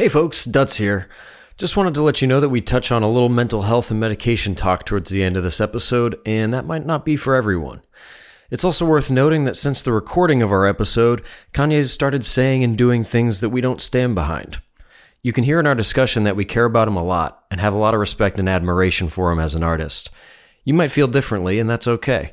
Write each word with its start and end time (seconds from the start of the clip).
Hey 0.00 0.08
folks, 0.08 0.46
Dutz 0.46 0.78
here. 0.78 1.10
Just 1.58 1.76
wanted 1.76 1.92
to 1.92 2.02
let 2.02 2.22
you 2.22 2.26
know 2.26 2.40
that 2.40 2.48
we 2.48 2.62
touch 2.62 2.90
on 2.90 3.02
a 3.02 3.10
little 3.10 3.28
mental 3.28 3.60
health 3.60 3.90
and 3.90 4.00
medication 4.00 4.54
talk 4.54 4.86
towards 4.86 5.10
the 5.10 5.22
end 5.22 5.36
of 5.36 5.42
this 5.42 5.60
episode, 5.60 6.18
and 6.24 6.54
that 6.54 6.64
might 6.64 6.86
not 6.86 7.04
be 7.04 7.16
for 7.16 7.34
everyone. 7.34 7.82
It's 8.50 8.64
also 8.64 8.86
worth 8.86 9.10
noting 9.10 9.44
that 9.44 9.58
since 9.58 9.82
the 9.82 9.92
recording 9.92 10.40
of 10.40 10.50
our 10.50 10.64
episode, 10.64 11.22
Kanye's 11.52 11.92
started 11.92 12.24
saying 12.24 12.64
and 12.64 12.78
doing 12.78 13.04
things 13.04 13.42
that 13.42 13.50
we 13.50 13.60
don't 13.60 13.82
stand 13.82 14.14
behind. 14.14 14.62
You 15.20 15.34
can 15.34 15.44
hear 15.44 15.60
in 15.60 15.66
our 15.66 15.74
discussion 15.74 16.24
that 16.24 16.34
we 16.34 16.46
care 16.46 16.64
about 16.64 16.88
him 16.88 16.96
a 16.96 17.04
lot 17.04 17.44
and 17.50 17.60
have 17.60 17.74
a 17.74 17.78
lot 17.78 17.92
of 17.92 18.00
respect 18.00 18.38
and 18.38 18.48
admiration 18.48 19.10
for 19.10 19.30
him 19.30 19.38
as 19.38 19.54
an 19.54 19.62
artist. 19.62 20.08
You 20.64 20.72
might 20.72 20.92
feel 20.92 21.08
differently, 21.08 21.58
and 21.58 21.68
that's 21.68 21.86
okay. 21.86 22.32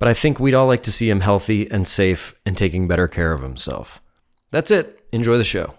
But 0.00 0.08
I 0.08 0.14
think 0.14 0.40
we'd 0.40 0.54
all 0.54 0.66
like 0.66 0.82
to 0.82 0.92
see 0.92 1.10
him 1.10 1.20
healthy 1.20 1.70
and 1.70 1.86
safe 1.86 2.34
and 2.44 2.58
taking 2.58 2.88
better 2.88 3.06
care 3.06 3.32
of 3.32 3.42
himself. 3.42 4.02
That's 4.50 4.72
it. 4.72 4.98
Enjoy 5.12 5.38
the 5.38 5.44
show. 5.44 5.74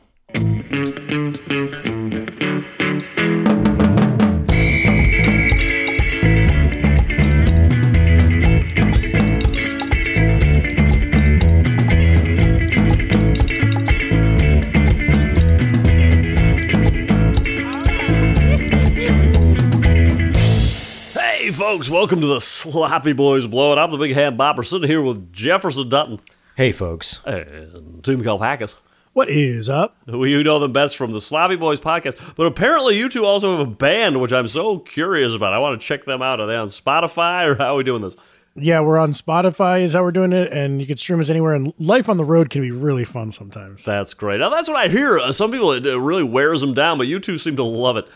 Folks, 21.76 21.90
welcome 21.90 22.22
to 22.22 22.28
the 22.28 22.40
Sloppy 22.40 23.12
Boys 23.12 23.48
Blowout. 23.48 23.78
I'm 23.78 23.92
the 23.92 23.98
big 23.98 24.14
hand 24.14 24.40
bopper 24.40 24.66
sitting 24.66 24.88
here 24.88 25.02
with 25.02 25.34
Jefferson 25.34 25.90
Dutton 25.90 26.22
Hey 26.56 26.72
folks. 26.72 27.20
and 27.26 28.02
Tim 28.02 28.24
Kalpakis. 28.24 28.76
What 29.12 29.28
is 29.30 29.68
up? 29.68 29.98
who 30.06 30.24
You 30.24 30.42
know 30.42 30.58
them 30.58 30.72
best 30.72 30.96
from 30.96 31.12
the 31.12 31.20
Sloppy 31.20 31.58
Boys 31.58 31.82
podcast. 31.82 32.36
But 32.38 32.46
apparently, 32.48 32.98
you 32.98 33.10
two 33.10 33.26
also 33.26 33.58
have 33.58 33.68
a 33.68 33.70
band, 33.70 34.22
which 34.22 34.32
I'm 34.32 34.48
so 34.48 34.80
curious 34.80 35.34
about. 35.34 35.52
I 35.52 35.58
want 35.60 35.82
to 35.82 35.86
check 35.86 36.06
them 36.06 36.22
out. 36.22 36.40
Are 36.40 36.48
they 36.48 36.56
on 36.56 36.70
Spotify 36.70 37.46
or 37.46 37.56
how 37.56 37.74
are 37.74 37.76
we 37.76 37.84
doing 37.84 38.04
this? 38.04 38.16
Yeah, 38.56 38.80
we're 38.80 38.98
on 38.98 39.12
Spotify, 39.12 39.82
is 39.82 39.92
how 39.92 40.04
we're 40.04 40.14
doing 40.14 40.32
it, 40.32 40.54
and 40.54 40.80
you 40.80 40.88
can 40.88 40.96
stream 40.96 41.20
us 41.20 41.30
anywhere. 41.30 41.56
And 41.56 41.74
life 41.78 42.08
on 42.08 42.16
the 42.16 42.24
road 42.24 42.50
can 42.50 42.62
be 42.62 42.72
really 42.72 43.04
fun 43.04 43.32
sometimes. 43.32 43.84
That's 43.84 44.14
great. 44.14 44.40
Now, 44.40 44.50
that's 44.50 44.70
what 44.70 44.78
I 44.78 44.88
hear. 44.88 45.20
Uh, 45.20 45.34
Some 45.34 45.52
people, 45.52 45.74
it 45.74 45.84
really 45.86 46.24
wears 46.24 46.62
them 46.62 46.74
down, 46.74 46.98
but 46.98 47.08
you 47.08 47.20
two 47.20 47.38
seem 47.38 47.58
to 47.58 47.64
love 47.66 47.98
it. 47.98 48.08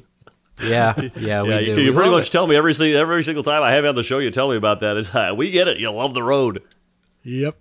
Yeah, 0.62 0.94
yeah, 1.16 1.42
we 1.42 1.50
Yeah, 1.50 1.60
do. 1.60 1.64
you, 1.70 1.76
We 1.76 1.82
you 1.84 1.92
pretty 1.92 2.10
much 2.10 2.28
it. 2.28 2.32
tell 2.32 2.46
me 2.46 2.56
every, 2.56 2.72
si- 2.74 2.94
every 2.94 3.22
single 3.24 3.42
time 3.44 3.62
I 3.62 3.72
have 3.72 3.84
you 3.84 3.88
on 3.90 3.94
the 3.94 4.02
show, 4.02 4.18
you 4.18 4.30
tell 4.30 4.48
me 4.50 4.56
about 4.56 4.80
that. 4.80 4.96
Is 4.96 5.14
uh, 5.14 5.32
we 5.36 5.50
get 5.50 5.68
it. 5.68 5.78
You 5.78 5.90
love 5.90 6.14
the 6.14 6.22
road. 6.22 6.62
Yep. 7.24 7.56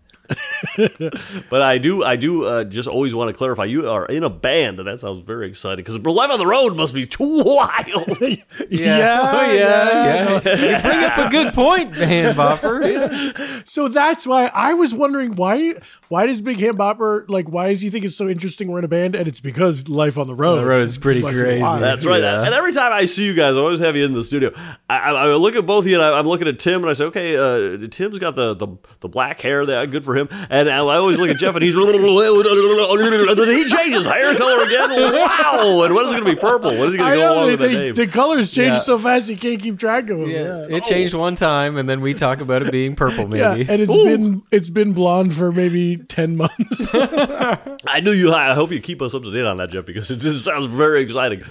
But 1.50 1.62
I 1.62 1.78
do, 1.78 2.04
I 2.04 2.16
do 2.16 2.46
uh, 2.46 2.64
just 2.64 2.88
always 2.88 3.14
want 3.14 3.30
to 3.30 3.34
clarify. 3.38 3.66
You 3.66 3.90
are 3.90 4.06
in 4.06 4.24
a 4.24 4.30
band, 4.30 4.80
and 4.80 4.88
that 4.88 5.00
sounds 5.00 5.20
very 5.20 5.48
exciting 5.48 5.84
because 5.84 5.98
live 6.00 6.32
on 6.32 6.40
the 6.40 6.48
road 6.48 6.76
must 6.76 6.94
be 6.94 7.06
too 7.06 7.44
wild. 7.44 8.18
Yeah. 8.70 9.32
Oh, 9.34 9.54
yeah, 9.54 10.42
yeah. 10.44 10.76
you 10.76 10.82
bring 10.82 11.04
up 11.04 11.18
a 11.18 11.30
good 11.30 11.54
point, 11.54 11.94
hand 11.94 12.38
bopper. 12.38 13.68
So 13.68 13.88
that's 13.88 14.26
why 14.26 14.48
I 14.48 14.74
was 14.74 14.94
wondering 14.94 15.36
why 15.36 15.74
why 16.08 16.26
does 16.26 16.42
Big 16.42 16.60
Hand 16.60 16.78
Bopper 16.78 17.28
like 17.30 17.50
why 17.50 17.70
does 17.70 17.82
he 17.82 17.90
think 17.90 18.06
it's 18.06 18.16
so 18.16 18.28
interesting 18.28 18.68
we're 18.68 18.80
in 18.80 18.86
a 18.86 18.90
band? 18.90 19.16
And 19.16 19.28
it's 19.28 19.42
because 19.42 19.88
life 19.88 20.18
on 20.18 20.28
the 20.28 20.36
road. 20.36 20.58
The 20.58 20.66
road 20.66 20.82
is 20.82 20.98
pretty 20.98 21.22
crazy. 21.22 21.62
That's 21.62 22.06
right. 22.06 22.22
Yeah. 22.22 22.44
And 22.44 22.54
every 22.54 22.74
time 22.74 22.92
I 22.94 23.06
see 23.06 23.26
you 23.26 23.34
guys, 23.34 23.56
I 23.56 23.60
always 23.60 23.80
have 23.80 23.96
you 23.96 24.06
in 24.06 24.14
the 24.14 24.24
studio. 24.24 24.52
I, 24.90 24.98
I, 24.98 25.12
I 25.12 25.34
look 25.36 25.56
at 25.56 25.66
both 25.66 25.86
of 25.86 25.88
you, 25.88 25.96
and 25.96 26.04
I, 26.04 26.18
I'm 26.18 26.28
looking 26.28 26.48
at 26.48 26.60
Tim, 26.60 26.82
and 26.82 26.90
I 26.90 26.94
say, 26.94 27.06
okay, 27.06 27.36
uh, 27.38 27.88
Tim's 27.90 28.20
got 28.20 28.36
the, 28.36 28.54
the, 28.54 28.68
the 29.02 29.10
black 29.10 29.42
hair. 29.42 29.66
That 29.66 29.92
good 29.92 30.06
for 30.06 30.15
him. 30.16 30.30
And 30.50 30.70
I 30.70 30.78
always 30.80 31.18
look 31.18 31.30
at 31.30 31.38
Jeff, 31.38 31.56
and 31.56 31.64
he's 31.64 31.76
and 31.76 31.86
then 31.86 33.48
he 33.50 33.66
changes 33.66 34.06
hair 34.06 34.36
color 34.36 34.64
again. 34.66 34.90
Wow! 35.14 35.84
And 35.84 35.94
when 35.96 36.06
is 36.06 36.12
it 36.14 36.22
going 36.22 36.26
to 36.26 36.36
be 36.36 36.40
purple? 36.40 36.72
When 36.72 36.88
is 36.88 36.92
he 36.94 36.98
going 36.98 37.12
to 37.12 37.18
go 37.18 37.34
along 37.34 37.46
know 37.46 37.52
with 37.52 37.60
they, 37.60 37.74
that 37.74 37.80
name? 37.80 37.96
the 37.96 38.08
colors 38.08 38.52
change 38.52 38.76
Yeah. 38.76 38.80
so 38.80 38.98
fast 38.98 39.30
you 39.30 39.38
can't 39.38 39.62
keep 39.62 39.78
track 39.80 40.10
of 40.10 40.20
them. 40.20 40.30
Yeah, 40.30 40.66
Yeah. 40.68 40.78
it 40.78 40.86
changed 40.86 41.14
oh. 41.16 41.20
one 41.20 41.36
time, 41.36 41.78
and 41.78 41.88
then 41.88 42.02
we 42.02 42.14
talk 42.14 42.42
about 42.42 42.62
it 42.62 42.72
being 42.72 42.96
purple. 42.96 43.28
maybe. 43.28 43.40
Yeah, 43.40 43.54
Maybe. 43.56 43.72
and 43.72 43.82
it's 43.82 43.96
been 43.96 44.44
it's 44.52 44.70
been 44.70 44.94
blonde 44.94 45.34
for 45.34 45.52
maybe 45.52 45.98
ten 45.98 46.38
months. 46.38 46.90
I 46.94 48.02
knew 48.02 48.12
you. 48.12 48.34
I 48.34 48.54
hope 48.54 48.72
you 48.72 48.80
keep 48.80 49.02
us 49.02 49.14
up 49.14 49.24
to 49.24 49.32
date 49.32 49.46
on 49.46 49.58
that, 49.58 49.70
Jeff, 49.72 49.86
because 49.86 50.10
it 50.12 50.18
just 50.18 50.46
sounds 50.46 50.66
very 50.66 51.04
exciting. 51.04 51.44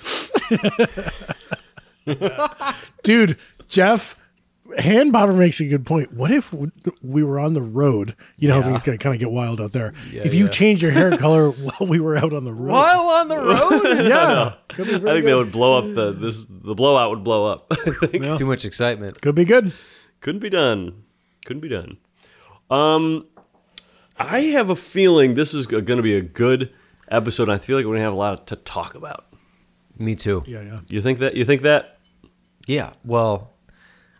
Dude, 3.02 3.38
Jeff, 3.68 4.18
Hand 4.78 5.12
Bopper 5.12 5.36
makes 5.36 5.60
a 5.60 5.66
good 5.66 5.84
point. 5.86 6.12
What 6.12 6.30
if 6.30 6.54
we 7.02 7.22
were 7.22 7.38
on 7.38 7.52
the 7.54 7.62
road? 7.62 8.14
You 8.36 8.48
know, 8.48 8.58
Yeah. 8.60 8.76
it's 8.84 9.02
kind 9.02 9.14
of 9.14 9.18
get 9.20 9.30
wild 9.30 9.60
out 9.60 9.72
there. 9.72 9.92
if 10.12 10.34
you 10.34 10.48
change 10.48 10.82
your 10.82 10.90
hair 10.92 11.16
color 11.18 11.50
while 11.50 11.88
we 11.88 12.00
were 12.00 12.16
out 12.16 12.32
on 12.32 12.44
the 12.44 12.52
road. 12.52 12.72
While 12.72 13.00
on 13.20 13.28
the 13.28 13.38
road, 13.38 13.82
Yeah. 14.08 14.54
Could 14.68 14.86
be, 14.86 14.94
I 14.94 14.98
very 14.98 15.14
think 15.20 15.26
that 15.26 15.36
would 15.36 15.52
blow 15.52 15.78
up 15.78 15.94
the 15.94 16.12
this. 16.12 16.46
The 16.48 16.74
blowout 16.74 17.10
would 17.10 17.24
blow 17.24 17.46
up. 17.46 17.70
too 18.38 18.46
much 18.46 18.64
excitement. 18.64 19.20
Could 19.20 19.34
be 19.34 19.44
good. 19.44 19.72
Couldn't 20.20 20.40
be 20.40 20.50
done. 20.50 21.04
Couldn't 21.44 21.60
be 21.60 21.68
done. 21.68 21.98
Um, 22.70 23.26
I 24.18 24.40
have 24.42 24.70
a 24.70 24.76
feeling 24.76 25.34
this 25.34 25.54
is 25.54 25.66
going 25.66 25.84
to 25.86 26.02
be 26.02 26.14
a 26.14 26.22
good 26.22 26.72
episode. 27.10 27.48
I 27.48 27.58
feel 27.58 27.76
like 27.76 27.84
we're 27.84 27.90
going 27.92 27.98
to 28.00 28.04
have 28.04 28.12
a 28.12 28.16
lot 28.16 28.46
to 28.48 28.56
talk 28.56 28.94
about. 28.94 29.26
Me 29.98 30.14
too. 30.16 30.42
Yeah, 30.46 30.62
yeah. 30.62 30.80
You 30.88 31.00
think 31.02 31.18
that? 31.20 31.36
You 31.36 31.44
think 31.44 31.62
that? 31.62 31.98
Yeah. 32.66 32.94
Well, 33.04 33.50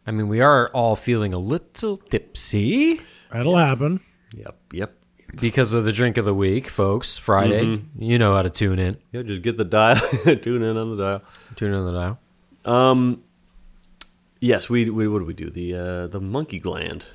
I 0.06 0.10
mean, 0.10 0.28
we 0.28 0.40
are 0.40 0.68
all 0.68 0.96
feeling 0.96 1.32
a 1.32 1.38
little 1.38 1.96
tipsy 1.96 3.00
That'll 3.30 3.56
happen. 3.56 4.00
Yep. 4.32 4.56
Yep. 4.72 4.94
because 5.40 5.72
of 5.74 5.84
the 5.84 5.92
drink 5.92 6.18
of 6.18 6.24
the 6.24 6.34
week, 6.34 6.68
folks. 6.68 7.18
Friday, 7.18 7.76
you 7.98 8.18
know 8.18 8.34
how 8.34 8.42
to 8.42 8.50
tune 8.50 8.78
in. 8.78 8.98
Yeah. 9.12 9.22
Just 9.22 9.42
get 9.42 9.56
the 9.56 9.64
dial. 9.64 9.96
tune 10.42 10.62
in 10.62 10.76
on 10.76 10.96
the 10.96 11.02
dial. 11.02 11.22
Tune 11.56 11.72
in 11.72 11.78
on 11.78 11.92
the 11.92 12.00
dial. 12.00 12.18
Um. 12.64 13.22
Yes. 14.40 14.68
We. 14.68 14.88
we 14.90 15.08
what 15.08 15.20
do 15.20 15.24
we 15.24 15.34
do? 15.34 15.50
The 15.50 15.74
uh, 15.74 16.06
the 16.06 16.20
monkey 16.20 16.58
gland. 16.58 17.06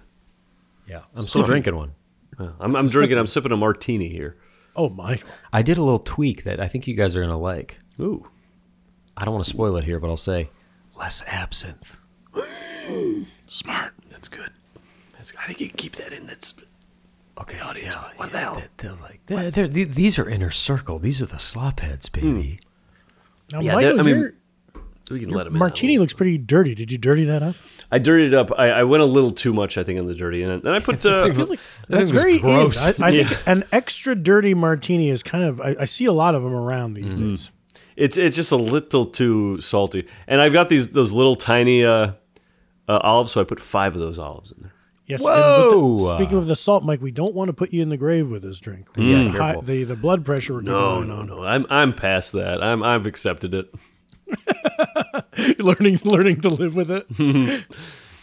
Yeah, 0.88 1.02
I'm 1.16 1.24
still 1.24 1.42
Sorry. 1.44 1.62
drinking 1.62 1.76
one. 1.76 1.94
Uh, 2.40 2.52
I'm, 2.60 2.76
I'm 2.76 2.88
drinking. 2.88 3.18
I'm 3.18 3.28
sipping 3.28 3.52
a 3.52 3.58
martini 3.58 4.10
here. 4.10 4.38
Oh, 4.76 4.90
my. 4.90 5.20
I 5.54 5.62
did 5.62 5.78
a 5.78 5.84
little 5.84 6.00
tweak 6.00 6.44
that 6.46 6.60
I 6.60 6.68
think 6.68 6.88
you 6.88 6.96
guys 6.96 7.16
are 7.16 7.22
gonna 7.22 7.38
like. 7.38 7.78
Ooh. 8.00 8.28
I 9.16 9.26
don't 9.26 9.34
want 9.34 9.44
to 9.44 9.50
spoil 9.50 9.76
it 9.78 9.84
here, 9.84 10.00
but 10.00 10.10
I'll 10.10 10.18
say 10.18 10.50
less 10.98 11.24
absinthe. 11.28 11.98
Smart. 13.48 13.94
That's 14.10 14.28
good. 14.28 14.50
That's. 15.14 15.34
I 15.40 15.46
think 15.48 15.62
you 15.62 15.68
can 15.68 15.78
keep 15.78 15.96
that 15.98 16.14
in. 16.14 16.28
That's. 16.28 16.54
Okay, 17.42 17.58
audience, 17.62 17.96
yeah, 17.96 18.04
what 18.18 18.26
yeah, 18.28 18.32
the 18.34 18.40
hell? 18.40 18.56
They're, 18.56 18.68
they're 18.78 19.02
like, 19.02 19.22
they're, 19.28 19.50
they're- 19.50 19.68
th- 19.70 19.88
these 19.90 20.20
are 20.20 20.28
inner 20.30 20.52
circle. 20.52 21.00
These 21.00 21.22
are 21.22 21.26
the 21.26 21.40
slop 21.40 21.80
heads, 21.80 22.10
baby. 22.10 22.60
Now, 23.54 23.62
Yeah, 23.62 23.76
Michael, 23.76 24.00
I 24.02 24.04
mean, 24.04 24.34
We 25.10 25.22
can 25.22 25.30
let 25.30 25.48
him. 25.48 25.54
in 25.54 25.60
martini 25.60 25.98
looks 26.00 26.12
pretty 26.12 26.38
dirty. 26.38 26.76
Did 26.76 26.92
you 26.92 26.98
dirty 26.98 27.24
that 27.24 27.42
up? 27.42 27.56
I 27.94 27.98
dirtied 27.98 28.28
it 28.28 28.34
up. 28.34 28.52
I, 28.58 28.72
I 28.72 28.84
went 28.84 29.04
a 29.04 29.06
little 29.06 29.30
too 29.30 29.54
much, 29.54 29.78
I 29.78 29.84
think, 29.86 29.98
on 30.02 30.06
the 30.08 30.16
dirty, 30.16 30.44
and 30.44 30.62
then 30.62 30.74
I 30.74 30.80
put. 30.82 31.06
Uh, 31.06 31.30
That's 31.88 32.12
very 32.12 32.40
gross. 32.40 33.00
I, 33.00 33.08
I 33.08 33.12
think 33.24 33.48
an 33.48 33.64
extra 33.72 34.16
dirty 34.16 34.54
martini 34.54 35.10
is 35.10 35.24
kind 35.24 35.46
of. 35.46 35.62
I, 35.62 35.78
I 35.80 35.86
see 35.86 36.06
a 36.06 36.14
lot 36.14 36.36
of 36.36 36.44
them 36.44 36.54
around 36.54 36.96
these 36.96 37.14
Mm-hmm. 37.14 37.30
days. 37.30 37.52
it's 37.96 38.18
it's 38.18 38.36
just 38.36 38.52
a 38.52 38.58
little 38.58 39.06
too 39.06 39.62
salty, 39.62 40.06
and 40.28 40.42
I've 40.42 40.52
got 40.54 40.68
these 40.68 40.90
those 40.90 41.14
little 41.14 41.36
tiny 41.38 41.86
uh, 41.86 42.12
uh, 42.90 43.00
olives, 43.04 43.32
so 43.32 43.42
I 43.42 43.44
put 43.44 43.60
five 43.60 43.96
of 43.96 44.02
those 44.02 44.18
olives 44.20 44.52
in 44.52 44.64
there. 44.64 44.74
Yes. 45.06 45.24
Whoa! 45.24 45.98
The, 45.98 46.16
speaking 46.16 46.38
of 46.38 46.48
the 46.48 46.56
salt, 46.56 46.84
Mike, 46.84 47.02
we 47.02 47.12
don't 47.12 47.34
want 47.34 47.50
to 47.50 47.54
put 47.54 47.74
you 47.74 47.82
in 47.82 47.90
the 47.90 47.98
grave 47.98 48.30
with 48.30 48.44
this 48.44 48.60
drink. 48.60 48.88
Yeah, 48.96 49.24
the, 49.24 49.32
careful. 49.32 49.62
the 49.62 49.84
the 49.84 49.96
blood 49.96 50.26
pressure 50.26 50.56
we're 50.56 50.62
No, 50.62 51.04
no, 51.04 51.22
eye 51.22 51.26
no. 51.26 51.44
I'm 51.44 51.66
I'm 51.70 51.94
past 51.94 52.34
that. 52.34 52.62
I'm 52.62 52.84
I've 52.84 53.06
accepted 53.06 53.54
it. 53.54 53.74
learning 55.60 56.00
learning 56.04 56.42
to 56.42 56.50
live 56.50 56.76
with 56.76 56.92
it. 56.92 57.06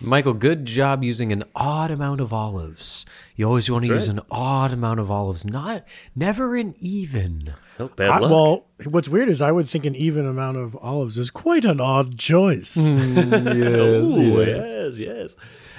Michael, 0.00 0.34
good 0.34 0.66
job 0.66 1.02
using 1.02 1.32
an 1.32 1.44
odd 1.54 1.90
amount 1.90 2.20
of 2.20 2.32
olives. 2.32 3.06
You 3.34 3.46
always 3.46 3.70
want 3.70 3.84
to 3.86 3.92
That's 3.92 4.06
use 4.06 4.14
right. 4.14 4.22
an 4.22 4.26
odd 4.30 4.72
amount 4.72 5.00
of 5.00 5.10
olives, 5.10 5.46
not 5.46 5.84
never 6.14 6.54
an 6.56 6.74
even. 6.78 7.54
Oh, 7.78 7.88
bad 7.88 8.10
I- 8.10 8.18
luck. 8.18 8.30
well, 8.30 8.66
what's 8.84 9.08
weird 9.08 9.28
is 9.30 9.40
I 9.40 9.52
would 9.52 9.66
think 9.66 9.86
an 9.86 9.94
even 9.94 10.26
amount 10.26 10.58
of 10.58 10.76
olives 10.76 11.16
is 11.18 11.30
quite 11.30 11.64
an 11.64 11.80
odd 11.80 12.18
choice. 12.18 12.76
Yes, 12.76 14.16
Ooh, 14.18 14.42
yes, 14.42 14.98
yes. 14.98 15.34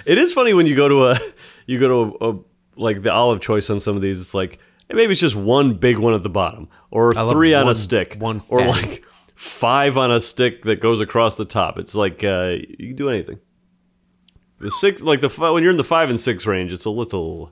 It 0.06 0.18
is 0.18 0.34
funny 0.34 0.54
when 0.54 0.66
you 0.68 0.76
go 0.76 0.88
to 0.88 1.08
a 1.10 1.20
you 1.68 1.80
go 1.80 1.88
to 1.88 2.18
a, 2.26 2.32
a 2.34 2.40
like 2.76 3.02
the 3.04 3.12
olive 3.12 3.40
choice 3.42 3.70
on 3.70 3.80
some 3.80 3.96
of 3.96 4.02
these. 4.02 4.20
It's 4.20 4.34
like 4.34 4.58
maybe 4.92 5.12
it's 5.12 5.22
just 5.22 5.36
one 5.36 5.76
big 5.76 5.98
one 6.00 6.14
at 6.16 6.24
the 6.24 6.30
bottom, 6.30 6.70
or 6.92 7.14
love 7.14 7.32
three 7.32 7.54
on 7.54 7.66
one- 7.66 7.72
a 7.72 7.76
stick, 7.76 8.16
one 8.20 8.42
or 8.50 8.66
like 8.66 9.04
five 9.36 9.96
on 9.98 10.12
a 10.12 10.20
stick 10.20 10.64
that 10.64 10.80
goes 10.82 11.02
across 11.02 11.38
the 11.38 11.46
top. 11.46 11.78
It's 11.78 11.94
like 11.94 12.24
uh, 12.24 12.56
you 12.80 12.88
can 12.88 12.96
do 12.96 13.10
anything. 13.10 13.40
The 14.60 14.72
six, 14.72 15.02
like 15.02 15.22
the 15.22 15.30
when 15.30 15.62
you're 15.64 15.72
in 15.72 15.78
the 15.78 15.84
five 15.84 16.10
and 16.10 16.20
six 16.20 16.46
range, 16.46 16.74
it's 16.74 16.86
a 16.86 16.90
little. 16.90 17.52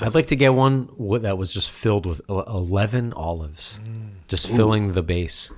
I'd 0.00 0.14
like 0.14 0.26
to 0.26 0.36
get 0.36 0.54
one 0.54 0.88
that 1.22 1.38
was 1.38 1.52
just 1.52 1.70
filled 1.70 2.04
with 2.04 2.20
11 2.28 3.12
olives, 3.12 3.78
just 4.26 4.48
filling 4.48 4.92
the 4.92 5.02
base. 5.02 5.50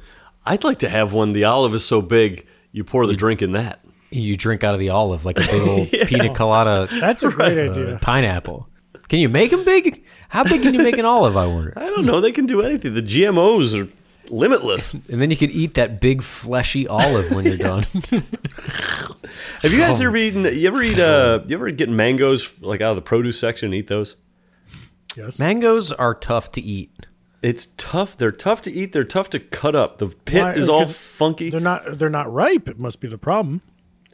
I'd 0.44 0.62
like 0.64 0.78
to 0.80 0.88
have 0.90 1.12
one. 1.14 1.32
The 1.32 1.44
olive 1.44 1.74
is 1.74 1.84
so 1.84 2.02
big, 2.02 2.46
you 2.72 2.84
pour 2.84 3.06
the 3.06 3.14
drink 3.14 3.40
in 3.40 3.52
that. 3.52 3.82
You 4.10 4.36
drink 4.36 4.62
out 4.64 4.74
of 4.74 4.80
the 4.80 4.90
olive 4.90 5.24
like 5.24 5.38
a 5.38 5.42
big 5.42 5.62
old 5.68 5.90
pina 6.06 6.34
colada 6.34 6.88
That's 7.00 7.22
a 7.22 7.30
great 7.30 7.56
uh, 7.56 7.70
idea. 7.70 7.98
pineapple. 8.02 8.68
Can 9.08 9.20
you 9.20 9.28
make 9.28 9.52
them 9.52 9.64
big? 9.64 10.04
How 10.28 10.44
big 10.44 10.62
can 10.62 10.74
you 10.74 10.82
make 10.82 10.98
an 10.98 11.04
olive? 11.04 11.36
I 11.36 11.46
wonder. 11.46 11.72
I 11.76 11.86
don't 11.86 12.04
know. 12.04 12.20
They 12.20 12.32
can 12.32 12.46
do 12.46 12.60
anything. 12.62 12.94
The 12.94 13.02
GMOs 13.02 13.80
are 13.80 13.90
limitless. 14.30 14.94
And 15.08 15.20
then 15.20 15.30
you 15.30 15.36
could 15.36 15.50
eat 15.50 15.74
that 15.74 16.00
big 16.00 16.22
fleshy 16.22 16.86
olive 16.88 17.30
when 17.32 17.44
you're 17.44 17.56
done. 17.56 17.82
Have 19.62 19.72
you 19.72 19.78
guys 19.78 20.00
ever 20.00 20.16
eaten? 20.16 20.44
You 20.44 20.68
ever 20.68 20.82
eat? 20.82 20.98
Uh, 20.98 21.40
you 21.46 21.56
ever 21.56 21.70
get 21.70 21.88
mangoes 21.88 22.50
like 22.60 22.80
out 22.80 22.90
of 22.90 22.96
the 22.96 23.02
produce 23.02 23.38
section 23.38 23.66
and 23.66 23.74
eat 23.74 23.88
those? 23.88 24.16
Yes. 25.16 25.38
Mangoes 25.38 25.92
are 25.92 26.14
tough 26.14 26.52
to 26.52 26.60
eat. 26.62 27.06
It's 27.42 27.66
tough. 27.76 28.16
They're 28.16 28.32
tough 28.32 28.62
to 28.62 28.72
eat. 28.72 28.92
They're 28.92 29.04
tough 29.04 29.30
to 29.30 29.40
cut 29.40 29.74
up. 29.74 29.98
The 29.98 30.08
pit 30.08 30.42
Why- 30.42 30.52
is 30.54 30.68
all 30.68 30.86
could- 30.86 30.94
funky. 30.94 31.50
They're 31.50 31.60
not. 31.60 31.98
They're 31.98 32.10
not 32.10 32.32
ripe. 32.32 32.68
It 32.68 32.78
must 32.78 33.00
be 33.00 33.08
the 33.08 33.18
problem. 33.18 33.62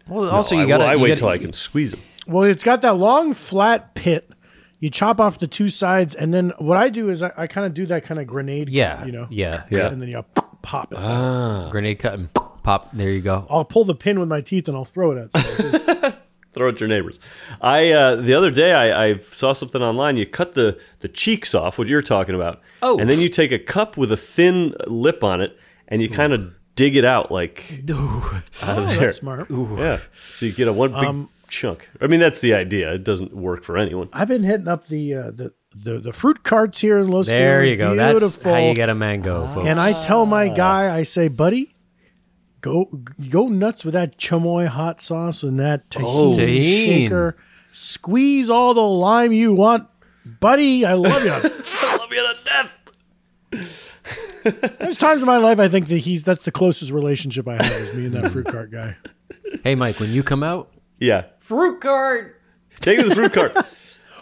Well, 0.08 0.28
also 0.30 0.56
I, 0.56 0.62
you 0.62 0.68
got 0.68 0.78
to. 0.78 0.84
I 0.84 0.96
wait 0.96 1.18
till 1.18 1.28
I 1.28 1.38
can 1.38 1.52
squeeze 1.52 1.92
them. 1.92 2.00
Well, 2.26 2.44
it's 2.44 2.64
got 2.64 2.82
that 2.82 2.96
long 2.96 3.34
flat 3.34 3.94
pit. 3.94 4.30
You 4.78 4.90
chop 4.90 5.20
off 5.20 5.38
the 5.38 5.46
two 5.46 5.68
sides, 5.68 6.14
and 6.14 6.34
then 6.34 6.52
what 6.58 6.76
I 6.76 6.90
do 6.90 7.08
is 7.08 7.22
I, 7.22 7.32
I 7.36 7.46
kind 7.46 7.66
of 7.66 7.72
do 7.74 7.86
that 7.86 8.04
kind 8.04 8.20
of 8.20 8.26
grenade. 8.26 8.68
Yeah. 8.68 9.04
you 9.06 9.12
know. 9.12 9.26
Yeah. 9.30 9.64
Yeah. 9.70 9.88
And 9.88 10.02
then 10.02 10.10
you 10.10 10.22
pop 10.62 10.92
it. 10.92 10.98
Ah. 10.98 11.68
Grenade 11.70 11.98
cut 11.98 12.14
and 12.14 12.32
pop. 12.62 12.90
There 12.92 13.10
you 13.10 13.22
go. 13.22 13.46
I'll 13.48 13.64
pull 13.64 13.84
the 13.84 13.94
pin 13.94 14.20
with 14.20 14.28
my 14.28 14.40
teeth 14.42 14.68
and 14.68 14.76
I'll 14.76 14.84
throw 14.84 15.12
it 15.12 15.30
at. 15.34 16.18
Throw 16.56 16.68
it 16.68 16.76
at 16.76 16.80
your 16.80 16.88
neighbors. 16.88 17.20
I 17.60 17.90
uh, 17.92 18.16
the 18.16 18.32
other 18.32 18.50
day 18.50 18.72
I, 18.72 19.08
I 19.08 19.18
saw 19.18 19.52
something 19.52 19.82
online. 19.82 20.16
You 20.16 20.24
cut 20.24 20.54
the 20.54 20.80
the 21.00 21.08
cheeks 21.08 21.54
off, 21.54 21.78
what 21.78 21.86
you're 21.86 22.00
talking 22.00 22.34
about. 22.34 22.62
Oh. 22.80 22.98
and 22.98 23.10
then 23.10 23.20
you 23.20 23.28
take 23.28 23.52
a 23.52 23.58
cup 23.58 23.98
with 23.98 24.10
a 24.10 24.16
thin 24.16 24.74
lip 24.86 25.22
on 25.22 25.42
it, 25.42 25.54
and 25.86 26.00
you 26.00 26.08
kind 26.08 26.32
of 26.32 26.54
dig 26.74 26.96
it 26.96 27.04
out 27.04 27.30
like 27.30 27.82
oh, 27.90 28.42
out 28.62 28.78
of 28.78 28.86
there. 28.86 29.00
that's 29.00 29.18
smart. 29.18 29.50
Yeah, 29.50 29.98
so 30.14 30.46
you 30.46 30.52
get 30.52 30.66
a 30.66 30.72
one 30.72 30.92
big 30.92 31.04
Um, 31.04 31.28
chunk. 31.56 31.88
I 32.00 32.06
mean, 32.06 32.20
that's 32.20 32.40
the 32.40 32.54
idea. 32.54 32.92
It 32.94 33.04
doesn't 33.04 33.34
work 33.34 33.64
for 33.64 33.76
anyone. 33.78 34.08
I've 34.12 34.28
been 34.28 34.42
hitting 34.44 34.68
up 34.68 34.88
the 34.88 35.14
uh, 35.14 35.30
the, 35.30 35.54
the 35.74 35.98
the 35.98 36.12
fruit 36.12 36.42
carts 36.44 36.80
here 36.80 36.98
in 36.98 37.08
Los 37.08 37.26
There 37.28 37.58
Feliz. 37.60 37.70
you 37.70 37.76
go. 37.76 37.94
Beautiful. 37.94 38.28
That's 38.28 38.42
how 38.44 38.58
you 38.68 38.74
get 38.74 38.88
a 38.90 38.94
mango, 38.94 39.46
folks. 39.48 39.66
And 39.66 39.80
I 39.80 39.92
tell 40.04 40.26
my 40.26 40.48
guy, 40.48 40.94
I 40.94 41.02
say, 41.04 41.28
buddy, 41.28 41.72
go 42.60 42.86
go 43.30 43.48
nuts 43.48 43.84
with 43.84 43.94
that 43.94 44.18
chamoy 44.18 44.66
hot 44.66 45.00
sauce 45.00 45.42
and 45.42 45.58
that 45.60 45.88
Tajín 45.90 46.04
Oh. 46.04 46.32
Tajín. 46.32 46.84
shaker. 46.84 47.36
Squeeze 47.72 48.48
all 48.48 48.72
the 48.74 48.80
lime 48.80 49.32
you 49.32 49.52
want, 49.52 49.86
buddy. 50.40 50.84
I 50.86 50.94
love 50.94 51.24
you. 51.24 51.30
I 51.32 51.96
love 51.98 52.10
you 52.10 52.22
to 52.22 52.34
death. 52.44 52.72
There's 54.78 54.96
times 54.96 55.22
in 55.22 55.26
my 55.26 55.38
life 55.38 55.58
I 55.58 55.68
think 55.68 55.88
that 55.88 55.98
he's 55.98 56.24
that's 56.24 56.44
the 56.44 56.52
closest 56.52 56.92
relationship 56.92 57.48
I 57.48 57.54
have 57.62 57.72
is 57.72 57.94
me 57.94 58.06
and 58.06 58.14
that 58.14 58.30
fruit 58.30 58.46
cart 58.46 58.70
guy. 58.70 58.96
hey, 59.64 59.74
Mike, 59.74 59.98
when 60.00 60.10
you 60.12 60.22
come 60.22 60.42
out, 60.42 60.70
Yeah, 60.98 61.26
fruit 61.40 61.80
cart. 61.80 62.40
take 62.80 62.98
it 62.98 63.02
to 63.04 63.08
the 63.10 63.14
fruit 63.14 63.32
cart. 63.32 63.52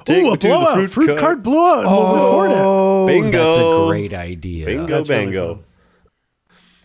Take 0.04 0.22
Ooh, 0.24 0.32
a 0.34 0.36
the 0.36 0.48
blowout. 0.48 0.90
Fruit, 0.90 1.16
cart 1.18 1.42
blowout. 1.42 1.86
and 1.86 1.90
We'll 1.90 2.14
record 2.14 2.50
it. 2.50 2.56
Oh, 2.58 3.06
Bingo. 3.06 3.42
That's 3.44 3.56
a 3.56 3.86
great 3.88 4.12
idea. 4.12 4.66
Bingo, 4.66 4.86
That's 4.96 5.08
really 5.08 5.24
bango. 5.26 5.64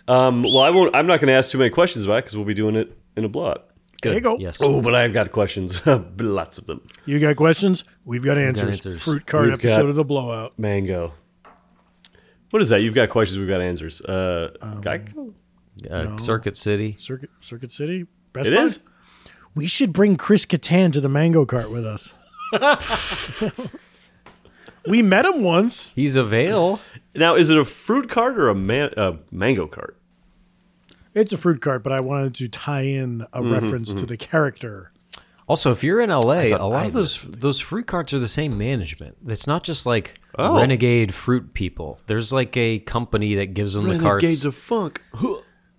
um, 0.07 0.43
well, 0.43 0.59
I 0.59 0.69
won't. 0.69 0.95
I'm 0.95 1.05
not 1.05 1.19
going 1.19 1.27
to 1.27 1.33
ask 1.33 1.51
too 1.51 1.57
many 1.57 1.69
questions 1.69 2.05
about 2.05 2.19
it 2.19 2.21
because 2.21 2.37
we'll 2.37 2.45
be 2.45 2.53
doing 2.53 2.77
it 2.77 2.97
in 3.17 3.25
a 3.25 3.27
blowout. 3.27 3.65
There 4.01 4.13
you 4.13 4.21
go. 4.21 4.37
Yes. 4.39 4.61
Oh, 4.61 4.81
but 4.81 4.95
I've 4.95 5.11
got 5.11 5.33
questions, 5.33 5.85
lots 5.85 6.57
of 6.57 6.65
them. 6.67 6.79
You 7.05 7.19
got 7.19 7.35
questions? 7.35 7.83
We've 8.05 8.23
got 8.23 8.37
answers. 8.37 8.75
answers. 8.85 9.03
Fruit 9.03 9.25
cart 9.25 9.45
We've 9.47 9.53
episode 9.55 9.89
of 9.89 9.95
the 9.95 10.05
blowout. 10.05 10.57
Mango. 10.57 11.13
What 12.51 12.61
is 12.61 12.69
that? 12.69 12.81
You've 12.81 12.95
got 12.95 13.09
questions. 13.09 13.37
We've 13.37 13.49
got 13.49 13.59
answers. 13.59 13.99
Uh, 13.99 14.51
Um, 14.61 14.81
Geico. 14.81 15.33
Uh, 15.91 16.17
Circuit 16.19 16.55
City. 16.55 16.95
Circuit 16.97 17.29
Circuit 17.41 17.73
City. 17.73 18.05
Best 18.31 18.47
It 18.47 18.55
Buy? 18.55 18.61
is. 18.61 18.79
We 19.55 19.67
should 19.67 19.93
bring 19.93 20.15
Chris 20.15 20.45
Kattan 20.45 20.93
to 20.93 21.01
the 21.01 21.09
mango 21.09 21.45
cart 21.45 21.69
with 21.71 21.85
us. 21.85 22.13
we 24.87 25.01
met 25.01 25.25
him 25.25 25.43
once. 25.43 25.93
He's 25.93 26.15
a 26.15 26.23
veil. 26.23 26.79
Now, 27.15 27.35
is 27.35 27.49
it 27.49 27.57
a 27.57 27.65
fruit 27.65 28.09
cart 28.09 28.37
or 28.39 28.49
a 28.49 28.55
man, 28.55 28.93
uh, 28.95 29.17
mango 29.31 29.67
cart? 29.67 29.97
It's 31.13 31.33
a 31.33 31.37
fruit 31.37 31.61
cart, 31.61 31.83
but 31.83 31.91
I 31.91 31.99
wanted 31.99 32.35
to 32.35 32.47
tie 32.47 32.81
in 32.81 33.25
a 33.33 33.41
Mm-hmm, 33.41 33.51
reference 33.53 33.93
to 33.95 34.05
the 34.05 34.15
character. 34.17 34.91
Also, 35.47 35.71
if 35.71 35.83
you're 35.83 35.99
in 35.99 36.11
LA, 36.11 36.41
a 36.41 36.57
lot 36.57 36.83
I 36.83 36.85
of 36.85 36.93
those 36.93 37.23
those 37.23 37.59
fruit 37.59 37.87
carts 37.87 38.13
are 38.13 38.19
the 38.19 38.27
same 38.27 38.55
management. 38.57 39.17
It's 39.27 39.47
not 39.47 39.63
just 39.63 39.85
like 39.87 40.19
Oh. 40.37 40.55
renegade 40.55 41.11
fruit 41.13 41.55
people. 41.55 41.99
There's 42.05 42.31
like 42.31 42.55
a 42.55 42.77
company 42.79 43.33
that 43.35 43.47
gives 43.55 43.73
them 43.73 43.85
the 43.87 43.97
carts. 43.97 44.23
Renegades 44.23 44.45
of 44.45 44.53
Funk. 44.55 45.03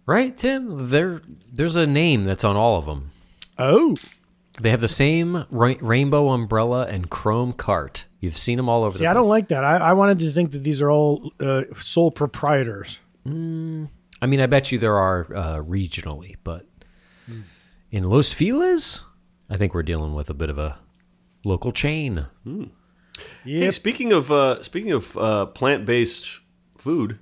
right, 0.07 0.37
Tim? 0.37 0.89
There 0.91 1.23
there's 1.53 1.77
a 1.77 1.87
name 1.87 2.25
that's 2.25 2.43
on 2.45 2.57
all 2.57 2.77
of 2.79 2.85
them. 2.87 3.13
Oh, 3.61 3.95
They 4.61 4.71
have 4.71 4.81
the 4.81 4.89
same 4.89 5.45
ra- 5.51 5.75
rainbow 5.81 6.31
umbrella 6.31 6.87
and 6.87 7.09
chrome 7.11 7.53
cart. 7.53 8.07
You've 8.21 8.39
seen 8.39 8.57
them 8.57 8.69
all 8.69 8.85
over 8.85 8.97
see, 8.97 9.05
the 9.05 9.11
I 9.11 9.15
don't 9.15 9.29
like 9.29 9.49
that. 9.49 9.65
I, 9.65 9.77
I 9.77 9.93
wanted 9.93 10.19
to 10.21 10.31
think 10.31 10.53
that 10.53 10.59
these 10.65 10.83
are 10.83 10.91
all 10.91 11.33
uh, 11.41 11.63
sole 11.77 12.11
proprietors. 12.11 12.99
I 13.27 14.27
mean, 14.27 14.41
I 14.41 14.47
bet 14.47 14.73
you 14.73 14.79
there 14.79 14.97
are 14.99 15.27
uh, 15.35 15.57
regionally, 15.59 16.37
but 16.43 16.67
in 17.91 18.05
Los 18.05 18.33
Feliz, 18.33 19.03
I 19.49 19.57
think 19.57 19.75
we're 19.75 19.83
dealing 19.83 20.15
with 20.15 20.31
a 20.31 20.35
bit 20.35 20.51
of 20.51 20.59
a 20.59 20.79
local 21.45 21.73
chain. 21.73 22.27
Yep. 22.45 22.69
Hey, 23.45 23.71
speaking 23.71 24.13
of 24.13 24.33
uh, 24.33 24.63
speaking 24.63 24.93
of 24.93 25.17
uh, 25.17 25.47
plant 25.47 25.85
based 25.87 26.41
food, 26.79 27.19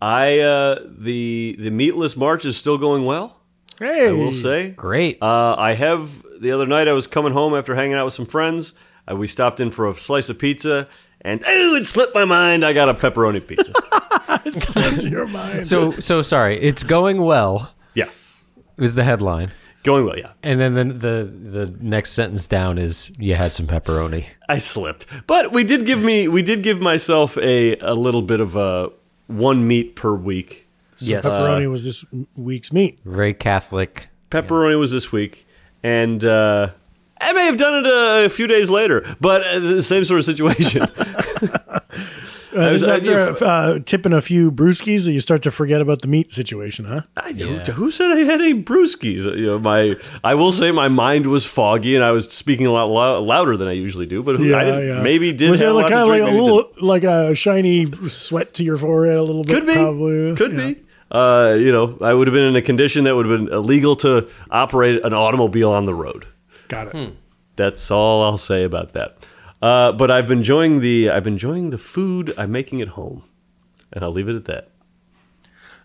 I 0.00 0.38
uh, 0.38 0.80
the 0.86 1.56
the 1.58 1.70
meatless 1.70 2.16
march 2.16 2.44
is 2.44 2.56
still 2.56 2.78
going 2.78 3.04
well. 3.04 3.37
Hey, 3.78 4.08
I 4.08 4.12
will 4.12 4.32
say. 4.32 4.70
Great. 4.70 5.18
Uh, 5.22 5.54
I 5.56 5.74
have 5.74 6.22
the 6.40 6.50
other 6.52 6.66
night. 6.66 6.88
I 6.88 6.92
was 6.92 7.06
coming 7.06 7.32
home 7.32 7.54
after 7.54 7.74
hanging 7.74 7.94
out 7.94 8.04
with 8.04 8.14
some 8.14 8.26
friends. 8.26 8.72
Uh, 9.10 9.16
we 9.16 9.26
stopped 9.26 9.60
in 9.60 9.70
for 9.70 9.88
a 9.88 9.96
slice 9.96 10.28
of 10.28 10.38
pizza, 10.38 10.88
and 11.20 11.42
oh, 11.46 11.74
it 11.76 11.84
slipped 11.86 12.14
my 12.14 12.24
mind. 12.24 12.64
I 12.64 12.72
got 12.72 12.88
a 12.88 12.94
pepperoni 12.94 13.46
pizza. 13.46 13.72
slipped 14.52 15.02
to 15.02 15.08
your 15.08 15.26
mind. 15.26 15.66
so 15.66 15.92
so 15.92 16.22
sorry. 16.22 16.60
It's 16.60 16.82
going 16.82 17.22
well. 17.22 17.72
yeah, 17.94 18.08
Is 18.76 18.94
the 18.94 19.04
headline. 19.04 19.52
going 19.84 20.04
well. 20.04 20.18
Yeah, 20.18 20.32
And 20.42 20.60
then 20.60 20.74
the, 20.74 20.84
the 20.84 21.24
the 21.66 21.74
next 21.80 22.12
sentence 22.12 22.46
down 22.46 22.78
is 22.78 23.10
you 23.18 23.34
had 23.36 23.54
some 23.54 23.66
pepperoni. 23.66 24.26
I 24.48 24.58
slipped, 24.58 25.06
but 25.26 25.52
we 25.52 25.64
did 25.64 25.86
give 25.86 26.02
me 26.02 26.28
we 26.28 26.42
did 26.42 26.62
give 26.62 26.80
myself 26.80 27.38
a 27.38 27.76
a 27.78 27.94
little 27.94 28.22
bit 28.22 28.40
of 28.40 28.56
a 28.56 28.90
one 29.28 29.66
meat 29.66 29.94
per 29.96 30.14
week. 30.14 30.66
Yes, 31.00 31.26
Pepperoni 31.26 31.70
was 31.70 31.84
this 31.84 32.04
week's 32.36 32.72
meat. 32.72 32.98
very 33.04 33.34
Catholic. 33.34 34.08
Pepperoni 34.30 34.78
was 34.78 34.92
this 34.92 35.10
week, 35.12 35.46
and 35.82 36.24
uh, 36.24 36.68
I 37.20 37.32
may 37.32 37.46
have 37.46 37.56
done 37.56 37.84
it 37.84 37.86
a, 37.90 38.24
a 38.26 38.28
few 38.28 38.46
days 38.46 38.70
later, 38.70 39.16
but 39.20 39.42
uh, 39.46 39.58
the 39.58 39.82
same 39.82 40.04
sort 40.04 40.18
of 40.20 40.24
situation. 40.24 40.82
Uh, 42.50 42.70
this 42.70 42.82
is 42.82 42.88
was- 42.88 43.06
I- 43.06 43.28
after 43.30 43.44
uh, 43.44 43.78
tipping 43.84 44.14
a 44.14 44.22
few 44.22 44.50
brewskis 44.50 45.04
that 45.04 45.12
you 45.12 45.20
start 45.20 45.42
to 45.42 45.50
forget 45.50 45.82
about 45.82 46.00
the 46.00 46.08
meat 46.08 46.32
situation, 46.32 46.86
huh? 46.86 47.02
I, 47.14 47.32
who, 47.34 47.58
who 47.58 47.90
said 47.90 48.10
I 48.10 48.20
had 48.20 48.40
any 48.40 48.54
brewskis? 48.54 49.26
Uh, 49.26 49.34
You 49.34 49.46
know, 49.48 49.58
my 49.58 49.96
I 50.24 50.34
will 50.34 50.50
say 50.50 50.72
my 50.72 50.88
mind 50.88 51.26
was 51.26 51.44
foggy, 51.44 51.94
and 51.94 52.02
I 52.02 52.10
was 52.10 52.26
speaking 52.32 52.64
a 52.66 52.72
lot 52.72 52.86
lou- 52.88 53.24
louder 53.24 53.58
than 53.58 53.68
I 53.68 53.72
usually 53.72 54.06
do. 54.06 54.22
But 54.22 54.36
who, 54.36 54.54
I 54.54 54.64
didn't, 54.64 55.02
maybe 55.02 55.30
did 55.34 55.50
Was 55.50 55.60
have 55.60 55.66
there 55.66 55.72
a 55.74 55.74
like 55.74 55.90
kind 55.90 56.02
of 56.02 56.08
like 56.08 56.22
drink, 56.22 56.30
a 56.30 56.32
maybe 56.32 56.42
little 56.42 56.72
like 56.80 57.04
a 57.04 57.34
shiny 57.34 57.84
sweat 58.08 58.54
to 58.54 58.64
your 58.64 58.78
forehead 58.78 59.18
a 59.18 59.22
little 59.22 59.44
bit? 59.44 59.54
Could 59.54 59.66
be. 59.66 59.74
Probably. 59.74 60.34
Could 60.36 60.52
Yeah. 60.54 60.66
be. 60.72 60.80
Uh, 61.10 61.56
you 61.58 61.72
know, 61.72 61.96
I 62.00 62.12
would 62.12 62.26
have 62.26 62.34
been 62.34 62.44
in 62.44 62.56
a 62.56 62.62
condition 62.62 63.04
that 63.04 63.16
would 63.16 63.26
have 63.26 63.38
been 63.38 63.52
illegal 63.52 63.96
to 63.96 64.28
operate 64.50 65.04
an 65.04 65.14
automobile 65.14 65.70
on 65.70 65.86
the 65.86 65.94
road. 65.94 66.26
Got 66.68 66.94
it. 66.94 67.14
That's 67.56 67.90
all 67.90 68.22
I'll 68.22 68.36
say 68.36 68.62
about 68.64 68.92
that. 68.92 69.26
Uh, 69.60 69.92
but 69.92 70.10
I've 70.10 70.28
been 70.28 70.38
enjoying 70.38 70.80
the 70.80 71.10
I've 71.10 71.24
been 71.24 71.32
enjoying 71.34 71.70
the 71.70 71.78
food 71.78 72.32
I'm 72.38 72.52
making 72.52 72.80
at 72.80 72.88
home, 72.88 73.24
and 73.92 74.04
I'll 74.04 74.12
leave 74.12 74.28
it 74.28 74.36
at 74.36 74.44
that. 74.44 74.70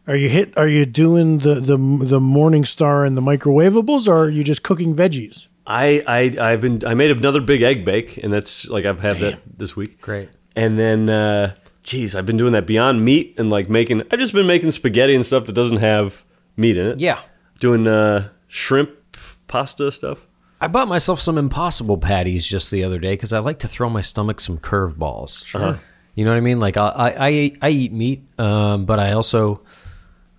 Are 0.05 0.15
you 0.15 0.29
hit? 0.29 0.55
Are 0.57 0.67
you 0.67 0.85
doing 0.85 1.39
the 1.39 1.55
the 1.55 1.77
the 1.77 2.19
Morning 2.19 2.65
Star 2.65 3.05
and 3.05 3.17
the 3.17 3.21
microwavables, 3.21 4.07
or 4.07 4.25
are 4.25 4.29
you 4.29 4.43
just 4.43 4.61
cooking 4.61 4.95
veggies? 4.95 5.47
I, 5.65 6.03
I 6.05 6.51
I've 6.51 6.61
been 6.61 6.85
I 6.85 6.93
made 6.93 7.09
another 7.09 7.41
big 7.41 7.61
egg 7.61 7.85
bake, 7.85 8.17
and 8.17 8.31
that's 8.31 8.67
like 8.67 8.85
I've 8.85 8.99
had 8.99 9.17
that 9.17 9.39
this 9.57 9.75
week. 9.75 10.01
Great. 10.01 10.29
And 10.55 10.77
then, 10.77 11.09
uh, 11.09 11.55
geez, 11.83 12.15
I've 12.15 12.25
been 12.25 12.37
doing 12.37 12.53
that 12.53 12.65
Beyond 12.65 13.03
Meat 13.05 13.35
and 13.37 13.49
like 13.49 13.69
making. 13.69 14.03
I've 14.11 14.19
just 14.19 14.33
been 14.33 14.47
making 14.47 14.71
spaghetti 14.71 15.15
and 15.15 15.25
stuff 15.25 15.45
that 15.45 15.53
doesn't 15.53 15.77
have 15.77 16.25
meat 16.57 16.77
in 16.77 16.87
it. 16.87 16.99
Yeah. 16.99 17.19
Doing 17.59 17.87
uh, 17.87 18.29
shrimp 18.47 18.91
pasta 19.47 19.91
stuff. 19.91 20.25
I 20.59 20.67
bought 20.67 20.87
myself 20.87 21.19
some 21.19 21.37
impossible 21.37 21.97
patties 21.97 22.45
just 22.45 22.71
the 22.71 22.85
other 22.85 22.97
day 22.97 23.11
because 23.13 23.33
I 23.33 23.39
like 23.39 23.59
to 23.59 23.67
throw 23.67 23.89
my 23.89 24.01
stomach 24.01 24.39
some 24.39 24.57
curveballs. 24.57 25.45
Sure. 25.45 25.79
You 26.15 26.25
know 26.25 26.31
what 26.31 26.37
I 26.37 26.41
mean? 26.41 26.59
Like 26.59 26.77
I 26.77 26.87
I, 26.87 27.09
I, 27.09 27.31
eat, 27.31 27.57
I 27.61 27.69
eat 27.69 27.91
meat, 27.91 28.23
um, 28.39 28.85
but 28.85 28.99
I 28.99 29.11
also, 29.11 29.61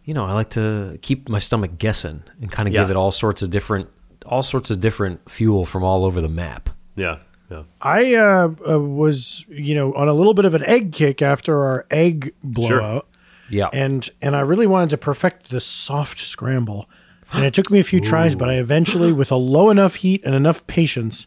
you 0.05 0.15
know, 0.15 0.25
I 0.25 0.33
like 0.33 0.51
to 0.51 0.99
keep 1.03 1.29
my 1.29 1.39
stomach 1.39 1.79
guessing 1.79 2.23
and 2.41 2.51
kind 2.51 2.69
of 2.69 2.73
give 2.73 2.91
it 2.91 2.97
all 2.97 3.13
sorts 3.13 3.43
of 3.43 3.51
different, 3.51 3.89
all 4.25 4.43
sorts 4.43 4.71
of 4.71 4.81
different 4.81 5.29
fuel 5.29 5.67
from 5.67 5.85
all 5.85 6.05
over 6.05 6.21
the 6.21 6.29
map. 6.29 6.71
Yeah, 6.97 7.19
yeah. 7.59 7.63
I 7.81 8.15
uh, 8.15 8.49
uh, 8.69 8.79
was 8.81 9.45
you 9.49 9.75
know 9.75 9.93
on 9.95 10.09
a 10.09 10.15
little 10.15 10.35
bit 10.35 10.45
of 10.45 10.55
an 10.55 10.65
egg 10.65 10.93
kick 10.93 11.23
after 11.23 11.65
our 11.65 11.87
egg 11.91 12.35
blowout, 12.43 13.07
Yeah. 13.51 13.69
and 13.73 14.09
and 14.23 14.35
I 14.37 14.41
really 14.41 14.67
wanted 14.67 14.91
to 14.91 14.99
perfect 14.99 15.51
the 15.51 15.61
soft 15.61 16.19
scramble, 16.21 16.89
and 17.33 17.45
it 17.45 17.55
took 17.55 17.71
me 17.71 17.79
a 17.81 17.85
few 17.85 18.01
tries, 18.01 18.35
but 18.37 18.49
I 18.49 18.55
eventually, 18.55 19.13
with 19.13 19.31
a 19.33 19.37
low 19.37 19.71
enough 19.71 19.97
heat 19.97 20.23
and 20.25 20.35
enough 20.35 20.67
patience, 20.67 21.27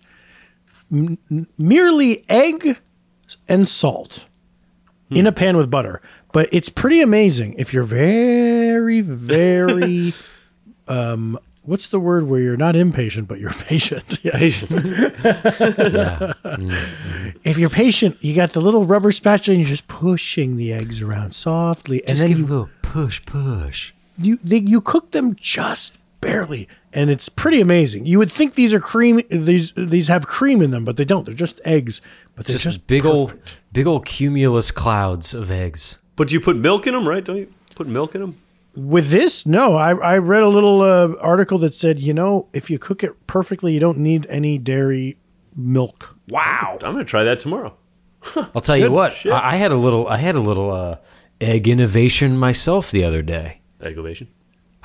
m- 0.92 1.18
merely 1.58 2.26
egg 2.30 2.78
and 3.48 3.68
salt 3.68 4.26
in 5.10 5.26
a 5.28 5.32
pan 5.32 5.56
with 5.58 5.70
butter. 5.72 6.02
But 6.34 6.50
it's 6.52 6.70
pretty 6.70 7.02
amazing 7.02 7.56
if 7.58 7.74
you're 7.74 7.84
very, 7.84 9.02
very. 9.02 10.14
um, 10.88 11.38
what's 11.68 11.88
the 11.90 12.00
word 12.00 12.28
where 12.28 12.40
you're 12.42 12.58
not 12.58 12.76
impatient, 12.76 13.28
but 13.28 13.40
you're 13.40 13.52
patient? 13.70 14.20
Yeah. 14.24 14.38
Yeah. 14.38 16.34
Mm-hmm. 16.44 17.38
If 17.44 17.58
you're 17.58 17.70
patient, 17.70 18.18
you 18.22 18.36
got 18.36 18.52
the 18.54 18.62
little 18.62 18.86
rubber 18.86 19.12
spatula 19.12 19.54
and 19.56 19.62
you're 19.62 19.70
just 19.70 19.88
pushing 19.88 20.58
the 20.58 20.74
eggs 20.74 21.02
around 21.02 21.34
softly, 21.36 22.06
and 22.08 22.18
then 22.18 22.28
give 22.30 22.40
you 22.40 22.46
a 22.46 22.48
little 22.48 22.70
push, 22.82 23.24
push. 23.26 23.94
you 24.18 24.38
they, 24.44 24.58
you 24.58 24.82
cook 24.82 25.12
them 25.12 25.36
just 25.36 25.98
barely, 26.22 26.68
and 26.94 27.10
it's 27.10 27.30
pretty 27.30 27.62
amazing. 27.62 28.06
You 28.06 28.18
would 28.20 28.32
think 28.32 28.56
these 28.56 28.74
are 28.74 28.80
cream 28.80 29.22
these 29.30 29.74
these 29.76 30.08
have 30.08 30.26
cream 30.28 30.62
in 30.62 30.72
them, 30.72 30.84
but 30.86 30.98
they 30.98 31.06
don't. 31.06 31.26
They're 31.26 31.36
just 31.36 31.62
eggs, 31.66 32.02
but 32.36 32.46
they're 32.46 32.54
Just, 32.54 32.64
just, 32.64 32.88
big 32.88 33.06
old, 33.06 33.34
big 33.72 33.86
old 33.88 34.06
cumulus 34.06 34.72
clouds 34.72 35.34
of 35.34 35.52
eggs. 35.52 35.98
But 36.16 36.32
you 36.32 36.40
put 36.42 36.56
milk 36.58 36.88
in 36.88 36.94
them, 36.94 37.08
right? 37.08 37.24
Don't 37.24 37.38
you 37.38 37.54
put 37.76 37.88
milk 37.88 38.16
in 38.16 38.22
them? 38.22 38.38
With 38.78 39.10
this, 39.10 39.48
no, 39.48 39.76
I 39.76 39.96
I 39.96 40.18
read 40.20 40.44
a 40.44 40.48
little 40.48 40.82
uh, 40.82 41.16
article 41.20 41.58
that 41.60 41.74
said 41.74 42.00
you 42.00 42.14
know 42.14 42.48
if 42.54 42.70
you 42.70 42.78
cook 42.78 43.04
it 43.04 43.26
perfectly, 43.26 43.74
you 43.74 43.80
don't 43.80 43.98
need 43.98 44.28
any 44.30 44.60
dairy 44.60 45.18
milk. 45.56 46.16
Wow. 46.30 46.78
I'm 46.84 46.94
going 46.94 46.98
to 46.98 47.10
try 47.10 47.24
that 47.24 47.40
tomorrow. 47.40 47.76
I'll 48.36 48.62
tell 48.62 48.78
you 48.78 48.92
what. 48.92 49.26
I, 49.26 49.54
I 49.54 49.56
had 49.56 49.72
a 49.72 49.76
little. 49.76 50.08
I 50.08 50.18
had 50.18 50.36
a 50.36 50.40
little 50.40 50.72
uh, 50.72 50.98
egg 51.42 51.68
innovation 51.68 52.38
myself 52.38 52.92
the 52.92 53.04
other 53.04 53.22
day. 53.22 53.62
Aggravation. 53.82 54.28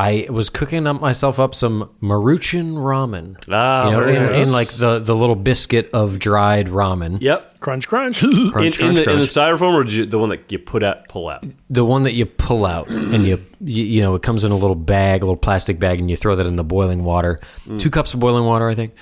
I 0.02 0.26
was 0.30 0.50
cooking 0.50 0.88
up 0.88 1.00
myself 1.00 1.38
up 1.38 1.54
some 1.54 1.88
Maruchan 2.02 2.70
ramen. 2.72 3.36
Ah, 3.48 3.86
you 3.86 3.90
know, 3.92 4.08
in, 4.08 4.14
nice. 4.14 4.38
in 4.40 4.52
like 4.52 4.68
the 4.70 4.98
the 4.98 5.14
little 5.14 5.36
biscuit 5.36 5.90
of 5.92 6.18
dried 6.18 6.66
ramen. 6.66 7.18
Yep. 7.20 7.60
Crunch, 7.60 7.86
crunch. 7.86 8.18
Crunch, 8.20 8.26
in, 8.26 8.52
crunch, 8.52 8.80
in, 8.80 8.94
the, 8.94 9.12
in 9.12 9.18
the 9.20 9.24
styrofoam 9.24 9.74
or 9.74 9.86
you, 9.86 10.04
the 10.04 10.18
one 10.18 10.30
that 10.30 10.50
you 10.50 10.58
put 10.58 10.82
out, 10.82 11.08
pull 11.08 11.28
out? 11.28 11.44
the 11.70 11.84
one 11.84 12.02
that 12.02 12.14
you 12.14 12.26
pull 12.26 12.66
out 12.66 12.90
and 12.90 13.24
you, 13.24 13.44
you 13.60 13.84
you 13.84 14.00
know 14.00 14.16
it 14.16 14.22
comes 14.22 14.44
in 14.44 14.50
a 14.50 14.56
little 14.56 14.74
bag 14.74 15.22
a 15.22 15.24
little 15.24 15.36
plastic 15.36 15.78
bag 15.78 16.00
and 16.00 16.10
you 16.10 16.16
throw 16.16 16.34
that 16.36 16.46
in 16.46 16.56
the 16.56 16.64
boiling 16.64 17.04
water 17.04 17.40
two 17.78 17.88
cups 17.88 18.12
of 18.12 18.20
boiling 18.20 18.44
water 18.44 18.68
i 18.68 18.74
think 18.74 18.92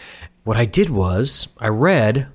what 0.45 0.57
i 0.57 0.65
did 0.65 0.89
was 0.89 1.49
i 1.59 1.67
read 1.67 2.29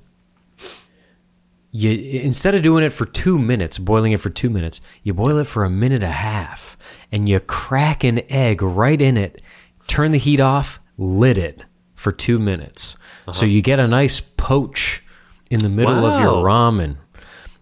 you 1.71 1.91
instead 1.91 2.53
of 2.55 2.61
doing 2.61 2.83
it 2.83 2.91
for 2.91 3.05
two 3.05 3.37
minutes 3.37 3.77
boiling 3.77 4.11
it 4.11 4.19
for 4.19 4.29
two 4.29 4.49
minutes 4.49 4.81
you 5.03 5.13
boil 5.13 5.37
it 5.37 5.45
for 5.45 5.63
a 5.63 5.69
minute 5.69 5.95
and 5.95 6.03
a 6.03 6.07
half 6.11 6.74
and 7.11 7.29
you 7.29 7.39
crack 7.39 8.03
an 8.03 8.21
egg 8.29 8.61
right 8.61 9.01
in 9.01 9.17
it 9.17 9.41
turn 9.87 10.11
the 10.11 10.17
heat 10.17 10.39
off 10.39 10.79
lid 10.97 11.37
it 11.37 11.63
for 11.95 12.11
two 12.11 12.39
minutes 12.39 12.95
so 13.31 13.45
you 13.45 13.61
get 13.61 13.79
a 13.79 13.87
nice 13.87 14.19
poach 14.19 15.03
in 15.49 15.59
the 15.59 15.69
middle 15.69 16.05
of 16.05 16.21
your 16.21 16.43
ramen 16.43 16.97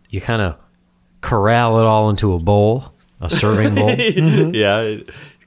you 0.09 0.21
kind 0.21 0.41
of 0.41 0.57
corral 1.23 1.79
it 1.79 1.85
all 1.85 2.12
into 2.12 2.33
a 2.33 2.39
bowl, 2.39 2.93
a 3.19 3.29
serving 3.29 3.73
bowl. 3.73 3.89
Yeah. 4.53 4.97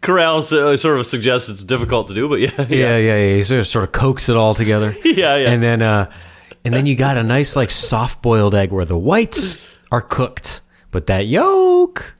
Corral 0.03 0.39
uh, 0.39 0.77
sort 0.77 0.99
of 0.99 1.07
suggests 1.07 1.49
it's 1.49 1.65
difficult 1.65 2.09
to 2.09 2.15
do, 2.15 2.29
but 2.29 2.41
yeah. 2.41 2.51
yeah, 2.69 2.97
yeah, 2.97 2.99
yeah. 2.99 3.35
You 3.35 3.43
sort 3.43 3.61
of, 3.61 3.67
sort 3.67 3.85
of 3.85 3.93
coax 3.93 4.29
it 4.29 4.37
all 4.37 4.55
together. 4.55 4.95
Yeah, 5.05 5.37
yeah. 5.37 5.51
And 5.51 5.63
then, 5.63 5.83
uh, 5.83 6.11
and 6.65 6.75
then 6.75 6.87
you 6.87 6.97
got 6.97 7.17
a 7.17 7.23
nice 7.23 7.57
like 7.57 7.71
soft 7.71 8.23
boiled 8.23 8.55
egg 8.55 8.73
where 8.73 8.85
the 8.85 8.99
whites 8.99 9.77
are 9.91 10.03
cooked, 10.03 10.61
but 10.91 11.07
that 11.07 11.27
yolk 11.27 12.15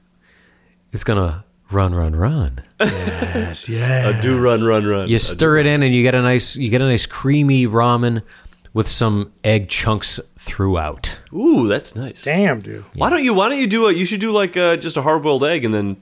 is 0.91 1.03
gonna 1.03 1.43
run, 1.71 1.93
run, 1.95 2.15
run. 2.15 2.61
yes, 2.79 3.69
yeah. 3.69 4.09
Uh, 4.09 4.21
do 4.21 4.39
run, 4.39 4.63
run, 4.63 4.85
run. 4.85 5.09
You 5.09 5.19
stir 5.19 5.57
it 5.57 5.67
in, 5.67 5.83
and 5.83 5.93
you 5.93 6.03
get 6.03 6.15
a 6.15 6.21
nice, 6.21 6.55
you 6.55 6.69
get 6.69 6.81
a 6.81 6.85
nice 6.87 7.05
creamy 7.05 7.67
ramen 7.67 8.21
with 8.73 8.87
some 8.87 9.31
egg 9.43 9.69
chunks 9.69 10.19
throughout. 10.37 11.19
Ooh, 11.33 11.67
that's 11.67 11.95
nice. 11.95 12.23
Damn, 12.23 12.61
dude. 12.61 12.85
Why 12.95 13.09
don't 13.09 13.23
you? 13.23 13.33
Why 13.33 13.49
don't 13.49 13.59
you 13.59 13.67
do 13.67 13.87
a? 13.87 13.93
You 13.93 14.05
should 14.05 14.21
do 14.21 14.31
like 14.31 14.55
uh, 14.55 14.77
just 14.77 14.97
a 14.97 15.01
hard 15.01 15.23
boiled 15.23 15.43
egg 15.43 15.65
and 15.65 15.73
then 15.73 15.97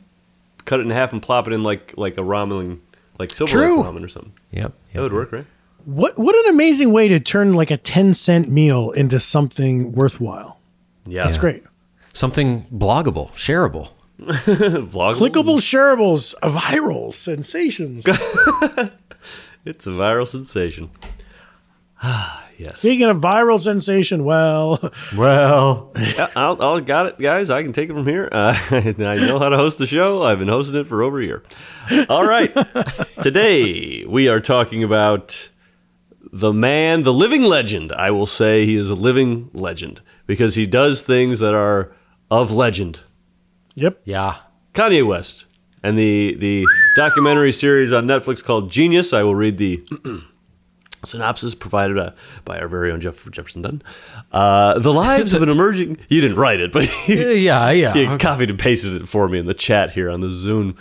cut 0.66 0.80
it 0.80 0.84
in 0.84 0.90
half 0.90 1.14
and 1.14 1.22
plop 1.22 1.48
it 1.48 1.54
in 1.54 1.64
like 1.64 1.94
like 1.98 2.18
a 2.18 2.22
ramen, 2.22 2.80
like 3.18 3.32
silver 3.32 3.52
True. 3.52 3.84
ramen 3.84 4.04
or 4.04 4.10
something. 4.10 4.34
Yep. 4.52 4.74
That 4.94 5.02
would 5.02 5.14
work, 5.14 5.32
right? 5.32 5.46
What 5.86 6.18
what 6.18 6.36
an 6.36 6.54
amazing 6.54 6.92
way 6.92 7.08
to 7.08 7.20
turn 7.20 7.54
like 7.54 7.72
a 7.72 7.78
ten 7.78 8.14
cent 8.14 8.50
meal 8.50 8.92
into 8.92 9.20
something 9.20 9.92
worthwhile. 9.94 10.60
Yeah, 11.06 11.24
That's 11.24 11.38
great. 11.38 11.64
Something 12.14 12.66
bloggable, 12.74 13.32
shareable. 13.34 13.92
Vlog. 14.20 15.16
Clickable 15.16 15.60
shareables, 15.60 16.34
viral 16.42 17.14
sensations. 17.14 18.06
It's 19.66 19.88
a 19.88 19.90
viral 19.90 20.28
sensation. 20.28 20.92
yes. 22.04 22.78
Speaking 22.78 23.08
of 23.08 23.18
viral 23.18 23.60
sensation, 23.60 24.24
well, 24.24 24.80
Well, 25.18 25.92
I'll, 26.36 26.62
I'll 26.62 26.82
got 26.82 27.08
it, 27.08 27.18
guys. 27.18 27.50
I 27.50 27.64
can 27.64 27.74
take 27.74 27.90
it 27.90 27.94
from 27.94 28.06
here. 28.06 28.30
Uh, 28.32 28.56
I 28.70 29.16
know 29.16 29.40
how 29.40 29.50
to 29.50 29.58
host 29.58 29.80
the 29.80 29.88
show. 29.88 30.22
I've 30.22 30.38
been 30.38 30.50
hosting 30.50 30.76
it 30.76 30.86
for 30.86 31.02
over 31.02 31.20
a 31.20 31.26
year. 31.26 31.44
All 32.10 32.28
right. 32.28 32.56
Today 33.24 34.06
we 34.06 34.28
are 34.28 34.40
talking 34.40 34.84
about 34.84 35.50
the 36.32 36.54
man, 36.54 37.02
the 37.02 37.14
living 37.14 37.42
legend. 37.42 37.92
I 37.92 38.12
will 38.12 38.28
say 38.28 38.68
he 38.68 38.76
is 38.76 38.92
a 38.92 38.96
living 38.96 39.50
legend 39.52 40.02
because 40.28 40.54
he 40.54 40.68
does 40.68 41.02
things 41.02 41.40
that 41.40 41.56
are 41.56 41.92
of 42.30 42.52
legend. 42.52 43.00
Yep. 43.76 44.02
yeah. 44.06 44.38
Kanye 44.74 45.06
West 45.06 45.46
and 45.84 45.98
the 45.98 46.36
the 46.36 46.66
documentary 46.96 47.52
series 47.52 47.94
on 47.94 48.06
Netflix 48.08 48.44
called 48.44 48.72
Jeen-yuhs. 48.72 49.14
I 49.16 49.24
will 49.24 49.36
read 49.36 49.58
the 49.58 49.86
synopsis 51.06 51.54
provided 51.56 51.98
uh, 51.98 52.12
by 52.46 52.58
our 52.60 52.68
very 52.68 52.92
own 52.92 53.00
Jeff 53.00 53.30
Jefferson 53.32 53.62
Dutton. 53.62 53.84
Uh, 54.32 54.80
the 54.80 54.92
lives 54.92 55.34
of 55.34 55.42
an 55.44 55.50
emerging. 55.58 55.98
You 56.10 56.20
didn't 56.22 56.38
write 56.38 56.60
it, 56.60 56.72
but 56.74 56.90
Yeah, 57.08 57.70
yeah. 57.72 57.94
he 57.94 58.18
copied 58.18 58.50
and 58.50 58.58
pasted 58.60 59.02
it 59.02 59.08
for 59.08 59.30
me 59.30 59.40
in 59.40 59.46
the 59.46 59.54
chat 59.54 59.92
here 59.92 60.10
on 60.10 60.22
the 60.22 60.32
Zoom. 60.32 60.76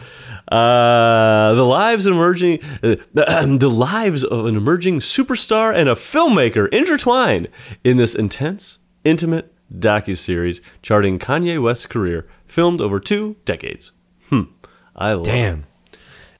Uh, 0.50 1.52
the 1.54 1.64
lives 1.66 2.06
of 2.06 2.14
emerging, 2.14 2.60
uh, 2.82 2.96
the 3.12 3.70
lives 3.70 4.24
of 4.24 4.46
an 4.46 4.56
emerging 4.56 5.00
superstar 5.00 5.74
and 5.74 5.88
a 5.88 5.94
filmmaker 5.94 6.68
intertwine 6.72 7.46
in 7.84 7.96
this 7.96 8.14
intense, 8.14 8.78
intimate 9.04 9.52
docu 9.72 10.16
series 10.16 10.60
charting 10.82 11.18
Kanye 11.18 11.60
West's 11.62 11.86
career, 11.86 12.26
filmed 12.46 12.80
over 12.80 13.00
two 13.00 13.36
decades. 13.44 13.92
Hmm, 14.28 14.42
I 14.96 15.12
love. 15.12 15.24
Damn. 15.24 15.64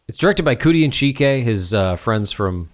It's 0.07 0.19
directed 0.19 0.43
by 0.45 0.55
Coodie 0.55 0.85
and 0.85 0.93
Chike, 0.93 1.43
his 1.43 1.73
uh, 1.73 1.97
friends 1.97 2.31
from 2.31 2.69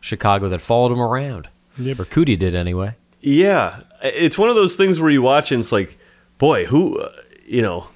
Chicago 0.00 0.48
that 0.48 0.60
followed 0.60 0.92
him 0.92 1.00
around. 1.00 1.48
Yep. 1.78 2.00
Or 2.00 2.04
Coodie 2.04 2.38
did 2.38 2.54
anyway. 2.54 2.96
Yeah, 3.20 3.80
it's 4.02 4.38
one 4.38 4.48
of 4.48 4.56
those 4.56 4.76
things 4.76 4.98
where 4.98 5.10
you 5.10 5.22
watch 5.22 5.52
and 5.52 5.60
it's 5.60 5.72
like, 5.72 5.98
boy, 6.38 6.64
who, 6.66 6.98
uh, 6.98 7.12
you 7.46 7.62
know, 7.62 7.86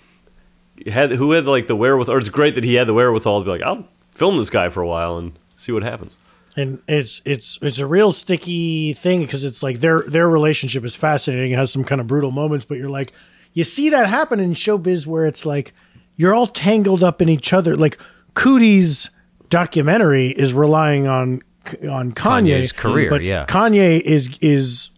had 0.87 1.13
who 1.13 1.33
had 1.33 1.47
like 1.47 1.67
the 1.67 1.77
wherewithal. 1.77 2.15
Or 2.15 2.19
it's 2.19 2.29
great 2.29 2.55
that 2.55 2.65
he 2.65 2.75
had 2.75 2.87
the 2.87 2.95
wherewithal 2.95 3.41
to 3.41 3.45
be 3.45 3.51
like, 3.51 3.63
I'll 3.63 3.89
film 4.13 4.37
this 4.37 4.51
guy 4.51 4.69
for 4.69 4.83
a 4.83 4.87
while 4.87 5.17
and 5.17 5.33
see 5.57 5.73
what 5.73 5.83
happens. 5.83 6.17
And 6.57 6.83
it's 6.87 7.21
it's 7.25 7.59
it's 7.63 7.79
a 7.79 7.87
real 7.87 8.13
sticky 8.13 8.93
thing 8.93 9.23
because 9.23 9.45
it's 9.45 9.63
like 9.63 9.81
their 9.81 10.03
their 10.03 10.29
relationship 10.29 10.85
is 10.85 10.95
fascinating. 10.95 11.53
It 11.53 11.57
has 11.57 11.73
some 11.73 11.85
kind 11.85 12.01
of 12.01 12.07
brutal 12.07 12.31
moments, 12.31 12.65
but 12.65 12.79
you're 12.79 12.91
like, 12.91 13.13
you 13.55 13.65
see 13.65 13.89
that 13.89 14.09
happen 14.09 14.39
in 14.41 14.53
showbiz 14.53 15.07
where 15.07 15.27
it's 15.27 15.47
like 15.47 15.73
you're 16.17 16.35
all 16.35 16.47
tangled 16.47 17.03
up 17.03 17.23
in 17.23 17.29
each 17.29 17.53
other. 17.53 17.77
Like 17.77 17.99
Coodie's 18.35 19.11
documentary 19.49 20.29
is 20.29 20.53
relying 20.53 21.07
on 21.07 21.43
on 21.89 22.13
Kanye, 22.13 22.13
Kanye's 22.13 22.73
career, 22.73 23.09
but 23.09 23.23
yeah. 23.23 23.47
Kanye 23.47 24.01
is 24.01 24.37
is 24.41 24.91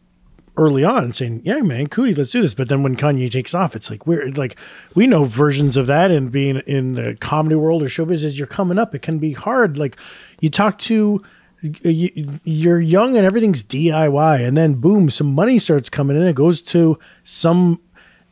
early 0.57 0.85
on 0.85 1.13
saying, 1.13 1.43
"Yeah, 1.45 1.61
man, 1.61 1.87
Coodie, 1.87 2.17
let's 2.17 2.33
do 2.33 2.41
this." 2.41 2.55
But 2.55 2.69
then 2.69 2.83
when 2.83 2.97
Kanye 2.97 3.31
takes 3.31 3.55
off, 3.55 3.77
it's 3.77 3.91
like 3.91 4.07
we're 4.07 4.31
like 4.31 4.57
we 4.95 5.07
know 5.07 5.25
versions 5.25 5.77
of 5.77 5.87
that, 5.87 6.11
and 6.11 6.33
being 6.33 6.57
in 6.67 6.95
the 6.95 7.17
comedy 7.21 7.55
world 7.55 7.83
or 7.83 7.87
showbiz 7.87 8.25
as 8.25 8.39
you're 8.39 8.49
coming 8.49 8.79
up, 8.79 8.95
it 8.95 9.03
can 9.03 9.19
be 9.19 9.33
hard. 9.33 9.79
Like 9.79 9.97
you 10.41 10.51
talk 10.51 10.79
to 10.79 11.23
you, 11.63 12.41
you're 12.45 12.81
young 12.81 13.17
and 13.17 13.25
everything's 13.25 13.63
DIY, 13.63 14.47
and 14.47 14.57
then 14.57 14.75
boom, 14.75 15.11
some 15.11 15.35
money 15.35 15.59
starts 15.59 15.89
coming 15.89 16.17
in. 16.17 16.23
It 16.23 16.35
goes 16.35 16.61
to 16.63 16.99
some, 17.25 17.81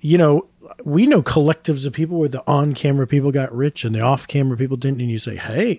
you 0.04 0.18
know. 0.18 0.48
We 0.82 1.06
know 1.06 1.22
collectives 1.22 1.84
of 1.86 1.92
people 1.92 2.18
where 2.18 2.28
the 2.28 2.42
on-camera 2.46 3.06
people 3.06 3.30
got 3.30 3.54
rich 3.54 3.84
and 3.84 3.94
the 3.94 4.00
off-camera 4.00 4.56
people 4.56 4.78
didn't, 4.78 5.00
and 5.00 5.10
you 5.10 5.18
say, 5.18 5.36
"Hey, 5.36 5.74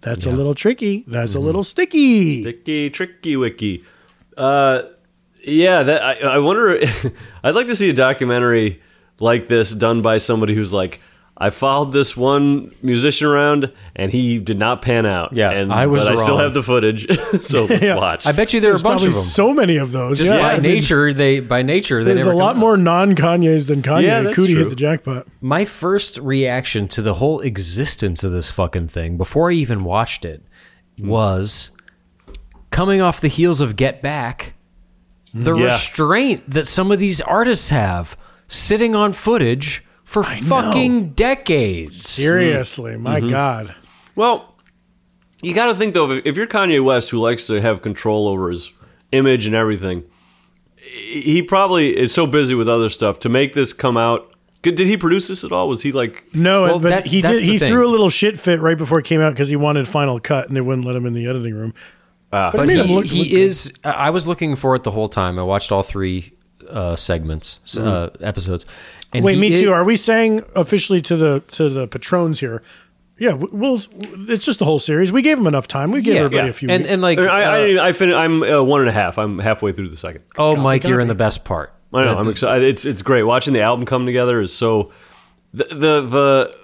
that's 0.00 0.26
a 0.26 0.30
little 0.30 0.54
tricky. 0.54 1.04
That's 1.06 1.34
a 1.34 1.38
little 1.38 1.62
sticky." 1.62 2.42
Sticky, 2.42 2.90
tricky, 2.90 3.36
wicky. 3.36 3.84
Uh, 4.36 4.82
yeah, 5.44 5.84
that 5.84 6.02
I, 6.02 6.14
I 6.34 6.38
wonder. 6.38 6.80
I'd 7.44 7.54
like 7.54 7.68
to 7.68 7.76
see 7.76 7.88
a 7.90 7.92
documentary 7.92 8.82
like 9.20 9.48
this 9.48 9.70
done 9.70 10.02
by 10.02 10.18
somebody 10.18 10.54
who's 10.54 10.72
like, 10.72 11.00
I 11.40 11.50
followed 11.50 11.92
this 11.92 12.16
one 12.16 12.74
musician 12.82 13.28
around 13.28 13.72
and 13.94 14.10
he 14.10 14.40
did 14.40 14.58
not 14.58 14.82
pan 14.82 15.06
out. 15.06 15.32
Yeah, 15.32 15.52
and 15.52 15.72
I 15.72 15.86
was 15.86 16.04
but 16.04 16.14
I 16.14 16.16
still 16.16 16.38
have 16.38 16.52
the 16.52 16.64
footage, 16.64 17.06
so 17.42 17.64
let's 17.64 17.80
Yeah. 17.82 17.94
watch. 17.94 18.26
I 18.26 18.32
bet 18.32 18.52
you 18.52 18.60
there 18.60 18.72
are 18.72 18.76
a 18.76 18.80
bunch 18.80 19.04
of 19.04 19.12
them. 19.12 19.22
so 19.22 19.52
many 19.52 19.76
of 19.76 19.92
those. 19.92 20.18
Just 20.18 20.32
yeah, 20.32 20.40
by 20.40 20.52
I 20.54 20.54
mean, 20.54 20.62
nature, 20.74 21.12
they 21.12 21.38
by 21.38 21.62
nature 21.62 22.02
they 22.02 22.14
There's 22.14 22.26
never 22.26 22.32
a 22.32 22.36
lot 22.36 22.54
come 22.54 22.60
more 22.60 22.76
non 22.76 23.14
Kanye's 23.14 23.66
than 23.66 23.82
Kanye. 23.82 24.02
Yeah, 24.02 24.22
Coodie 24.24 24.54
true. 24.54 24.58
hit 24.58 24.70
the 24.70 24.76
jackpot. 24.76 25.28
My 25.40 25.64
first 25.64 26.18
reaction 26.18 26.88
to 26.88 27.02
the 27.02 27.14
whole 27.14 27.38
existence 27.40 28.24
of 28.24 28.32
this 28.32 28.50
fucking 28.50 28.88
thing 28.88 29.16
before 29.16 29.50
I 29.50 29.54
even 29.54 29.84
watched 29.84 30.24
it 30.24 30.42
hmm. 30.98 31.08
was 31.08 31.70
coming 32.70 33.00
off 33.00 33.20
the 33.20 33.28
heels 33.28 33.60
of 33.60 33.76
Get 33.76 34.02
Back. 34.02 34.54
the 35.32 35.52
hmm. 35.52 35.60
Yeah. 35.60 35.66
restraint 35.66 36.50
that 36.50 36.66
some 36.66 36.90
of 36.90 36.98
these 36.98 37.20
artists 37.20 37.70
have 37.70 38.16
sitting 38.48 38.96
on 38.96 39.12
footage 39.12 39.84
for 40.08 40.24
fucking 40.24 41.10
decades. 41.10 42.00
Seriously, 42.00 42.96
my 42.96 43.20
Mm-hmm. 43.20 43.28
God. 43.28 43.74
Well, 44.16 44.54
you 45.42 45.54
got 45.54 45.66
to 45.66 45.74
think 45.74 45.92
though, 45.94 46.10
if, 46.10 46.24
if 46.26 46.36
you're 46.36 46.46
Kanye 46.46 46.82
West, 46.82 47.10
who 47.10 47.18
likes 47.20 47.46
to 47.48 47.60
have 47.60 47.82
control 47.82 48.26
over 48.26 48.50
his 48.50 48.72
image 49.12 49.44
and 49.46 49.54
everything, 49.54 50.04
he 50.76 51.42
probably 51.42 51.96
is 51.96 52.12
so 52.12 52.26
busy 52.26 52.54
with 52.54 52.68
other 52.68 52.88
stuff 52.88 53.18
to 53.20 53.28
make 53.28 53.52
this 53.52 53.72
come 53.72 53.96
out. 53.96 54.34
Did 54.62 54.78
he 54.80 54.96
produce 54.96 55.28
this 55.28 55.44
at 55.44 55.52
all? 55.52 55.68
Was 55.68 55.82
he 55.82 55.92
like? 55.92 56.24
No, 56.34 56.62
Well, 56.62 56.78
but 56.80 56.88
that- 56.88 57.06
he 57.06 57.22
did. 57.22 57.42
He 57.42 57.58
thing. 57.58 57.68
threw 57.68 57.86
a 57.86 57.90
little 57.90 58.10
shit 58.10 58.38
fit 58.38 58.60
right 58.60 58.76
before 58.78 58.98
it 58.98 59.04
came 59.04 59.20
out 59.20 59.30
because 59.32 59.48
he 59.48 59.56
wanted 59.56 59.86
Final 59.86 60.18
Cut 60.18 60.48
and 60.48 60.56
they 60.56 60.60
wouldn't 60.60 60.86
let 60.86 60.96
him 60.96 61.06
in 61.06 61.12
the 61.12 61.26
editing 61.26 61.54
room. 61.54 61.74
Ah. 62.32 62.50
But 62.50 62.58
But 62.66 62.68
he, 62.70 62.82
look- 62.82 63.04
he 63.06 63.18
look 63.24 63.28
is. 63.32 63.72
I 63.84 63.90
I 63.90 64.10
was 64.10 64.26
looking 64.26 64.56
for 64.56 64.74
it 64.74 64.82
the 64.84 64.90
whole 64.90 65.08
time. 65.08 65.38
I 65.38 65.42
watched 65.42 65.70
all 65.70 65.82
three 65.82 66.32
uh, 66.68 66.96
segments, 66.96 67.60
s- 67.64 67.76
uh, 67.78 68.10
episodes. 68.20 68.66
And. 69.12 69.24
Wait, 69.24 69.38
me 69.38 69.52
is- 69.52 69.60
too. 69.60 69.72
Are 69.72 69.84
we 69.84 69.96
saying 69.96 70.42
officially 70.54 71.00
to 71.02 71.16
the 71.16 71.40
to 71.52 71.68
the 71.68 71.86
patrons 71.88 72.40
here? 72.40 72.62
Yeah, 73.18 73.30
w- 73.30 73.50
we'll. 73.52 73.78
It's 74.28 74.44
just 74.44 74.58
the 74.60 74.64
whole 74.64 74.78
series. 74.78 75.10
We 75.10 75.22
gave 75.22 75.38
them 75.38 75.46
enough 75.46 75.66
time. 75.66 75.90
We 75.90 76.02
gave 76.02 76.14
Yeah, 76.14 76.20
everybody 76.20 76.44
yeah. 76.46 76.50
a 76.50 76.52
few. 76.52 76.70
and 76.70 76.82
weeks. 76.84 76.92
and 76.92 77.02
like, 77.02 77.18
I, 77.18 77.44
uh, 77.78 77.82
I, 77.82 77.88
I 77.88 77.92
fin- 77.92 78.12
I'm 78.14 78.42
uh, 78.42 78.62
one 78.62 78.80
and 78.80 78.88
a 78.88 78.92
half. 78.92 79.18
I'm 79.18 79.38
halfway 79.40 79.72
through 79.72 79.88
the 79.88 79.96
second. 79.96 80.22
oh, 80.36 80.54
Mike, 80.56 80.84
you're 80.84 81.00
in 81.00 81.08
the 81.08 81.14
best 81.16 81.44
part. 81.44 81.72
I 81.92 82.04
know. 82.04 82.16
I'm 82.16 82.28
excited. 82.28 82.68
It's 82.68 82.84
it's 82.84 83.02
great 83.02 83.22
watching 83.24 83.54
the 83.54 83.60
album 83.62 83.86
come 83.86 84.06
together. 84.06 84.40
Is 84.40 84.54
so 84.54 84.92
the 85.54 85.64
the, 85.64 86.00
the 86.06 86.56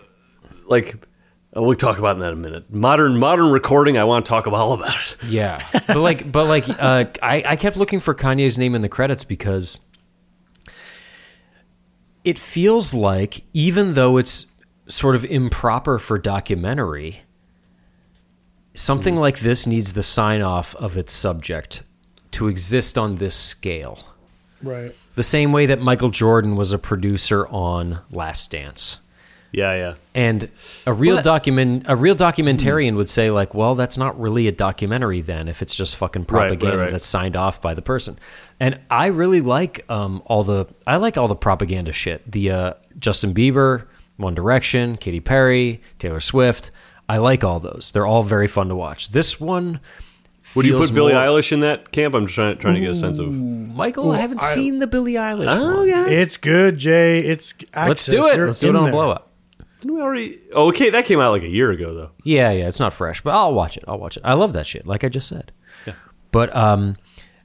like. 0.66 0.96
uh, 1.56 1.62
we'll 1.62 1.74
talk 1.74 1.98
about 1.98 2.18
that 2.18 2.28
in 2.28 2.34
a 2.34 2.36
minute. 2.36 2.70
Modern 2.72 3.16
modern 3.18 3.50
recording. 3.50 3.96
I 3.98 4.04
want 4.04 4.24
to 4.26 4.28
talk 4.28 4.46
about 4.46 4.60
all 4.60 4.74
about 4.74 4.94
it. 4.94 5.16
Yeah, 5.26 5.58
but 5.88 5.96
like, 5.96 6.30
but 6.30 6.46
like, 6.46 6.68
uh, 6.68 7.06
I 7.22 7.42
I 7.46 7.56
kept 7.56 7.76
looking 7.76 7.98
for 8.00 8.14
Kanye's 8.14 8.58
name 8.58 8.74
in 8.76 8.82
the 8.82 8.88
credits 8.88 9.24
because 9.24 9.78
it 12.24 12.38
feels 12.38 12.94
like 12.94 13.44
even 13.52 13.94
though 13.94 14.16
it's 14.16 14.46
sort 14.88 15.14
of 15.14 15.24
improper 15.24 15.98
for 15.98 16.18
documentary, 16.18 17.20
something 18.74 19.14
hmm. 19.14 19.20
like 19.20 19.40
this 19.40 19.66
needs 19.66 19.92
the 19.92 20.02
sign 20.02 20.42
off 20.42 20.74
of 20.76 20.96
its 20.96 21.12
subject 21.12 21.82
to 22.32 22.48
exist 22.48 22.98
on 22.98 23.16
this 23.16 23.34
scale. 23.34 24.00
right. 24.62 24.94
The 25.14 25.22
same 25.22 25.52
way 25.52 25.66
that 25.66 25.80
Michael 25.80 26.10
Jordan 26.10 26.56
was 26.56 26.72
a 26.72 26.78
producer 26.78 27.46
on 27.46 28.00
Last 28.10 28.50
Dance. 28.50 28.98
Yeah, 29.52 29.76
yeah. 29.76 29.94
And 30.12 30.48
a 30.84 30.92
real 30.92 31.14
But- 31.14 31.24
document, 31.24 31.84
a 31.86 31.94
real 31.94 32.16
documentarian 32.16 32.90
hmm. 32.90 32.96
would 32.96 33.08
say, 33.08 33.30
like, 33.30 33.54
well, 33.54 33.76
that's 33.76 33.96
not 33.96 34.20
really 34.20 34.48
a 34.48 34.52
documentary 34.52 35.20
then, 35.20 35.46
if 35.46 35.62
it's 35.62 35.76
just 35.76 35.94
fucking 35.94 36.22
Right, 36.22 36.32
right, 36.32 36.48
propaganda 36.48 36.78
right. 36.78 36.90
that's 36.90 37.06
signed 37.06 37.36
off 37.36 37.62
by 37.62 37.74
the 37.74 37.82
person. 37.82 38.18
And 38.60 38.80
I 38.90 39.06
really 39.06 39.40
like 39.40 39.84
um, 39.90 40.22
all 40.26 40.44
the, 40.44 40.66
I 40.86 40.96
like 40.96 41.16
all 41.18 41.28
the 41.28 41.36
propaganda 41.36 41.92
shit. 41.92 42.30
The 42.30 42.50
uh, 42.50 42.74
Justin 42.98 43.34
Bieber, 43.34 43.86
One 44.16 44.34
Direction, 44.34 44.96
Katy 44.96 45.20
Perry, 45.20 45.82
Taylor 45.98 46.20
Swift. 46.20 46.70
I 47.08 47.18
like 47.18 47.44
all 47.44 47.60
those. 47.60 47.90
They're 47.92 48.06
all 48.06 48.22
very 48.22 48.46
fun 48.46 48.68
to 48.68 48.76
watch. 48.76 49.10
This 49.10 49.40
one. 49.40 49.80
Would 50.54 50.66
you 50.66 50.72
feels 50.74 50.90
put 50.90 50.94
Billie 50.94 51.12
Eilish 51.14 51.52
in 51.52 51.60
that 51.60 51.90
camp? 51.90 52.14
I'm 52.14 52.26
just 52.26 52.34
trying 52.36 52.56
trying 52.58 52.74
to 52.74 52.80
get 52.80 52.90
a 52.90 52.94
sense 52.94 53.18
of. 53.18 53.30
Michael, 53.32 54.12
I 54.12 54.18
haven't 54.18 54.42
I- 54.42 54.54
seen 54.54 54.78
the 54.78 54.86
Billie 54.86 55.14
Eilish. 55.14 55.48
Oh 55.50 55.78
one. 55.80 55.88
yeah. 55.88 56.06
It's 56.06 56.36
good, 56.36 56.78
Jay. 56.78 57.18
It's 57.20 57.54
Let's 57.74 58.06
do 58.06 58.24
it. 58.26 58.36
You're 58.36 58.46
Let's 58.46 58.60
do 58.60 58.68
it 58.68 58.76
on 58.76 58.82
a 58.82 58.84
there. 58.84 58.92
blow 58.92 59.10
up. 59.10 59.32
Didn't 59.80 59.96
we 59.96 60.00
already? 60.00 60.38
Oh, 60.54 60.68
okay, 60.68 60.90
that 60.90 61.04
came 61.06 61.18
out 61.20 61.32
like 61.32 61.42
a 61.42 61.48
year 61.48 61.70
ago 61.72 61.92
though. 61.94 62.10
Yeah, 62.22 62.52
yeah, 62.52 62.68
it's 62.68 62.78
not 62.80 62.92
fresh, 62.94 63.20
but 63.20 63.34
I'll 63.34 63.52
watch 63.52 63.76
it. 63.76 63.84
I'll 63.88 63.98
watch 63.98 64.16
it. 64.16 64.22
I 64.24 64.34
love 64.34 64.52
that 64.54 64.66
shit, 64.66 64.86
like 64.86 65.02
I 65.04 65.08
just 65.08 65.28
said. 65.28 65.50
Yeah. 65.86 65.94
But 66.30 66.54
um, 66.56 66.96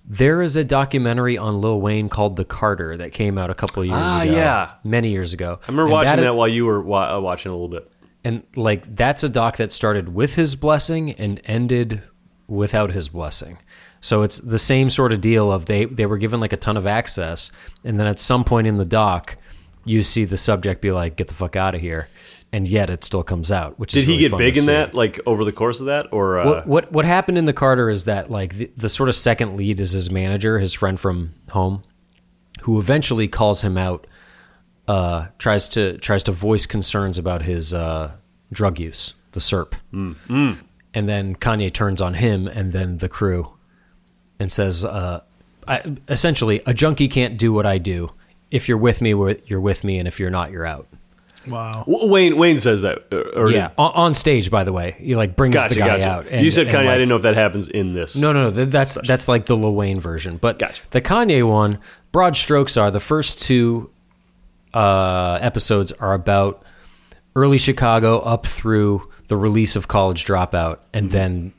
there 0.10 0.42
is 0.42 0.56
a 0.56 0.64
documentary 0.64 1.38
on 1.38 1.62
Lil 1.62 1.80
Wayne 1.80 2.10
called 2.10 2.36
The 2.36 2.46
Carter 2.46 2.98
that 2.98 3.12
came 3.14 3.38
out 3.38 3.50
a 3.52 3.54
couple 3.54 3.84
of 3.84 3.88
years 3.88 4.00
Ah, 4.02 4.22
ago. 4.24 4.32
yeah. 4.32 4.72
many 4.84 5.10
years 5.10 5.34
ago. 5.34 5.60
I 5.62 5.68
remember 5.68 5.84
And 5.84 5.92
watching 5.92 6.16
that, 6.16 6.22
that, 6.24 6.36
while 6.36 6.48
you 6.48 6.66
were 6.66 6.82
wa- 6.82 7.16
uh, 7.18 7.20
watching 7.20 7.52
a 7.52 7.54
little 7.56 7.70
bit. 7.70 7.92
and 8.24 8.44
like 8.56 8.96
that's 8.96 9.24
a 9.24 9.30
doc 9.30 9.58
that 9.58 9.72
started 9.72 10.14
with 10.14 10.36
his 10.36 10.56
blessing 10.56 11.12
and 11.14 11.40
ended 11.46 12.02
without 12.48 12.92
his 12.92 13.08
blessing. 13.10 13.60
So 14.02 14.24
it's 14.24 14.40
the 14.40 14.60
same 14.60 14.90
sort 14.90 15.12
of 15.12 15.22
deal 15.22 15.52
of 15.52 15.66
they 15.68 15.86
they 15.86 16.06
were 16.06 16.18
given 16.18 16.40
like 16.40 16.54
a 16.54 16.58
ton 16.58 16.76
of 16.78 16.88
access, 16.88 17.52
and 17.84 18.00
then 18.00 18.08
at 18.08 18.20
some 18.20 18.44
point 18.44 18.66
in 18.66 18.78
the 18.78 18.86
doc, 18.86 19.38
you 19.86 20.02
see 20.04 20.24
the 20.26 20.38
subject 20.38 20.82
be 20.82 20.92
like, 20.92 21.18
"Get 21.18 21.28
the 21.28 21.34
fuck 21.34 21.56
out 21.58 21.76
of 21.76 21.82
here," 21.82 22.08
and 22.52 22.68
yet 22.68 22.90
it 22.90 23.04
still 23.04 23.24
comes 23.24 23.52
out. 23.52 23.78
Which 23.80 23.92
Did 23.92 24.06
he 24.06 24.18
get 24.18 24.36
big 24.38 24.58
in 24.58 24.64
see. 24.64 24.68
that, 24.68 24.94
like 24.94 25.20
over 25.26 25.46
the 25.46 25.52
course 25.52 25.80
of 25.80 25.88
that, 25.88 26.08
or 26.12 26.40
uh, 26.40 26.46
What, 26.46 26.68
what 26.68 26.92
what 26.92 27.06
happened 27.06 27.38
in 27.38 27.46
the 27.46 27.54
Carter 27.54 27.90
is 27.90 28.06
that 28.06 28.30
like 28.30 28.56
the, 28.56 28.72
the 28.76 28.90
sort 28.90 29.10
of 29.10 29.16
second 29.16 29.56
lead 29.56 29.80
is 29.80 29.92
his 29.92 30.10
manager, 30.10 30.60
his 30.60 30.74
friend 30.74 31.00
from 31.00 31.34
home, 31.50 31.84
who 32.62 32.80
eventually 32.80 33.28
calls 33.28 33.62
him 33.62 33.78
out, 33.78 34.08
uh, 34.88 35.28
tries 35.38 35.68
to 35.70 35.98
tries 36.00 36.24
to 36.24 36.32
voice 36.32 36.66
concerns 36.66 37.18
about 37.18 37.44
his 37.44 37.74
uh, 37.74 38.14
drug 38.52 38.80
use, 38.80 39.14
the 39.34 39.42
syrup, 39.42 39.76
and 40.94 41.08
then 41.08 41.36
Kanye 41.36 41.72
turns 41.72 42.02
on 42.02 42.16
him 42.16 42.48
and 42.48 42.72
then 42.72 42.98
the 42.98 43.10
crew, 43.10 43.54
and 44.40 44.52
says, 44.52 44.84
uh, 44.84 45.22
I, 45.68 45.84
essentially, 46.08 46.62
a 46.66 46.74
junkie 46.74 47.08
can't 47.08 47.38
do 47.38 47.54
what 47.54 47.68
I 47.68 47.78
do. 47.78 48.12
If 48.50 48.68
you're 48.68 48.80
with 48.80 49.02
me, 49.02 49.10
you're 49.46 49.62
with 49.62 49.84
me, 49.84 50.00
and 50.00 50.08
if 50.08 50.20
you're 50.20 50.32
not, 50.32 50.50
you're 50.50 50.66
out. 50.66 50.88
Wow. 51.48 51.86
Wayne 51.88 52.36
Wayne 52.38 52.58
says 52.58 52.82
that? 52.82 53.06
uh, 53.12 53.18
Or 53.40 53.50
Yeah, 53.50 53.72
on, 53.78 53.92
on 53.96 54.14
stage, 54.14 54.52
by 54.52 54.64
the 54.66 54.74
way, 54.74 54.96
he 55.00 55.16
like 55.16 55.36
brings 55.36 55.56
gotcha, 55.56 55.74
the 55.74 55.80
guy 55.80 56.00
gotcha. 56.00 56.36
out. 56.36 56.44
you 56.44 56.52
said 56.52 56.68
and, 56.68 56.76
Kanye. 56.76 56.90
I 56.90 56.94
didn't 56.94 57.10
know 57.10 57.16
if 57.16 57.22
that 57.24 57.36
happens 57.36 57.68
in 57.70 57.94
this. 57.94 58.16
No, 58.16 58.34
no, 58.34 58.50
no. 58.50 58.52
th- 58.56 58.68
That's 58.70 59.00
that's 59.08 59.28
like 59.28 59.46
the 59.46 59.56
Lil 59.56 59.74
Wayne 59.74 60.00
version. 60.00 60.38
But 60.38 60.60
Gotcha. 60.60 60.84
the 60.92 61.02
Kanye 61.02 61.48
one, 61.48 61.80
broad 62.12 62.36
strokes 62.36 62.76
are 62.78 62.92
the 62.92 63.00
first 63.00 63.40
two 63.42 63.90
uh, 64.74 65.38
episodes 65.42 65.92
are 65.94 66.14
about 66.14 66.64
early 67.36 67.58
Chicago 67.58 68.20
up 68.20 68.46
through 68.46 69.10
the 69.28 69.38
release 69.38 69.76
of 69.76 69.88
College 69.88 70.26
Dropout, 70.26 70.80
and 70.94 71.06
Mm-hmm. 71.08 71.12
then 71.18 71.54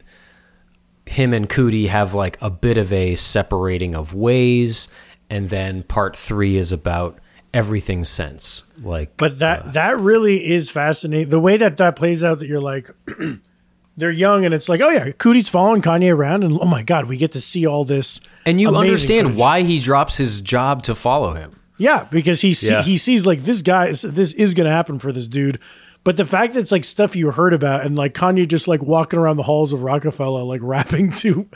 him 1.06 1.32
and 1.32 1.48
Coodie 1.48 1.88
have 1.88 2.14
like 2.14 2.36
a 2.40 2.50
bit 2.50 2.76
of 2.76 2.92
a 2.92 3.14
separating 3.14 3.94
of 3.94 4.14
ways, 4.14 4.88
and 5.28 5.48
then 5.48 5.82
part 5.84 6.16
three 6.16 6.56
is 6.56 6.70
about 6.70 7.18
everything 7.52 8.04
since. 8.04 8.62
Like, 8.82 9.16
But 9.16 9.38
that 9.40 9.62
uh, 9.66 9.70
that 9.72 9.98
really 10.00 10.36
is 10.50 10.70
fascinating. 10.70 11.30
The 11.30 11.40
way 11.40 11.56
that 11.56 11.76
that 11.78 11.96
plays 11.96 12.22
out, 12.24 12.38
that 12.40 12.46
you're 12.46 12.60
like, 12.60 12.90
they're 13.96 14.10
young, 14.10 14.44
and 14.44 14.54
it's 14.54 14.68
like, 14.68 14.80
oh 14.80 14.88
yeah, 14.90 15.10
Coodie's 15.12 15.48
following 15.48 15.82
Kanye 15.82 16.14
around, 16.14 16.44
and 16.44 16.58
oh 16.60 16.64
my 16.66 16.82
god, 16.82 17.06
we 17.06 17.16
get 17.16 17.32
to 17.32 17.40
see 17.40 17.66
all 17.66 17.84
this. 17.84 18.20
and 18.46 18.60
you 18.60 18.74
understand 18.74 19.26
footage. 19.28 19.38
why 19.40 19.62
he 19.62 19.78
drops 19.80 20.16
his 20.16 20.40
job 20.40 20.82
to 20.84 20.94
follow 20.94 21.34
him. 21.34 21.56
Yeah, 21.76 22.04
because 22.10 22.40
he 22.42 22.52
see, 22.52 22.70
Yeah. 22.70 22.82
he 22.82 22.96
sees 22.96 23.26
like 23.26 23.40
this 23.40 23.62
guy. 23.62 23.86
is- 23.86 24.02
This 24.02 24.32
is 24.34 24.52
going 24.54 24.66
to 24.66 24.70
happen 24.72 24.98
for 24.98 25.12
this 25.12 25.26
dude. 25.28 25.58
But 26.04 26.16
the 26.16 26.24
fact 26.24 26.54
that 26.54 26.60
it's 26.60 26.72
like 26.72 26.84
stuff 26.84 27.14
you 27.14 27.30
heard 27.30 27.52
about, 27.52 27.84
and 27.84 27.96
like 27.96 28.14
Kanye 28.14 28.46
just 28.48 28.66
like 28.68 28.82
walking 28.82 29.18
around 29.18 29.36
the 29.36 29.42
halls 29.42 29.72
of 29.74 29.82
Roc-A-Fella, 29.82 30.42
like 30.44 30.60
rapping 30.62 31.10
to 31.22 31.46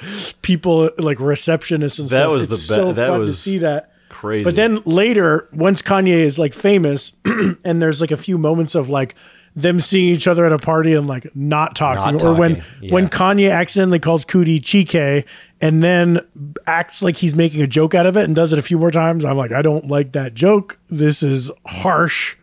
people, 0.42 0.90
like 0.98 1.16
receptionists 1.18 1.98
and 1.98 2.08
That 2.10 2.24
stuff. 2.24 2.30
was 2.30 2.44
it's 2.44 2.66
the 2.68 2.74
be- 2.74 2.80
so 2.80 2.92
that 2.92 3.08
fun 3.08 3.20
to 3.20 3.24
was 3.24 3.38
see 3.38 3.58
that. 3.58 3.90
Crazy. 4.24 4.44
But 4.44 4.56
then 4.56 4.80
later, 4.86 5.50
once 5.52 5.82
Kanye 5.82 6.14
is 6.14 6.38
like 6.38 6.54
famous, 6.54 7.12
and 7.64 7.82
there's 7.82 8.00
like 8.00 8.10
a 8.10 8.16
few 8.16 8.38
moments 8.38 8.74
of 8.74 8.88
like 8.88 9.14
them 9.54 9.78
seeing 9.78 10.14
each 10.14 10.26
other 10.26 10.46
at 10.46 10.52
a 10.52 10.58
party 10.58 10.94
and 10.94 11.06
like 11.06 11.36
not 11.36 11.76
talking, 11.76 12.14
Not 12.14 12.24
or 12.24 12.34
when 12.34 12.56
talking, 12.56 12.90
when. 12.90 13.08
Kanye 13.10 13.52
accidentally 13.52 13.98
calls 13.98 14.24
Coodie 14.24 14.62
Chike 14.62 15.26
and 15.60 15.82
then 15.82 16.20
acts 16.66 17.02
like 17.02 17.18
he's 17.18 17.36
making 17.36 17.60
a 17.60 17.66
joke 17.66 17.94
out 17.94 18.06
of 18.06 18.16
it 18.16 18.24
and 18.24 18.34
does 18.34 18.54
it 18.54 18.58
a 18.58 18.62
few 18.62 18.78
more 18.78 18.90
times. 18.90 19.26
I'm 19.26 19.36
like, 19.36 19.52
I 19.52 19.60
don't 19.60 19.88
like 19.88 20.12
that 20.12 20.32
joke. 20.32 20.78
This 20.88 21.22
is 21.22 21.50
harsh 21.66 22.36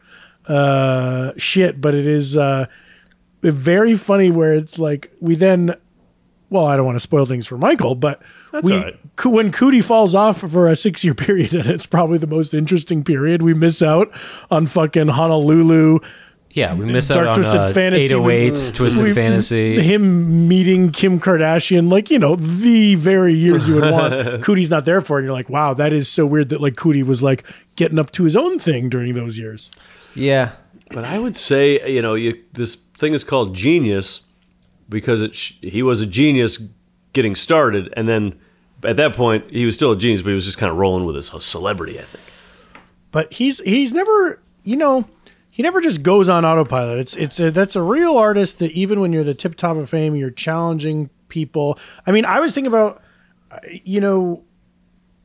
uh, 0.45 1.31
shit, 1.37 1.81
but 1.81 1.95
it 1.95 2.05
is 2.05 2.37
uh, 2.37 2.67
very 3.41 3.95
funny. 3.95 4.29
Where 4.29 4.53
it's 4.53 4.77
like 4.77 5.11
we 5.19 5.33
then. 5.33 5.75
Well, 6.51 6.65
I 6.65 6.75
don't 6.75 6.85
want 6.85 6.97
to 6.97 7.01
spoil 7.01 7.25
things 7.25 7.47
for 7.47 7.57
Michael, 7.57 7.95
but 7.95 8.21
we 8.61 8.73
all 8.73 8.83
right. 8.83 9.10
Co- 9.21 9.29
when 9.29 9.51
Coodie 9.51 9.83
falls 9.83 10.15
off 10.15 10.39
for 10.39 10.67
a 10.67 10.75
six 10.75 11.03
year 11.03 11.13
period, 11.27 11.53
and 11.53 11.67
it's 11.67 11.85
probably 11.85 12.17
the 12.17 12.27
most 12.27 12.53
interesting 12.53 13.03
period, 13.03 13.41
we 13.41 13.53
miss 13.53 13.81
out 13.81 14.11
on 14.49 14.65
fucking 14.67 15.09
Honolulu. 15.09 15.99
Yeah, 16.53 16.73
we 16.73 16.85
miss 16.85 17.07
Dark 17.07 17.19
out 17.19 17.27
on 17.29 17.35
Twisted 17.35 17.59
uh, 17.61 17.71
Fantasy. 17.71 18.09
808s, 18.09 18.73
Twisted 18.75 19.03
We- 19.05 19.13
Fantasy. 19.13 19.79
Him 19.81 20.49
meeting 20.49 20.91
Kim 20.91 21.17
Kardashian, 21.17 21.89
like, 21.89 22.09
you 22.11 22.19
know, 22.19 22.35
the 22.35 22.95
very 22.95 23.33
years 23.33 23.69
you 23.69 23.75
would 23.75 23.89
want. 23.91 24.13
Coodie's 24.43 24.69
not 24.69 24.83
there 24.83 24.99
for 24.99 25.17
it. 25.17 25.21
And 25.21 25.27
you're 25.27 25.33
like, 25.33 25.49
wow, 25.49 25.73
that 25.75 25.93
is 25.93 26.09
so 26.09 26.25
weird 26.25 26.49
that 26.49 26.59
like 26.59 26.73
Coodie 26.73 27.03
was 27.03 27.23
like 27.23 27.45
getting 27.77 27.97
up 27.99 28.11
to 28.11 28.23
his 28.25 28.35
own 28.35 28.59
thing 28.59 28.89
during 28.89 29.13
those 29.13 29.37
years. 29.37 29.71
Yeah, 30.13 30.51
But 30.89 31.05
I 31.05 31.19
would 31.19 31.37
say, 31.37 31.89
you 31.89 32.01
know, 32.01 32.15
you, 32.15 32.37
this 32.51 32.75
thing 32.97 33.13
is 33.13 33.23
called 33.23 33.55
genius 33.55 34.21
because 34.89 35.21
it 35.21 35.33
sh- 35.35 35.53
he 35.61 35.81
was 35.81 36.01
a 36.01 36.05
genius 36.05 36.61
getting 37.13 37.33
started, 37.33 37.93
and 37.95 38.09
then 38.09 38.37
at 38.83 38.97
that 38.97 39.15
point 39.15 39.49
he 39.49 39.65
was 39.65 39.75
still 39.75 39.91
a 39.91 39.97
genius, 39.97 40.21
but 40.21 40.29
he 40.29 40.35
was 40.35 40.45
just 40.45 40.57
kind 40.57 40.71
of 40.71 40.77
rolling 40.77 41.05
with 41.05 41.15
his 41.15 41.31
celebrity. 41.43 41.99
I 41.99 42.03
think. 42.03 42.23
But 43.11 43.33
he's 43.33 43.59
he's 43.59 43.91
never, 43.91 44.41
you 44.63 44.77
know, 44.77 45.05
he 45.49 45.63
never 45.63 45.81
just 45.81 46.01
goes 46.01 46.29
on 46.29 46.45
autopilot. 46.45 46.99
It's 46.99 47.15
it's 47.15 47.39
a, 47.39 47.51
that's 47.51 47.75
a 47.75 47.81
real 47.81 48.17
artist 48.17 48.59
that 48.59 48.71
even 48.71 49.01
when 49.01 49.11
you're 49.11 49.23
the 49.23 49.33
tip 49.33 49.55
top 49.55 49.77
of 49.77 49.89
fame, 49.89 50.15
you're 50.15 50.31
challenging 50.31 51.09
people. 51.27 51.77
I 52.07 52.11
mean, 52.11 52.25
I 52.25 52.39
was 52.39 52.53
thinking 52.53 52.71
about, 52.71 53.01
uh, 53.51 53.59
you 53.83 53.99
know, 53.99 54.43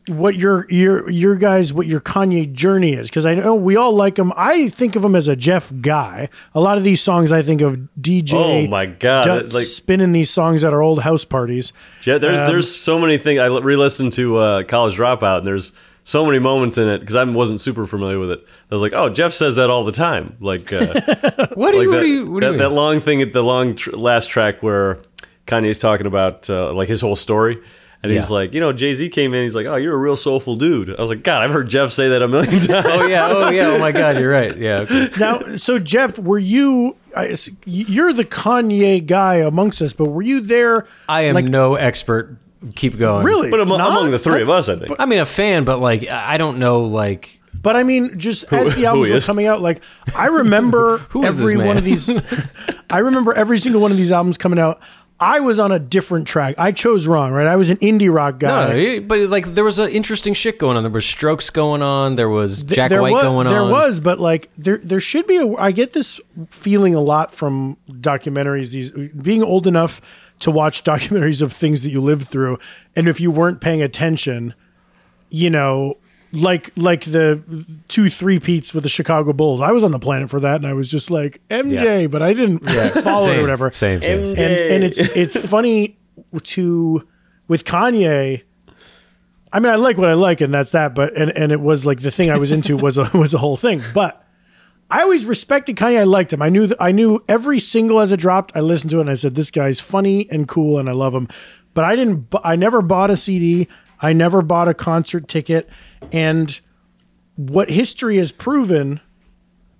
what 0.08 0.36
your 0.36 0.66
your 0.70 1.10
your 1.10 1.36
guys 1.36 1.72
what 1.72 1.86
your 1.86 2.00
Kanye 2.00 2.52
journey 2.52 2.92
is 2.92 3.08
because 3.08 3.26
I 3.26 3.34
know 3.34 3.54
we 3.54 3.74
all 3.76 3.92
like 3.92 4.18
him. 4.18 4.32
I 4.36 4.68
think 4.68 4.94
of 4.96 5.04
him 5.04 5.16
as 5.16 5.26
a 5.28 5.34
Jeff 5.36 5.72
guy. 5.80 6.28
A 6.54 6.60
lot 6.60 6.78
of 6.78 6.84
these 6.84 7.00
songs 7.02 7.32
I 7.32 7.42
think 7.42 7.60
of 7.60 7.76
DJ. 8.00 8.34
Oh 8.66 8.68
my 8.68 8.86
God, 8.86 9.24
Dutz 9.24 9.54
like- 9.54 9.64
spinning 9.64 10.12
these 10.12 10.30
songs 10.30 10.62
at 10.64 10.72
our 10.72 10.80
old 10.82 11.02
house 11.02 11.24
parties. 11.24 11.72
Yeah, 12.04 12.18
there's 12.18 12.40
Um, 12.40 12.46
there's 12.46 12.74
so 12.80 12.98
many 12.98 13.18
things. 13.18 13.40
I 13.40 13.46
re-listened 13.46 14.12
to 14.14 14.36
uh, 14.36 14.62
College 14.62 14.96
Dropout, 14.96 15.38
and 15.38 15.46
there's 15.46 15.72
so 16.04 16.24
many 16.24 16.38
moments 16.38 16.78
in 16.78 16.86
it 16.88 17.00
because 17.00 17.16
I 17.16 17.24
wasn't 17.24 17.60
super 17.60 17.84
familiar 17.84 18.20
with 18.20 18.30
it. 18.30 18.46
I 18.70 18.74
was 18.74 18.80
like, 18.82 18.92
oh, 18.94 19.08
Jeff 19.08 19.32
says 19.32 19.56
that 19.56 19.70
all 19.70 19.82
the 19.82 19.90
time. 19.90 20.36
Like, 20.40 20.72
uh, 20.72 20.86
What 21.54 21.72
do 21.72 21.78
like 21.78 21.84
you? 21.86 21.90
that, 21.90 21.96
what 21.96 22.00
do 22.00 22.06
you? 22.06 22.30
What 22.30 22.40
do 22.42 22.46
that, 22.46 22.52
you 22.52 22.58
that 22.60 22.70
long 22.72 23.00
thing 23.00 23.22
at 23.22 23.32
the 23.32 23.42
long 23.42 23.74
tr- 23.74 23.90
last 23.90 24.30
track 24.30 24.62
where 24.62 24.98
Kanye's 25.48 25.80
talking 25.80 26.06
about 26.06 26.48
uh, 26.48 26.72
like 26.72 26.88
his 26.88 27.00
whole 27.00 27.16
story. 27.16 27.58
And 28.02 28.12
he's 28.12 28.30
like, 28.30 28.54
you 28.54 28.60
know, 28.60 28.72
Jay 28.72 28.94
Z 28.94 29.08
came 29.08 29.34
in. 29.34 29.42
He's 29.42 29.54
like, 29.56 29.66
oh, 29.66 29.74
you're 29.76 29.94
a 29.94 29.98
real 29.98 30.16
soulful 30.16 30.54
dude. 30.56 30.90
I 30.96 31.00
was 31.00 31.10
like, 31.10 31.24
God, 31.24 31.42
I've 31.42 31.50
heard 31.50 31.68
Jeff 31.68 31.90
say 31.90 32.08
that 32.10 32.22
a 32.22 32.28
million 32.28 32.60
times. 32.60 32.86
Oh 32.88 33.06
yeah. 33.06 33.26
Oh 33.26 33.48
yeah. 33.50 33.68
Oh 33.70 33.78
my 33.80 33.90
God. 33.90 34.18
You're 34.18 34.30
right. 34.30 34.56
Yeah. 34.56 34.80
Okay. 34.80 35.08
Now, 35.18 35.38
so 35.56 35.78
Jeff, 35.78 36.18
were 36.18 36.38
you? 36.38 36.96
I- 37.16 37.34
You're 37.64 38.12
the 38.12 38.24
Kanye 38.24 39.04
guy 39.04 39.36
amongst 39.36 39.82
us, 39.82 39.92
but 39.92 40.04
were 40.06 40.22
you 40.22 40.40
there? 40.40 40.86
I 41.08 41.22
am 41.22 41.34
Like- 41.34 41.46
no 41.46 41.74
expert. 41.74 42.36
Keep 42.74 42.98
going. 42.98 43.24
Really, 43.24 43.50
But 43.50 43.60
among, 43.60 43.78
Not? 43.78 43.90
among 43.90 44.10
the 44.10 44.18
three 44.18 44.40
of 44.42 44.50
us, 44.50 44.68
I 44.68 44.76
think. 44.76 44.96
I 44.98 45.06
mean, 45.06 45.18
a 45.18 45.26
fan, 45.26 45.64
but 45.64 45.78
like, 45.78 46.08
I 46.08 46.36
don't 46.36 46.58
know. 46.58 46.84
Like, 46.84 47.40
But 47.54 47.76
I 47.76 47.82
mean, 47.82 48.18
just 48.18 48.50
as 48.52 48.74
the 48.74 48.86
albums 48.86 49.08
he 49.08 49.14
were 49.14 49.20
coming 49.20 49.46
out, 49.46 49.60
like 49.60 49.82
I 50.16 50.26
remember 50.26 50.98
Who 51.10 51.24
is 51.24 51.38
every 51.40 51.56
one 51.58 51.76
of 51.76 51.84
these. 51.84 52.10
I 52.90 52.98
remember 52.98 53.34
every 53.34 53.58
single 53.58 53.80
one 53.80 53.90
of 53.90 53.96
these 53.96 54.10
albums 54.12 54.36
coming 54.38 54.58
out. 54.58 54.80
I 55.18 55.40
was 55.40 55.58
on 55.58 55.72
a 55.72 55.78
different 55.78 56.26
track. 56.26 56.56
I 56.58 56.72
chose 56.72 57.06
wrong, 57.06 57.32
right? 57.32 57.46
I 57.46 57.56
was 57.56 57.70
an 57.70 57.78
indie 57.78 58.12
rock 58.12 58.38
guy. 58.38 58.76
no, 58.76 59.00
but 59.00 59.20
like, 59.30 59.46
there 59.46 59.64
was 59.64 59.78
interesting 59.78 60.34
shit 60.34 60.58
going 60.58 60.76
on. 60.76 60.82
There 60.82 60.92
was 60.92 61.06
Strokes 61.06 61.48
going 61.48 61.80
on. 61.80 62.16
There 62.16 62.28
was 62.28 62.62
Jack 62.64 62.90
there 62.90 63.00
White 63.00 63.12
was, 63.12 63.22
going 63.22 63.48
There 63.48 63.62
on. 63.62 63.68
There 63.68 63.74
was, 63.74 63.98
but 64.00 64.18
like 64.18 64.50
there 64.58 64.76
there 64.76 65.00
should 65.00 65.26
be 65.26 65.36
a 65.36 65.54
I 65.54 65.72
get 65.72 65.92
this 65.92 66.20
feeling 66.48 66.94
a 66.94 67.00
lot 67.00 67.32
from 67.32 67.78
documentaries 67.88 68.70
these 68.70 68.90
being 68.90 69.42
old 69.42 69.66
enough 69.66 70.02
to 70.40 70.50
watch 70.50 70.84
documentaries 70.84 71.40
of 71.40 71.52
things 71.52 71.82
that 71.82 71.90
you 71.90 72.02
lived 72.02 72.28
through 72.28 72.58
and 72.94 73.08
if 73.08 73.18
you 73.18 73.30
weren't 73.30 73.62
paying 73.62 73.80
attention, 73.80 74.54
you 75.30 75.48
know, 75.48 75.96
like 76.36 76.70
like 76.76 77.04
the 77.04 77.42
two 77.88 78.08
three 78.08 78.38
peats 78.40 78.72
with 78.74 78.82
the 78.82 78.88
Chicago 78.88 79.32
Bulls. 79.32 79.60
I 79.60 79.72
was 79.72 79.82
on 79.84 79.90
the 79.90 79.98
planet 79.98 80.30
for 80.30 80.40
that 80.40 80.56
and 80.56 80.66
I 80.66 80.72
was 80.72 80.90
just 80.90 81.10
like 81.10 81.40
MJ, 81.50 82.02
Yeah. 82.02 82.06
but 82.08 82.22
I 82.22 82.32
didn't 82.32 82.58
follow 83.02 83.28
it 83.30 83.38
or 83.38 83.40
whatever. 83.40 83.70
Same. 83.72 84.02
Same. 84.02 84.28
same. 84.28 84.38
And 84.38 84.52
and 84.60 84.84
it's 84.84 84.98
it's 84.98 85.36
funny 85.48 85.96
to 86.42 87.06
with 87.48 87.64
Kanye 87.64 88.42
I 89.52 89.60
mean, 89.60 89.72
I 89.72 89.76
like 89.76 89.96
what 89.96 90.08
I 90.10 90.14
like, 90.14 90.42
and 90.42 90.52
that's 90.52 90.72
that. 90.72 90.94
But 90.94 91.14
and, 91.16 91.30
and 91.30 91.50
it 91.50 91.60
was 91.60 91.86
like 91.86 92.00
the 92.00 92.10
thing 92.10 92.30
I 92.30 92.36
was 92.36 92.52
into 92.52 92.76
was 92.76 92.98
a 92.98 93.08
was 93.16 93.32
a 93.32 93.38
whole 93.38 93.56
thing. 93.56 93.82
But 93.94 94.22
I 94.90 95.00
always 95.02 95.24
respected 95.24 95.76
Kanye. 95.76 95.98
I 96.00 96.04
liked 96.04 96.32
him. 96.32 96.42
I 96.42 96.48
knew 96.50 96.66
that 96.66 96.76
I 96.80 96.92
knew 96.92 97.20
every 97.28 97.58
single 97.58 98.00
as 98.00 98.12
it 98.12 98.18
dropped. 98.20 98.52
I 98.54 98.60
listened 98.60 98.90
to 98.90 98.98
it 98.98 99.02
and 99.02 99.10
I 99.10 99.14
said, 99.14 99.34
"This 99.34 99.50
guy's 99.50 99.80
funny 99.80 100.28
and 100.30 100.46
cool, 100.46 100.78
and 100.78 100.88
I 100.90 100.92
love 100.92 101.14
him." 101.14 101.28
But 101.72 101.84
I 101.84 101.96
didn't. 101.96 102.28
bu- 102.30 102.40
I 102.44 102.56
never 102.56 102.82
bought 102.82 103.10
a 103.10 103.16
CD. 103.16 103.68
I 104.00 104.12
never 104.12 104.42
bought 104.42 104.68
a 104.68 104.74
concert 104.74 105.26
ticket. 105.26 105.70
And 106.12 106.58
what 107.36 107.70
history 107.70 108.16
has 108.18 108.32
proven, 108.32 109.00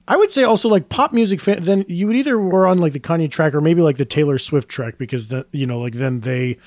I 0.09 0.17
would 0.17 0.31
say 0.31 0.43
also 0.43 0.69
like 0.69 0.89
pop 0.89 1.12
music 1.12 1.41
fan. 1.41 1.62
Then 1.62 1.85
you 1.89 2.07
would 2.07 2.17
either 2.17 2.39
were 2.39 2.67
on 2.67 2.79
like 2.79 2.93
the 2.93 3.01
Kanye 3.01 3.31
track 3.31 3.55
or 3.55 3.61
maybe 3.61 3.81
like 3.83 3.97
the 3.97 4.05
Taylor 4.05 4.39
Swift 4.39 4.69
track 4.69 4.99
because 4.99 5.29
the 5.29 5.47
you 5.53 5.67
know 5.67 5.79
like 5.81 5.95
then 5.95 6.21
they 6.21 6.59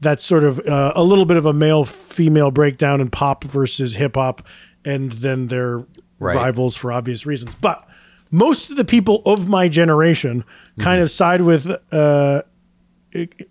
that's 0.00 0.24
sort 0.24 0.42
of 0.44 0.58
uh, 0.66 0.92
a 0.96 1.04
little 1.04 1.24
bit 1.26 1.36
of 1.36 1.46
a 1.46 1.52
male 1.52 1.84
female 1.84 2.50
breakdown 2.50 3.00
in 3.00 3.08
pop 3.08 3.44
versus 3.44 3.94
hip 3.94 4.16
hop, 4.16 4.46
and 4.84 5.12
then 5.12 5.46
they're 5.48 5.84
Right. 6.18 6.36
rivals 6.36 6.76
for 6.76 6.92
obvious 6.92 7.26
reasons. 7.26 7.56
But 7.60 7.84
most 8.30 8.70
of 8.70 8.76
the 8.76 8.84
people 8.84 9.22
of 9.26 9.48
my 9.48 9.68
generation 9.68 10.44
kind 10.78 11.00
of 11.02 11.10
side 11.10 11.40
with 11.42 11.68
uh, 11.92 12.42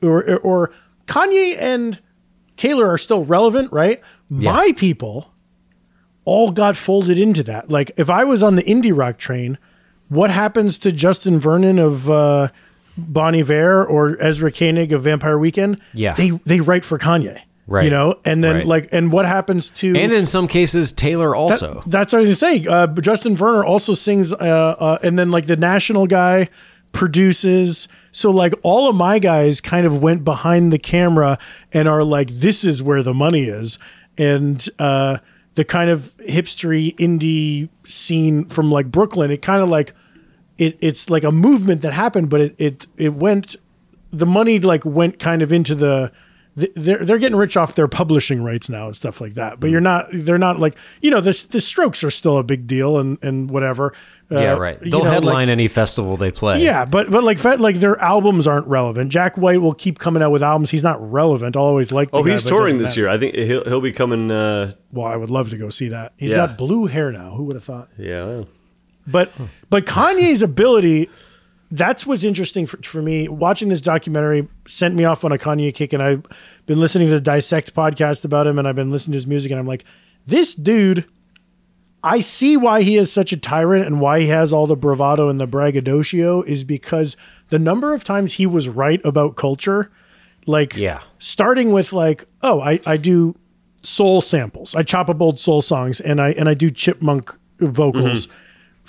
or 0.01 0.37
or 0.37 0.71
Kanye 1.05 1.57
and 1.59 1.99
Taylor 2.55 2.87
are 2.89 2.97
still 2.97 3.25
relevant, 3.25 3.71
right? 3.73 4.01
My 4.29 4.71
people 4.77 5.30
all 6.25 6.51
got 6.51 6.75
folded 6.77 7.17
into 7.17 7.43
that. 7.43 7.69
Like 7.69 7.91
if 7.97 8.09
I 8.09 8.23
was 8.23 8.43
on 8.43 8.55
the 8.55 8.63
indie 8.63 8.95
rock 8.95 9.17
train, 9.17 9.57
what 10.09 10.29
happens 10.29 10.77
to 10.79 10.91
Justin 10.91 11.39
Vernon 11.39 11.79
of 11.79 12.09
uh, 12.09 12.49
Bon 12.97 13.33
Iver 13.35 13.85
or 13.85 14.17
Ezra 14.21 14.51
Koenig 14.51 14.91
of 14.93 15.03
Vampire 15.03 15.37
Weekend? 15.39 15.79
Yeah. 15.93 16.13
they 16.13 16.31
they 16.45 16.59
write 16.61 16.83
for 16.85 16.97
Kanye, 16.99 17.39
Right. 17.67 17.85
You 17.85 17.89
know, 17.91 18.19
and 18.25 18.43
then 18.43 18.55
Right. 18.57 18.65
like, 18.67 18.89
and 18.91 19.11
what 19.11 19.25
happens 19.25 19.69
to 19.69 19.95
and 19.95 20.11
in 20.11 20.25
some 20.25 20.47
cases, 20.47 20.91
Taylor 20.91 21.33
also. 21.35 21.81
that's 21.87 22.11
what 22.13 22.19
I 22.19 22.21
was 22.27 22.41
gonna 22.41 22.53
say. 22.61 22.65
Uh, 22.69 22.87
Justin 22.87 23.35
Vernon 23.37 23.63
also 23.63 23.93
sings, 23.93 24.33
uh, 24.33 24.35
uh, 24.37 24.97
and 25.01 25.17
then 25.17 25.31
like 25.31 25.45
the 25.45 25.55
national 25.55 26.05
guy 26.07 26.49
produces. 26.91 27.87
So 28.11 28.29
like 28.31 28.53
all 28.63 28.89
of 28.89 28.95
my 28.95 29.19
guys 29.19 29.61
kind 29.61 29.85
of 29.85 30.01
went 30.01 30.23
behind 30.25 30.73
the 30.73 30.77
camera 30.77 31.39
and 31.71 31.87
are 31.87 32.03
like, 32.03 32.29
this 32.29 32.63
is 32.65 32.83
where 32.83 33.01
the 33.01 33.13
money 33.13 33.45
is, 33.45 33.79
and 34.17 34.63
uh, 34.77 35.17
the 35.61 35.65
kind 35.65 35.91
of 35.91 36.17
hipstery 36.27 36.95
indie 36.95 37.69
scene 37.83 38.45
from 38.45 38.71
like 38.71 38.89
Brooklyn. 38.89 39.29
It 39.29 39.43
kind 39.43 39.61
of 39.61 39.69
like 39.69 39.93
it, 40.57 40.75
it's 40.81 41.07
like 41.07 41.23
a 41.23 41.31
movement 41.31 41.83
that 41.83 41.93
happened, 41.93 42.31
but 42.31 42.41
it 42.41 42.55
it 42.57 42.87
it 42.97 43.13
went. 43.13 43.57
The 44.09 44.25
money 44.25 44.57
like 44.57 44.83
went 44.85 45.19
kind 45.19 45.43
of 45.43 45.51
into 45.51 45.75
the 45.75 46.07
th- 46.07 46.13
they're 46.55 46.97
they're 47.05 47.17
getting 47.17 47.37
rich 47.37 47.55
off 47.55 47.75
their 47.75 47.87
publishing 47.87 48.43
rights 48.43 48.67
now 48.69 48.87
and 48.87 48.95
stuff 48.95 49.21
like 49.21 49.35
that. 49.35 49.59
But 49.59 49.67
Mm. 49.67 49.71
you're 49.71 49.81
not 49.81 50.05
they're 50.11 50.37
not 50.37 50.59
like 50.59 50.75
you 51.01 51.09
know 51.09 51.21
the 51.21 51.31
the 51.51 51.61
Strokes 51.61 52.03
are 52.03 52.11
still 52.11 52.37
a 52.37 52.43
big 52.43 52.67
deal 52.67 52.97
and 52.97 53.17
and 53.23 53.49
whatever. 53.49 53.93
Uh, 54.29 54.39
yeah, 54.39 54.57
right. 54.57 54.79
They'll 54.81 55.03
know, 55.03 55.09
headline 55.09 55.47
like- 55.47 55.53
any 55.53 55.67
festival 55.69 56.17
they 56.17 56.31
play. 56.31 56.61
yeah, 56.61 56.83
but 56.85 57.09
but 57.09 57.23
like 57.23 57.37
fa- 57.39 57.55
like 57.59 57.77
their 57.77 57.97
albums 58.01 58.47
aren't 58.47 58.67
relevant. 58.67 59.11
Jack 59.11 59.37
White 59.37 59.61
will 59.61 59.73
keep 59.73 59.97
coming 59.99 60.21
out 60.21 60.31
with 60.31 60.43
albums. 60.43 60.71
He's 60.71 60.83
not 60.83 60.99
relevant. 61.11 61.55
I'll 61.55 61.63
always 61.63 61.91
like. 61.91 62.09
Oh, 62.11 62.23
guy, 62.23 62.31
he's 62.31 62.43
touring 62.43 62.77
this 62.79 62.89
matter. 62.89 62.99
year. 63.01 63.09
I 63.09 63.17
think 63.17 63.35
he'll 63.35 63.63
he'll 63.63 63.81
be 63.81 63.91
coming. 63.93 64.29
Uh, 64.31 64.73
Well, 64.91 65.07
I 65.07 65.15
would 65.15 65.29
love 65.29 65.49
to 65.51 65.57
go 65.57 65.69
see 65.69 65.87
that. 65.89 66.11
He's 66.17 66.31
Yeah. 66.31 66.47
got 66.47 66.57
blue 66.57 66.85
hair 66.87 67.11
now. 67.13 67.31
Who 67.35 67.43
would 67.45 67.55
have 67.55 67.63
thought? 67.63 67.87
yeah, 67.97 68.25
well, 68.25 68.47
But 69.07 69.31
but 69.69 69.85
Kanye's 69.85 70.41
ability, 70.41 71.09
that's 71.71 72.05
what's 72.05 72.23
interesting 72.23 72.65
for, 72.65 72.77
for 72.83 73.01
me. 73.01 73.27
Watching 73.27 73.69
this 73.69 73.81
documentary 73.81 74.47
sent 74.67 74.95
me 74.95 75.05
off 75.05 75.23
on 75.23 75.31
a 75.31 75.37
Kanye 75.37 75.73
kick, 75.73 75.93
and 75.93 76.03
I've 76.03 76.23
been 76.65 76.79
listening 76.79 77.07
to 77.07 77.13
the 77.13 77.21
Dissect 77.21 77.73
podcast 77.73 78.25
about 78.25 78.47
him, 78.47 78.59
and 78.59 78.67
I've 78.67 78.75
been 78.75 78.91
listening 78.91 79.13
to 79.13 79.17
his 79.17 79.27
music, 79.27 79.51
and 79.51 79.59
I'm 79.59 79.67
like, 79.67 79.83
this 80.25 80.53
dude. 80.53 81.05
I 82.03 82.19
see 82.19 82.57
why 82.57 82.81
he 82.81 82.97
is 82.97 83.11
such 83.11 83.31
a 83.31 83.37
tyrant 83.37 83.85
and 83.85 84.01
why 84.01 84.21
he 84.21 84.27
has 84.29 84.51
all 84.51 84.65
the 84.65 84.75
bravado 84.75 85.29
and 85.29 85.39
the 85.39 85.45
braggadocio 85.45 86.41
is 86.41 86.63
because 86.63 87.15
the 87.49 87.59
number 87.59 87.93
of 87.93 88.03
times 88.03 88.33
he 88.33 88.47
was 88.47 88.67
right 88.67 88.99
about 89.05 89.35
culture, 89.35 89.91
like 90.47 90.75
Yeah. 90.75 91.01
starting 91.19 91.71
with 91.71 91.93
like, 91.93 92.25
oh, 92.41 92.59
I, 92.59 92.79
I 92.87 92.97
do 92.97 93.35
soul 93.83 94.21
samples. 94.21 94.73
I 94.73 94.81
chop 94.81 95.09
up 95.11 95.21
old 95.21 95.39
soul 95.39 95.61
songs 95.61 96.01
and 96.01 96.19
I 96.19 96.31
and 96.31 96.49
I 96.49 96.55
do 96.55 96.71
chipmunk 96.71 97.37
vocals 97.59 98.25
mm-hmm. 98.25 98.35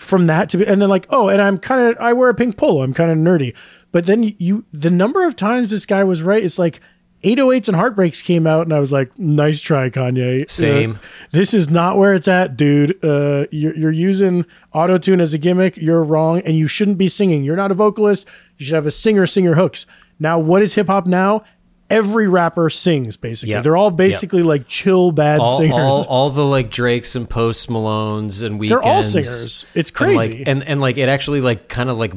From 0.03 0.27
that 0.27 0.49
to 0.51 0.59
be 0.59 0.67
and 0.67 0.83
then 0.83 0.89
like, 0.89 1.07
oh, 1.11 1.29
and 1.29 1.41
I'm 1.41 1.59
kind 1.59 1.89
of 1.89 1.97
I 1.99 2.13
wear 2.13 2.29
a 2.29 2.35
pink 2.35 2.57
polo. 2.57 2.83
I'm 2.83 2.95
kind 2.95 3.11
of 3.11 3.19
nerdy. 3.19 3.55
But 3.91 4.07
then 4.07 4.35
you 4.39 4.65
the 4.73 4.91
number 4.91 5.27
of 5.27 5.37
times 5.37 5.71
this 5.71 5.87
guy 5.87 6.05
was 6.05 6.23
right, 6.23 6.43
it's 6.43 6.59
like 6.59 6.81
808s 7.23 7.69
and 7.69 7.77
Heartbreaks 7.77 8.21
came 8.21 8.47
out, 8.47 8.67
and 8.67 8.73
I 8.73 8.81
was 8.81 8.91
like, 8.91 9.17
"Nice 9.19 9.61
try, 9.61 9.91
Kanye." 9.91 10.51
Same. 10.51 10.93
Uh, 10.93 10.99
this 11.31 11.55
is 11.55 11.71
not 11.71 11.97
where 11.97 12.15
it's 12.15 12.27
at, 12.27 12.57
dude. 12.57 12.99
Uh, 13.05 13.47
you're, 13.53 13.77
you're 13.77 13.93
using 13.93 14.45
auto 14.73 14.99
tune 14.99 15.21
as 15.21 15.33
a 15.33 15.39
gimmick. 15.39 15.77
You're 15.77 16.03
wrong, 16.03 16.41
and 16.41 16.57
you 16.57 16.67
shouldn't 16.67 16.99
be 16.99 17.09
singing. 17.09 17.45
You're 17.45 17.57
not 17.57 17.71
a 17.71 17.75
vocalist. 17.75 18.27
You 18.59 18.67
should 18.67 18.75
have 18.75 18.87
a 18.87 18.91
singer 18.91 19.27
singer 19.27 19.55
hooks. 19.55 19.87
Now, 20.19 20.39
what 20.39 20.63
is 20.63 20.75
hip 20.75 20.89
hop 20.89 21.07
now? 21.07 21.45
Every 21.93 22.27
rapper 22.29 22.71
sings 22.71 23.17
basically. 23.17 23.51
Yep. 23.53 23.63
They're 23.65 23.77
all 23.77 23.91
basically 23.91 24.43
like 24.43 24.67
chill 24.67 25.13
bad 25.13 25.41
all, 25.41 25.59
singers. 25.59 25.73
all, 25.79 26.05
all 26.05 26.31
the 26.31 26.45
like 26.45 26.71
Drakes 26.71 27.15
and 27.15 27.29
Post 27.29 27.69
Malones 27.69 28.43
and 28.43 28.59
Weeknds. 28.61 28.69
They're 28.71 28.83
all 28.83 29.03
singers. 29.03 29.67
It's 29.75 29.91
And, 30.01 30.15
like- 30.17 30.31
crazy. 30.31 30.45
and 30.47 30.63
and 30.65 30.81
like 30.81 30.97
it 30.99 31.09
actually 31.09 31.41
like 31.41 31.69
kind 31.69 31.91
of 31.91 31.99
like 31.99 32.13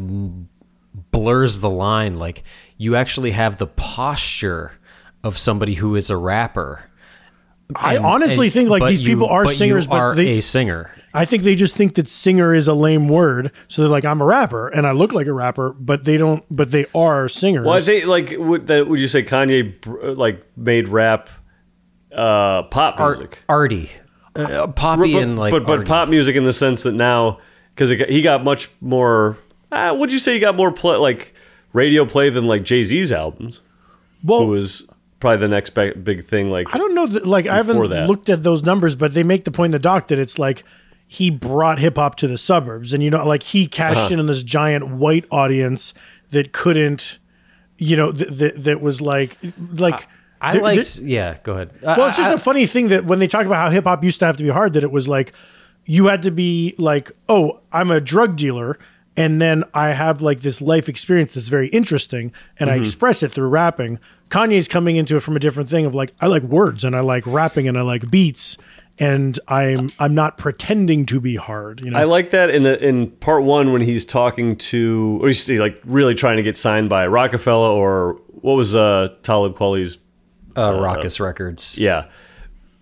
blurs 1.12 1.60
the 1.60 1.70
line. 1.70 2.16
Like 2.18 2.44
you 2.78 2.96
actually 2.96 3.32
have 3.32 3.58
the 3.58 3.68
posture 3.68 4.72
of 5.24 5.38
somebody 5.38 5.74
who 5.76 5.96
is 5.96 6.10
a 6.10 6.18
rapper. 6.18 6.84
I 7.76 7.98
honestly 7.98 8.48
and- 8.48 8.54
think 8.54 8.70
like 8.70 8.88
these 8.88 9.02
you- 9.02 9.08
people 9.16 9.28
are 9.28 9.46
but 9.46 9.56
singers, 9.56 9.88
but 9.88 9.96
they 9.96 10.00
are 10.02 10.16
they, 10.16 10.38
a 10.38 10.42
singer. 10.42 10.92
I 11.15 11.25
think 11.25 11.43
they 11.43 11.56
just 11.56 11.75
think 11.75 11.95
that 11.95 12.08
singer 12.08 12.54
is 12.54 12.67
a 12.67 12.73
lame 12.73 13.08
word. 13.08 13.51
So 13.67 13.82
they're 13.82 13.91
like, 13.91 14.06
I'm 14.06 14.21
a 14.21 14.25
rapper 14.25 14.67
and 14.67 14.86
I 14.86 14.91
look 14.91 15.13
like 15.13 15.28
a 15.28 15.34
rapper, 15.34 15.71
but 15.73 16.04
they 16.04 16.17
don't. 16.17 16.43
But 16.49 16.71
they 16.71 16.86
are 16.93 17.28
singers. 17.28 17.65
well, 17.65 17.75
I 17.75 17.82
think 17.82 18.06
like 18.06 18.34
would 18.38 18.67
that 18.67 18.88
would 18.88 18.99
you 18.99 19.08
say 19.08 19.23
Kanye 19.23 19.73
like 20.17 20.45
made 20.58 20.88
rap 20.89 21.30
uh, 22.12 22.63
pop 22.63 22.99
Art, 22.99 23.17
music? 23.17 23.39
arty, 23.49 23.91
uh, 24.36 24.67
poppy, 24.67 25.13
but, 25.13 25.23
and 25.23 25.38
like 25.39 25.51
but 25.51 25.65
but 25.65 25.80
arty. 25.80 25.88
pop 25.88 26.10
music 26.10 26.36
in 26.36 26.45
the 26.45 26.54
sense 26.54 26.84
that 26.84 26.93
now 26.93 27.39
because 27.73 27.89
he 27.89 28.21
got 28.21 28.43
much 28.43 28.69
more. 28.82 29.38
Uh, 29.71 29.95
would 29.97 30.13
you 30.13 30.19
say 30.19 30.34
he 30.34 30.39
got 30.39 30.56
more 30.56 30.71
play 30.71 30.97
like 30.97 31.34
radio 31.73 32.06
play 32.06 32.30
than 32.30 32.45
like 32.45 32.63
Jay 32.63 32.84
Z's 32.84 33.12
albums? 33.12 33.62
well, 34.23 34.41
Who 34.41 34.47
was 34.47 34.84
probably 35.19 35.38
the 35.39 35.47
next 35.47 35.71
big, 35.71 36.04
big 36.04 36.25
thing. 36.25 36.49
Like 36.51 36.67
I 36.73 36.78
don't 36.78 36.93
know. 36.93 37.08
That, 37.08 37.25
like 37.25 37.47
I 37.47 37.58
haven't 37.58 37.89
that. 37.89 38.08
looked 38.08 38.30
at 38.30 38.43
those 38.43 38.63
numbers, 38.63 38.95
but 38.95 39.13
they 39.13 39.23
make 39.23 39.43
the 39.45 39.51
point 39.51 39.69
in 39.69 39.71
the 39.71 39.80
doc 39.80 40.08
that 40.10 40.19
it's 40.19 40.38
like 40.39 40.63
he 41.08 41.30
brought 41.30 41.80
hip 41.80 41.98
hop 41.98 42.15
to 42.15 42.28
the 42.28 42.38
suburbs, 42.38 42.94
and 42.94 43.04
you 43.04 43.10
know, 43.10 43.26
like 43.26 43.44
he 43.44 43.68
cashed 43.68 44.02
Uh-huh. 44.06 44.13
in 44.15 44.20
on 44.20 44.26
this 44.26 44.44
giant 44.44 44.88
white 44.88 45.26
audience 45.32 45.94
that 46.32 46.52
couldn't, 46.52 47.20
you 47.78 47.96
know, 47.96 48.12
th- 48.12 48.38
th- 48.38 48.56
that 48.56 48.82
was 48.82 49.02
like, 49.02 49.38
like. 49.80 50.08
I 50.41 50.52
there- 50.52 50.62
liked. 50.62 50.98
there- 50.98 51.08
yeah, 51.08 51.38
go 51.44 51.54
ahead. 51.54 51.72
well, 51.82 52.08
it's 52.08 52.18
just 52.18 52.34
a 52.36 52.38
funny 52.39 52.65
thing 52.65 52.89
that 52.89 53.06
when 53.06 53.20
they 53.20 53.28
talk 53.28 53.46
about 53.46 53.56
how 53.56 53.70
hip 53.70 53.86
hop 53.86 54.04
used 54.04 54.20
to 54.20 54.26
have 54.26 54.38
to 54.38 54.44
be 54.44 54.50
hard, 54.50 54.74
that 54.74 54.84
it 54.84 54.91
was 54.91 55.08
like 55.08 55.32
you 55.86 56.08
had 56.08 56.22
to 56.24 56.32
be 56.32 56.76
like, 56.78 57.12
oh, 57.30 57.62
I'm 57.72 57.89
a 57.89 58.02
drug 58.02 58.36
dealer, 58.36 58.78
and 59.15 59.41
then 59.41 59.63
I 59.74 59.89
have 59.94 60.22
like 60.22 60.41
this 60.41 60.62
life 60.62 60.89
experience 60.89 61.34
that's 61.36 61.48
very 61.48 61.68
interesting, 61.70 62.34
and 62.60 62.70
Mm-hmm. 62.70 62.78
I 62.80 62.82
express 62.82 63.24
it 63.24 63.32
through 63.32 63.48
rapping. 63.48 63.98
Kanye's 64.30 64.68
coming 64.68 64.98
into 64.98 65.15
it 65.15 65.22
from 65.22 65.36
a 65.36 65.39
different 65.39 65.70
thing 65.70 65.86
of 65.86 65.96
like, 65.96 66.12
I 66.20 66.28
like 66.28 66.44
words 66.44 66.84
and 66.84 66.96
I 66.96 67.00
like 67.00 67.26
rapping 67.26 67.68
and 67.68 67.78
I 67.78 67.82
like 67.82 68.12
beats, 68.12 68.58
and 68.97 69.38
I'm 69.47 69.89
I'm 69.99 70.15
not 70.15 70.38
pretending 70.38 71.05
to 71.08 71.19
be 71.19 71.36
hard. 71.36 71.81
You 71.81 71.91
know, 71.91 71.99
I 71.99 72.05
like 72.05 72.31
that 72.31 72.49
in 72.49 72.63
the 72.63 72.81
in 72.84 73.12
part 73.12 73.43
one 73.43 73.73
when 73.73 73.81
he's 73.81 74.05
talking 74.05 74.55
to, 74.58 75.19
or 75.21 75.27
he's 75.27 75.49
like 75.49 75.81
really 75.84 76.15
trying 76.15 76.38
to 76.38 76.43
get 76.43 76.55
signed 76.58 76.89
by 76.89 77.05
Roc-A-Fella 77.08 77.73
or 77.73 78.13
what 78.29 78.53
was 78.53 78.75
uh, 78.75 79.10
Talib 79.23 79.55
Kweli's 79.55 79.97
uh, 80.55 80.71
Rawkus 80.71 81.19
Records. 81.19 81.77
Yeah. 81.77 82.05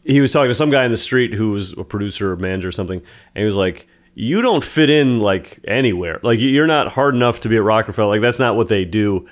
He 0.04 0.20
was 0.20 0.32
talking 0.32 0.50
to 0.50 0.56
some 0.56 0.70
guy 0.70 0.84
in 0.84 0.92
the 0.92 0.98
street 0.98 1.34
who 1.34 1.52
was 1.52 1.72
a 1.78 1.84
producer 1.84 2.34
or 2.34 2.36
manager 2.36 2.68
or 2.68 2.72
something, 2.74 3.00
and 3.00 3.42
he 3.42 3.46
was 3.46 3.56
like, 3.56 3.88
You 4.14 4.42
don't 4.42 4.64
fit 4.64 4.90
in 4.90 5.20
like 5.20 5.60
anywhere. 5.66 6.20
Like 6.22 6.40
you're 6.40 6.68
not 6.68 6.92
hard 6.92 7.16
enough 7.16 7.40
to 7.42 7.50
be 7.50 7.56
at 7.56 7.64
Roc-A-Fella. 7.64 8.10
Like 8.10 8.22
that's 8.22 8.40
not 8.40 8.56
what 8.56 8.68
they 8.68 8.86
do. 8.86 9.28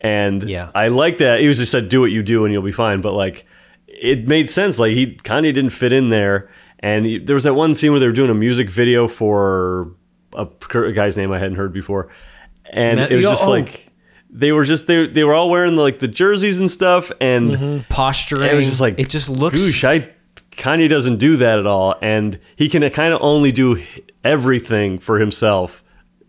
And 0.00 0.48
Yeah. 0.50 0.70
I 0.74 0.88
like 0.88 1.18
that. 1.18 1.40
He 1.40 1.48
was 1.48 1.58
just 1.58 1.72
said, 1.72 1.88
Do 1.88 2.00
what 2.02 2.10
you 2.10 2.22
do 2.22 2.44
and 2.44 2.52
you'll 2.52 2.62
be 2.62 2.72
fine. 2.72 3.00
But 3.00 3.14
like 3.14 3.46
it 4.00 4.26
made 4.26 4.48
sense. 4.48 4.78
Like 4.78 4.92
he 4.92 5.16
Kanye 5.16 5.54
didn't 5.54 5.70
fit 5.70 5.92
in 5.92 6.10
there. 6.10 6.50
And 6.80 7.06
he, 7.06 7.18
there 7.18 7.34
was 7.34 7.44
that 7.44 7.54
one 7.54 7.74
scene 7.74 7.90
where 7.90 8.00
they 8.00 8.06
were 8.06 8.12
doing 8.12 8.30
a 8.30 8.34
music 8.34 8.70
video 8.70 9.08
for 9.08 9.92
a, 10.34 10.46
a 10.74 10.92
guy's 10.92 11.16
name 11.16 11.32
I 11.32 11.38
hadn't 11.38 11.56
heard 11.56 11.72
before. 11.72 12.08
And 12.70 13.00
it 13.00 13.12
was 13.12 13.24
just 13.24 13.46
oh. 13.46 13.50
like 13.50 13.90
they 14.30 14.52
were 14.52 14.64
just 14.64 14.86
they 14.86 15.06
they 15.06 15.24
were 15.24 15.34
all 15.34 15.50
wearing 15.50 15.76
like 15.76 15.98
the 15.98 16.08
jerseys 16.08 16.60
and 16.60 16.70
stuff 16.70 17.10
and 17.20 17.50
mm-hmm. 17.50 17.78
Posturing. 17.88 18.50
it 18.50 18.54
was 18.54 18.66
just 18.66 18.80
like 18.80 18.98
it 18.98 19.08
just 19.08 19.28
looks. 19.28 19.60
Goosh, 19.60 19.84
I 19.84 20.12
Kanye 20.52 20.88
doesn't 20.88 21.18
do 21.18 21.36
that 21.36 21.58
at 21.58 21.66
all, 21.66 21.94
and 22.02 22.40
he 22.56 22.68
can 22.68 22.88
kind 22.90 23.12
of 23.12 23.20
only 23.22 23.52
do 23.52 23.82
everything 24.24 24.98
for 24.98 25.18
himself. 25.18 25.82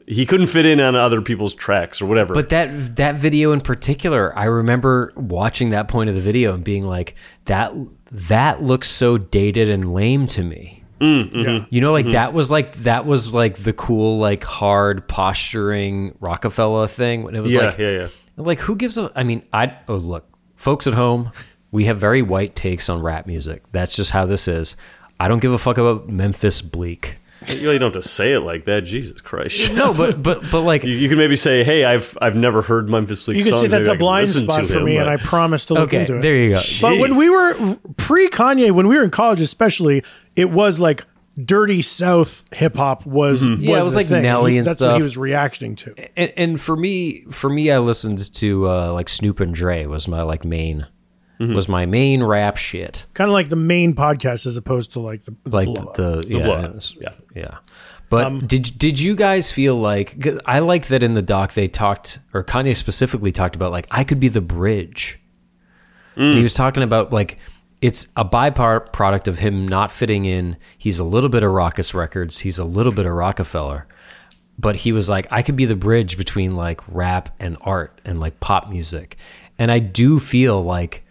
He 0.10 0.26
couldn't 0.26 0.48
fit 0.48 0.66
in 0.66 0.80
on 0.80 0.96
other 0.96 1.22
people's 1.22 1.54
tracks 1.54 2.02
or 2.02 2.06
whatever. 2.06 2.34
But 2.34 2.48
that 2.50 2.96
that 2.96 3.16
video 3.16 3.52
in 3.52 3.60
particular, 3.60 4.36
I 4.38 4.46
remember 4.46 5.12
watching 5.18 5.70
that 5.70 5.90
point 5.90 6.10
of 6.10 6.16
the 6.16 6.22
video 6.22 6.54
and 6.54 6.64
being 6.64 6.86
like, 6.86 7.16
that 7.46 7.74
that 8.12 8.64
looks 8.64 8.90
so 8.90 9.18
dated 9.18 9.70
and 9.70 9.94
lame 9.94 10.26
to 10.28 10.44
me. 10.44 10.84
Mm, 11.02 11.32
mm-hmm. 11.32 11.40
yeah. 11.40 11.66
You 11.70 11.82
know, 11.82 11.92
like 11.92 12.06
mm-hmm. 12.06 12.14
that 12.14 12.34
was 12.34 12.50
like 12.50 12.74
that 12.78 13.06
was 13.06 13.34
like 13.34 13.58
the 13.58 13.74
cool, 13.74 14.18
like 14.18 14.46
hard 14.46 15.10
posturing 15.10 16.16
Roc-A-Fella 16.22 16.88
thing. 16.88 17.24
When 17.24 17.36
it 17.36 17.42
was 17.42 17.54
yeah, 17.54 17.62
like, 17.66 17.78
yeah, 17.78 17.92
yeah. 17.92 18.08
like 18.38 18.60
who 18.60 18.78
gives 18.78 18.98
a? 18.98 19.12
I 19.14 19.24
mean, 19.24 19.44
I 19.52 19.78
oh 19.90 19.96
look, 19.96 20.26
folks 20.56 20.88
at 20.88 20.94
home, 20.94 21.34
we 21.72 21.84
have 21.86 21.98
very 21.98 22.22
white 22.22 22.56
takes 22.56 22.88
on 22.88 23.02
rap 23.02 23.28
music. 23.28 23.64
That's 23.74 23.94
just 23.94 24.12
how 24.12 24.26
this 24.26 24.48
is. 24.48 24.78
I 25.20 25.28
don't 25.28 25.40
give 25.40 25.52
a 25.52 25.58
fuck 25.58 25.78
about 25.78 26.08
Memphis 26.08 26.62
Bleek. 26.62 27.16
You 27.48 27.62
really 27.62 27.80
don't 27.80 27.94
have 27.94 28.02
to 28.04 28.08
say 28.08 28.34
it 28.34 28.42
like 28.42 28.66
that. 28.66 28.82
Jesus 28.82 29.22
Christ. 29.22 29.72
No, 29.74 29.94
but 29.94 30.22
but 30.24 30.44
but 30.52 30.62
like 30.62 30.84
You, 30.84 30.92
you 30.96 31.08
can 31.10 31.18
maybe 31.18 31.36
say, 31.36 31.64
"Hey, 31.64 31.86
I've 31.86 32.18
I've 32.22 32.36
never 32.36 32.62
heard 32.62 32.90
Memphis 32.90 33.24
Bleek 33.24 33.38
You 33.38 33.44
can 33.44 33.52
songs. 33.52 33.62
say 33.64 33.68
that's 33.68 33.88
Maybe 33.88 33.90
I 33.90 33.94
a 33.94 33.96
can 33.96 34.00
blind 34.00 34.30
spot 34.30 34.66
for 34.68 34.78
him," 34.80 34.84
me, 34.86 34.98
and 34.98 35.10
I 35.10 35.18
promise 35.18 35.66
to 35.66 35.74
look 35.76 35.90
okay, 35.90 36.02
into 36.02 36.18
it. 36.18 36.22
there 36.22 36.36
you 36.36 36.52
go. 36.52 36.62
But 36.82 37.00
when 37.00 37.16
we 37.16 37.30
were 37.30 37.78
pre 37.98 38.30
Kanye, 38.30 38.72
when 38.72 38.88
we 38.88 38.98
were 38.98 39.04
in 39.04 39.12
college, 39.12 39.40
especially, 39.42 40.04
it 40.36 40.50
was 40.52 40.80
like 40.80 41.06
dirty 41.44 41.82
South 41.84 42.44
hip 42.52 42.76
hop 42.76 43.06
was 43.06 43.44
Mm-hmm. 43.44 43.62
Yeah, 43.62 43.70
it 43.70 43.76
was 43.76 43.86
was 43.86 43.94
the 43.94 44.00
like 44.00 44.08
thing. 44.08 44.24
Nelly 44.24 44.58
and 44.58 44.66
That's 44.68 44.82
what 44.82 44.88
stuff. 44.88 44.98
he 44.98 45.04
was 45.04 45.18
reacting 45.18 45.76
to. 45.78 45.94
and, 46.18 46.34
and 46.36 46.62
for 46.62 46.76
me 46.76 47.22
for 47.30 47.48
me 47.48 47.70
i 47.70 47.78
listened 47.78 48.34
to 48.34 48.68
uh 48.68 48.92
like 48.92 49.08
snoop 49.08 49.40
and 49.40 49.54
dre 49.54 49.86
was 49.86 50.08
my 50.08 50.24
like 50.24 50.44
main 50.44 50.88
Mm-hmm. 51.40 51.54
was 51.54 51.70
my 51.70 51.86
main 51.86 52.24
rap 52.24 52.58
shit 52.58 53.06
Kind 53.14 53.28
of 53.30 53.34
like 53.34 53.50
the 53.50 53.56
main 53.56 53.94
podcast 53.94 54.46
as 54.48 54.58
opposed 54.58 54.94
to 54.94 55.00
like 55.00 55.24
the 55.24 55.36
like 55.46 55.68
blow 55.68 55.84
up. 55.84 55.96
the, 55.96 56.26
yeah, 56.28 56.42
blow-up, 56.44 56.76
yeah. 57.00 57.12
yeah 57.36 57.58
but 58.10 58.26
Um, 58.26 58.48
did 58.48 58.72
did 58.78 59.00
you 59.00 59.16
guys 59.16 59.52
feel 59.52 59.76
like 59.76 60.26
i 60.48 60.58
like 60.60 60.88
that 60.88 61.04
in 61.04 61.14
the 61.14 61.22
doc 61.22 61.54
they 61.54 61.68
talked 61.68 62.18
or 62.34 62.44
kanye 62.44 62.76
specifically 62.76 63.32
talked 63.32 63.56
about 63.56 63.72
like 63.72 63.86
i 63.92 64.04
could 64.04 64.20
be 64.20 64.30
the 64.30 64.42
bridge 64.42 65.20
and 66.16 66.34
Mm. 66.34 66.38
he 66.38 66.42
was 66.44 66.56
talking 66.56 66.82
about 66.82 67.14
like 67.14 67.38
it's 67.80 68.08
a 68.16 68.26
byproduct 68.26 69.28
of 69.28 69.38
him 69.38 69.68
not 69.68 69.92
fitting 69.92 70.26
in 70.26 70.58
he's 70.80 70.98
a 70.98 71.04
little 71.04 71.30
bit 71.30 71.44
of 71.44 71.52
Rawkus 71.52 71.94
records 71.94 72.40
he's 72.40 72.58
a 72.58 72.66
little 72.66 72.92
bit 72.92 73.06
of 73.06 73.14
Roc-A-Fella 73.14 73.86
but 74.58 74.78
he 74.78 74.92
was 74.92 75.08
like 75.08 75.28
i 75.30 75.44
could 75.44 75.56
be 75.56 75.66
the 75.66 75.76
bridge 75.76 76.18
between 76.18 76.56
like 76.56 76.82
rap 76.88 77.36
and 77.40 77.58
art 77.62 78.02
and 78.04 78.20
like 78.20 78.40
pop 78.40 78.70
music 78.72 79.18
and 79.60 79.70
i 79.72 79.78
do 79.78 80.18
feel 80.18 80.64
like 80.64 81.04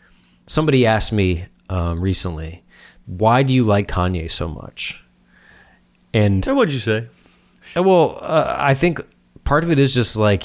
somebody 0.47 0.87
asked 0.87 1.13
me 1.13 1.47
um, 1.71 2.01
recently 2.01 2.63
why 3.07 3.43
do 3.43 3.53
you 3.55 3.65
like 3.65 3.87
kanye 3.89 4.31
so 4.31 4.49
much 4.49 5.03
and 6.15 6.45
Hey, 6.45 6.53
what'd 6.53 6.73
you 6.73 6.81
say? 6.81 7.07
uh, 7.77 7.83
Well, 7.83 8.19
uh, 8.21 8.57
I 8.59 8.75
think 8.75 9.01
part 9.45 9.65
of 9.65 9.71
it 9.71 9.79
is 9.79 9.93
just 9.95 10.17
like 10.17 10.45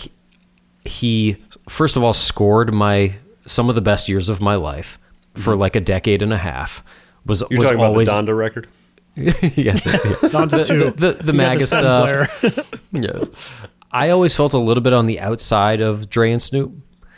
he 0.85 1.37
first 1.69 1.95
of 1.95 2.03
all 2.03 2.13
scored 2.13 2.73
my 2.73 3.15
some 3.45 3.69
of 3.69 3.75
the 3.75 3.81
best 3.81 4.09
years 4.09 4.29
of 4.29 4.41
my 4.41 4.55
life 4.55 4.97
for 5.35 5.55
like 5.55 5.75
a 5.75 5.81
decade 5.81 6.21
and 6.21 6.33
a 6.33 6.37
half. 6.37 6.83
Was 7.25 7.41
Mm-hmm. 7.43 7.53
You're 7.53 7.59
was 7.59 7.67
talking 7.69 7.83
always 7.83 8.07
about 8.09 8.25
the 8.25 8.31
Donda 8.31 8.37
record. 8.37 8.69
yeah, 9.15 9.33
yeah. 9.55 10.29
Down 10.29 10.49
to 10.49 10.57
the, 10.57 10.93
the, 10.95 11.13
the, 11.13 11.23
the 11.25 11.33
MAGA 11.33 11.65
sound 11.67 12.27
stuff. 12.29 12.81
yeah. 12.91 13.23
I 13.91 14.09
always 14.09 14.35
felt 14.35 14.53
a 14.53 14.57
little 14.57 14.81
bit 14.81 14.93
on 14.93 15.05
the 15.05 15.19
outside 15.19 15.81
of 15.81 16.09
Dre 16.09 16.31
and 16.31 16.41
Snoop. 16.41 16.73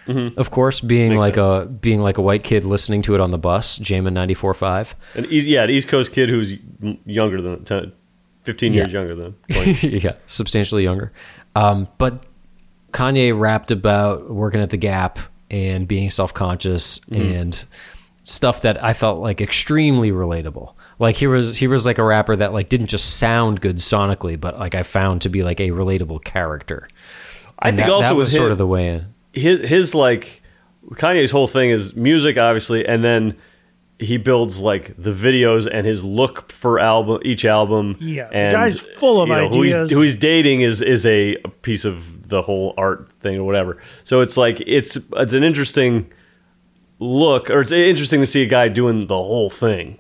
Of 0.08 0.52
course, 0.52 0.82
being 0.82 1.12
Mm-hmm. 1.12 1.20
Makes 1.20 1.38
like 1.38 1.38
a 1.38 1.66
being 1.66 2.00
like 2.02 2.18
a 2.18 2.22
white 2.22 2.44
kid 2.44 2.66
listening 2.66 3.02
to 3.04 3.16
it 3.16 3.22
on 3.22 3.32
the 3.32 3.38
bus, 3.38 3.78
jamming 3.78 4.14
94.5. 4.14 4.94
An 5.16 5.26
easy, 5.26 5.52
yeah, 5.52 5.64
an 5.64 5.70
East 5.70 5.88
Coast 5.88 6.12
kid 6.12 6.30
who's 6.30 6.56
younger 7.06 7.42
than 7.42 7.64
10, 7.64 7.92
15 8.44 8.74
years 8.74 8.94
younger 8.94 9.16
than. 9.16 9.36
yeah, 9.82 10.14
substantially 10.26 10.84
younger. 10.84 11.12
Um, 11.56 11.88
but 11.98 12.26
Kanye 12.92 13.38
rapped 13.38 13.72
about 13.72 14.30
working 14.30 14.62
at 14.62 14.70
the 14.70 14.78
Gap 14.78 15.20
and 15.50 15.88
being 15.88 16.10
self 16.10 16.34
conscious 16.34 17.00
and 17.10 17.66
stuff 18.24 18.62
that 18.62 18.84
I 18.84 18.94
felt 18.94 19.20
like 19.20 19.42
extremely 19.42 20.12
relatable. 20.12 20.74
Like 21.00 21.16
he 21.16 21.28
was 21.28 21.58
he 21.58 21.68
was 21.68 21.86
like 21.86 21.98
a 21.98 22.04
rapper 22.04 22.36
that 22.36 22.54
like 22.54 22.70
didn't 22.70 22.88
just 22.88 23.18
sound 23.18 23.62
good 23.62 23.78
sonically, 23.78 24.40
but 24.40 24.58
like 24.58 24.76
I 24.76 24.84
found 24.84 25.22
to 25.24 25.30
be 25.30 25.44
like 25.44 25.60
a 25.60 25.70
relatable 25.70 26.24
character. 26.24 26.88
I 27.60 27.70
think 27.70 27.78
that, 27.78 27.90
also 27.90 28.10
that 28.10 28.16
was 28.16 28.32
sort 28.32 28.52
of 28.52 28.58
the 28.58 28.68
way 28.68 28.88
in. 28.90 29.13
His 29.34 29.60
his 29.62 29.94
like 29.96 30.42
Kanye's 30.92 31.32
whole 31.32 31.48
thing 31.48 31.70
is 31.70 31.96
music, 31.96 32.38
obviously, 32.38 32.86
and 32.86 33.04
then 33.04 33.36
he 34.00 34.18
builds 34.18 34.60
like 34.60 34.96
the 34.98 35.12
videos 35.12 35.70
and 35.72 35.86
his 35.86 36.04
look 36.04 36.52
for 36.52 36.80
album 36.80 37.20
each 37.24 37.46
album. 37.46 37.96
Yeah, 38.00 38.28
the 38.30 38.36
and, 38.36 38.52
guy's 38.54 38.80
full 38.80 39.22
of 39.22 39.30
Who 39.30 39.62
he's, 39.62 39.74
ideas. 39.76 39.92
who 39.92 40.02
he's 40.02 40.16
dating 40.16 40.62
is 40.62 40.82
is 40.82 41.06
a, 41.06 41.36
a 41.44 41.50
piece 41.50 41.86
of 41.86 42.30
the 42.30 42.42
whole 42.42 42.74
art 42.78 43.10
thing 43.22 43.38
or 43.38 43.44
whatever. 43.44 43.82
So 44.04 44.22
it's 44.22 44.36
like 44.38 44.62
it's 44.66 44.98
it's 45.14 45.34
an 45.34 45.44
interesting 45.44 46.12
look, 47.00 47.50
or 47.50 47.62
it's 47.62 47.72
interesting 47.72 48.20
to 48.22 48.26
see 48.28 48.44
a 48.44 48.48
guy 48.48 48.68
doing 48.68 49.08
the 49.08 49.16
whole 49.18 49.50
thing. 49.50 50.00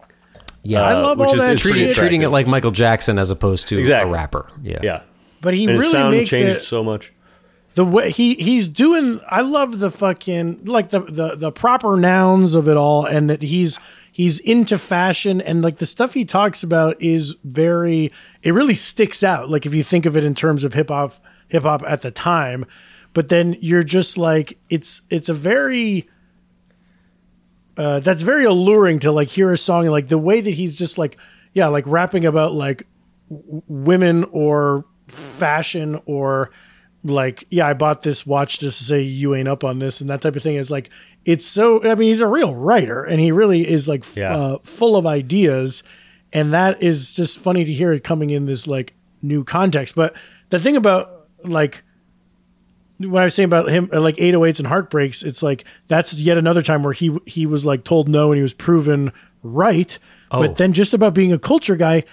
Yeah, 0.63 0.81
uh, 0.81 0.85
I 0.85 0.93
love 0.93 1.19
all 1.19 1.35
that 1.35 1.59
pretty 1.59 1.87
shit. 1.87 1.95
treating 1.95 2.21
it 2.23 2.29
like 2.29 2.47
Michael 2.47 2.71
Jackson 2.71 3.19
as 3.19 3.31
opposed 3.31 3.67
to 3.67 3.77
Exactly. 3.77 4.09
a 4.09 4.13
rapper. 4.13 4.47
Yeah, 4.61 4.79
Yeah, 4.81 5.01
But 5.41 5.53
he 5.55 5.63
and 5.65 5.73
his 5.73 5.79
really 5.81 5.91
sound 5.91 6.11
makes 6.15 6.29
changes 6.29 6.55
it 6.57 6.61
so 6.61 6.83
much. 6.83 7.11
The 7.75 7.85
way 7.85 8.11
he 8.11 8.35
he's 8.35 8.69
doing 8.69 9.19
i 9.29 9.41
love 9.41 9.79
the 9.79 9.91
fucking 9.91 10.63
like 10.65 10.89
the, 10.89 10.99
the 11.01 11.35
the 11.35 11.51
proper 11.51 11.97
nouns 11.97 12.53
of 12.53 12.67
it 12.67 12.77
all 12.77 13.05
and 13.05 13.29
that 13.29 13.41
he's 13.41 13.79
he's 14.11 14.39
into 14.39 14.77
fashion 14.77 15.41
and 15.41 15.63
like 15.63 15.79
the 15.79 15.85
stuff 15.85 16.13
he 16.13 16.23
talks 16.23 16.63
about 16.63 17.01
is 17.01 17.35
very 17.43 18.11
it 18.43 18.51
really 18.51 18.75
sticks 18.75 19.23
out 19.23 19.49
like 19.49 19.65
if 19.65 19.73
you 19.73 19.83
think 19.83 20.05
of 20.05 20.15
it 20.15 20.23
in 20.23 20.35
terms 20.35 20.63
of 20.63 20.73
hip 20.73 20.89
hop 20.89 21.19
hip 21.53 21.63
hop 21.63 21.83
at 21.87 22.01
the 22.01 22.11
time. 22.11 22.65
But 23.13 23.29
then 23.29 23.55
you're 23.61 23.83
just 23.83 24.17
like 24.17 24.57
it's 24.69 25.03
it's 25.09 25.29
a 25.29 25.33
very 25.33 26.09
uh, 27.77 28.01
that's 28.01 28.23
very 28.23 28.43
alluring 28.43 28.99
to 28.99 29.11
like 29.11 29.29
hear 29.29 29.51
a 29.51 29.57
song 29.57 29.83
and 29.83 29.91
like 29.91 30.09
the 30.09 30.17
way 30.17 30.41
that 30.41 30.51
he's 30.51 30.77
just 30.77 30.97
like 30.97 31.17
yeah 31.53 31.67
like 31.67 31.85
rapping 31.87 32.25
about 32.25 32.53
like 32.53 32.87
w- 33.29 33.61
women 33.67 34.25
or 34.25 34.85
fashion 35.07 35.99
or 36.05 36.49
like 37.03 37.45
yeah 37.49 37.67
i 37.67 37.73
bought 37.73 38.01
this 38.03 38.25
watch 38.25 38.59
just 38.59 38.77
to 38.77 38.83
say 38.85 39.01
you 39.01 39.35
ain't 39.35 39.47
up 39.47 39.63
on 39.63 39.79
this 39.79 39.99
and 40.01 40.09
that 40.09 40.21
type 40.21 40.35
of 40.35 40.41
thing 40.43 40.55
is 40.55 40.71
like 40.71 40.89
it's 41.25 41.45
so 41.45 41.83
i 41.89 41.95
mean 41.95 42.07
he's 42.09 42.21
a 42.21 42.27
real 42.27 42.55
writer 42.55 43.03
and 43.03 43.19
he 43.19 43.31
really 43.31 43.67
is 43.69 43.87
like 43.87 44.01
f- 44.03 44.15
Yeah. 44.17 44.35
uh, 44.35 44.57
full 44.63 44.95
of 44.95 45.05
ideas 45.05 45.83
and 46.31 46.53
that 46.53 46.81
is 46.81 47.13
just 47.13 47.37
funny 47.39 47.65
to 47.65 47.73
hear 47.73 47.91
it 47.91 48.03
coming 48.03 48.29
in 48.29 48.45
this 48.45 48.67
like 48.67 48.93
new 49.21 49.43
context 49.43 49.95
but 49.95 50.15
the 50.49 50.59
thing 50.59 50.75
about 50.77 51.27
like 51.43 51.83
when 52.99 53.21
I 53.21 53.25
was 53.25 53.33
saying 53.35 53.45
about 53.47 53.67
him, 53.69 53.89
like 53.91 54.15
808s 54.15 54.59
and 54.59 54.67
heartbreaks, 54.67 55.23
it's 55.23 55.43
like 55.43 55.65
that's 55.89 56.21
yet 56.21 56.37
another 56.37 56.61
time 56.61 56.83
where 56.83 56.93
he 56.93 57.17
he 57.25 57.45
was 57.45 57.65
like 57.65 57.83
told 57.83 58.07
no 58.07 58.31
and 58.31 58.37
he 58.37 58.41
was 58.43 58.53
proven 58.53 59.11
right. 59.41 59.97
Oh. 60.31 60.39
But 60.39 60.55
then 60.57 60.71
just 60.71 60.93
about 60.93 61.13
being 61.13 61.33
a 61.33 61.39
culture 61.39 61.75
guy, 61.75 62.03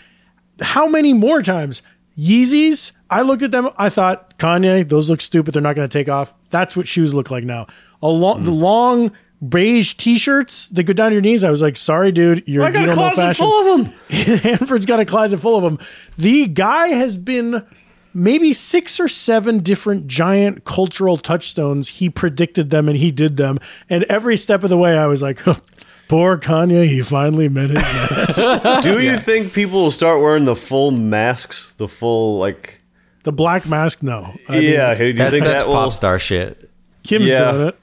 how 0.60 0.88
many 0.88 1.12
more 1.12 1.42
times? 1.42 1.82
Yeezys, 2.20 2.92
I 3.08 3.22
looked 3.22 3.42
at 3.42 3.50
them, 3.50 3.70
I 3.78 3.88
thought, 3.88 4.36
Kanye, 4.38 4.86
those 4.88 5.08
look 5.08 5.20
stupid. 5.20 5.54
They're 5.54 5.62
not 5.62 5.74
going 5.74 5.88
to 5.88 5.98
take 5.98 6.08
off. 6.08 6.34
That's 6.50 6.76
what 6.76 6.86
shoes 6.86 7.14
look 7.14 7.30
like 7.30 7.44
now. 7.44 7.66
A 8.02 8.08
long, 8.08 8.38
hmm. 8.38 8.44
the 8.44 8.50
long 8.50 9.12
beige 9.46 9.94
t-shirts 9.94 10.68
that 10.68 10.82
go 10.82 10.92
down 10.92 11.10
to 11.10 11.14
your 11.14 11.22
knees. 11.22 11.42
I 11.44 11.50
was 11.50 11.62
like, 11.62 11.76
sorry, 11.76 12.12
dude, 12.12 12.46
you're 12.46 12.62
I 12.64 12.70
got 12.70 12.80
you 12.80 12.84
a 12.84 12.94
don't 12.94 12.96
know 12.96 13.14
closet 13.14 13.22
fashion. 13.22 13.46
full 13.46 13.74
of 13.74 13.84
them. 13.84 13.94
Hanford's 14.42 14.86
got 14.86 15.00
a 15.00 15.06
closet 15.06 15.38
full 15.38 15.56
of 15.56 15.62
them. 15.62 15.78
The 16.18 16.46
guy 16.46 16.88
has 16.88 17.16
been 17.16 17.66
maybe 18.12 18.52
six 18.52 19.00
or 19.00 19.08
seven 19.08 19.60
different 19.60 20.06
giant 20.06 20.64
cultural 20.64 21.16
touchstones. 21.16 21.88
He 21.88 22.10
predicted 22.10 22.70
them 22.70 22.88
and 22.88 22.98
he 22.98 23.10
did 23.10 23.36
them. 23.38 23.58
And 23.88 24.04
every 24.04 24.36
step 24.36 24.62
of 24.62 24.68
the 24.68 24.78
way, 24.78 24.98
I 24.98 25.06
was 25.06 25.22
like, 25.22 25.40
poor 26.10 26.36
Kanye, 26.38 26.86
he 26.88 27.00
finally 27.02 27.48
met 27.48 27.70
his 27.70 27.78
match. 27.82 28.82
Do 28.82 29.00
you 29.00 29.16
think 29.18 29.52
people 29.54 29.82
will 29.84 29.90
start 29.90 30.20
wearing 30.20 30.44
the 30.44 30.56
full 30.56 30.90
masks, 30.90 31.72
the 31.78 31.88
full 31.88 32.38
like? 32.38 32.80
the 33.22 33.32
black 33.32 33.66
mask, 33.66 34.02
no. 34.02 34.34
I 34.48 34.52
mean, 34.52 34.62
yeah, 34.72 34.94
do 34.94 35.06
you 35.06 35.12
That's, 35.12 35.30
think 35.32 35.44
that's 35.44 35.60
that 35.62 35.68
will? 35.68 35.74
pop 35.74 35.92
star 35.92 36.18
shit. 36.18 36.70
Kim's 37.04 37.26
Yeah. 37.26 37.52
doing 37.52 37.68
it. 37.68 37.76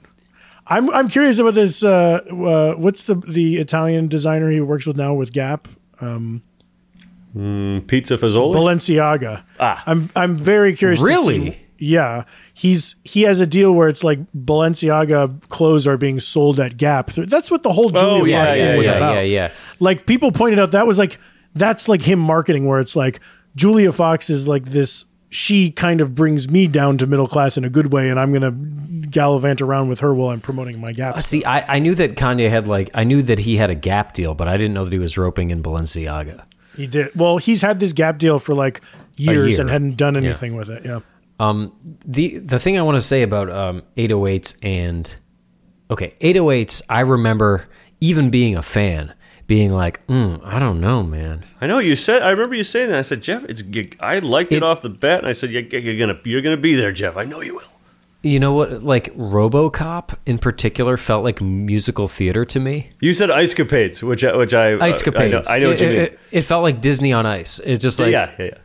I'm 0.66 0.90
I'm 0.90 1.08
curious 1.08 1.38
about 1.38 1.54
this. 1.54 1.82
Uh, 1.82 2.20
uh, 2.30 2.74
what's 2.74 3.04
the 3.04 3.14
the 3.14 3.56
Italian 3.56 4.08
designer 4.08 4.50
he 4.50 4.60
works 4.60 4.86
with 4.86 4.96
now 4.96 5.14
with 5.14 5.32
Gap? 5.32 5.66
um 6.00 6.42
Pizza 7.34 8.16
Fazoli. 8.18 8.54
Balenciaga. 8.54 9.44
Ah. 9.60 9.82
I'm 9.86 10.10
I'm 10.16 10.34
very 10.36 10.74
curious. 10.74 11.00
to 11.00 11.06
Really? 11.06 11.58
Yeah, 11.78 12.24
he's 12.54 12.96
he 13.04 13.22
has 13.22 13.40
a 13.40 13.46
deal 13.46 13.72
where 13.72 13.88
it's 13.88 14.02
like 14.04 14.18
Balenciaga 14.32 15.48
clothes 15.48 15.86
are 15.86 15.96
being 15.96 16.20
sold 16.20 16.58
at 16.60 16.76
Gap. 16.76 17.10
That's 17.12 17.50
what 17.50 17.62
the 17.62 17.72
whole 17.72 17.96
oh, 17.96 18.00
Julia 18.18 18.20
Oh, 18.20 18.24
yeah, 18.24 18.44
Fox 18.44 18.56
yeah, 18.56 18.62
thing 18.68 18.76
was 18.76 18.86
yeah, 18.86 18.96
about. 18.96 19.14
yeah, 19.14 19.20
yeah. 19.22 19.50
Like 19.80 20.06
people 20.06 20.32
pointed 20.32 20.58
out 20.58 20.72
that 20.72 20.86
was 20.86 20.98
like 20.98 21.18
that's 21.54 21.88
like 21.88 22.02
him 22.02 22.18
marketing 22.18 22.66
where 22.66 22.80
it's 22.80 22.96
like 22.96 23.20
Julia 23.56 23.92
Fox 23.92 24.30
is 24.30 24.46
like 24.48 24.64
this. 24.66 25.04
She 25.30 25.70
kind 25.70 26.00
of 26.00 26.14
brings 26.14 26.48
me 26.48 26.66
down 26.68 26.96
to 26.98 27.06
middle 27.06 27.26
class 27.26 27.58
in 27.58 27.64
a 27.64 27.68
good 27.68 27.92
way, 27.92 28.08
and 28.08 28.18
I'm 28.18 28.32
gonna 28.32 28.50
gallivant 29.10 29.60
around 29.60 29.88
with 29.88 30.00
her 30.00 30.14
while 30.14 30.30
I'm 30.30 30.40
promoting 30.40 30.80
my 30.80 30.92
Gap. 30.92 31.16
Uh, 31.16 31.20
see, 31.20 31.44
I, 31.44 31.76
I 31.76 31.78
knew 31.80 31.94
that 31.94 32.16
Kanye 32.16 32.48
had 32.48 32.66
like 32.66 32.90
I 32.94 33.04
knew 33.04 33.22
that 33.22 33.40
he 33.40 33.56
had 33.56 33.68
a 33.68 33.74
Gap 33.74 34.14
deal, 34.14 34.34
but 34.34 34.48
I 34.48 34.56
didn't 34.56 34.72
know 34.74 34.84
that 34.84 34.92
he 34.92 34.98
was 34.98 35.18
roping 35.18 35.50
in 35.50 35.62
Balenciaga. 35.62 36.44
He 36.76 36.86
did 36.86 37.14
well. 37.14 37.36
He's 37.38 37.60
had 37.60 37.78
this 37.78 37.92
Gap 37.92 38.16
deal 38.18 38.38
for 38.38 38.54
like 38.54 38.80
years 39.18 39.54
year. 39.54 39.60
and 39.62 39.70
hadn't 39.70 39.96
done 39.96 40.16
anything 40.16 40.56
with 40.56 40.70
it. 40.70 40.84
Yeah. 40.84 41.00
The 41.38 42.38
the 42.38 42.58
thing 42.58 42.78
I 42.78 42.82
want 42.82 42.96
to 42.96 43.00
say 43.00 43.22
about 43.22 43.50
um, 43.50 43.82
808s 43.96 44.58
and 44.62 45.16
okay 45.90 46.14
808s 46.20 46.82
I 46.88 47.00
remember 47.00 47.68
even 48.00 48.30
being 48.30 48.56
a 48.56 48.62
fan 48.62 49.14
being 49.46 49.70
like 49.72 50.04
mm, 50.08 50.40
I 50.44 50.58
don't 50.58 50.80
know 50.80 51.02
man 51.02 51.44
I 51.60 51.66
know 51.66 51.78
you 51.78 51.96
said. 51.96 52.22
I 52.22 52.30
remember 52.30 52.54
you 52.54 52.62
saying 52.62 52.90
that. 52.90 52.98
I 53.00 53.02
said, 53.02 53.20
Jeff, 53.20 53.42
it's. 53.48 53.64
I 53.98 54.20
liked 54.20 54.52
it, 54.52 54.58
It- 54.58 54.62
off 54.62 54.80
the 54.80 54.88
bat, 54.90 55.18
and 55.18 55.26
I 55.26 55.32
said, 55.32 55.50
"You- 55.50 55.66
you're 55.72 55.98
gonna, 55.98 56.16
you're 56.24 56.40
gonna 56.40 56.56
be 56.56 56.76
there, 56.76 56.92
Jeff. 56.92 57.16
I 57.16 57.24
know 57.24 57.40
you 57.40 57.56
will. 57.56 57.62
you 58.22 58.38
know 58.38 58.52
what 58.52 58.82
like 58.84 59.12
RoboCop 59.16 60.16
in 60.26 60.38
particular 60.38 60.96
felt 60.96 61.24
like 61.24 61.40
musical 61.40 62.06
theater 62.08 62.44
to 62.44 62.60
me 62.60 62.90
You 63.00 63.12
said 63.14 63.30
ice 63.30 63.54
capades, 63.54 64.02
which, 64.02 64.22
I- 64.22 64.36
which 64.36 64.52
I, 64.54 64.74
ice 64.84 65.06
uh, 65.06 65.10
I 65.10 65.28
know, 65.28 65.38
capades 65.40 65.50
I 65.50 65.58
know 65.58 65.68
what 65.70 65.80
it, 65.80 65.84
you 65.84 65.88
mean. 65.88 66.00
it, 66.06 66.18
it 66.30 66.40
felt 66.42 66.62
like 66.62 66.80
Disney 66.80 67.12
on 67.12 67.26
ice 67.26 67.58
it's 67.60 67.80
just 67.82 67.98
like 68.00 68.12
yeah, 68.12 68.30
yeah, 68.38 68.44
yeah. 68.46 68.58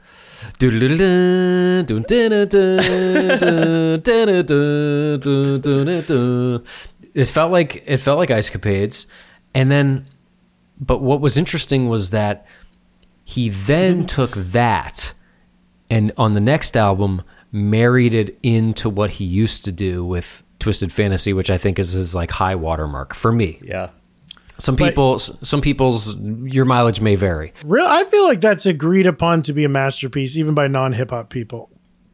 It 7.14 7.28
felt 7.28 7.52
like 7.52 7.84
it 7.86 7.98
felt 7.98 8.18
like 8.18 8.32
Ice 8.32 8.50
Capades, 8.50 9.06
and 9.54 9.70
then, 9.70 10.08
but 10.80 11.02
what 11.02 11.22
was 11.22 11.38
interesting 11.38 11.88
was 11.90 12.10
that 12.10 12.48
he 13.24 13.50
then 13.50 14.06
took 14.06 14.32
that, 14.32 15.14
and 15.90 16.12
on 16.18 16.34
the 16.34 16.42
next 16.42 16.76
album 16.76 17.22
married 17.52 18.16
it 18.16 18.38
into 18.42 18.90
what 18.90 19.12
he 19.12 19.26
used 19.26 19.64
to 19.66 19.72
do 19.72 20.04
with 20.04 20.44
Twisted 20.60 20.92
Fantasy, 20.92 21.34
which 21.34 21.50
I 21.52 21.58
think 21.58 21.78
is 21.78 21.92
his 21.94 22.16
like 22.16 22.32
high 22.32 22.56
watermark 22.56 23.14
for 23.14 23.32
me. 23.32 23.60
yeah. 23.62 23.90
Some 24.64 24.78
But- 24.78 24.88
people, 24.90 25.20
some 25.20 25.60
people's 25.60 26.16
your 26.18 26.64
mileage 26.64 27.02
may 27.02 27.16
vary. 27.16 27.52
Real, 27.66 27.86
I 27.86 28.06
feel 28.06 28.24
like 28.24 28.40
that's 28.40 28.66
agreed 28.66 29.06
upon 29.06 29.44
to 29.44 29.52
be 29.52 29.66
a 29.66 29.70
masterpiece, 29.70 30.38
even 30.38 30.54
by 30.54 30.70
non 30.70 30.94
hip 30.94 31.10
hop 31.10 31.30
people. 31.30 31.70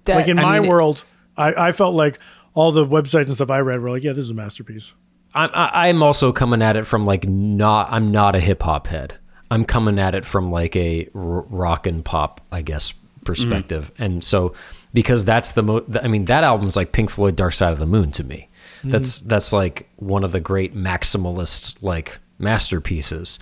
That- 0.05 0.15
like 0.15 0.27
in 0.27 0.39
I 0.39 0.41
my 0.41 0.59
mean, 0.59 0.67
world, 0.67 1.03
I, 1.37 1.67
I 1.67 1.71
felt 1.73 1.93
like 1.93 2.17
all 2.55 2.71
the 2.71 2.87
websites 2.87 3.25
and 3.27 3.33
stuff 3.35 3.51
I 3.51 3.59
read 3.59 3.81
were 3.81 3.91
like, 3.91 4.01
yeah, 4.03 4.13
this 4.13 4.25
is 4.25 4.31
a 4.31 4.33
masterpiece. 4.33 4.93
I'm 5.35 5.51
I- 5.53 5.89
I'm 5.89 6.01
also 6.01 6.31
coming 6.31 6.63
at 6.63 6.75
it 6.75 6.87
from 6.87 7.05
like 7.05 7.27
not 7.29 7.91
I'm 7.91 8.09
not 8.11 8.33
a 8.35 8.39
hip 8.39 8.63
hop 8.63 8.87
head. 8.87 9.13
I'm 9.51 9.63
coming 9.63 9.99
at 9.99 10.15
it 10.15 10.25
from 10.25 10.51
like 10.51 10.75
a 10.75 11.07
r- 11.13 11.41
rock 11.49 11.85
and 11.85 12.03
pop, 12.03 12.41
I 12.51 12.63
guess, 12.63 12.93
perspective. 13.25 13.91
Mm. 13.99 14.05
And 14.05 14.23
so 14.23 14.53
because 14.91 15.23
that's 15.23 15.51
the 15.51 15.61
mo 15.61 15.85
I 16.01 16.07
mean 16.07 16.25
that 16.25 16.43
album's 16.43 16.75
like 16.75 16.93
Pink 16.93 17.11
Floyd 17.11 17.35
Dark 17.35 17.53
Side 17.53 17.73
of 17.73 17.77
the 17.77 17.85
Moon 17.85 18.09
to 18.13 18.23
me. 18.23 18.49
Mm-hmm. 18.79 18.89
That's 18.89 19.19
that's 19.19 19.53
like 19.53 19.87
one 19.97 20.23
of 20.23 20.31
the 20.31 20.39
great 20.39 20.73
maximalist 20.75 21.83
like 21.83 22.17
masterpieces. 22.39 23.39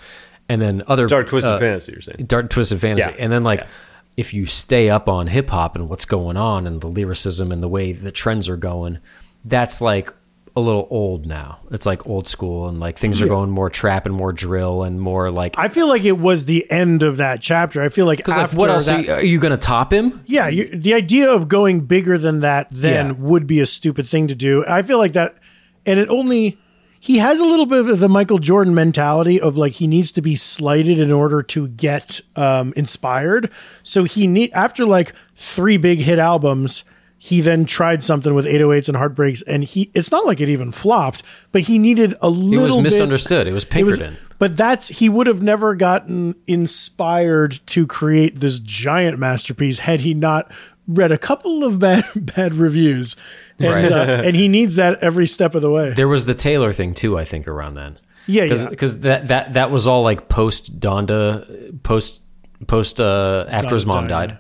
And 0.50 0.62
then 0.62 0.84
other 0.88 1.08
Dark 1.08 1.28
Twisted 1.28 1.54
uh, 1.54 1.60
Fantasy, 1.60 1.92
you're 1.92 2.02
saying. 2.02 2.26
Dark 2.26 2.50
Twisted 2.50 2.80
Fantasy. 2.80 3.10
Yeah. 3.12 3.18
And 3.24 3.32
then 3.32 3.44
like 3.44 3.62
Yeah. 3.62 3.68
if 4.16 4.34
you 4.34 4.46
stay 4.46 4.90
up 4.90 5.10
on 5.10 5.28
hip 5.28 5.50
hop 5.50 5.76
and 5.76 5.90
what's 5.90 6.06
going 6.06 6.38
on 6.38 6.66
and 6.68 6.80
the 6.82 6.88
lyricism 6.88 7.52
and 7.52 7.62
the 7.62 7.68
way 7.68 7.92
the 7.92 8.12
trends 8.12 8.48
are 8.48 8.58
going, 8.58 9.00
that's 9.44 9.82
like 9.82 10.14
a 10.56 10.62
little 10.62 10.88
old 10.90 11.28
now. 11.28 11.60
It's 11.70 11.86
like 11.86 12.08
old 12.08 12.28
school 12.28 12.68
and 12.68 12.80
like 12.80 12.98
things 12.98 13.22
are 13.22 13.28
going 13.28 13.52
more 13.52 13.70
trap 13.70 14.08
and 14.08 14.16
more 14.16 14.34
drill 14.34 14.82
and 14.84 15.00
more 15.00 15.30
like 15.30 15.54
I 15.56 15.68
feel 15.68 15.88
like 15.88 16.04
it 16.04 16.18
was 16.18 16.46
the 16.46 16.66
end 16.72 17.04
of 17.04 17.18
that 17.18 17.42
chapter. 17.42 17.82
I 17.84 17.90
feel 17.90 18.06
like 18.08 18.22
after 18.22 18.42
like 18.42 18.54
what 18.54 18.70
else 18.72 18.88
that, 18.88 18.96
are 18.96 19.02
you, 19.04 19.12
are 19.14 19.24
you 19.24 19.40
going 19.40 19.52
to 19.52 19.58
top 19.58 19.94
him? 19.94 20.24
yeah, 20.26 20.48
you, 20.48 20.66
the 20.76 20.94
idea 20.96 21.30
of 21.32 21.48
going 21.48 21.82
bigger 21.82 22.18
than 22.18 22.40
that 22.40 22.70
then 22.72 23.06
Yeah. 23.08 23.12
would 23.20 23.46
be 23.46 23.60
a 23.60 23.66
stupid 23.68 24.08
thing 24.08 24.28
to 24.30 24.36
do. 24.36 24.66
I 24.66 24.82
feel 24.82 24.98
like 24.98 25.14
that, 25.14 25.38
and 25.86 26.00
it 26.00 26.10
only 26.10 26.58
he 27.00 27.18
has 27.20 27.40
a 27.40 27.44
little 27.46 27.66
bit 27.66 27.88
of 27.90 28.00
the 28.00 28.10
Michael 28.10 28.40
Jordan 28.40 28.74
mentality 28.74 29.40
of 29.40 29.58
like 29.58 29.74
he 29.74 29.88
needs 29.88 30.12
to 30.14 30.22
be 30.22 30.36
slighted 30.36 31.00
in 31.00 31.12
order 31.12 31.42
to 31.44 31.68
get 31.70 32.22
um, 32.36 32.74
inspired. 32.76 33.52
So 33.84 34.04
he 34.04 34.28
need 34.28 34.52
after 34.52 34.86
like 34.86 35.14
three 35.36 35.78
big 35.78 36.00
hit 36.00 36.20
albums. 36.20 36.84
He 37.20 37.42
then 37.42 37.66
tried 37.66 38.04
something 38.04 38.36
with 38.36 38.46
808s 38.46 38.90
and 38.90 38.96
heartbreaks, 38.98 39.42
and 39.42 39.64
he 39.64 39.90
it's 39.96 40.12
not 40.12 40.26
like 40.28 40.40
it 40.40 40.50
even 40.50 40.72
flopped, 40.72 41.24
but 41.52 41.64
he 41.64 41.80
needed 41.80 42.14
a 42.22 42.28
It 42.28 42.30
little 42.30 42.66
was 42.66 42.76
bit 42.76 42.84
misunderstood. 42.84 43.48
It 43.48 43.54
was 43.54 43.64
it 43.64 43.84
was- 43.84 43.98
Pinkerton. 43.98 44.18
but 44.38 44.56
that's 44.56 44.88
he 44.90 45.10
would 45.10 45.26
have 45.26 45.42
never 45.42 45.74
gotten 45.74 46.36
inspired 46.46 47.60
to 47.68 47.88
create 47.88 48.40
this 48.40 48.60
giant 48.60 49.18
masterpiece 49.18 49.80
had 49.80 50.02
he 50.02 50.14
not 50.14 50.52
read 50.88 51.12
a 51.12 51.17
couple 51.17 51.63
of 51.63 51.80
bad 51.80 52.04
bad 52.15 52.56
reviews, 52.56 53.15
and 53.60 53.67
Right. 53.73 53.91
uh, 53.91 54.21
and 54.23 54.36
he 54.36 54.47
needs 54.47 54.76
that 54.76 55.00
every 55.02 55.28
step 55.28 55.54
of 55.56 55.62
the 55.62 55.69
way. 55.69 55.93
there 55.93 56.08
was 56.08 56.26
the 56.26 56.34
Taylor 56.34 56.73
thing 56.73 56.93
too, 56.93 57.17
I 57.17 57.26
think 57.26 57.47
around 57.47 57.76
then. 57.76 58.00
Yeah, 58.26 58.47
Cause, 58.50 58.63
yeah. 58.65 58.76
'cause 58.76 59.00
that, 59.02 59.28
that, 59.28 59.54
that 59.54 59.71
was 59.71 59.88
all 59.88 60.04
like 60.04 60.28
post 60.28 60.80
Donda, 60.82 61.82
post, 61.84 62.21
post, 62.67 63.00
uh, 63.00 63.45
after 63.47 63.73
his 63.76 63.86
mom 63.86 64.08
dying, 64.08 64.30
died. 64.32 64.39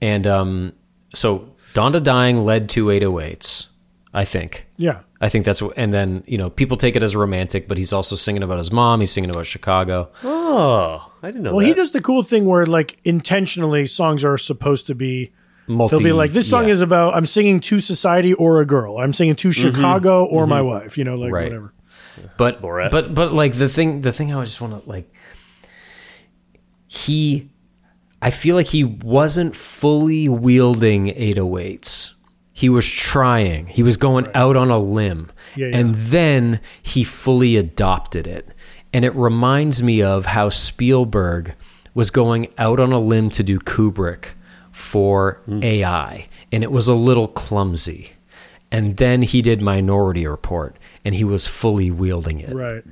And, 0.00 0.26
um, 0.28 0.72
so 1.16 1.54
Donda 1.74 2.00
dying 2.02 2.44
led 2.44 2.68
to 2.70 2.86
808s, 2.86 3.66
I 4.14 4.24
think. 4.24 4.66
Yeah, 4.76 5.00
I 5.20 5.28
think 5.30 5.44
that's 5.44 5.60
what, 5.60 5.74
and 5.76 5.92
then, 5.92 6.22
you 6.28 6.38
know, 6.38 6.48
people 6.48 6.76
take 6.76 6.94
it 6.94 7.02
as 7.02 7.16
romantic, 7.16 7.66
but 7.66 7.76
he's 7.76 7.92
also 7.92 8.14
singing 8.14 8.44
about 8.44 8.58
his 8.58 8.70
mom. 8.70 9.00
He's 9.00 9.10
singing 9.10 9.30
about 9.30 9.46
Chicago. 9.46 10.10
Oh, 10.22 11.10
I 11.20 11.26
didn't 11.32 11.42
know 11.42 11.50
well, 11.50 11.60
that. 11.60 11.66
he 11.66 11.74
does 11.74 11.90
the 11.90 12.00
cool 12.00 12.22
thing 12.22 12.44
where 12.46 12.66
like 12.66 12.98
intentionally 13.04 13.88
songs 13.88 14.22
are 14.24 14.38
supposed 14.38 14.86
to 14.86 14.94
be. 14.94 15.32
Multi, 15.68 15.96
They'll 15.96 16.04
be 16.04 16.12
like, 16.12 16.32
this 16.32 16.48
song 16.48 16.66
yeah. 16.66 16.72
is 16.72 16.80
about 16.80 17.14
I'm 17.14 17.26
singing 17.26 17.60
to 17.60 17.80
society 17.80 18.32
or 18.34 18.60
a 18.60 18.66
girl. 18.66 18.98
I'm 18.98 19.12
singing 19.12 19.36
to 19.36 19.48
mm-hmm. 19.48 19.74
Chicago 19.74 20.24
or 20.24 20.46
my 20.46 20.60
mm-hmm. 20.60 20.68
wife. 20.68 20.98
You 20.98 21.04
know, 21.04 21.16
like 21.16 21.32
Right. 21.32 21.44
whatever. 21.44 21.72
but 22.36 22.62
Borat. 22.62 22.90
but 22.90 23.14
but 23.14 23.32
like 23.32 23.54
the 23.54 23.68
thing 23.68 24.00
the 24.00 24.12
thing 24.12 24.34
I 24.34 24.42
just 24.44 24.60
want 24.60 24.82
to 24.82 24.88
like 24.88 25.12
he 26.86 27.50
I 28.20 28.30
feel 28.30 28.56
like 28.56 28.66
he 28.66 28.82
wasn't 28.82 29.54
fully 29.54 30.28
wielding 30.28 31.06
808s. 31.06 32.10
He 32.52 32.68
was 32.68 32.90
trying. 32.90 33.66
He 33.66 33.84
was 33.84 33.96
going 33.96 34.28
out 34.34 34.56
on 34.56 34.70
a 34.70 34.78
limb. 34.78 35.28
Yeah, 35.54 35.68
yeah. 35.68 35.76
And 35.76 35.94
then 35.94 36.60
he 36.82 37.04
fully 37.04 37.56
adopted 37.56 38.26
it. 38.26 38.48
And 38.92 39.04
it 39.04 39.14
reminds 39.14 39.82
me 39.82 40.02
of 40.02 40.26
how 40.26 40.48
Spielberg 40.48 41.54
was 41.94 42.10
going 42.10 42.52
out 42.58 42.80
on 42.80 42.92
a 42.92 42.98
limb 42.98 43.30
to 43.30 43.44
do 43.44 43.60
Kubrick 43.60 44.30
for 44.78 45.40
Hmm. 45.46 45.62
AI. 45.62 46.26
And 46.52 46.62
it 46.62 46.70
was 46.72 46.86
a 46.88 46.94
little 46.94 47.28
clumsy. 47.28 48.12
And 48.70 48.96
then 48.96 49.22
he 49.22 49.42
did 49.42 49.60
Minority 49.60 50.26
Report 50.26 50.76
and 51.04 51.14
he 51.14 51.24
was 51.24 51.46
fully 51.46 51.90
wielding 51.90 52.40
it. 52.40 52.54
Right. 52.54 52.82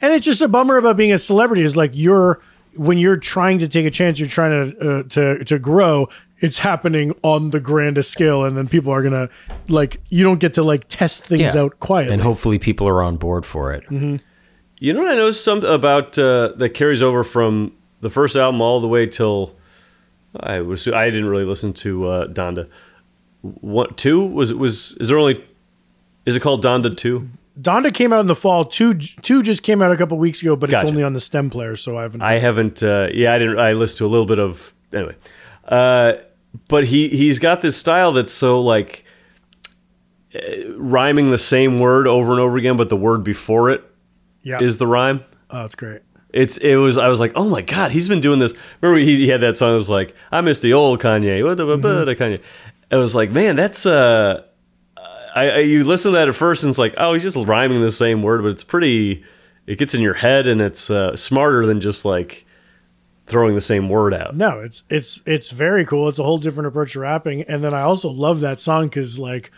And 0.00 0.12
it's 0.12 0.24
just 0.24 0.40
a 0.40 0.48
bummer 0.48 0.76
about 0.76 0.96
being 0.96 1.12
a 1.12 1.18
celebrity 1.18 1.62
is 1.62 1.76
like 1.76 1.90
you're 1.94 2.40
when 2.76 2.98
you're 2.98 3.16
trying 3.16 3.58
to 3.60 3.68
take 3.68 3.86
a 3.86 3.90
chance, 3.90 4.18
you're 4.18 4.28
trying 4.28 4.72
to 4.72 4.78
uh, 4.78 5.02
to 5.10 5.44
to 5.44 5.58
grow. 5.58 6.08
it's 6.40 6.58
happening 6.58 7.14
on 7.22 7.50
the 7.50 7.60
grandest 7.60 8.10
scale, 8.10 8.44
and 8.44 8.56
then 8.56 8.68
people 8.68 8.92
are 8.92 9.02
gonna 9.02 9.28
like 9.68 10.00
you 10.10 10.24
don't 10.24 10.40
get 10.40 10.52
to 10.54 10.62
like 10.62 10.86
test 10.88 11.24
things 11.24 11.54
Yeah. 11.54 11.62
out 11.62 11.78
quietly. 11.80 12.12
and 12.12 12.22
hopefully 12.22 12.58
people 12.58 12.86
are 12.88 13.02
on 13.02 13.16
board 13.16 13.46
for 13.46 13.72
it. 13.72 13.84
You 13.90 14.92
know 14.92 15.02
what 15.02 15.12
I 15.12 15.16
noticed 15.16 15.44
some 15.44 15.62
about 15.64 16.18
uh, 16.18 16.52
that 16.56 16.70
carries 16.74 17.02
over 17.02 17.24
from 17.24 17.72
the 18.00 18.10
first 18.10 18.36
album 18.36 18.60
all 18.60 18.80
the 18.80 18.88
way 18.88 19.06
till 19.06 19.54
I 20.40 20.60
was 20.60 20.88
I 20.88 21.06
didn't 21.10 21.26
really 21.26 21.44
listen 21.44 21.72
to 21.74 22.08
uh, 22.08 22.26
Donda. 22.28 22.68
What 23.42 23.96
two 23.96 24.24
was 24.24 24.50
it 24.50 24.58
was 24.58 24.92
is 25.00 25.08
there 25.08 25.18
only 25.18 25.44
is 26.26 26.36
it 26.36 26.40
called 26.40 26.64
Donda 26.64 26.96
two? 26.96 27.28
Donda 27.60 27.94
came 27.94 28.12
out 28.12 28.20
in 28.20 28.26
the 28.26 28.34
fall. 28.34 28.64
Two 28.64 28.94
two 28.94 29.42
just 29.42 29.62
came 29.62 29.80
out 29.80 29.92
a 29.92 29.96
couple 29.96 30.18
weeks 30.18 30.42
ago, 30.42 30.56
but 30.56 30.70
Gotcha. 30.70 30.82
it's 30.82 30.90
only 30.90 31.02
on 31.02 31.12
the 31.12 31.20
stem 31.20 31.50
player, 31.50 31.76
so 31.76 31.96
I 31.98 32.02
haven't. 32.02 32.22
I 32.22 32.38
haven't. 32.38 32.82
Uh, 32.82 33.08
yeah, 33.12 33.34
I 33.34 33.38
didn't. 33.38 33.58
I 33.58 33.72
listened 33.72 33.98
to 33.98 34.06
a 34.06 34.08
little 34.08 34.26
bit 34.26 34.38
of 34.38 34.74
anyway. 34.92 35.14
Uh, 35.66 36.14
but 36.68 36.84
he 36.84 37.08
he's 37.08 37.38
got 37.38 37.62
this 37.62 37.76
style 37.76 38.12
that's 38.12 38.32
so 38.32 38.60
like 38.60 39.04
uh, 40.34 40.72
rhyming 40.76 41.30
the 41.30 41.38
same 41.38 41.78
word 41.78 42.06
over 42.08 42.32
and 42.32 42.40
over 42.40 42.56
again, 42.56 42.76
but 42.76 42.88
the 42.88 42.96
word 42.96 43.22
before 43.22 43.70
it 43.70 43.84
yeah, 44.42 44.60
is 44.60 44.78
the 44.78 44.86
rhyme. 44.86 45.24
oh, 45.50 45.62
that's 45.62 45.74
great. 45.74 46.02
It's 46.34 46.56
it 46.58 46.76
was 46.76 46.98
I 46.98 47.08
was 47.08 47.20
like 47.20 47.32
oh 47.36 47.48
my 47.48 47.62
god 47.62 47.92
he's 47.92 48.08
been 48.08 48.20
doing 48.20 48.40
this. 48.40 48.52
Remember 48.82 48.98
he, 48.98 49.16
he 49.16 49.28
had 49.28 49.40
that 49.42 49.56
song. 49.56 49.70
It 49.70 49.74
was 49.74 49.88
like 49.88 50.14
I 50.32 50.40
miss 50.40 50.58
the 50.58 50.72
old 50.72 51.00
Kanye. 51.00 51.44
What 51.44 51.56
the 51.56 51.64
Mm-hmm. 51.64 52.22
Kanye? 52.22 52.42
It 52.90 52.96
was 52.96 53.14
like 53.14 53.30
man 53.30 53.56
that's 53.56 53.86
uh 53.86 54.42
I, 55.36 55.50
I 55.50 55.58
you 55.60 55.84
listen 55.84 56.12
to 56.12 56.18
that 56.18 56.28
at 56.28 56.34
first 56.34 56.64
and 56.64 56.70
it's 56.70 56.78
like 56.78 56.94
oh 56.96 57.12
he's 57.12 57.22
just 57.22 57.36
rhyming 57.46 57.80
the 57.82 57.90
same 57.90 58.22
word, 58.22 58.42
but 58.42 58.48
it's 58.48 58.64
pretty. 58.64 59.24
It 59.66 59.78
gets 59.78 59.94
in 59.94 60.02
your 60.02 60.14
head 60.14 60.46
and 60.46 60.60
it's 60.60 60.90
uh, 60.90 61.16
smarter 61.16 61.64
than 61.64 61.80
just 61.80 62.04
like 62.04 62.44
throwing 63.26 63.54
the 63.54 63.60
same 63.62 63.88
word 63.88 64.12
out. 64.12 64.36
No, 64.36 64.60
it's 64.60 64.82
it's 64.90 65.22
it's 65.24 65.52
very 65.52 65.86
cool. 65.86 66.08
It's 66.08 66.18
a 66.18 66.22
whole 66.22 66.36
different 66.38 66.66
approach 66.66 66.92
to 66.92 67.00
rapping, 67.00 67.42
and 67.42 67.64
then 67.64 67.72
I 67.72 67.80
also 67.80 68.10
love 68.10 68.40
that 68.40 68.60
song 68.60 68.88
because 68.88 69.18
like 69.18 69.50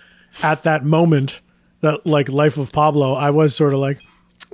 at 0.43 0.63
that 0.63 0.85
moment, 0.85 1.41
that 1.81 2.07
like 2.07 2.29
Life 2.29 2.57
of 2.57 2.71
Pablo, 2.71 3.15
I 3.15 3.31
was 3.31 3.57
sort 3.57 3.73
of 3.73 3.81
like. 3.81 4.01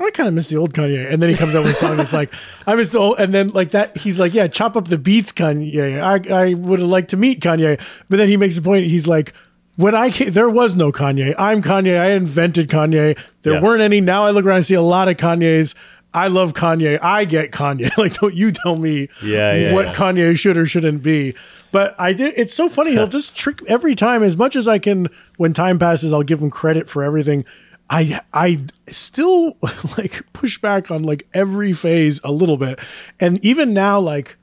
I 0.01 0.11
kind 0.11 0.29
of 0.29 0.35
miss 0.35 0.49
the 0.49 0.57
old 0.57 0.73
Kanye, 0.75 1.13
and 1.13 1.23
then 1.23 1.29
he 1.31 1.37
comes 1.37 1.55
out 1.55 1.63
with 1.65 1.73
a 1.73 1.75
song. 1.75 2.01
It's 2.01 2.13
like 2.13 2.33
I 2.67 2.75
miss 2.75 2.91
the 2.91 2.99
old, 2.99 3.19
and 3.21 3.33
then 3.33 3.49
like 3.51 3.71
that, 3.73 3.97
he's 3.97 4.19
like, 4.19 4.33
"Yeah, 4.35 4.47
chop 4.49 4.75
up 4.77 4.89
the 4.89 4.99
beats, 4.99 5.33
Kanye." 5.33 6.01
I 6.01 6.35
I 6.51 6.55
would 6.55 6.81
have 6.81 6.89
liked 6.89 7.11
to 7.11 7.17
meet 7.17 7.41
Kanye, 7.41 7.79
but 8.09 8.17
then 8.17 8.29
he 8.29 8.37
makes 8.37 8.57
a 8.59 8.63
point. 8.63 8.87
He's 8.87 9.07
like, 9.07 9.35
"When 9.77 9.95
I 9.95 10.11
came, 10.11 10.31
there 10.33 10.49
was 10.51 10.75
no 10.75 10.91
Kanye. 10.93 11.35
I'm 11.39 11.63
Kanye. 11.63 12.01
I 12.01 12.11
invented 12.13 12.69
Kanye. 12.69 13.19
There 13.43 13.55
Yeah. 13.55 13.61
weren't 13.61 13.83
any. 13.83 14.01
Now 14.01 14.25
I 14.25 14.31
look 14.31 14.45
around 14.45 14.57
and 14.59 14.67
see 14.67 14.75
a 14.75 14.83
lot 14.83 15.09
of 15.09 15.17
Kanyes. 15.19 15.75
I 16.15 16.29
love 16.29 16.53
Kanye. 16.53 16.99
I 17.03 17.25
get 17.25 17.53
Kanye. 17.53 17.91
Like, 17.99 18.15
don't 18.15 18.35
you 18.35 18.51
tell 18.53 18.77
me 18.77 19.09
Yeah, 19.23 19.55
yeah, 19.55 19.73
what. 19.73 19.95
Kanye 19.95 20.39
should 20.39 20.57
or 20.59 20.67
shouldn't 20.67 21.03
be. 21.03 21.35
But 21.71 21.95
I 21.99 22.13
did. 22.13 22.35
It's 22.37 22.53
so 22.53 22.69
funny. 22.69 22.93
He'll 22.93 23.07
just 23.21 23.35
trick 23.37 23.61
every 23.69 23.95
time. 23.95 24.23
As 24.23 24.37
much 24.37 24.57
as 24.57 24.69
I 24.69 24.79
can, 24.79 25.09
when 25.39 25.53
time 25.55 25.79
passes, 25.79 26.13
I'll 26.13 26.23
give 26.23 26.41
him 26.41 26.51
credit 26.51 26.89
for 26.89 27.03
everything. 27.03 27.45
I 27.91 28.21
I 28.33 28.65
still 28.89 29.57
like 29.99 30.23
push 30.33 30.59
back 30.59 30.91
on 30.91 31.03
like 31.03 31.27
every 31.35 31.73
phase 31.73 32.21
a 32.25 32.33
little 32.33 32.57
bit, 32.57 32.79
and 33.21 33.45
even 33.45 33.75
now, 33.75 33.99
like 34.01 34.37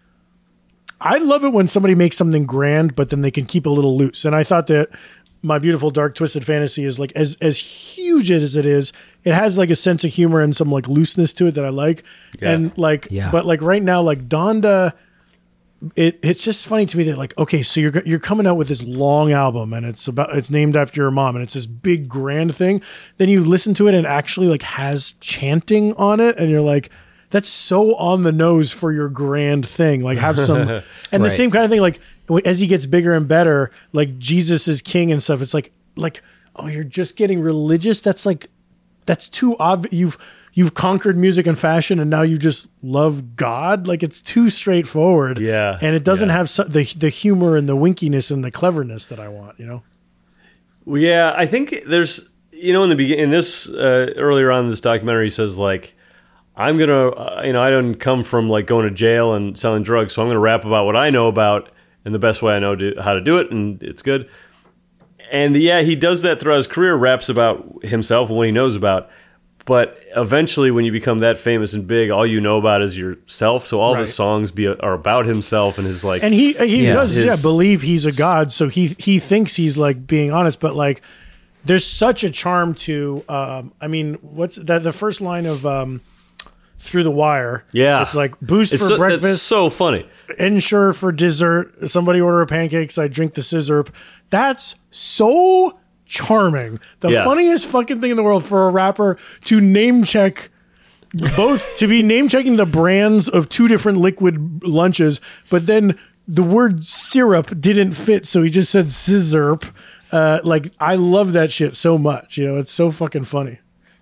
I 1.01 1.17
love 1.17 1.43
it 1.43 1.53
when 1.53 1.67
somebody 1.67 1.95
makes 1.95 2.17
something 2.17 2.45
grand, 2.45 2.95
but 2.95 3.09
then 3.09 3.21
they 3.21 3.31
can 3.31 3.45
keep 3.45 3.65
a 3.65 3.69
little 3.69 3.97
loose. 3.97 4.25
And 4.25 4.35
I 4.35 4.43
thought 4.43 4.67
that 4.67 4.89
my 5.41 5.57
beautiful 5.57 5.89
dark 5.89 6.15
twisted 6.15 6.45
fantasy 6.45 6.83
is 6.83 6.99
like 6.99 7.13
as 7.15 7.37
as 7.41 7.57
huge 7.57 8.29
as 8.29 8.55
it 8.57 8.65
is, 8.65 8.91
it 9.23 9.33
has 9.33 9.57
like 9.57 9.69
a 9.69 9.75
sense 9.75 10.03
of 10.03 10.11
humor 10.11 10.41
and 10.41 10.53
some 10.55 10.69
like 10.69 10.87
looseness 10.87 11.31
to 11.33 11.47
it 11.47 11.51
that 11.51 11.63
I 11.65 11.69
like. 11.69 12.03
And 12.41 12.77
like, 12.77 13.07
Yeah. 13.09 13.31
but 13.31 13.45
like 13.45 13.61
right 13.61 13.81
now, 13.81 14.01
like 14.01 14.27
Donda, 14.27 14.93
it 15.95 16.19
it's 16.21 16.43
just 16.43 16.67
funny 16.67 16.85
to 16.85 16.97
me 16.97 17.03
that 17.05 17.17
like 17.17 17.37
okay, 17.37 17.63
so 17.63 17.79
you're 17.79 18.01
you're 18.05 18.19
coming 18.19 18.45
out 18.45 18.55
with 18.55 18.67
this 18.67 18.83
long 18.83 19.31
album 19.31 19.73
and 19.73 19.85
it's 19.85 20.07
about 20.07 20.35
it's 20.35 20.49
named 20.49 20.75
after 20.75 21.01
your 21.01 21.11
mom 21.11 21.35
and 21.35 21.43
it's 21.43 21.53
this 21.53 21.65
big 21.65 22.09
grand 22.09 22.55
thing. 22.55 22.81
Then 23.17 23.29
you 23.29 23.41
listen 23.41 23.73
to 23.75 23.87
it 23.87 23.93
and 23.93 24.05
it 24.05 24.09
actually 24.09 24.47
like 24.47 24.61
has 24.61 25.13
chanting 25.21 25.93
on 25.95 26.19
it, 26.19 26.37
and 26.37 26.49
you're 26.49 26.61
like. 26.61 26.89
That's 27.31 27.47
so 27.47 27.93
on 27.97 28.23
the 28.23 28.31
nose 28.31 28.71
for 28.71 28.91
your 28.91 29.07
grand 29.07 29.63
thing. 29.63 30.01
Like 30.01 30.17
have 30.17 30.39
some, 30.39 30.67
and 31.11 31.23
the 31.23 31.29
same 31.29 31.51
kind 31.51 31.63
of 31.63 31.69
thing. 31.69 31.79
Like 31.79 31.99
as 32.43 32.59
he 32.59 32.65
gets 32.65 32.87
bigger 32.87 33.13
and 33.13 33.27
better, 33.27 33.69
like 33.93 34.17
Jesus 34.17 34.67
is 34.67 34.81
king 34.81 35.11
and 35.11 35.21
stuff. 35.21 35.39
It's 35.39 35.53
like 35.53 35.71
like 35.95 36.23
oh, 36.55 36.67
you're 36.67 36.83
just 36.83 37.17
getting 37.17 37.39
religious. 37.39 38.01
That's 38.01 38.25
like 38.25 38.49
that's 39.05 39.29
too 39.29 39.55
obvious. 39.57 39.93
You've 39.93 40.17
you've 40.59 40.73
conquered 40.73 41.17
music 41.17 41.47
and 41.47 41.57
fashion, 41.57 42.01
and 42.01 42.09
now 42.09 42.21
you 42.21 42.37
just 42.37 42.67
love 42.83 43.37
God. 43.37 43.87
Like 43.87 44.03
it's 44.03 44.21
too 44.21 44.49
straightforward. 44.49 45.39
Yeah, 45.39 45.79
and 45.81 45.95
it 45.95 46.03
doesn't 46.03 46.27
yeah. 46.27 46.35
have 46.35 46.49
so, 46.49 46.65
the 46.65 46.83
the 46.97 47.07
humor 47.07 47.55
and 47.55 47.69
the 47.69 47.77
winkiness 47.77 48.29
and 48.29 48.43
the 48.43 48.51
cleverness 48.51 49.05
that 49.05 49.21
I 49.21 49.29
want. 49.29 49.57
You 49.57 49.65
know. 49.65 49.83
Well, 50.83 51.01
yeah, 51.01 51.33
I 51.33 51.45
think 51.45 51.83
there's 51.87 52.29
you 52.51 52.73
know 52.73 52.83
in 52.83 52.89
the 52.89 52.97
beginning 52.97 53.23
in 53.23 53.31
this 53.31 53.69
uh, 53.69 54.13
earlier 54.17 54.51
on 54.51 54.65
in 54.65 54.69
this 54.69 54.81
documentary 54.81 55.27
he 55.27 55.29
says 55.29 55.57
like 55.57 55.93
I'm 56.57 56.77
gonna 56.77 57.07
uh, 57.07 57.41
you 57.45 57.53
know 57.53 57.63
I 57.63 57.69
don't 57.69 57.95
come 57.95 58.25
from 58.25 58.49
like 58.49 58.67
going 58.67 58.85
to 58.85 58.93
jail 58.93 59.33
and 59.33 59.57
selling 59.57 59.81
drugs, 59.83 60.13
so 60.13 60.21
I'm 60.21 60.27
gonna 60.27 60.39
rap 60.39 60.65
about 60.65 60.85
what 60.85 60.97
I 60.97 61.09
know 61.09 61.27
about 61.29 61.69
and 62.03 62.13
the 62.13 62.19
best 62.19 62.41
way 62.41 62.53
I 62.53 62.59
know 62.59 62.75
to, 62.75 62.95
how 63.01 63.13
to 63.13 63.21
do 63.21 63.37
it, 63.37 63.49
and 63.49 63.81
it's 63.81 64.01
good. 64.01 64.29
And 65.31 65.55
yeah, 65.55 65.83
he 65.83 65.95
does 65.95 66.21
that 66.23 66.41
throughout 66.41 66.57
his 66.57 66.67
career, 66.67 66.95
raps 66.95 67.29
about 67.29 67.85
himself 67.85 68.29
and 68.29 68.37
what 68.37 68.47
he 68.47 68.51
knows 68.51 68.75
about. 68.75 69.09
But 69.69 69.97
eventually, 70.15 70.71
when 70.71 70.83
you 70.83 70.91
become 70.91 71.19
that 71.19 71.37
famous 71.39 71.73
and 71.73 71.87
big, 71.87 72.09
all 72.09 72.25
you 72.25 72.41
know 72.41 72.57
about 72.57 72.81
is 72.81 72.97
yourself. 72.97 73.65
So 73.65 73.79
all 73.79 73.93
Right. 73.93 74.01
his 74.01 74.13
songs 74.13 74.51
be 74.51 74.67
are 74.67 74.93
about 74.93 75.25
himself 75.25 75.77
and 75.77 75.87
his 75.87 76.03
like. 76.03 76.23
And 76.23 76.33
he 76.33 76.51
he 76.53 76.85
Yeah. 76.87 76.93
does 76.93 77.13
His- 77.13 77.25
yeah 77.25 77.35
believe 77.41 77.83
he's 77.83 78.05
a 78.05 78.11
god, 78.11 78.51
so 78.51 78.67
he 78.67 78.95
he 78.97 79.19
thinks 79.19 79.55
he's 79.55 79.77
like 79.77 80.05
being 80.07 80.31
honest, 80.33 80.59
but 80.59 80.75
like 80.75 81.01
there's 81.63 81.85
such 81.85 82.23
a 82.23 82.29
charm 82.29 82.73
to 82.73 83.23
um 83.29 83.71
I 83.79 83.87
mean 83.87 84.17
what's 84.21 84.55
that 84.57 84.83
the 84.83 84.91
first 84.93 85.21
line 85.21 85.45
of 85.45 85.65
um 85.65 86.01
through 86.81 87.03
the 87.03 87.11
wire 87.11 87.65
yeah, 87.73 88.01
it's 88.01 88.15
like 88.15 88.39
boost 88.39 88.71
It's 88.73 88.81
for 88.81 88.89
so, 88.89 88.97
breakfast 88.97 89.25
It's 89.33 89.41
so 89.41 89.69
funny. 89.69 90.05
ensure 90.39 90.93
for 90.93 91.11
dessert. 91.11 91.89
Somebody 91.89 92.21
order 92.21 92.41
a 92.41 92.47
pancakes. 92.47 92.97
I 92.97 93.07
drink 93.07 93.33
the 93.33 93.41
sizzurp. 93.41 93.89
That's 94.29 94.75
so 94.89 95.77
charming. 96.09 96.79
The 96.99 97.11
Yeah. 97.11 97.23
funniest 97.23 97.67
fucking 97.67 98.01
thing 98.01 98.11
in 98.11 98.17
the 98.17 98.23
world 98.23 98.43
for 98.43 98.67
a 98.67 98.71
rapper 98.71 99.17
to 99.45 99.61
name 99.61 100.03
check 100.03 100.49
both 101.37 101.75
to 101.77 101.87
be 101.87 102.03
name 102.03 102.27
checking 102.27 102.57
the 102.57 102.65
brands 102.65 103.27
of 103.29 103.47
two 103.49 103.67
different 103.67 103.97
liquid 103.97 104.61
lunches, 104.63 105.19
but 105.49 105.65
then 105.65 105.95
the 106.27 106.43
word 106.43 106.83
syrup 106.83 107.59
didn't 107.59 107.93
fit, 107.93 108.27
so 108.27 108.43
he 108.43 108.49
just 108.51 108.69
said 108.71 108.85
sizzurp. 108.87 109.63
Uh, 110.11 110.39
like 110.43 110.71
I 110.79 110.95
love 110.95 111.33
that 111.33 111.51
shit 111.51 111.75
so 111.75 111.97
much. 111.97 112.37
You 112.37 112.47
know, 112.47 112.57
it's 112.57 112.71
so 112.71 112.91
fucking 112.91 113.23
funny. 113.23 113.59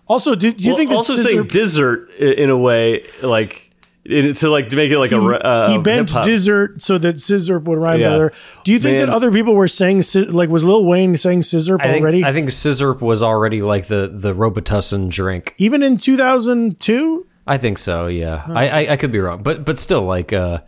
Also, 0.08 0.36
do, 0.36 0.52
do 0.52 0.64
you 0.64 0.70
Well, 0.72 0.78
think 0.78 0.92
also 0.92 1.14
sizzurp- 1.14 1.24
saying 1.24 1.48
dessert 1.48 2.10
in 2.20 2.50
a 2.50 2.58
way 2.58 3.04
like 3.24 3.67
to 4.08 4.50
like 4.50 4.70
to 4.70 4.76
make 4.76 4.92
it 4.92 5.00
like 5.00 5.12
a 5.12 5.18
uh, 5.18 5.70
he 5.72 5.78
bent 5.78 6.10
hip-hop. 6.10 6.24
dessert 6.26 6.82
so 6.82 6.98
that 6.98 7.16
sizzurp 7.16 7.64
would 7.64 7.78
rhyme 7.78 8.00
Yeah. 8.00 8.10
better. 8.10 8.34
Do 8.64 8.72
you 8.72 8.80
think 8.80 8.98
Man. 8.98 9.08
that 9.08 9.14
other 9.16 9.32
people 9.32 9.54
were 9.56 9.68
saying 9.68 10.04
like 10.30 10.50
was 10.50 10.64
Lil 10.64 10.86
Wayne 10.86 11.18
saying 11.18 11.42
sizzurp 11.42 11.80
I 11.82 11.88
think, 11.92 12.02
already? 12.02 12.24
I 12.24 12.32
think 12.34 12.50
sizzurp 12.50 13.02
was 13.02 13.22
already 13.22 13.62
like 13.62 13.88
the 13.88 14.10
the 14.14 14.34
Robitussin 14.34 15.10
drink. 15.10 15.54
Even 15.58 15.84
in 15.84 15.98
2002? 15.98 17.26
I 17.46 17.58
think 17.58 17.78
so. 17.78 18.08
Yeah, 18.08 18.44
I, 18.48 18.68
I 18.68 18.92
I 18.94 18.98
could 18.98 19.12
be 19.12 19.20
wrong, 19.20 19.44
but 19.44 19.66
but 19.66 19.78
still, 19.80 20.04
like 20.04 20.34
uh, 20.34 20.60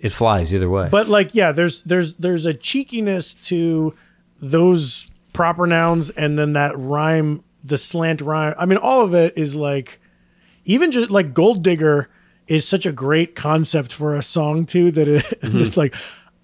it 0.00 0.12
flies 0.12 0.54
either 0.54 0.68
way. 0.68 0.88
But 0.90 1.08
like 1.08 1.34
yeah, 1.34 1.52
there's 1.52 1.82
there's 1.82 2.14
there's 2.16 2.44
a 2.46 2.54
cheekiness 2.54 3.34
to 3.34 3.94
those 4.40 5.10
proper 5.32 5.66
nouns 5.66 6.10
and 6.10 6.38
then 6.38 6.52
that 6.54 6.76
rhyme, 6.78 7.42
the 7.64 7.78
slant 7.78 8.20
rhyme. 8.20 8.54
I 8.58 8.66
mean 8.66 8.78
all 8.78 9.02
of 9.04 9.14
it 9.14 9.34
is 9.36 9.54
like 9.56 10.00
even 10.64 10.90
just 10.90 11.10
like 11.10 11.34
gold 11.34 11.62
digger 11.62 12.08
is 12.48 12.66
such 12.66 12.86
a 12.86 12.92
great 12.92 13.34
concept 13.34 13.92
for 13.92 14.14
a 14.14 14.22
song 14.22 14.66
too 14.66 14.90
that 14.92 15.08
it, 15.08 15.22
mm-hmm. 15.40 15.58
it's 15.60 15.76
like 15.76 15.94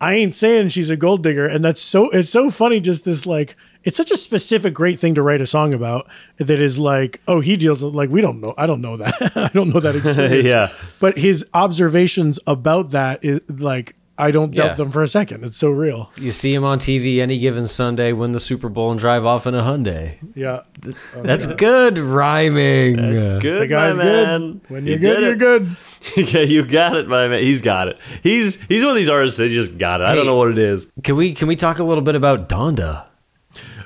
I 0.00 0.14
ain't 0.14 0.34
saying 0.34 0.68
she's 0.68 0.90
a 0.90 0.96
gold 0.96 1.22
digger. 1.22 1.46
And 1.46 1.64
that's 1.64 1.80
so 1.80 2.10
it's 2.10 2.30
so 2.30 2.50
funny 2.50 2.80
just 2.80 3.04
this 3.04 3.26
like 3.26 3.56
it's 3.84 3.96
such 3.96 4.10
a 4.10 4.16
specific 4.16 4.74
great 4.74 4.98
thing 4.98 5.14
to 5.14 5.22
write 5.22 5.40
a 5.40 5.46
song 5.46 5.72
about 5.74 6.08
that 6.36 6.50
is 6.50 6.78
like 6.78 7.20
oh 7.26 7.40
he 7.40 7.56
deals 7.56 7.82
with 7.82 7.94
like 7.94 8.10
we 8.10 8.20
don't 8.20 8.40
know 8.40 8.54
I 8.58 8.66
don't 8.66 8.80
know 8.80 8.96
that. 8.98 9.32
I 9.36 9.48
don't 9.54 9.72
know 9.72 9.80
that 9.80 9.96
experience. 9.96 10.44
Yeah. 10.46 10.68
but 11.00 11.16
his 11.16 11.46
observations 11.54 12.38
about 12.46 12.90
that 12.90 13.24
is 13.24 13.40
like 13.48 13.94
I 14.16 14.30
don't 14.30 14.54
doubt 14.54 14.64
Yeah. 14.66 14.74
them 14.74 14.90
for 14.92 15.02
a 15.02 15.08
second 15.08 15.44
it's 15.44 15.58
so 15.58 15.70
real 15.70 16.10
you 16.16 16.30
see 16.30 16.54
him 16.54 16.62
on 16.64 16.78
TV 16.78 17.18
any 17.20 17.38
given 17.38 17.66
Sunday, 17.66 18.12
win 18.12 18.32
the 18.32 18.38
Super 18.40 18.68
Bowl, 18.68 18.90
and 18.92 19.00
drive 19.00 19.24
off 19.24 19.46
in 19.46 19.54
a 19.54 19.62
Hyundai. 19.62 20.16
yeah 20.34 20.60
That's 21.16 21.46
good 21.46 21.98
rhyming. 21.98 22.96
That's 22.96 23.26
good, 23.42 23.62
the 23.62 23.66
guy's 23.66 23.96
my 23.96 24.02
good 24.04 24.60
when 24.68 24.86
You 24.86 24.92
you're 24.92 24.98
good 25.00 25.20
you're 25.22 25.36
good 25.36 25.76
yeah, 26.34 26.40
you 26.42 26.64
got 26.64 26.96
it, 26.96 27.08
my 27.08 27.28
man. 27.28 27.42
He's 27.42 27.62
got 27.62 27.88
it. 27.88 27.98
He's 28.22 28.60
he's 28.68 28.82
one 28.82 28.90
of 28.90 28.96
these 28.96 29.08
artists 29.08 29.38
that 29.38 29.48
just 29.48 29.78
got 29.78 30.00
it. 30.02 30.06
I 30.06 30.14
don't 30.14 30.26
know 30.26 30.36
what 30.36 30.50
it 30.50 30.58
is. 30.58 30.86
Can 31.02 31.16
we 31.16 31.32
can 31.32 31.48
we 31.48 31.56
talk 31.56 31.78
a 31.78 31.84
little 31.84 32.02
bit 32.04 32.14
about 32.14 32.48
Donda? 32.48 33.06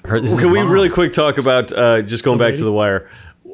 Her, 0.05 0.21
Can 0.21 0.51
we 0.53 0.61
mom. 0.63 0.71
really 0.71 0.89
quick 0.89 1.13
talk 1.13 1.39
about 1.39 1.71
uh, 1.73 2.03
just 2.03 2.25
going 2.25 2.39
back 2.39 2.55
to 2.55 2.65
the 2.65 2.73
wire? 2.73 3.09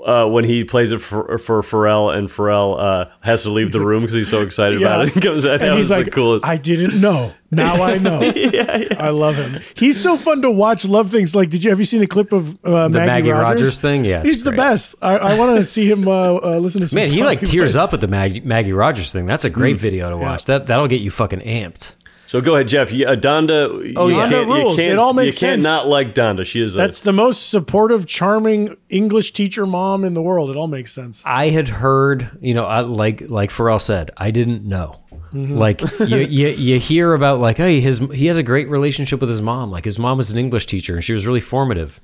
Uh, 0.05 0.27
when 0.27 0.45
he 0.45 0.65
plays 0.65 0.93
it 0.93 1.01
for, 1.01 1.39
for 1.39 1.63
Pharrell 1.63 2.15
and 2.15 2.29
Pharrell 2.29 2.79
uh, 2.79 3.11
has 3.21 3.43
to 3.45 3.51
leave 3.51 3.73
the 3.73 3.81
room 3.81 4.03
because 4.03 4.15
he's 4.15 4.29
so 4.29 4.43
excited 4.43 4.81
about 4.81 5.09
it. 5.09 5.15
He 5.15 5.21
comes 5.21 5.47
out. 5.47 5.61
That 5.61 5.69
and 5.69 5.79
was 5.79 5.89
he's 5.89 5.91
like, 5.91 6.05
the 6.07 6.11
coolest. 6.11 6.47
I 6.47 6.57
didn't 6.57 7.01
know. 7.01 7.33
Now 7.51 7.83
I 7.83 7.99
know. 7.99 8.21
I 8.99 9.11
love 9.11 9.37
him. 9.37 9.61
He's 9.75 10.01
so 10.01 10.17
fun 10.17 10.43
to 10.43 10.51
watch. 10.51 10.85
Love 10.85 11.11
things 11.11 11.37
like. 11.37 11.51
Did 11.51 11.63
you 11.63 11.71
have 11.71 11.79
you 11.79 11.85
seen 11.85 12.01
the 12.01 12.07
clip 12.07 12.33
of 12.33 12.59
uh, 12.65 12.89
Maggie, 12.89 13.07
Maggie 13.07 13.31
Rogers? 13.31 13.61
Rogers 13.61 13.81
thing? 13.81 14.05
Yeah, 14.05 14.21
it's 14.21 14.31
he's 14.31 14.45
the 14.45 14.53
best. 14.53 14.97
I, 15.01 15.17
I 15.17 15.39
want 15.39 15.57
to 15.57 15.65
see 15.75 15.89
him 15.89 16.09
uh, 16.09 16.35
uh, 16.35 16.59
listen 16.59 16.81
to 16.81 16.89
some. 16.89 17.01
Man, 17.01 17.11
he 17.11 17.23
like 17.23 17.41
tears 17.41 17.73
plays. 17.73 17.77
up 17.77 17.95
at 17.95 18.01
the 18.01 18.09
Maggie, 18.09 18.41
Maggie 18.41 18.73
Rogers 18.73 19.13
thing. 19.13 19.27
That's 19.27 19.45
a 19.45 19.51
great 19.51 19.77
video 19.77 20.11
to 20.11 20.17
watch. 20.17 20.47
That 20.47 20.67
that'll 20.67 20.89
get 20.89 21.01
you 21.01 21.11
fucking 21.11 21.41
amped. 21.41 21.95
So 22.35 22.41
go 22.41 22.57
ahead, 22.57 22.67
Jeff. 22.67 22.91
You, 22.93 23.07
uh, 23.07 23.15
Donda. 23.15 23.93
Oh, 23.97 24.09
you 24.09 24.17
yeah. 24.17 24.29
can't- 24.29 24.49
Donda 24.49 24.57
you 24.59 24.63
rules. 24.65 24.77
can't- 24.77 24.93
It 24.93 24.99
all 24.99 25.15
makes 25.15 25.41
You 25.41 25.47
can't 25.47 25.63
sense. 25.63 25.65
not 25.65 25.87
like 25.87 26.17
Donda. 26.17 26.45
She 26.45 26.61
is. 26.61 26.75
A, 26.75 26.79
That's 26.79 27.01
the 27.01 27.13
most 27.13 27.49
supportive, 27.49 28.07
charming 28.07 28.77
English 28.91 29.33
teacher 29.35 29.67
mom 29.67 30.03
in 30.05 30.15
the 30.15 30.23
world. 30.23 30.51
It 30.51 30.57
all 30.57 30.67
makes 30.67 30.91
sense. 30.93 31.23
I 31.25 31.51
had 31.51 31.69
heard, 31.69 32.37
you 32.41 32.53
know, 32.55 32.65
I, 32.65 32.81
like 32.81 33.23
like 33.29 33.51
Pharrell 33.51 33.81
said, 33.81 34.11
I 34.17 34.33
didn't 34.33 34.65
know. 34.65 35.01
Like 35.33 35.81
you, 36.01 36.19
you, 36.19 36.49
you 36.49 36.79
hear 36.81 37.15
about 37.15 37.39
like, 37.39 37.57
hey, 37.59 37.79
his 37.81 37.99
he 38.13 38.27
has 38.27 38.37
a 38.37 38.43
great 38.43 38.69
relationship 38.69 39.21
with 39.21 39.31
his 39.31 39.41
mom. 39.41 39.71
Like 39.71 39.85
his 39.85 39.99
mom 39.99 40.17
was 40.17 40.33
an 40.33 40.39
English 40.39 40.67
teacher 40.67 40.95
and 40.97 41.05
she 41.05 41.13
was 41.13 41.27
really 41.29 41.41
formative. 41.41 42.01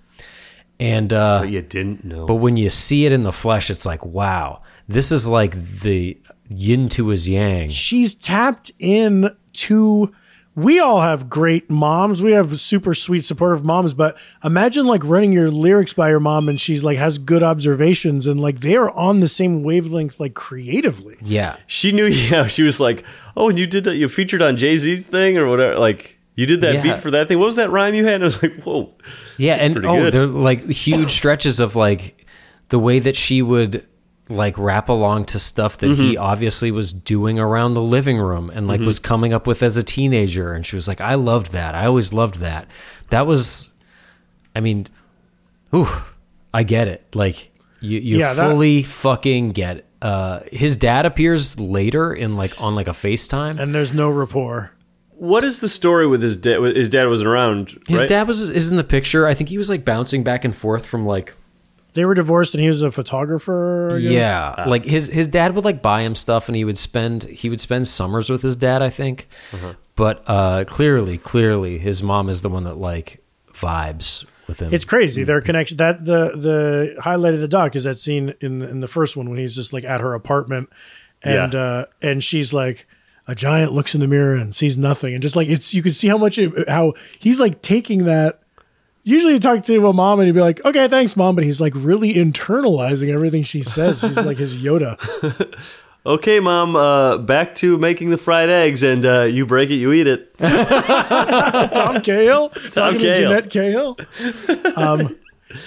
And 0.79 1.13
uh, 1.13 1.45
you 1.47 1.61
didn't 1.61 2.05
know. 2.05 2.25
but 2.27 2.37
when 2.37 2.57
you 2.57 2.71
see 2.71 3.05
it 3.05 3.13
in 3.13 3.23
the 3.23 3.33
flesh, 3.33 3.69
it's 3.69 3.85
like, 3.85 4.05
wow, 4.07 4.63
this 4.89 5.13
is 5.13 5.29
like 5.29 5.53
the 5.81 6.19
yin 6.49 6.89
to 6.91 7.09
his 7.09 7.29
yang. 7.29 7.69
She's 7.69 8.15
tapped 8.15 8.73
in 8.79 9.31
to. 9.55 10.13
We 10.57 10.81
all 10.81 11.01
have 11.01 11.31
great 11.31 11.71
moms. 11.71 12.23
We 12.23 12.33
have 12.33 12.59
super 12.59 12.93
sweet, 12.93 13.25
supportive 13.25 13.65
moms. 13.65 13.95
But 13.95 14.19
imagine 14.45 14.85
like 14.87 15.03
running 15.05 15.33
your 15.33 15.51
lyrics 15.51 15.93
by 15.93 16.11
your 16.11 16.21
mom, 16.21 16.49
and 16.49 16.61
she's 16.61 16.83
like 16.83 16.99
has 16.99 17.19
good 17.19 17.43
observations, 17.43 18.27
and 18.27 18.41
like 18.41 18.61
they 18.61 18.77
are 18.77 18.91
on 18.91 19.19
the 19.19 19.29
same 19.29 19.63
wavelength, 19.63 20.19
like 20.19 20.35
creatively. 20.35 21.17
Yeah, 21.23 21.57
she 21.67 21.93
knew. 21.93 22.07
Yeah, 22.31 22.47
she 22.49 22.63
was 22.65 22.81
like, 22.81 23.05
"Oh, 23.37 23.49
and 23.49 23.59
you 23.59 23.67
did 23.67 23.85
that. 23.85 23.97
You 23.97 24.09
featured 24.09 24.43
on 24.43 24.57
Jay 24.57 24.77
Z's 24.77 25.07
thing 25.07 25.39
or 25.39 25.49
whatever. 25.49 25.77
Like 25.79 26.19
you 26.35 26.47
did 26.47 26.61
that 26.63 26.75
Yeah. 26.75 26.83
beat 26.83 26.99
for 26.99 27.11
that 27.13 27.29
thing. 27.29 27.39
What 27.39 27.47
was 27.47 27.57
that 27.57 27.71
rhyme 27.71 27.95
you 27.95 28.05
had?" 28.05 28.15
And 28.17 28.25
I 28.25 28.27
was 28.27 28.43
like, 28.43 28.63
"Whoa." 28.63 28.93
yeah, 29.39 29.55
and 29.55 29.75
pretty 29.75 29.89
oh, 29.89 29.97
good. 30.01 30.13
there 30.13 30.23
are 30.23 30.27
like 30.27 30.69
huge 30.69 31.11
stretches 31.13 31.61
of 31.61 31.77
like 31.77 32.27
the 32.71 32.79
way 32.79 32.99
that 32.99 33.17
she 33.17 33.41
would 33.41 33.87
like 34.31 34.57
rap 34.59 34.89
along 34.89 35.25
to 35.27 35.39
stuff 35.39 35.79
that 35.79 35.97
he 35.97 36.15
Mm-hmm. 36.15 36.23
obviously 36.23 36.71
was 36.71 36.93
doing 36.93 37.39
around 37.39 37.75
the 37.75 37.83
living 37.83 38.19
room 38.19 38.51
and 38.55 38.69
like 38.69 38.81
was 38.81 38.99
coming 38.99 39.33
up 39.33 39.47
with 39.47 39.63
as 39.63 39.77
a 39.77 39.83
teenager 39.83 40.53
and 40.53 40.65
she 40.65 40.77
was 40.77 40.87
like 40.89 41.01
I 41.01 41.15
loved 41.15 41.53
that. 41.53 41.75
I 41.75 41.87
always 41.87 42.13
loved 42.13 42.37
that. 42.37 42.69
That 43.11 43.27
was 43.27 43.73
I 44.55 44.61
mean 44.61 44.87
ooh, 45.75 45.89
I 46.55 46.63
get 46.63 46.89
it. 46.89 47.15
Like 47.15 47.51
you 47.81 47.99
you 47.99 48.19
Yeah, 48.19 48.35
that- 48.35 48.51
fully 48.51 48.83
fucking 48.83 49.51
get 49.53 49.79
it. 49.79 49.87
Uh 50.03 50.41
his 50.53 50.77
dad 50.77 51.07
appears 51.07 51.59
later 51.61 52.13
in 52.13 52.37
like 52.37 52.61
on 52.61 52.75
like 52.75 52.89
a 52.89 52.93
FaceTime. 52.93 53.59
And 53.59 53.75
there's 53.75 53.93
no 53.93 54.09
rapport. 54.11 54.73
What 55.17 55.45
is 55.45 55.59
the 55.61 55.69
story 55.69 56.07
with 56.07 56.23
his 56.23 56.37
dad? 56.37 56.63
His 56.75 56.89
dad 56.89 57.07
wasn't 57.07 57.29
around. 57.29 57.79
His 57.87 58.01
right? 58.01 58.09
dad 58.09 58.27
was 58.27 58.49
is 58.49 58.71
in 58.71 58.79
the 58.79 58.85
picture. 58.85 59.27
I 59.27 59.35
think 59.35 59.51
he 59.51 59.59
was 59.59 59.69
like 59.69 59.85
bouncing 59.85 60.23
back 60.23 60.47
and 60.47 60.57
forth 60.57 60.87
from 60.87 61.05
like 61.05 61.35
They 61.95 62.05
were 62.05 62.15
divorced, 62.15 62.55
and 62.55 62.63
he 62.63 62.69
was 62.69 62.83
a 62.83 62.91
photographer. 62.93 63.97
I 63.97 64.01
guess. 64.01 64.13
Yeah, 64.13 64.65
like 64.67 64.85
his 64.85 65.09
his 65.09 65.27
dad 65.29 65.55
would 65.55 65.65
like 65.65 65.83
buy 65.83 66.03
him 66.03 66.15
stuff, 66.15 66.49
and 66.49 66.57
he 66.57 66.65
would 66.65 66.79
spend 66.79 67.25
he 67.25 67.49
would 67.49 67.61
spend 67.61 67.89
summers 67.89 68.31
with 68.31 68.43
his 68.43 68.57
dad, 68.57 68.83
I 68.83 68.91
think. 68.91 69.29
Uh-huh. 69.53 69.75
But 69.97 70.23
uh, 70.27 70.65
clearly, 70.67 71.19
clearly, 71.19 71.79
his 71.79 72.03
mom 72.03 72.29
is 72.29 72.43
the 72.43 72.49
one 72.49 72.65
that 72.65 72.77
like 72.79 73.23
vibes 73.53 74.25
with 74.47 74.61
him. 74.61 74.73
It's 74.73 74.85
crazy. 74.85 75.25
Their 75.25 75.41
connection. 75.41 75.77
That 75.79 76.05
the 76.05 76.33
the 76.37 76.97
highlight 77.03 77.35
of 77.35 77.41
the 77.41 77.49
doc 77.49 77.77
is 77.77 77.85
that 77.85 77.99
scene 77.99 78.35
in 78.41 78.63
in 78.63 78.81
the 78.81 78.89
first 78.89 79.17
one 79.17 79.29
when 79.29 79.39
he's 79.39 79.55
just 79.55 79.73
like 79.73 79.85
at 79.85 80.01
her 80.01 80.15
apartment, 80.15 80.71
and 81.23 81.53
Yeah. 81.55 81.61
uh, 81.61 81.85
and 82.01 82.23
she's 82.25 82.53
like, 82.55 82.87
a 83.27 83.35
giant 83.35 83.73
looks 83.73 83.95
in 83.95 84.01
the 84.01 84.09
mirror 84.09 84.35
and 84.35 84.55
sees 84.55 84.79
nothing, 84.79 85.13
and 85.13 85.23
just 85.23 85.37
like 85.37 85.49
it's 85.49 85.75
you 85.75 85.83
can 85.83 85.93
see 85.93 86.09
how 86.09 86.17
much 86.19 86.39
it, 86.39 86.69
how 86.69 86.95
he's 87.19 87.41
like 87.41 87.61
taking 87.63 88.05
that. 88.05 88.41
Usually, 89.03 89.35
you 89.35 89.41
talk 89.41 89.65
to 89.65 89.87
a 89.87 89.93
mom 89.93 90.21
and 90.21 90.27
he'd 90.27 90.33
be 90.33 90.41
like, 90.41 90.65
"Okay, 90.65 90.87
thanks, 90.89 91.17
mom," 91.17 91.35
but 91.35 91.45
he's 91.45 91.61
like 91.61 91.73
really 91.75 92.15
internalizing 92.15 93.09
everything 93.13 93.43
she 93.43 93.63
says. 93.63 94.01
She's 94.01 94.17
like 94.17 94.39
his 94.39 94.59
Yoda. 94.59 94.99
Okay, 96.07 96.41
mom. 96.41 96.77
Uh, 96.77 97.19
back 97.19 97.55
to 97.57 97.77
making 97.77 98.09
the 98.09 98.17
fried 98.17 98.49
eggs, 98.49 98.83
and 98.83 99.05
uh, 99.05 99.23
you 99.25 99.45
break 99.45 99.69
it, 99.69 99.75
you 99.75 99.93
eat 99.93 100.07
it. 100.07 100.35
Tom 100.39 102.01
Cahill, 102.01 102.49
talking 102.71 102.99
to 103.01 103.05
Cahill. 103.05 103.15
Jeanette 103.17 103.51
Cahill. 103.51 103.99
Um, 104.77 105.19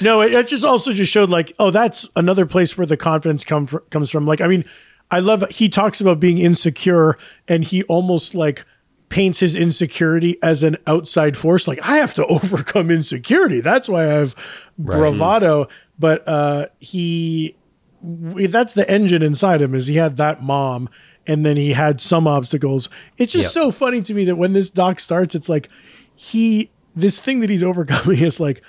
no, 0.02 0.22
it, 0.22 0.34
it 0.34 0.48
just 0.48 0.66
also 0.66 0.92
just 0.92 1.12
showed 1.12 1.30
like, 1.30 1.54
oh, 1.60 1.70
that's 1.70 2.10
another 2.16 2.48
place 2.48 2.76
where 2.76 2.88
the 2.88 2.98
confidence 2.98 3.46
come 3.46 3.68
fr- 3.68 3.78
comes 3.92 4.10
from. 4.10 4.26
Like, 4.26 4.42
I 4.42 4.48
mean, 4.48 4.66
I 5.12 5.20
love 5.20 5.48
he 5.52 5.70
talks 5.70 6.02
about 6.02 6.20
being 6.20 6.40
insecure, 6.40 7.16
and 7.48 7.64
he 7.64 7.84
almost 7.84 8.34
like 8.34 8.66
paints 9.14 9.40
his 9.42 9.56
insecurity 9.56 10.38
as 10.42 10.64
an 10.64 10.76
outside 10.88 11.38
force. 11.38 11.68
Like, 11.68 11.80
I 11.88 11.98
have 11.98 12.14
to 12.16 12.26
overcome 12.36 12.90
insecurity. 12.90 13.62
That's 13.62 13.88
why 13.88 14.06
I 14.06 14.14
have 14.14 14.36
bravado. 14.78 15.68
But 16.00 16.28
uh, 16.28 16.68
he, 16.80 17.56
that's 18.02 18.74
the 18.74 18.90
engine 18.90 19.22
inside 19.22 19.62
him 19.62 19.76
is 19.76 19.86
he 19.88 19.98
had 19.98 20.18
that 20.18 20.42
mom 20.42 20.90
and 21.28 21.46
then 21.46 21.56
he 21.56 21.72
had 21.72 22.02
some 22.02 22.28
obstacles 22.28 22.90
it's 23.18 23.32
just 23.32 23.56
Yep. 23.56 23.64
so 23.64 23.72
funny 23.72 24.02
to 24.02 24.14
me 24.14 24.26
that 24.26 24.36
when 24.36 24.52
this 24.52 24.70
doc 24.70 25.00
starts 25.00 25.36
it's 25.36 25.48
like 25.48 25.70
he 26.14 26.70
this 26.96 27.22
thing 27.22 27.40
that 27.40 27.50
he's 27.50 27.64
overcoming 27.72 28.18
is 28.20 28.42
like 28.42 28.62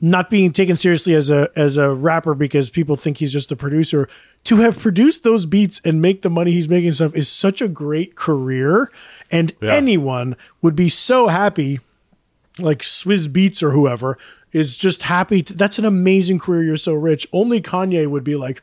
not 0.00 0.30
being 0.30 0.52
taken 0.52 0.76
seriously 0.76 1.12
as 1.14 1.28
a 1.28 1.48
as 1.56 1.76
a 1.76 1.92
rapper 1.92 2.36
because 2.36 2.70
people 2.70 2.94
think 2.94 3.16
he's 3.16 3.32
just 3.32 3.50
a 3.50 3.56
producer 3.56 4.08
to 4.48 4.56
have 4.56 4.78
produced 4.78 5.22
those 5.24 5.46
beats 5.46 5.80
and 5.84 6.02
make 6.02 6.22
the 6.22 6.30
money 6.30 6.52
he's 6.52 6.68
making 6.68 6.92
stuff 6.92 7.14
is 7.14 7.28
such 7.28 7.60
a 7.62 7.68
great 7.68 8.14
career 8.16 8.90
and 9.30 9.52
Yeah. 9.62 9.72
anyone 9.72 10.36
would 10.62 10.74
be 10.76 10.88
so 10.88 11.28
happy 11.28 11.80
like 12.58 12.80
Swizz 12.82 13.28
Beatz 13.28 13.62
or 13.62 13.70
whoever 13.72 14.18
is 14.52 14.76
just 14.76 15.02
happy. 15.04 15.42
To, 15.42 15.52
that's 15.54 15.78
an 15.78 15.84
amazing 15.84 16.38
career. 16.38 16.62
You're 16.64 16.76
so 16.76 16.94
rich. 16.94 17.26
Only 17.32 17.60
Kanye 17.60 18.06
would 18.08 18.24
be 18.24 18.34
like, 18.36 18.60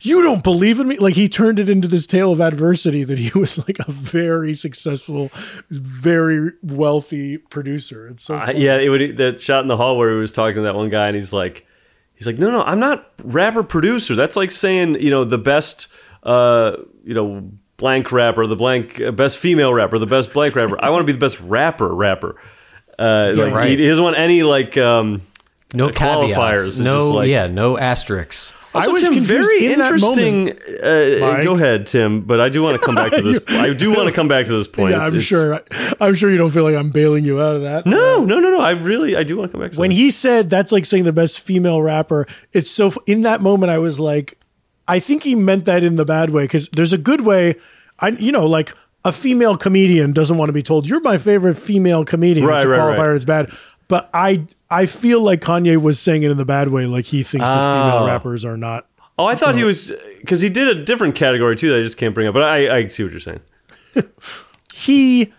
you 0.00 0.22
don't 0.22 0.42
believe 0.42 0.80
in 0.80 0.88
me. 0.88 0.96
Like 0.98 1.14
he 1.14 1.28
turned 1.28 1.58
it 1.58 1.68
into 1.70 1.86
this 1.88 2.06
tale 2.06 2.32
of 2.32 2.40
adversity 2.40 3.04
that 3.04 3.18
he 3.18 3.30
was 3.38 3.58
like 3.66 3.78
a 3.78 3.90
very 3.90 4.54
successful, 4.54 5.30
very 5.70 6.50
wealthy 6.62 7.38
producer. 7.38 8.08
It's 8.08 8.24
so 8.24 8.36
Uh, 8.36 8.52
yeah, 8.54 8.76
it 8.78 8.88
would 8.88 9.16
that 9.18 9.40
shot 9.40 9.62
in 9.62 9.68
the 9.68 9.76
hall 9.76 9.96
where 9.96 10.10
he 10.12 10.18
was 10.18 10.32
talking 10.32 10.56
to 10.56 10.62
that 10.62 10.74
one 10.74 10.90
guy, 10.90 11.06
and 11.08 11.14
he's 11.16 11.32
like, 11.32 11.66
he's 12.16 12.26
like, 12.26 12.38
no, 12.38 12.50
no, 12.50 12.62
I'm 12.62 12.80
not 12.80 13.10
rapper 13.22 13.62
producer. 13.62 14.14
That's 14.14 14.36
like 14.36 14.50
saying, 14.50 15.00
you 15.00 15.10
know, 15.10 15.24
the 15.24 15.38
best, 15.38 15.88
uh, 16.22 16.76
you 17.04 17.14
know, 17.14 17.50
blank 17.76 18.10
rapper, 18.10 18.46
the 18.46 18.56
blank 18.56 19.00
uh, 19.00 19.12
best 19.12 19.38
female 19.38 19.72
rapper, 19.72 19.98
the 19.98 20.06
best 20.06 20.32
blank 20.32 20.54
rapper. 20.54 20.82
I 20.82 20.90
want 20.90 21.02
to 21.02 21.06
be 21.06 21.12
the 21.12 21.18
best 21.18 21.40
rapper 21.40 21.94
rapper. 21.94 22.36
Uh, 22.98 23.32
like 23.36 23.52
right. 23.52 23.70
he, 23.70 23.76
he 23.76 23.88
doesn't 23.88 24.02
want 24.02 24.18
any 24.18 24.42
like 24.42 24.76
um, 24.78 25.22
no 25.74 25.88
qualifiers. 25.88 26.34
qualifiers, 26.34 26.80
no 26.82 27.10
like- 27.10 27.28
yeah, 27.28 27.46
no 27.46 27.76
asterisks. 27.78 28.52
Also, 28.74 28.90
I 28.90 28.92
was 28.92 29.02
Tim, 29.04 29.14
confused 29.14 29.28
very 29.50 29.72
in 29.72 29.78
that 29.78 29.92
interesting. 29.92 30.50
Uh, 30.50 31.42
go 31.42 31.54
ahead, 31.54 31.86
Tim. 31.86 32.20
But 32.22 32.40
I 32.42 32.50
do 32.50 32.62
want 32.62 32.78
to 32.78 32.84
come 32.84 32.94
back 32.94 33.10
to 33.12 33.22
this. 33.28 33.40
I 33.48 33.72
do 33.72 33.94
want 33.94 34.06
to 34.08 34.12
come 34.14 34.28
back 34.28 34.44
to 34.46 34.52
this 34.52 34.68
point. 34.68 34.92
Yeah, 34.92 34.98
I'm 35.00 35.06
it's- 35.08 35.22
sure. 35.22 35.62
I'm 35.98 36.12
sure 36.14 36.28
you 36.30 36.36
don't 36.36 36.50
feel 36.50 36.62
like 36.64 36.74
I'm 36.76 36.90
bailing 36.90 37.24
you 37.24 37.40
out 37.40 37.56
of 37.56 37.62
that. 37.62 37.86
No, 37.86 38.24
no, 38.24 38.38
no, 38.38 38.50
no. 38.50 38.60
I 38.60 38.72
really, 38.72 39.16
I 39.16 39.22
do 39.22 39.36
want 39.38 39.50
to 39.50 39.52
come 39.56 39.62
back 39.64 39.72
to 39.72 39.80
when 39.80 39.90
that. 39.90 39.96
he 39.96 40.10
said 40.10 40.50
that's 40.50 40.72
like 40.72 40.84
saying 40.84 41.04
the 41.04 41.12
best 41.14 41.40
female 41.40 41.80
rapper, 41.80 42.26
it's 42.52 42.70
so 42.70 42.92
in 43.06 43.22
that 43.22 43.40
moment 43.40 43.70
I 43.72 43.78
was 43.78 43.98
like, 43.98 44.38
I 44.86 45.00
think 45.00 45.22
he 45.22 45.34
meant 45.34 45.64
that 45.64 45.82
in 45.82 45.96
the 45.96 46.04
bad 46.04 46.28
way 46.30 46.44
because 46.44 46.68
there's 46.68 46.92
a 46.92 46.98
good 46.98 47.22
way. 47.22 47.54
I 47.98 48.08
you 48.08 48.30
know 48.30 48.44
like 48.46 48.74
a 49.06 49.12
female 49.12 49.56
comedian 49.56 50.12
doesn't 50.12 50.36
want 50.36 50.50
to 50.50 50.52
be 50.52 50.62
told 50.62 50.86
you're 50.86 51.00
my 51.00 51.16
favorite 51.16 51.54
female 51.54 52.04
comedian. 52.04 52.46
Right, 52.46 52.56
it's 52.56 52.64
a 52.66 52.68
right, 52.68 52.78
qualifier. 52.78 52.98
right. 53.08 53.16
It's 53.16 53.24
bad. 53.24 53.50
But 53.88 54.10
I 54.12 54.46
I 54.70 54.86
feel 54.86 55.20
like 55.20 55.40
Kanye 55.40 55.80
was 55.80 55.98
saying 56.00 56.22
it 56.24 56.30
in 56.30 56.36
the 56.38 56.44
bad 56.44 56.68
way, 56.68 56.86
like 56.86 57.04
he 57.06 57.22
thinks 57.22 57.46
that 57.46 57.54
female 57.74 58.02
Oh. 58.02 58.06
rappers 58.06 58.44
are 58.44 58.56
not. 58.56 58.86
Oh, 59.18 59.24
I 59.26 59.34
thought 59.34 59.56
he 59.56 59.64
was 59.64 59.92
because 60.20 60.40
he 60.40 60.48
did 60.48 60.68
a 60.68 60.84
different 60.84 61.14
category 61.14 61.56
too 61.56 61.70
that 61.70 61.78
I 61.78 61.82
just 61.82 61.96
can't 61.96 62.14
bring 62.14 62.26
up. 62.26 62.34
But 62.34 62.42
I, 62.42 62.76
I 62.76 62.86
see 62.88 63.02
what 63.04 63.12
you're 63.12 63.20
saying. 63.20 63.40
He 64.74 65.32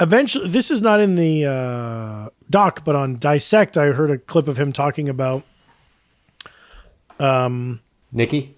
eventually. 0.00 0.48
This 0.48 0.70
is 0.72 0.82
not 0.82 0.98
in 1.00 1.14
the 1.14 1.44
uh, 1.46 2.30
doc, 2.50 2.84
but 2.84 2.96
on 2.96 3.16
Dissect, 3.16 3.76
I 3.76 3.86
heard 3.92 4.10
a 4.10 4.18
clip 4.18 4.48
of 4.48 4.56
him 4.58 4.72
talking 4.72 5.08
about 5.08 5.44
Um, 7.20 7.80
Nikki, 8.10 8.56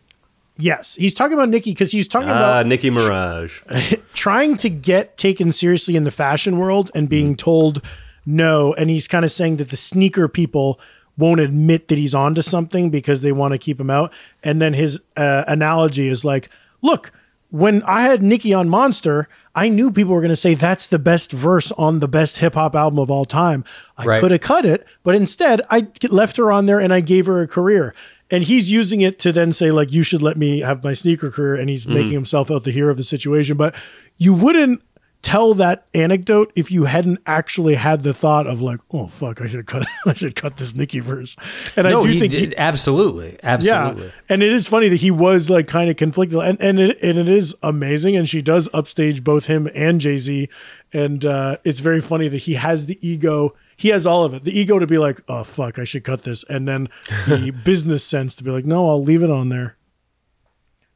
Yes, 0.57 0.95
he's 0.95 1.15
talking 1.15 1.35
about 1.35 1.49
Nikki 1.49 1.73
because 1.73 1.91
he's 1.91 2.07
talking 2.09 2.29
Ah, 2.31 2.37
about 2.37 2.67
Nicki 2.67 2.89
Minaj. 2.89 4.01
trying 4.15 4.57
to 4.59 4.71
get 4.71 5.17
taken 5.19 5.51
seriously 5.53 5.97
in 5.97 6.05
the 6.05 6.11
fashion 6.13 6.59
world 6.59 6.91
and 6.95 7.09
being 7.09 7.31
Mm-hmm. 7.33 7.35
told 7.45 7.83
no. 8.27 8.75
And 8.75 8.91
he's 8.91 9.09
kind 9.09 9.25
of 9.25 9.31
saying 9.33 9.57
that 9.57 9.71
the 9.71 9.77
sneaker 9.77 10.29
people 10.29 10.81
won't 11.17 11.41
admit 11.41 11.89
that 11.89 11.99
he's 11.99 12.15
onto 12.15 12.43
something 12.43 12.91
because 12.91 13.21
they 13.21 13.33
want 13.33 13.53
to 13.53 13.59
keep 13.59 13.81
him 13.81 13.91
out. 13.91 14.13
And 14.43 14.61
then 14.61 14.75
his 14.75 15.01
uh, 15.17 15.45
analogy 15.47 16.09
is 16.09 16.25
like, 16.25 16.51
look, 16.83 17.13
when 17.51 17.83
I 17.85 18.03
had 18.03 18.21
Nicki 18.21 18.53
on 18.53 18.69
Monster, 18.69 19.29
I 19.55 19.69
knew 19.69 19.93
people 19.93 20.13
were 20.13 20.21
going 20.21 20.31
to 20.31 20.37
say 20.37 20.55
that's 20.55 20.89
the 20.89 20.99
best 20.99 21.31
verse 21.31 21.71
on 21.73 22.01
the 22.01 22.09
best 22.09 22.39
hip 22.39 22.55
hop 22.55 22.75
album 22.75 22.99
of 22.99 23.13
all 23.13 23.25
time. 23.25 23.63
I 23.97 24.05
Right. 24.05 24.21
could 24.21 24.33
have 24.33 24.41
cut 24.41 24.65
it, 24.65 24.85
but 25.05 25.15
instead 25.15 25.61
I 25.71 25.87
left 26.11 26.37
her 26.37 26.51
on 26.51 26.67
there 26.67 26.81
and 26.81 26.93
I 26.93 26.99
gave 27.01 27.27
her 27.27 27.41
a 27.43 27.47
career. 27.47 27.95
and 28.31 28.43
he's 28.45 28.73
using 28.73 29.03
it 29.03 29.19
to 29.21 29.31
then 29.33 29.53
say 29.53 29.71
like 29.71 29.93
you 29.93 30.03
should 30.03 30.23
let 30.23 30.37
me 30.39 30.61
have 30.61 30.83
my 30.83 30.95
sneaker 30.95 31.31
career 31.31 31.55
and 31.55 31.69
he's 31.71 31.87
making 31.87 32.15
himself 32.15 32.51
out 32.51 32.65
the 32.65 32.71
hero 32.73 32.91
of 32.91 32.97
the 32.97 33.05
situation 33.05 33.55
but 33.57 33.75
you 34.17 34.33
wouldn't 34.33 34.81
tell 35.25 35.55
that 35.55 35.87
anecdote 35.95 36.53
if 36.55 36.71
you 36.71 36.85
hadn't 36.85 37.19
actually 37.25 37.75
had 37.77 38.03
the 38.03 38.13
thought 38.13 38.47
of 38.47 38.61
like 38.61 38.79
oh 38.93 39.07
fuck 39.07 39.41
i 39.41 39.47
should 39.47 39.67
cut 39.67 39.87
i 40.07 40.13
should 40.13 40.37
cut 40.37 40.59
this 40.59 40.75
Nicki 40.75 41.01
verse. 41.01 41.35
And 41.77 41.89
no, 41.89 41.99
i 41.99 42.03
do 42.03 42.09
he 42.09 42.21
think 42.21 42.33
did, 42.33 42.49
he, 42.51 42.57
absolutely, 42.57 43.39
absolutely. 43.43 44.05
yeah. 44.05 44.11
And 44.29 44.43
it 44.43 44.53
is 44.53 44.69
funny 44.69 44.89
that 44.89 45.01
he 45.01 45.11
was 45.11 45.49
like 45.49 45.67
kind 45.67 45.89
of 45.89 45.97
conflicted. 45.97 46.39
And 46.39 46.61
and 46.61 46.79
it, 46.79 46.99
and 47.03 47.19
it 47.19 47.31
is 47.31 47.57
amazing. 47.63 48.17
And 48.17 48.29
she 48.29 48.43
does 48.43 48.69
upstage 48.75 49.25
both 49.25 49.47
him 49.47 49.69
and 49.75 49.99
jay-z. 49.99 50.49
And 50.93 51.25
uh 51.25 51.57
it's 51.65 51.81
very 51.81 52.03
funny 52.03 52.29
that 52.29 52.39
he 52.39 52.55
has 52.55 52.85
the 52.87 52.99
ego. 53.01 53.55
He 53.77 53.89
has 53.89 54.07
all 54.07 54.25
of 54.25 54.35
it. 54.35 54.45
The 54.45 54.57
ego 54.57 54.79
to 54.79 54.87
be 54.87 54.99
like 54.99 55.23
oh 55.27 55.43
fuck 55.43 55.79
i 55.79 55.85
should 55.85 56.05
cut 56.05 56.25
this. 56.25 56.45
And 56.45 56.69
then 56.69 56.91
the 57.27 57.51
business 57.65 58.05
sense 58.05 58.35
to 58.37 58.45
be 58.45 58.51
like 58.51 58.67
no 58.67 58.89
i'll 58.91 59.03
leave 59.03 59.23
it 59.23 59.31
on 59.31 59.49
there 59.49 59.79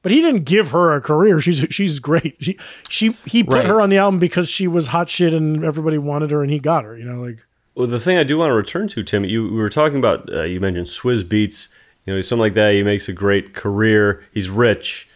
but 0.02 0.12
he 0.12 0.20
didn't 0.20 0.44
give 0.44 0.70
her 0.70 0.92
a 0.94 1.00
career. 1.00 1.40
She's 1.40 1.66
she's 1.70 1.98
great. 1.98 2.36
She 2.40 2.58
she 2.88 3.16
he 3.24 3.42
put 3.44 3.54
Right. 3.54 3.66
her 3.66 3.80
on 3.80 3.90
the 3.90 3.98
album 3.98 4.18
because 4.20 4.48
she 4.48 4.66
was 4.68 4.88
hot 4.88 5.08
shit 5.10 5.34
and 5.34 5.64
everybody 5.64 5.98
wanted 5.98 6.30
her 6.30 6.42
and 6.42 6.50
he 6.50 6.58
got 6.58 6.84
her. 6.84 6.96
You 6.96 7.04
know, 7.04 7.20
like 7.20 7.44
Well, 7.74 7.86
the 7.86 8.00
thing 8.00 8.18
I 8.18 8.24
do 8.24 8.38
want 8.38 8.50
to 8.50 8.54
return 8.54 8.88
to, 8.88 9.02
Tim, 9.02 9.24
you 9.24 9.44
we 9.44 9.56
were 9.58 9.68
talking 9.70 9.98
about. 9.98 10.32
Uh, 10.32 10.42
you 10.42 10.60
mentioned 10.60 10.86
Swizz 10.86 11.22
Beatz. 11.24 11.68
You 12.06 12.14
know, 12.14 12.20
something 12.22 12.40
like 12.40 12.54
that. 12.54 12.72
He 12.72 12.82
makes 12.82 13.08
a 13.08 13.12
great 13.12 13.52
career. 13.54 14.24
He's 14.32 14.48
rich. 14.48 15.08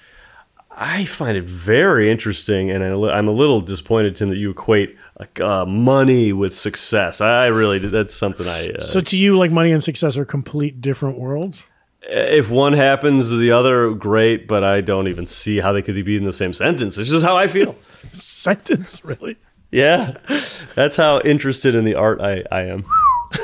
I 0.74 1.04
find 1.04 1.36
it 1.36 1.44
very 1.44 2.10
interesting, 2.10 2.70
and 2.70 2.82
I'm 2.82 3.28
a 3.28 3.32
little 3.32 3.60
disappointed, 3.60 4.16
Tim, 4.16 4.30
that 4.30 4.36
you 4.38 4.50
equate 4.50 4.96
like 5.20 5.38
uh, 5.40 5.66
money 5.66 6.32
with 6.32 6.56
success. 6.56 7.20
I 7.20 7.46
really 7.46 7.78
that's 7.78 8.14
something 8.14 8.46
I. 8.46 8.70
Uh, 8.70 8.80
so 8.80 9.00
to 9.00 9.16
you, 9.16 9.36
like 9.38 9.50
money 9.50 9.70
and 9.70 9.82
success 9.84 10.16
are 10.16 10.24
complete 10.24 10.80
different 10.80 11.18
worlds. 11.18 11.64
If 12.05 12.50
one 12.50 12.72
happens, 12.72 13.30
the 13.30 13.53
other 13.53 13.92
great, 13.92 14.46
but 14.48 14.64
I 14.64 14.80
don't 14.80 15.09
even 15.09 15.26
see 15.26 15.59
how 15.61 15.72
they 15.72 15.82
could 15.82 16.05
be 16.05 16.16
in 16.16 16.24
the 16.24 16.32
same 16.32 16.53
sentence. 16.53 16.98
It's 16.98 17.11
just 17.11 17.24
how 17.24 17.36
I 17.36 17.46
feel. 17.46 17.76
Sentence, 18.12 19.05
really. 19.05 19.36
yeah, 19.70 20.16
that's 20.74 20.96
how 20.96 21.20
interested 21.20 21.74
in 21.74 21.84
the 21.84 21.94
art 21.94 22.20
I, 22.20 22.44
I 22.50 22.62
am. 22.62 22.84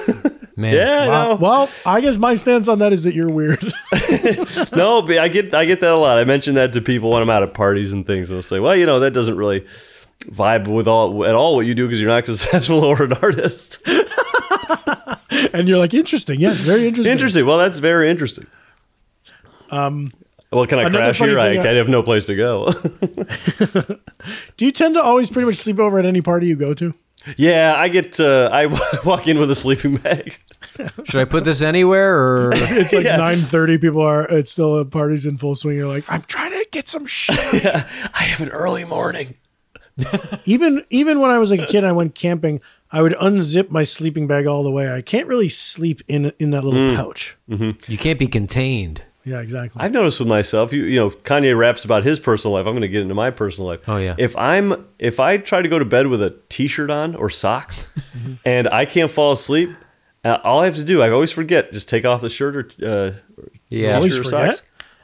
Man, 0.57 0.75
Yeah, 0.75 1.07
no. 1.07 1.37
Well, 1.37 1.71
I 1.87 2.01
guess 2.01 2.19
my 2.19 2.35
stance 2.35 2.67
on 2.67 2.81
that 2.81 2.93
is 2.93 3.05
that 3.05 3.15
you're 3.15 3.29
weird. 3.29 3.63
no, 4.75 5.03
but 5.03 5.19
I 5.19 5.29
get 5.29 5.55
I 5.55 5.65
get 5.65 5.81
that 5.81 5.93
a 5.93 5.97
lot. 5.97 6.19
I 6.19 6.25
mention 6.25 6.57
that 6.57 6.73
to 6.73 6.81
people 6.81 7.11
when 7.11 7.23
I'm 7.23 7.31
out 7.31 7.45
at 7.45 7.55
parties 7.55 7.93
and 7.93 8.05
things, 8.05 8.29
and 8.29 8.37
they'll 8.37 8.43
say, 8.43 8.59
"Well, 8.59 8.75
you 8.75 8.85
know, 8.85 8.99
that 9.01 9.13
doesn't 9.13 9.37
really 9.37 9.65
vibe 10.25 10.67
with 10.67 10.89
all 10.89 11.25
at 11.25 11.37
all 11.37 11.55
what 11.55 11.65
you 11.65 11.77
do 11.77 11.87
because 11.87 12.01
you're 12.01 12.11
not 12.11 12.27
successful 12.27 12.83
or 12.85 13.05
an 13.05 13.13
artist." 13.23 13.79
and 15.53 15.69
you're 15.69 15.79
like, 15.79 15.95
interesting. 15.95 16.41
Yes, 16.41 16.59
very 16.61 16.87
interesting. 16.87 17.13
interesting. 17.13 17.47
Well, 17.47 17.59
that's 17.59 17.79
very 17.79 18.11
interesting. 18.11 18.47
Um. 19.71 20.13
Well, 20.51 20.65
can 20.67 20.79
I 20.79 20.89
crash 20.89 21.19
funny 21.19 21.33
here? 21.33 21.39
I, 21.41 21.57
I- 21.57 21.61
I 21.71 21.75
have 21.75 21.89
no 21.89 22.03
place 22.03 22.25
to 22.25 22.35
go. 22.35 22.73
Do 24.57 24.65
you 24.65 24.73
tend 24.73 24.95
to 24.95 25.03
always 25.03 25.31
pretty 25.31 25.45
much 25.47 25.57
sleep 25.57 25.79
over 25.79 25.99
at 25.99 26.07
any 26.07 26.23
party 26.23 26.47
you 26.47 26.57
go 26.57 26.73
to? 26.75 26.95
yeah, 27.37 27.75
I 27.77 27.89
get. 27.89 28.19
Uh, 28.19 28.49
I 28.51 28.67
walk 29.05 29.29
in 29.29 29.39
with 29.39 29.51
a 29.51 29.55
sleeping 29.55 29.97
bag. 29.97 30.39
should 31.05 31.21
I 31.21 31.27
put 31.27 31.45
this 31.45 31.61
anywhere 31.61 32.15
or? 32.19 32.51
It's 32.55 32.95
like 32.95 33.05
Yeah. 33.05 33.17
nine 33.17 33.41
thirty. 33.41 33.77
People 33.77 34.01
are. 34.01 34.27
It's 34.31 34.51
still 34.51 34.83
parties 34.87 35.27
in 35.27 35.37
full 35.37 35.55
swing. 35.55 35.77
You're 35.77 35.87
like, 35.89 36.05
I'm 36.11 36.23
trying 36.23 36.53
to 36.53 36.67
get 36.71 36.89
some 36.89 37.05
shit. 37.05 37.37
I 37.67 38.23
have 38.23 38.41
an 38.41 38.49
early 38.49 38.85
morning. 38.87 39.35
even 40.47 40.83
even 40.91 41.21
when 41.21 41.31
I 41.31 41.39
was 41.39 41.53
a 41.53 41.59
kid, 41.59 41.85
I 41.85 41.93
went 41.93 42.15
camping. 42.15 42.61
I 42.91 43.03
would 43.03 43.13
unzip 43.15 43.71
my 43.71 43.83
sleeping 43.83 44.27
bag 44.27 44.47
all 44.47 44.63
the 44.63 44.71
way. 44.71 44.91
I 44.91 45.03
can't 45.03 45.27
really 45.27 45.49
sleep 45.49 46.01
in 46.09 46.33
in 46.39 46.51
that 46.51 46.63
Mm. 46.63 46.73
little 46.73 46.97
pouch. 46.97 47.37
You 47.49 47.99
can't 47.99 48.19
be 48.19 48.27
contained. 48.27 49.03
Yeah, 49.25 49.41
exactly. 49.43 49.83
I've 49.83 49.93
noticed 49.93 50.19
with 50.21 50.29
myself, 50.29 50.73
you 50.73 50.85
you 50.85 50.97
know, 50.99 51.11
Kanye 51.11 51.55
raps 51.57 51.85
about 51.85 52.05
his 52.05 52.19
personal 52.19 52.55
life. 52.55 52.61
I'm 52.67 52.73
going 52.73 52.81
to 52.81 52.89
get 52.89 53.03
into 53.03 53.15
my 53.15 53.31
personal 53.31 53.69
life. 53.69 53.81
Oh, 53.87 53.99
yeah. 53.99 54.15
If 54.17 54.35
I'm 54.37 54.87
if 54.99 55.21
I 55.21 55.37
try 55.37 55.61
to 55.61 55.69
go 55.69 55.79
to 55.79 55.85
bed 55.85 56.07
with 56.07 56.23
a 56.23 56.35
t-shirt 56.49 56.89
on 56.91 57.15
or 57.15 57.29
socks, 57.29 57.89
and 58.47 58.67
I 58.69 58.87
can't 58.87 59.11
fall 59.11 59.33
asleep, 59.33 59.71
uh, 60.25 60.39
all 60.43 60.61
I 60.61 60.65
have 60.65 60.77
to 60.77 60.83
do, 60.85 61.03
I 61.03 61.11
always 61.11 61.31
forget, 61.31 61.73
just 61.75 61.91
take 61.91 62.07
off 62.07 62.23
the 62.23 62.31
shirt 62.31 62.57
or 62.83 62.89
uh, 62.89 63.13
Yeah. 63.69 63.99
t-shirt 64.01 64.21
or 64.21 64.25
socks. 64.25 64.63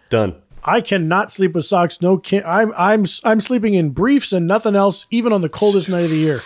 Done. 0.08 0.36
I 0.64 0.80
cannot 0.80 1.30
sleep 1.30 1.52
with 1.52 1.64
socks. 1.64 2.00
No, 2.00 2.16
can 2.16 2.42
I'm 2.46 2.72
I'm 2.76 3.04
I'm 3.22 3.40
sleeping 3.40 3.74
in 3.74 3.90
briefs 3.90 4.32
and 4.32 4.46
nothing 4.46 4.74
else, 4.74 5.06
even 5.10 5.32
on 5.32 5.42
the 5.42 5.48
coldest 5.48 5.88
night 5.88 6.04
of 6.04 6.10
the 6.10 6.16
year. 6.16 6.40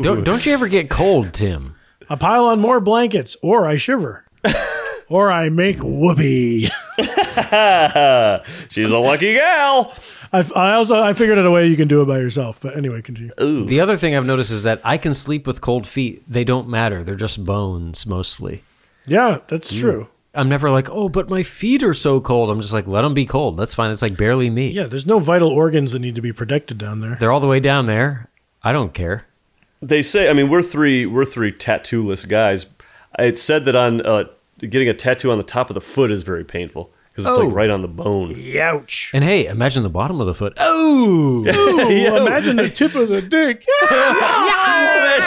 Don't 0.00 0.24
don't 0.24 0.46
you 0.46 0.52
ever 0.52 0.68
get 0.68 0.88
cold, 0.88 1.32
Tim? 1.34 1.74
I 2.08 2.16
pile 2.16 2.46
on 2.46 2.60
more 2.60 2.80
blankets, 2.80 3.36
or 3.42 3.66
I 3.66 3.76
shiver, 3.76 4.24
or 5.08 5.30
I 5.30 5.50
make 5.50 5.78
whoopee. 5.78 6.68
She's 8.70 8.90
a 8.90 8.98
lucky 8.98 9.34
gal. 9.34 9.94
I, 10.32 10.44
I 10.56 10.72
also 10.74 10.98
I 10.98 11.12
figured 11.12 11.38
out 11.38 11.46
a 11.46 11.50
way 11.50 11.66
you 11.66 11.76
can 11.76 11.88
do 11.88 12.02
it 12.02 12.06
by 12.06 12.18
yourself. 12.18 12.60
But 12.60 12.76
anyway, 12.76 13.02
continue. 13.02 13.32
The 13.36 13.80
other 13.80 13.96
thing 13.96 14.16
I've 14.16 14.26
noticed 14.26 14.50
is 14.50 14.62
that 14.64 14.80
I 14.84 14.98
can 14.98 15.14
sleep 15.14 15.46
with 15.46 15.60
cold 15.60 15.86
feet. 15.86 16.24
They 16.28 16.44
don't 16.44 16.68
matter. 16.68 17.04
They're 17.04 17.14
just 17.14 17.44
bones 17.44 18.06
mostly. 18.06 18.64
Yeah, 19.06 19.40
that's 19.48 19.72
mm. 19.72 19.80
true. 19.80 20.08
I'm 20.34 20.48
never 20.48 20.70
like, 20.70 20.88
oh, 20.90 21.08
but 21.08 21.28
my 21.30 21.42
feet 21.42 21.82
are 21.82 21.94
so 21.94 22.20
cold. 22.20 22.50
I'm 22.50 22.60
just 22.60 22.72
like, 22.72 22.86
let 22.86 23.02
them 23.02 23.14
be 23.14 23.24
cold. 23.26 23.56
That's 23.56 23.74
fine. 23.74 23.90
It's 23.90 24.02
like 24.02 24.16
barely 24.16 24.50
me. 24.50 24.68
Yeah, 24.70 24.84
there's 24.84 25.06
no 25.06 25.18
vital 25.18 25.48
organs 25.48 25.92
that 25.92 26.00
need 26.00 26.14
to 26.16 26.22
be 26.22 26.32
protected 26.32 26.78
down 26.78 27.00
there. 27.00 27.16
They're 27.20 27.30
all 27.32 27.40
the 27.40 27.46
way 27.46 27.60
down 27.60 27.86
there. 27.86 28.28
I 28.62 28.72
don't 28.72 28.92
care. 28.94 29.26
They 29.82 30.02
say, 30.02 30.30
I 30.30 30.32
mean, 30.32 30.48
we're 30.48 30.62
three 30.62 31.04
we're 31.06 31.24
three 31.26 31.52
tattoo-less 31.52 32.24
guys. 32.24 32.66
It's 33.18 33.42
said 33.42 33.64
that 33.66 33.76
on 33.76 34.04
uh, 34.04 34.24
getting 34.58 34.88
a 34.88 34.94
tattoo 34.94 35.30
on 35.30 35.36
the 35.38 35.44
top 35.44 35.68
of 35.70 35.74
the 35.74 35.80
foot 35.80 36.10
is 36.10 36.22
very 36.22 36.44
painful 36.44 36.90
because 37.12 37.26
it's 37.26 37.36
Oh. 37.38 37.44
like 37.46 37.54
right 37.54 37.70
on 37.70 37.82
the 37.82 37.88
bone. 37.88 38.34
Ouch. 38.58 39.10
And 39.14 39.22
hey, 39.22 39.46
imagine 39.46 39.82
the 39.82 39.88
bottom 39.90 40.20
of 40.20 40.26
the 40.26 40.34
foot. 40.34 40.54
Oh, 40.56 41.44
Ooh, 41.46 42.16
imagine 42.16 42.56
the 42.56 42.70
tip 42.70 42.94
of 42.94 43.08
the 43.08 43.20
dick. 43.22 43.64
yeah. 43.90 45.20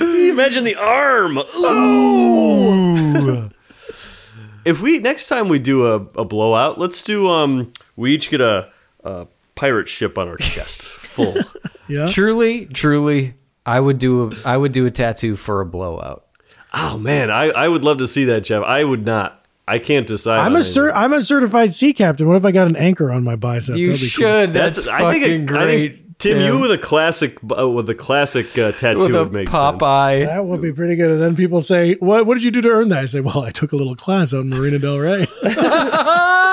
imagine, 0.00 0.30
imagine 0.30 0.64
the 0.64 0.76
arm. 0.76 1.38
If 4.64 4.80
we 4.82 4.98
next 4.98 5.28
time 5.28 5.48
we 5.48 5.58
do 5.58 5.86
a, 5.86 5.94
a 5.96 6.24
blowout, 6.24 6.78
let's 6.78 7.02
do 7.02 7.28
um 7.28 7.72
we 7.96 8.14
each 8.14 8.30
get 8.30 8.40
a, 8.40 8.70
a 9.04 9.26
pirate 9.54 9.88
ship 9.88 10.18
on 10.18 10.28
our 10.28 10.36
chest 10.36 10.82
full. 10.88 11.34
Yeah. 11.88 12.06
truly, 12.06 12.66
truly, 12.66 13.34
I 13.66 13.78
would 13.80 13.98
do 13.98 14.28
a 14.28 14.32
I 14.44 14.56
would 14.56 14.72
do 14.72 14.86
a 14.86 14.90
tattoo 14.90 15.36
for 15.36 15.60
a 15.60 15.66
blowout. 15.66 16.24
oh 16.72 16.98
man, 16.98 17.30
I, 17.30 17.50
I 17.50 17.68
would 17.68 17.84
love 17.84 17.98
to 17.98 18.06
see 18.06 18.24
that, 18.26 18.42
Jeff. 18.44 18.62
I 18.62 18.84
would 18.84 19.04
not. 19.04 19.40
I 19.66 19.78
can't 19.78 20.06
decide. 20.06 20.40
I'm 20.40 20.56
a 20.56 20.62
cer- 20.62 20.94
I'm 20.94 21.14
a 21.14 21.22
certified 21.22 21.72
sea 21.72 21.94
captain. 21.94 22.28
What 22.28 22.36
if 22.36 22.44
I 22.44 22.52
got 22.52 22.66
an 22.66 22.76
anchor 22.76 23.10
on 23.10 23.24
my 23.24 23.34
bicep? 23.36 23.76
You 23.76 23.88
That'd 23.92 24.00
be 24.02 24.06
cool. 24.10 24.22
should. 24.26 24.52
That's, 24.52 24.86
I 24.86 24.98
fucking 24.98 25.22
think 25.22 25.42
it- 25.42 25.46
great. 25.46 25.62
I 25.62 25.66
think, 25.96 26.03
Tim, 26.24 26.40
you 26.40 26.58
with 26.58 26.72
a 26.72 26.78
classic 26.78 27.38
uh, 27.56 27.68
with 27.68 27.88
a 27.90 27.94
classic 27.94 28.56
uh, 28.58 28.72
tattoo 28.72 28.98
with 28.98 29.14
a 29.14 29.24
would 29.24 29.32
make 29.32 29.48
sense. 29.48 29.56
Popeye. 29.56 30.26
That 30.26 30.44
would 30.44 30.60
be 30.60 30.72
pretty 30.72 30.96
good. 30.96 31.10
And 31.10 31.22
then 31.22 31.36
people 31.36 31.60
say, 31.60 31.94
"What? 32.00 32.26
What 32.26 32.34
did 32.34 32.42
you 32.42 32.50
do 32.50 32.62
to 32.62 32.68
earn 32.68 32.88
that?" 32.88 33.02
I 33.02 33.06
say, 33.06 33.20
"Well, 33.20 33.40
I 33.40 33.50
took 33.50 33.72
a 33.72 33.76
little 33.76 33.96
class 33.96 34.32
on 34.32 34.48
Marina 34.48 34.78
Del 34.78 34.98
Rey." 34.98 35.26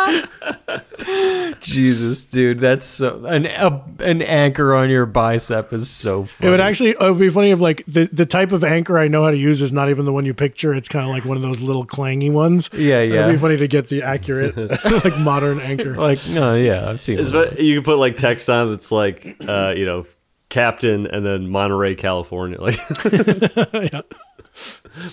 Jesus, 1.62 2.26
dude, 2.26 2.60
that's 2.60 2.86
so 2.86 3.24
an 3.26 3.46
a, 3.46 3.84
an 4.00 4.22
anchor 4.22 4.74
on 4.76 4.90
your 4.90 5.06
bicep 5.06 5.72
is 5.74 5.90
so 5.90 6.26
funny. 6.26 6.48
It 6.48 6.52
would 6.52 6.60
actually 6.60 6.90
it 6.92 7.00
would 7.00 7.20
be 7.20 7.30
funny 7.30 7.52
if 7.52 7.60
like 7.60 7.84
the, 7.86 8.06
the 8.12 8.26
type 8.26 8.52
of 8.52 8.64
anchor 8.64 8.98
I 9.00 9.08
know 9.08 9.24
how 9.24 9.32
to 9.32 9.38
use 9.38 9.62
is 9.62 9.72
not 9.72 9.90
even 9.90 10.06
the 10.06 10.14
one 10.14 10.26
you 10.26 10.34
picture. 10.34 10.74
It's 10.74 10.90
kind 10.90 11.06
of 11.06 11.12
like 11.12 11.24
one 11.26 11.38
of 11.38 11.44
those 11.44 11.62
little 11.62 11.86
clangy 11.86 12.32
ones. 12.32 12.70
Yeah, 12.74 13.02
yeah. 13.02 13.26
It'd 13.26 13.36
be 13.36 13.40
funny 13.40 13.58
to 13.58 13.68
get 13.68 13.88
the 13.90 14.04
accurate, 14.04 14.58
like 15.06 15.18
modern 15.20 15.60
anchor. 15.60 15.96
like, 15.96 16.20
no, 16.30 16.56
yeah, 16.56 16.90
I've 16.90 17.00
seen 17.00 17.20
It's, 17.20 17.32
it. 17.32 17.58
ve- 17.58 17.64
you 17.64 17.76
can 17.78 17.84
put 17.86 17.98
like 18.00 18.18
text 18.18 18.50
on 18.50 18.72
that's 18.72 18.92
like 18.92 19.38
uh, 19.48 19.74
you 19.78 19.86
know 19.86 20.06
Captain 20.50 21.08
and 21.08 21.26
then 21.26 21.50
Monterey, 21.50 21.96
California, 21.96 22.60
like 22.60 22.78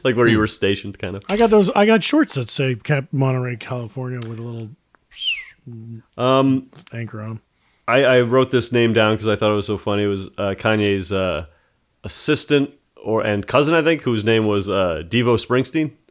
like 0.04 0.16
where 0.16 0.26
you 0.26 0.38
were 0.38 0.46
stationed, 0.46 0.98
kind 0.98 1.14
of. 1.16 1.22
I 1.28 1.36
got 1.36 1.50
those. 1.50 1.70
I 1.70 1.86
got 1.86 2.02
shorts 2.02 2.34
that 2.34 2.48
say 2.48 2.74
Cap 2.74 3.04
Monterey, 3.12 3.56
California, 3.56 4.18
with 4.28 4.38
a 4.38 4.42
little 4.42 4.70
Um, 6.16 6.68
anchor 6.92 7.20
on 7.20 7.28
them. 7.28 7.40
I, 7.86 8.04
I 8.04 8.20
wrote 8.20 8.50
this 8.50 8.70
name 8.72 8.92
down 8.92 9.14
because 9.14 9.28
I 9.28 9.36
thought 9.36 9.50
it 9.52 9.56
was 9.56 9.66
so 9.66 9.78
funny. 9.78 10.02
It 10.04 10.08
was 10.08 10.26
uh, 10.38 10.54
Kanye's 10.58 11.10
uh, 11.12 11.46
assistant 12.04 12.70
or 13.02 13.22
and 13.24 13.46
cousin, 13.46 13.74
I 13.74 13.82
think, 13.82 14.02
whose 14.02 14.24
name 14.24 14.46
was 14.46 14.68
uh, 14.68 15.02
Devo 15.06 15.36
Springsteen. 15.44 15.92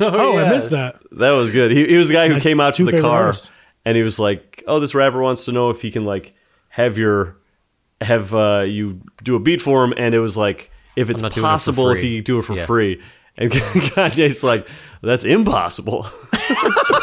Oh, 0.00 0.36
I 0.38 0.48
missed 0.50 0.70
that. 0.70 0.96
That 1.12 1.30
was 1.32 1.50
good. 1.52 1.70
He, 1.70 1.86
he 1.86 1.96
was 1.96 2.08
the 2.08 2.14
guy 2.14 2.26
who 2.26 2.34
My 2.34 2.40
came 2.40 2.58
out 2.60 2.74
to 2.74 2.84
the 2.84 3.00
car 3.00 3.24
artists. 3.26 3.50
and 3.84 3.96
he 3.96 4.02
was 4.02 4.18
like, 4.18 4.64
"Oh, 4.66 4.80
this 4.80 4.94
rapper 4.96 5.20
wants 5.20 5.44
to 5.44 5.52
know 5.52 5.70
if 5.70 5.82
he 5.82 5.90
can 5.92 6.04
like 6.04 6.34
have 6.70 6.98
your 6.98 7.36
have 8.00 8.34
uh, 8.34 8.64
you 8.66 9.02
do 9.22 9.36
a 9.36 9.38
beat 9.38 9.60
for 9.62 9.84
him." 9.84 9.92
And 9.96 10.12
it 10.14 10.18
was 10.18 10.36
like, 10.36 10.70
if 10.96 11.08
it's 11.10 11.20
not 11.22 11.34
doing 11.34 11.44
it 11.44 11.48
possible, 11.48 11.90
if 11.90 11.98
free. 12.00 12.08
he 12.08 12.16
could 12.16 12.24
do 12.24 12.38
it 12.40 12.42
for 12.42 12.54
Yeah. 12.56 12.66
free. 12.66 13.00
And 13.36 13.52
Kanye's 13.52 14.42
like, 14.42 14.66
"That's 15.02 15.24
impossible." 15.24 16.06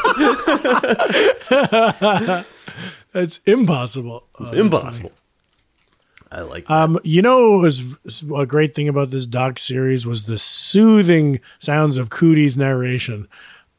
It's 3.13 3.39
impossible. 3.45 4.26
Oh, 4.39 4.43
that's 4.45 4.57
impossible. 4.57 5.11
I 6.32 6.41
like. 6.41 6.65
That. 6.68 6.74
Um, 6.74 6.99
you 7.03 7.22
know, 7.22 7.51
what 7.53 7.61
was 7.63 7.95
a 8.36 8.45
great 8.45 8.76
thing 8.76 8.88
about 8.89 9.11
this 9.11 9.26
doc 9.26 9.57
series 9.59 10.05
was 10.05 10.24
the 10.24 10.38
soothing 10.38 11.39
sounds 11.57 11.97
of 11.97 12.09
Coodie's 12.09 12.57
narration. 12.57 13.28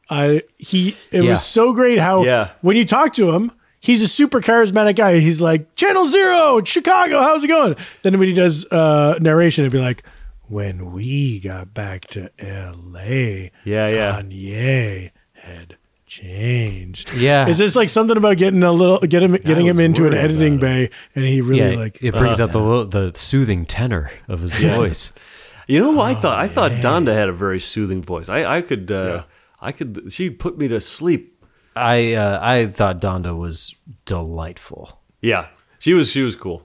I 0.09 0.41
he 0.57 0.95
it 1.11 1.23
Yeah. 1.23 1.29
was 1.31 1.45
so 1.45 1.73
great 1.73 1.99
how 1.99 2.23
Yeah. 2.25 2.49
when 2.61 2.75
you 2.75 2.85
talk 2.85 3.13
to 3.13 3.31
him, 3.31 3.51
he's 3.79 4.01
a 4.01 4.07
super 4.07 4.41
charismatic 4.41 4.95
guy. 4.95 5.19
He's 5.19 5.39
like 5.39 5.75
Channel 5.75 6.05
Zero, 6.07 6.61
Chicago, 6.63 7.19
how's 7.21 7.43
it 7.43 7.47
going? 7.49 7.75
Then 8.01 8.17
when 8.17 8.27
he 8.27 8.33
does 8.33 8.65
uh, 8.71 9.17
narration, 9.21 9.63
it'd 9.63 9.71
be 9.71 9.77
like, 9.79 10.03
when 10.47 10.91
we 10.91 11.39
got 11.39 11.75
back 11.75 12.07
to 12.07 12.31
L.A., 12.39 13.51
Yeah, 13.63 13.87
yeah. 13.87 14.19
Kanye 14.19 15.11
had 15.33 15.77
changed. 16.09 17.13
Yeah. 17.13 17.47
Is 17.47 17.57
this 17.57 17.75
like 17.75 17.87
something 17.87 18.17
about 18.17 18.37
getting 18.37 18.63
a 18.63 18.71
little, 18.71 18.99
get 18.99 19.23
him, 19.23 19.33
getting 19.33 19.65
him 19.65 19.79
into 19.79 20.05
an 20.07 20.13
editing 20.13 20.57
bay, 20.57 20.89
and 21.15 21.23
he 21.23 21.39
really 21.39 21.75
yeah, 21.75 21.79
like 21.79 22.03
it 22.03 22.13
brings 22.13 22.41
out 22.41 22.51
the 22.51 22.59
lo- 22.59 22.83
the 22.83 23.13
soothing 23.15 23.65
tenor 23.65 24.11
of 24.27 24.41
his 24.41 24.55
voice. 24.75 25.13
You 25.67 25.79
know, 25.79 26.01
I 26.01 26.15
thought 26.15 26.39
I 26.39 26.47
thought 26.47 26.71
Donda 26.71 27.13
had 27.13 27.29
a 27.29 27.33
very 27.33 27.59
soothing 27.59 28.01
voice. 28.01 28.27
I 28.27 28.57
I 28.57 28.61
could 28.61 28.91
uh, 28.91 29.23
I 29.61 29.71
could 29.71 30.11
she 30.11 30.29
put 30.29 30.57
me 30.57 30.67
to 30.67 30.81
sleep. 30.81 31.43
I 31.75 32.13
uh, 32.13 32.39
I 32.41 32.65
thought 32.65 32.99
Donda 32.99 33.37
was 33.37 33.75
delightful. 34.05 34.99
Yeah, 35.21 35.47
she 35.77 35.93
was 35.93 36.09
she 36.11 36.23
was 36.23 36.35
cool. 36.35 36.63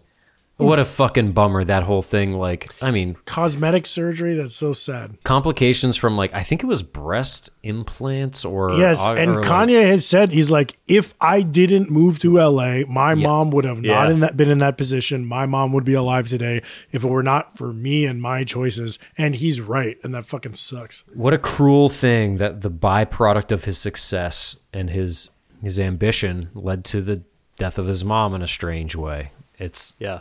What 0.56 0.78
a 0.78 0.84
fucking 0.84 1.32
bummer 1.32 1.64
that 1.64 1.82
whole 1.82 2.00
thing. 2.00 2.34
Like, 2.34 2.68
I 2.80 2.92
mean, 2.92 3.16
cosmetic 3.26 3.86
surgery. 3.86 4.34
That's 4.36 4.54
so 4.54 4.72
sad. 4.72 5.18
complications 5.24 5.96
from 5.96 6.16
like 6.16 6.32
I 6.32 6.42
think 6.44 6.62
it 6.62 6.66
was 6.66 6.82
breast 6.82 7.50
implants 7.64 8.44
or 8.44 8.70
Yes, 8.72 9.04
or, 9.04 9.16
and 9.16 9.36
like- 9.36 9.44
Kanye 9.44 9.84
has 9.86 10.06
said 10.06 10.30
he's 10.32 10.50
like, 10.50 10.78
if 10.86 11.12
I 11.20 11.42
didn't 11.42 11.90
move 11.90 12.18
to 12.20 12.38
LA, 12.38 12.82
my 12.86 13.14
mom 13.16 13.50
would 13.50 13.64
have 13.64 13.78
not 13.82 14.06
Yeah. 14.08 14.10
in 14.10 14.20
that 14.20 14.36
been 14.36 14.48
in 14.48 14.58
that 14.58 14.78
position. 14.78 15.26
My 15.26 15.44
mom 15.44 15.72
would 15.72 15.84
be 15.84 15.94
alive 15.94 16.28
today 16.28 16.62
if 16.92 17.02
it 17.04 17.10
were 17.10 17.22
not 17.24 17.56
for 17.56 17.72
me 17.72 18.06
and 18.06 18.22
my 18.22 18.44
choices. 18.44 18.98
And 19.18 19.34
he's 19.34 19.60
right, 19.60 19.96
and 20.04 20.14
that 20.14 20.24
fucking 20.24 20.54
sucks. 20.54 21.02
What 21.12 21.34
a 21.34 21.38
cruel 21.38 21.88
thing 21.88 22.36
that 22.36 22.60
the 22.60 22.70
byproduct 22.70 23.50
of 23.50 23.64
his 23.64 23.76
success 23.78 24.56
and 24.72 24.90
his 24.90 25.30
his 25.62 25.80
ambition 25.80 26.50
led 26.54 26.84
to 26.84 27.00
the 27.00 27.22
death 27.56 27.76
of 27.78 27.86
his 27.88 28.04
mom 28.04 28.34
in 28.34 28.42
a 28.42 28.46
strange 28.46 28.94
way. 28.94 29.32
It's 29.58 29.94
Yeah, 29.98 30.20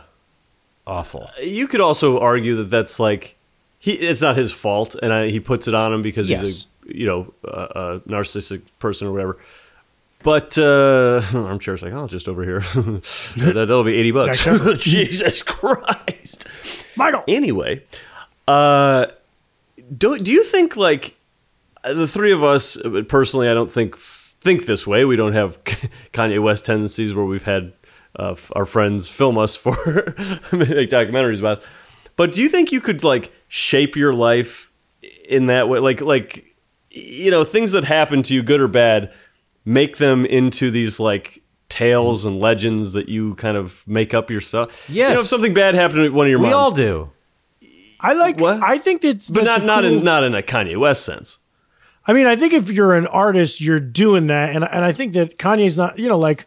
awful. 0.86 1.30
you 1.42 1.66
could 1.68 1.80
also 1.80 2.18
argue 2.20 2.56
that 2.56 2.70
that's 2.70 2.98
like 3.00 3.36
he 3.78 3.92
it's 3.92 4.22
not 4.22 4.36
his 4.36 4.52
fault, 4.52 4.94
and 5.02 5.12
I, 5.12 5.28
he 5.30 5.40
puts 5.40 5.68
it 5.68 5.74
on 5.74 5.92
him 5.92 6.02
because 6.02 6.28
Yes. 6.28 6.40
he's 6.40 6.66
a 6.90 6.96
you 6.98 7.06
know 7.06 7.34
a, 7.44 7.48
a 7.48 8.00
narcissistic 8.00 8.62
person 8.78 9.08
or 9.08 9.12
whatever. 9.12 9.38
But 10.22 10.56
uh, 10.56 11.20
like, 11.34 11.92
oh, 11.92 12.06
just 12.08 12.28
over 12.28 12.44
here. 12.44 12.60
that, 12.74 13.52
that'll 13.54 13.84
be 13.84 13.94
eighty 13.94 14.10
bucks. 14.10 14.42
Jesus 14.78 15.42
Christ. 15.42 16.46
Michael, 16.96 17.24
Anyway, 17.28 17.82
uh, 18.48 19.06
do 19.98 20.18
do 20.18 20.30
you 20.32 20.42
think 20.44 20.76
like 20.76 21.14
the 21.84 22.06
three 22.08 22.32
of 22.32 22.42
us 22.42 22.78
uh, 22.78 23.02
personally? 23.06 23.48
I 23.50 23.54
don't 23.54 23.70
think 23.70 23.98
think 23.98 24.64
this 24.64 24.86
way. 24.86 25.04
We 25.04 25.16
don't 25.16 25.34
have 25.34 25.62
Kanye 26.14 26.42
West 26.42 26.64
tendencies 26.64 27.12
where 27.12 27.24
we've 27.26 27.44
had 27.44 27.72
uh, 28.16 28.34
our 28.52 28.64
friends 28.66 29.08
film 29.08 29.36
us 29.38 29.56
for 29.56 29.72
make 30.52 30.88
documentaries 30.90 31.38
about 31.40 31.58
us. 31.58 31.64
But 32.16 32.32
do 32.32 32.42
you 32.42 32.48
think 32.48 32.70
you 32.72 32.80
could 32.80 33.02
like 33.04 33.32
shape 33.48 33.96
your 33.96 34.14
life 34.14 34.70
in 35.28 35.46
that 35.46 35.68
way? 35.68 35.78
Like 35.80 36.00
like 36.00 36.44
you 36.90 37.30
know 37.30 37.44
things 37.44 37.72
that 37.72 37.84
happen 37.84 38.22
to 38.24 38.34
you, 38.34 38.42
good 38.42 38.60
or 38.60 38.68
bad, 38.68 39.12
make 39.64 39.96
them 39.96 40.24
into 40.24 40.70
these 40.70 41.00
like 41.00 41.42
tales 41.68 42.24
and 42.24 42.38
legends 42.38 42.92
that 42.92 43.08
you 43.08 43.34
kind 43.34 43.56
of 43.56 43.86
make 43.88 44.14
up 44.14 44.30
yourself. 44.30 44.88
you 44.88 45.02
know, 45.02 45.08
Yes. 45.08 45.20
if 45.20 45.26
something 45.26 45.52
bad 45.54 45.74
happened 45.74 46.04
to 46.04 46.10
one 46.10 46.26
of 46.26 46.30
your 46.30 46.38
moms. 46.38 46.48
We 46.50 46.54
moms, 46.54 46.62
all 46.62 46.70
do. 46.70 47.10
I 48.00 48.12
like. 48.12 48.38
What? 48.38 48.62
I 48.62 48.78
think 48.78 49.00
that, 49.02 49.24
but 49.32 49.44
not 49.44 49.62
a 49.62 49.64
not 49.64 49.82
cool- 49.82 49.98
in 49.98 50.04
not 50.04 50.22
in 50.24 50.34
a 50.34 50.42
Kanye 50.42 50.76
West 50.76 51.04
sense. 51.04 51.38
I 52.06 52.12
mean, 52.12 52.26
I 52.26 52.36
think 52.36 52.52
if 52.52 52.70
you're 52.70 52.94
an 52.94 53.06
artist, 53.06 53.60
you're 53.62 53.80
doing 53.80 54.26
that, 54.26 54.54
and 54.54 54.62
and 54.62 54.84
I 54.84 54.92
think 54.92 55.14
that 55.14 55.38
Kanye's 55.38 55.76
not, 55.76 55.98
you 55.98 56.06
know, 56.08 56.18
like 56.18 56.46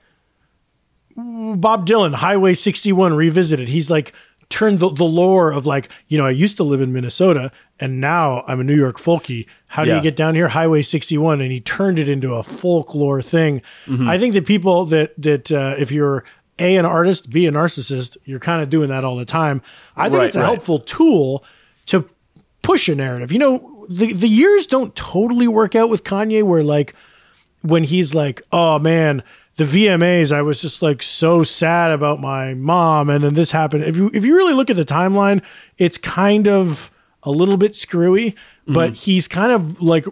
Bob 1.17 1.87
Dylan, 1.87 2.13
Highway 2.15 2.53
61 2.53 3.13
revisited. 3.13 3.69
He's 3.69 3.89
like 3.89 4.13
turned 4.49 4.79
the, 4.79 4.89
the 4.89 5.03
lore 5.03 5.51
of 5.51 5.65
like, 5.65 5.89
you 6.07 6.17
know, 6.17 6.25
I 6.25 6.29
used 6.29 6.57
to 6.57 6.63
live 6.63 6.79
in 6.79 6.93
Minnesota, 6.93 7.51
and 7.79 7.99
now 7.99 8.43
I'm 8.47 8.59
a 8.59 8.63
New 8.63 8.75
York 8.75 8.97
folkie. 8.97 9.47
How 9.69 9.83
do 9.83 9.89
Yeah. 9.89 9.97
you 9.97 10.01
get 10.03 10.15
down 10.15 10.35
here? 10.35 10.47
Highway 10.49 10.81
61, 10.83 11.41
and 11.41 11.51
he 11.51 11.59
turned 11.59 11.97
it 11.99 12.07
into 12.07 12.33
a 12.35 12.43
folklore 12.43 13.21
thing. 13.21 13.61
Mm-hmm. 13.87 14.07
I 14.07 14.17
think 14.17 14.33
that 14.35 14.45
people 14.45 14.85
that 14.85 15.19
that 15.21 15.51
uh, 15.51 15.75
if 15.77 15.91
you're 15.91 16.23
a 16.59 16.75
an 16.77 16.85
artist, 16.85 17.29
b 17.31 17.45
a 17.47 17.51
narcissist, 17.51 18.15
you're 18.25 18.39
kind 18.39 18.61
of 18.61 18.69
doing 18.69 18.89
that 18.89 19.03
all 19.03 19.15
the 19.15 19.25
time. 19.25 19.61
I 19.95 20.05
think 20.09 20.19
Right, 20.19 20.27
it's 20.27 20.35
a 20.35 20.39
right. 20.39 20.45
helpful 20.45 20.79
tool 20.79 21.43
to 21.87 22.07
push 22.61 22.87
a 22.89 22.95
narrative. 22.95 23.31
You 23.31 23.39
know, 23.39 23.85
the 23.89 24.13
the 24.13 24.29
years 24.29 24.65
don't 24.67 24.95
totally 24.95 25.47
work 25.47 25.75
out 25.75 25.89
with 25.89 26.03
Kanye 26.03 26.43
where 26.43 26.63
like 26.63 26.93
when 27.63 27.83
he's 27.83 28.13
like, 28.15 28.41
"Oh 28.51 28.79
man, 28.79 29.23
the 29.57 29.65
VMAs, 29.65 30.31
I 30.31 30.41
was 30.41 30.61
just 30.61 30.81
like 30.81 31.03
so 31.03 31.43
sad 31.43 31.91
about 31.91 32.19
my 32.19 32.53
mom 32.53 33.09
and 33.09 33.23
then 33.23 33.33
this 33.33 33.51
happened." 33.51 33.83
If 33.83 33.95
you 33.95 34.09
if 34.13 34.23
you 34.23 34.35
really 34.35 34.53
look 34.53 34.69
at 34.69 34.75
the 34.75 34.85
timeline, 34.85 35.43
it's 35.77 35.97
kind 35.97 36.47
of 36.47 36.91
a 37.23 37.31
little 37.31 37.57
bit 37.57 37.75
screwy, 37.75 38.35
but 38.65 38.91
mm-hmm. 38.91 38.93
he's 38.93 39.27
kind 39.27 39.51
of 39.51 39.81
like 39.81 40.05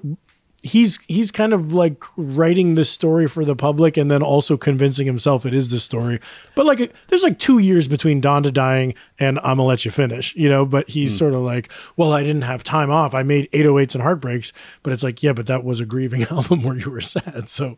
he's 0.66 1.00
he's 1.08 1.30
kind 1.30 1.54
of 1.54 1.74
like 1.74 2.04
writing 2.18 2.74
the 2.74 2.84
story 2.84 3.28
for 3.28 3.46
the 3.46 3.56
public 3.56 3.98
and 3.98 4.10
then 4.10 4.24
also 4.24 4.58
convincing 4.58 5.06
himself 5.06 5.46
it 5.46 5.54
is 5.54 5.70
the 5.70 5.80
story. 5.80 6.20
But 6.56 6.66
like 6.66 6.92
there's 7.08 7.24
like 7.24 7.38
2 7.38 7.60
years 7.60 7.88
between 7.88 8.20
Donda 8.20 8.52
dying 8.52 8.96
and 9.20 9.38
I'm 9.40 9.58
gonna 9.58 9.66
let 9.66 9.86
you 9.86 9.92
finish, 9.92 10.36
you 10.36 10.50
know, 10.50 10.66
but 10.66 10.90
he's 10.90 11.14
mm. 11.14 11.20
sort 11.20 11.34
of 11.36 11.42
like, 11.42 11.72
well, 11.96 12.12
I 12.12 12.24
didn't 12.24 12.42
have 12.42 12.64
time 12.64 12.90
off. 12.90 13.14
I 13.14 13.22
made 13.22 13.50
808s 13.52 13.94
and 13.94 14.02
heartbreaks, 14.02 14.52
but 14.82 14.92
it's 14.92 15.04
like, 15.04 15.22
yeah, 15.22 15.34
but 15.34 15.46
that 15.46 15.64
was 15.64 15.80
a 15.80 15.86
grieving 15.86 16.24
album 16.32 16.64
where 16.64 16.76
you 16.76 16.90
were 16.90 17.02
sad. 17.02 17.48
So 17.48 17.78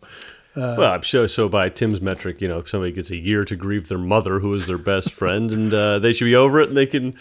well, 0.58 0.94
I'm 0.94 1.02
sure. 1.02 1.28
So 1.28 1.48
by 1.48 1.70
Tim's 1.70 2.02
metric, 2.02 2.42
you 2.42 2.48
know, 2.48 2.64
somebody 2.64 2.92
gets 2.92 3.10
a 3.12 3.16
year 3.16 3.46
to 3.46 3.56
grieve 3.56 3.88
their 3.90 3.98
mother, 3.98 4.40
who 4.40 4.54
is 4.56 4.68
their 4.68 4.78
best 4.78 5.12
friend, 5.14 5.52
and 5.52 5.74
uh, 5.74 6.00
they 6.00 6.14
should 6.14 6.26
be 6.26 6.36
over 6.36 6.60
it, 6.62 6.68
and 6.70 6.78
they 6.78 6.86
can. 6.88 7.16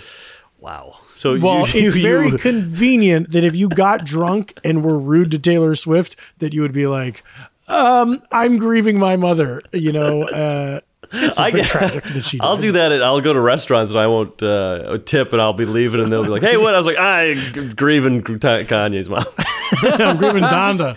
Wow. 0.59 1.01
So 1.15 1.39
well, 1.39 1.59
you, 1.69 1.87
it's 1.87 1.97
you- 1.97 2.03
very 2.03 2.29
you- 2.31 2.39
convenient 2.51 3.33
that 3.33 3.45
if 3.45 3.55
you 3.55 3.69
got 3.69 4.05
drunk 4.05 4.59
and 4.65 4.83
were 4.85 4.99
rude 4.99 5.31
to 5.33 5.39
Taylor 5.39 5.75
Swift, 5.75 6.17
that 6.39 6.55
you 6.55 6.63
would 6.63 6.73
be 6.73 6.87
like, 6.87 7.23
um, 7.69 8.23
I'm 8.33 8.57
grieving 8.59 8.99
my 8.99 9.17
mother, 9.17 9.61
you 9.73 9.93
know, 9.93 10.23
uh, 10.25 10.81
I 11.39 11.51
get- 11.51 11.67
tragic 11.67 12.05
that 12.05 12.25
she 12.27 12.41
I'll 12.41 12.57
do 12.57 12.73
that. 12.73 12.91
At, 12.91 13.03
I'll 13.03 13.21
go 13.21 13.33
to 13.33 13.41
restaurants 13.41 13.93
and 13.93 14.01
I 14.01 14.07
won't 14.09 14.43
uh, 14.43 14.99
tip, 15.05 15.33
and 15.33 15.41
I'll 15.43 15.53
be 15.53 15.65
leaving, 15.67 16.01
and 16.01 16.11
they'll 16.11 16.25
be 16.25 16.31
like, 16.31 16.43
"Hey, 16.43 16.57
what?" 16.57 16.75
I 16.75 16.79
was 16.79 16.87
like, 16.87 16.99
"I'm 16.99 17.71
grieving 17.77 18.23
Kanye's 18.23 19.09
mom." 19.09 19.25
I'm 19.83 20.17
grieving 20.17 20.43
Donda. 20.43 20.95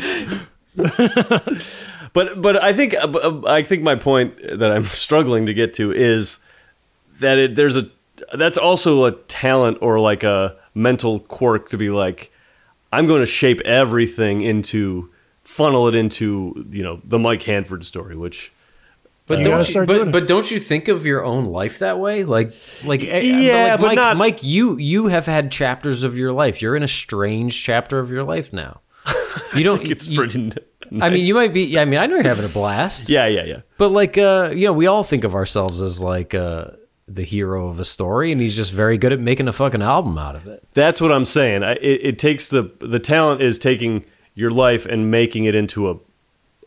But 2.14 2.42
but 2.42 2.62
I 2.62 2.74
think 2.74 2.94
uh, 2.96 3.08
uh, 3.08 3.42
I 3.48 3.64
think 3.64 3.84
my 3.84 3.96
point 3.96 4.36
that 4.60 4.72
I'm 4.72 4.84
struggling 5.06 5.46
to 5.46 5.54
get 5.54 5.74
to 5.76 5.92
is 5.92 6.40
that 7.20 7.38
it, 7.38 7.56
there's 7.56 7.78
a 7.78 7.90
that's 8.34 8.58
also 8.58 9.06
a 9.06 9.12
talent 9.12 9.78
or 9.82 10.00
like 10.00 10.24
a 10.24 10.56
mental 10.74 11.20
quirk 11.20 11.70
to 11.70 11.78
be 11.78 11.90
like 11.90 12.32
I'm 12.92 13.08
going 13.08 13.20
to 13.22 13.26
shape 13.26 13.62
everything 13.62 14.42
into 14.42 15.10
funnel 15.44 15.88
it 15.88 15.96
into 15.96 16.66
you 16.72 16.84
know 16.84 17.02
the 17.04 17.20
Mike 17.20 17.44
Hanford 17.44 17.86
story, 17.86 18.16
which 18.16 18.52
But 19.26 19.38
uh, 19.38 19.42
You 19.42 19.44
don't 19.46 19.70
you, 19.70 19.86
but, 19.86 20.12
but 20.12 20.28
don't 20.28 20.50
you 20.50 20.60
think 20.60 20.88
of 20.88 21.06
your 21.06 21.24
own 21.24 21.46
life 21.46 21.80
that 21.80 22.00
way? 22.00 22.24
Like 22.24 22.54
like 22.84 23.02
uh, 23.02 23.18
Yeah, 23.18 23.72
like 23.72 23.80
but 23.80 23.88
Mike, 23.88 23.96
not- 23.96 24.18
Mike, 24.18 24.44
you 24.44 24.78
you 24.78 25.08
have 25.08 25.26
had 25.26 25.52
chapters 25.52 26.04
of 26.04 26.18
your 26.18 26.32
life. 26.32 26.62
You're 26.62 26.76
in 26.76 26.84
a 26.84 26.88
strange 26.88 27.64
chapter 27.64 28.00
of 28.00 28.10
your 28.10 28.24
life 28.24 28.52
now. 28.54 28.82
You 29.56 29.64
don't. 29.64 29.82
it's 29.84 30.08
you- 30.08 30.18
pretty. 30.18 30.52
N- 30.92 31.02
I 31.02 31.10
mean, 31.10 31.26
you 31.26 31.36
might 31.36 31.54
be. 31.54 31.78
I 31.78 31.86
mean, 31.86 32.00
I 32.00 32.06
know 32.06 32.16
you're 32.16 32.24
having 32.24 32.46
a 32.46 32.50
blast. 32.50 33.10
Yeah, 33.10 33.28
yeah, 33.28 33.46
yeah. 33.46 33.62
But 33.78 33.90
like, 33.90 34.18
uh, 34.18 34.52
you 34.54 34.66
know, 34.66 34.74
we 34.74 34.88
all 34.88 35.04
think 35.04 35.24
of 35.24 35.36
ourselves 35.36 35.82
as 35.82 36.02
like 36.02 36.34
uh, 36.34 36.72
the 37.08 37.24
hero 37.24 37.68
of 37.70 37.80
a 37.80 37.86
story, 37.86 38.32
and 38.32 38.40
he's 38.42 38.56
just 38.56 38.72
very 38.72 38.98
good 38.98 39.14
at 39.14 39.20
making 39.20 39.48
a 39.48 39.54
fucking 39.54 39.82
album 39.82 40.18
out 40.18 40.36
of 40.36 40.48
it. 40.48 40.64
That's 40.74 41.02
what 41.02 41.12
I'm 41.12 41.26
saying. 41.26 41.64
I, 41.64 41.74
it, 41.74 42.02
it 42.04 42.20
takes 42.20 42.50
the 42.50 42.72
the 42.80 43.00
talent 43.00 43.42
is 43.42 43.60
taking 43.60 44.06
your 44.36 44.52
life 44.52 44.86
and 44.86 45.12
making 45.12 45.46
it 45.46 45.56
into 45.56 45.90
a 45.90 45.96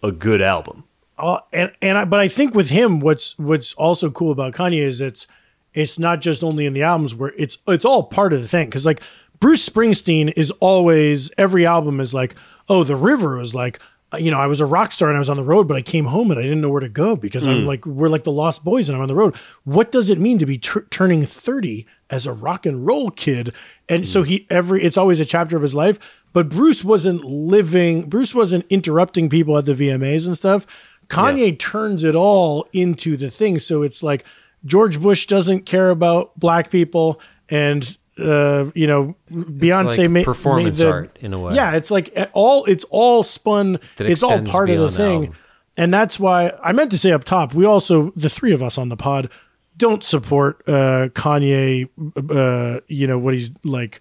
a 0.02 0.12
good 0.12 0.42
album. 0.42 0.84
Uh, 1.18 1.38
and 1.52 1.72
and 1.80 1.98
I, 1.98 2.04
but 2.04 2.20
I 2.20 2.28
think 2.28 2.54
with 2.54 2.70
him, 2.70 3.00
what's 3.00 3.38
what's 3.38 3.72
also 3.74 4.10
cool 4.10 4.32
about 4.32 4.54
Kanye 4.54 4.82
is 4.82 5.00
it's 5.00 5.26
it's 5.74 5.98
not 5.98 6.20
just 6.20 6.42
only 6.42 6.66
in 6.66 6.74
the 6.74 6.82
albums 6.82 7.14
where 7.14 7.32
it's 7.38 7.58
it's 7.68 7.84
all 7.84 8.04
part 8.04 8.32
of 8.32 8.42
the 8.42 8.48
thing 8.48 8.66
because 8.66 8.84
like 8.84 9.00
Bruce 9.38 9.68
Springsteen 9.68 10.32
is 10.36 10.50
always 10.52 11.30
every 11.38 11.64
album 11.64 12.00
is 12.00 12.12
like 12.12 12.34
oh 12.68 12.84
the 12.84 12.96
river 12.96 13.40
is 13.40 13.54
like 13.54 13.78
Uh, 14.12 14.18
you 14.18 14.30
know 14.30 14.38
I 14.38 14.46
was 14.46 14.60
a 14.60 14.66
rock 14.66 14.92
star 14.92 15.08
and 15.08 15.16
I 15.16 15.20
was 15.20 15.30
on 15.30 15.36
the 15.36 15.44
road 15.44 15.66
but 15.66 15.76
I 15.76 15.82
came 15.82 16.06
home 16.06 16.30
and 16.30 16.38
I 16.38 16.42
didn't 16.42 16.60
know 16.60 16.70
where 16.70 16.80
to 16.80 16.88
go 16.88 17.16
because 17.16 17.46
I'm 17.46 17.62
mm. 17.62 17.66
like 17.66 17.86
we're 17.86 18.08
like 18.08 18.24
the 18.24 18.32
lost 18.32 18.64
boys 18.64 18.88
and 18.88 18.96
I'm 18.96 19.02
on 19.02 19.08
the 19.08 19.14
road. 19.14 19.36
What 19.64 19.90
does 19.90 20.10
it 20.10 20.18
mean 20.18 20.38
to 20.38 20.46
be 20.46 20.58
tur 20.58 20.86
turning 20.90 21.24
thirty 21.24 21.86
as 22.10 22.26
a 22.26 22.32
rock 22.32 22.66
and 22.66 22.86
roll 22.86 23.10
kid? 23.10 23.54
And 23.88 24.06
so 24.06 24.22
mm. 24.22 24.26
he 24.26 24.46
every 24.50 24.82
it's 24.82 24.98
always 24.98 25.20
a 25.20 25.24
chapter 25.24 25.56
of 25.56 25.62
his 25.62 25.74
life. 25.74 25.98
But 26.32 26.48
Bruce 26.48 26.82
wasn't 26.84 27.24
living. 27.24 28.08
Bruce 28.08 28.34
wasn't 28.34 28.64
interrupting 28.70 29.28
people 29.28 29.56
at 29.58 29.66
the 29.66 29.74
VMAs 29.74 30.26
and 30.26 30.36
stuff. 30.36 30.66
Kanye 31.08 31.58
turns 31.58 32.04
it 32.04 32.14
all 32.14 32.66
into 32.72 33.18
the 33.18 33.30
thing. 33.30 33.58
So 33.58 33.82
it's 33.82 34.02
like 34.02 34.24
George 34.64 35.00
Bush 35.00 35.26
doesn't 35.26 35.66
care 35.66 35.90
about 35.90 36.38
black 36.38 36.70
people, 36.70 37.20
and 37.48 37.98
uh, 38.22 38.70
you 38.74 38.86
know, 38.86 39.16
Beyonce 39.30 39.98
like 39.98 40.10
made 40.10 40.24
performance 40.24 40.78
made 40.78 40.86
the, 40.86 40.92
art 40.92 41.16
in 41.20 41.32
a 41.34 41.38
way. 41.38 41.54
Yeah, 41.54 41.74
it's 41.76 41.90
like 41.90 42.16
all 42.32 42.64
it's 42.64 42.84
all 42.90 43.22
spun. 43.22 43.78
That 43.96 44.06
It's 44.08 44.22
all 44.22 44.42
part 44.42 44.70
of 44.70 44.78
the 44.78 44.90
thing, 44.90 45.24
album. 45.26 45.36
and 45.76 45.92
that's 45.92 46.18
why 46.20 46.52
I 46.62 46.72
meant 46.72 46.90
to 46.92 46.98
say 46.98 47.12
up 47.12 47.24
top. 47.24 47.54
We 47.54 47.64
also 47.64 48.10
the 48.16 48.28
three 48.28 48.52
of 48.52 48.62
us 48.62 48.78
on 48.78 48.88
the 48.88 48.96
pod 48.96 49.30
don't 49.76 50.04
support 50.04 50.62
uh, 50.68 51.08
Kanye. 51.12 51.88
Uh, 52.30 52.80
you 52.88 53.06
know 53.06 53.18
what 53.18 53.34
he's 53.34 53.52
like 53.64 54.00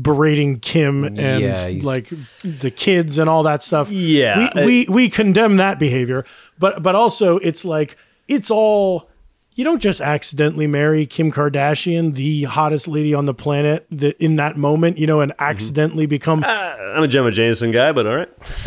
berating 0.00 0.58
Kim 0.60 1.04
and 1.04 1.42
Yeah, 1.42 1.68
like 1.84 2.08
the 2.08 2.72
kids 2.74 3.18
and 3.18 3.28
all 3.30 3.42
that 3.44 3.62
stuff. 3.62 3.90
Yeah, 3.90 4.50
we, 4.56 4.64
we 4.64 4.86
we 4.88 5.08
condemn 5.08 5.56
that 5.56 5.78
behavior, 5.78 6.24
but 6.58 6.82
but 6.82 6.94
also 6.94 7.38
it's 7.38 7.64
like 7.64 7.96
it's 8.28 8.50
all. 8.50 9.08
You 9.54 9.64
don't 9.64 9.82
just 9.82 10.00
accidentally 10.00 10.66
marry 10.66 11.04
Kim 11.04 11.30
Kardashian, 11.30 12.14
the 12.14 12.44
hottest 12.44 12.88
lady 12.88 13.12
on 13.12 13.26
the 13.26 13.34
planet, 13.34 13.86
that 13.90 14.16
in 14.22 14.36
that 14.36 14.56
moment, 14.56 14.96
you 14.96 15.06
know, 15.06 15.20
and 15.20 15.32
Mm-hmm. 15.32 15.44
accidentally 15.44 16.06
become 16.06 16.42
I'm 16.44 17.02
a 17.02 17.08
Jenna 17.08 17.30
Jameson 17.30 17.70
guy, 17.70 17.92
but 17.92 18.06
all 18.06 18.16
right. 18.16 18.30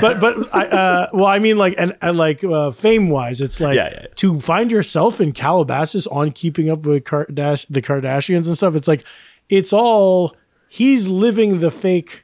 but 0.00 0.20
but 0.20 0.54
I, 0.54 0.66
uh, 0.66 1.08
well, 1.12 1.26
I 1.26 1.38
mean, 1.40 1.58
like 1.58 1.74
and, 1.76 1.96
and 2.00 2.16
like 2.16 2.44
uh, 2.44 2.70
fame 2.70 3.08
wise, 3.08 3.40
it's 3.40 3.60
like 3.60 3.74
Yeah, 3.76 3.88
yeah, 3.90 3.98
yeah. 4.02 4.06
to 4.16 4.40
find 4.40 4.70
yourself 4.70 5.20
in 5.20 5.32
Calabasas 5.32 6.06
on 6.06 6.30
Keeping 6.30 6.70
Up 6.70 6.86
with 6.86 7.02
Kardash- 7.04 7.66
the 7.68 7.82
Kardashians 7.82 8.46
and 8.46 8.56
stuff. 8.56 8.74
It's 8.76 8.88
like 8.88 9.04
it's 9.48 9.72
all 9.72 10.36
he's 10.68 11.08
living 11.08 11.58
the 11.58 11.70
fake. 11.72 12.21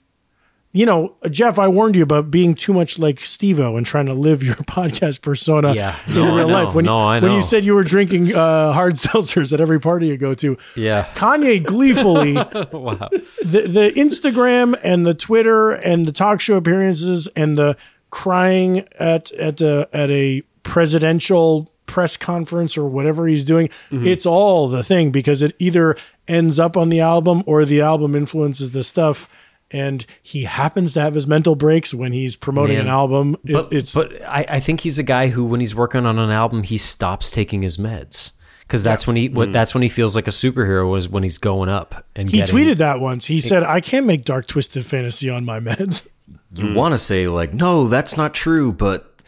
You 0.79 0.87
know, 0.87 1.17
Jeff, 1.29 1.59
I 1.59 1.67
warned 1.67 1.97
you 1.97 2.05
about 2.05 2.31
being 2.31 2.55
too 2.55 2.73
much 2.73 3.01
like 3.01 3.17
Stevo 3.17 3.77
and 3.77 3.85
trying 3.85 4.07
to 4.07 4.15
live 4.15 4.45
your 4.45 4.55
podcast 4.79 5.23
persona 5.23 5.75
Yeah. 5.75 5.97
in 6.07 6.15
No, 6.15 6.37
real 6.37 6.47
life. 6.47 6.73
When, 6.73 6.85
No, 6.85 7.13
you, 7.15 7.21
when 7.21 7.33
you 7.33 7.43
said 7.43 7.65
you 7.65 7.75
were 7.75 7.83
drinking 7.83 8.33
uh, 8.33 8.73
hard 8.73 8.95
seltzers 9.05 9.53
at 9.53 9.61
every 9.61 9.81
party 9.81 10.07
you 10.07 10.17
go 10.17 10.35
to, 10.35 10.57
Yeah. 10.77 11.07
Kanye 11.17 11.65
gleefully 11.65 12.35
wow. 12.73 13.09
the 13.45 13.63
the 13.67 13.93
Instagram 13.97 14.79
and 14.85 15.05
the 15.05 15.15
Twitter 15.15 15.73
and 15.73 16.07
the 16.07 16.13
talk 16.13 16.41
show 16.41 16.57
appearances 16.57 17.27
and 17.35 17.57
the 17.59 17.77
crying 18.11 18.87
at 19.01 19.33
at 19.33 19.61
a 19.61 19.89
at 19.93 20.13
a 20.13 20.43
presidential 20.63 21.73
press 21.87 22.17
conference 22.17 22.79
or 22.79 22.87
whatever 22.89 23.27
he's 23.27 23.43
doing 23.45 23.69
it's 23.91 24.27
all 24.27 24.69
the 24.69 24.85
thing 24.85 25.11
because 25.11 25.43
it 25.43 25.57
either 25.59 25.97
ends 26.29 26.59
up 26.59 26.77
on 26.77 26.89
the 26.91 27.01
album 27.01 27.43
or 27.47 27.65
the 27.65 27.81
album 27.81 28.15
influences 28.15 28.71
the 28.73 28.85
stuff 28.85 29.29
and 29.71 30.07
he 30.23 30.45
happens 30.45 30.93
to 30.95 31.01
have 31.01 31.15
his 31.15 31.27
mental 31.27 31.55
breaks 31.55 31.93
when 31.93 32.13
he's 32.13 32.37
promoting 32.37 32.77
Man. 32.77 32.87
an 32.87 32.91
album. 32.91 33.37
It- 33.45 33.53
But 33.53 33.73
it's 33.73 33.95
but 33.95 34.13
I, 34.23 34.47
I 34.49 34.61
think 34.61 34.81
he's 34.81 34.99
a 34.99 35.03
guy 35.03 35.29
who 35.29 35.45
when 35.45 35.61
he's 35.61 35.75
working 35.75 36.07
on 36.07 36.19
an 36.19 36.31
album 36.31 36.63
he 36.63 36.79
stops 36.79 37.31
taking 37.31 37.63
his 37.63 37.77
meds. 37.77 38.33
Because 38.61 38.83
that's 38.83 39.07
when 39.07 39.17
he 39.17 39.31
what 39.31 39.49
mm. 39.49 39.53
that's 39.55 39.73
when 39.73 39.83
he 39.83 39.89
feels 39.89 40.15
like 40.15 40.29
a 40.29 40.31
superhero 40.31 40.91
was 40.91 41.09
when 41.09 41.23
he's 41.23 41.39
going 41.39 41.71
up 41.71 42.05
and 42.15 42.31
he 42.31 42.39
getting, 42.39 42.55
tweeted 42.55 42.77
that 42.77 43.01
once. 43.01 43.25
He 43.25 43.41
said 43.41 43.63
i 43.63 43.81
can't 43.81 44.05
make 44.05 44.25
dark 44.25 44.47
twisted 44.47 44.85
fantasy 44.85 45.31
on 45.31 45.45
my 45.45 45.61
meds. 45.61 46.07
You 46.53 46.65
mm. 46.65 46.75
want 46.75 46.93
to 46.93 46.99
say 46.99 47.29
like 47.29 47.55
no 47.55 47.89
that's 47.89 48.17
not 48.17 48.35
true 48.35 48.73
but 48.73 49.21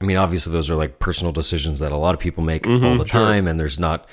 i 0.00 0.04
mean 0.04 0.16
obviously 0.16 0.52
those 0.52 0.70
are 0.70 0.76
like 0.76 0.98
personal 1.00 1.32
decisions 1.32 1.80
that 1.80 1.90
a 1.90 1.96
lot 1.96 2.14
of 2.14 2.20
people 2.20 2.42
make 2.42 2.64
mm-hmm, 2.64 2.84
all 2.84 2.96
the 2.96 3.04
time 3.04 3.46
and 3.48 3.58
there's 3.58 3.78
not 3.78 4.08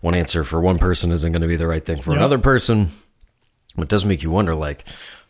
one 0.00 0.14
answer 0.14 0.44
for 0.44 0.60
one 0.60 0.78
person 0.78 1.12
isn't 1.12 1.32
going 1.32 1.42
to 1.42 1.48
be 1.48 1.56
the 1.56 1.66
right 1.66 1.84
thing 1.84 2.00
for 2.00 2.12
another 2.12 2.38
person. 2.38 2.88
It 3.76 3.88
does 3.88 4.04
make 4.04 4.22
you 4.22 4.30
wonder 4.30 4.54
like 4.54 4.84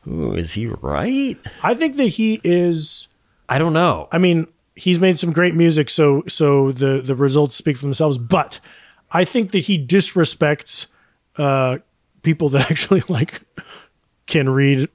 ooh, 0.08 0.32
is 0.34 0.52
he 0.52 0.66
right 0.66 1.38
i 1.62 1.74
think 1.74 1.96
that 1.96 2.04
he 2.08 2.40
is 2.44 3.08
i 3.48 3.58
don't 3.58 3.72
know 3.72 4.08
I 4.12 4.18
mean, 4.18 4.46
he's 4.74 5.00
made 5.00 5.18
some 5.18 5.32
great 5.32 5.54
music, 5.54 5.88
so 5.90 6.22
so 6.28 6.70
the 6.72 7.00
the 7.00 7.14
results 7.14 7.54
speak 7.56 7.76
for 7.76 7.84
themselves. 7.86 8.18
But 8.18 8.60
I 9.10 9.24
think 9.24 9.52
that 9.52 9.60
he 9.60 9.84
disrespects 9.84 10.86
uh, 11.38 11.78
people 12.22 12.48
that 12.50 12.70
actually 12.70 13.02
like 13.08 13.40
can 14.26 14.48
read 14.50 14.88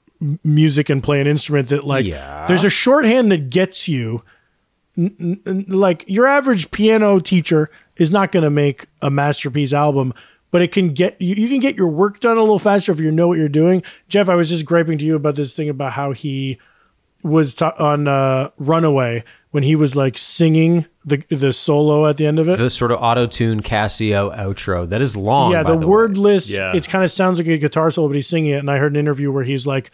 music 0.43 0.89
and 0.89 1.01
play 1.01 1.20
an 1.22 1.28
instrument. 1.28 1.70
That 1.70 1.84
like, 1.84 2.05
Yeah. 2.05 2.45
there's 2.47 2.64
a 2.64 2.70
shorthand 2.70 3.32
that 3.32 3.49
gets 3.49 3.88
you. 3.88 4.24
N- 4.97 5.39
n- 5.47 5.66
like 5.68 6.03
your 6.07 6.28
average 6.28 6.70
piano 6.72 7.20
teacher 7.20 7.72
is 7.95 8.12
not 8.12 8.32
going 8.32 8.43
to 8.43 8.49
make 8.51 8.86
a 9.01 9.09
masterpiece 9.09 9.72
album 9.74 10.14
but 10.52 10.62
it 10.62 10.72
can 10.72 10.93
get 10.93 11.20
you, 11.22 11.36
you 11.36 11.49
can 11.49 11.60
get 11.60 11.76
your 11.76 11.88
work 11.88 12.20
done 12.20 12.38
a 12.38 12.41
little 12.41 12.60
faster 12.60 12.91
if 12.91 12.99
you 12.99 13.12
know 13.12 13.28
what 13.28 13.38
you're 13.38 13.49
doing 13.49 13.82
jeff 14.08 14.30
i 14.30 14.36
was 14.36 14.49
just 14.49 14.66
griping 14.66 14.97
to 14.97 15.06
you 15.06 15.16
about 15.16 15.36
this 15.36 15.56
thing 15.56 15.70
about 15.70 15.93
how 15.93 16.12
he 16.12 16.60
was 17.24 17.54
ta- 17.54 17.76
on 17.78 18.08
uh, 18.08 18.49
Runaway 18.58 19.24
when 19.52 19.64
he 19.64 19.76
was 19.76 19.95
like 19.95 20.18
singing 20.18 20.86
the 21.04 21.18
the 21.30 21.54
solo 21.54 22.08
at 22.08 22.18
the 22.18 22.26
end 22.26 22.39
of 22.39 22.47
it. 22.47 22.58
the 22.58 22.70
sort 22.70 22.91
of 22.91 23.02
auto-tune 23.02 23.62
casio 23.62 24.36
outro 24.36 24.88
that 24.88 25.02
is 25.02 25.16
long 25.16 25.52
yeah, 25.52 25.64
by 25.64 25.72
the, 25.72 25.78
way. 25.78 25.86
wordless. 25.86 26.56
Yeah. 26.56 26.76
It 26.76 26.88
kind 26.88 27.04
of 27.04 27.12
sounds 27.12 27.39
like 27.39 27.47
a 27.47 27.58
guitar 27.58 27.91
solo, 27.91 28.08
but 28.08 28.16
he's 28.16 28.28
singing 28.28 28.52
it. 28.52 28.58
And 28.58 28.70
I 28.70 28.78
heard 28.78 28.93
an 28.93 28.99
interview 28.99 29.32
where 29.32 29.43
he's 29.43 29.68
like, 29.68 29.91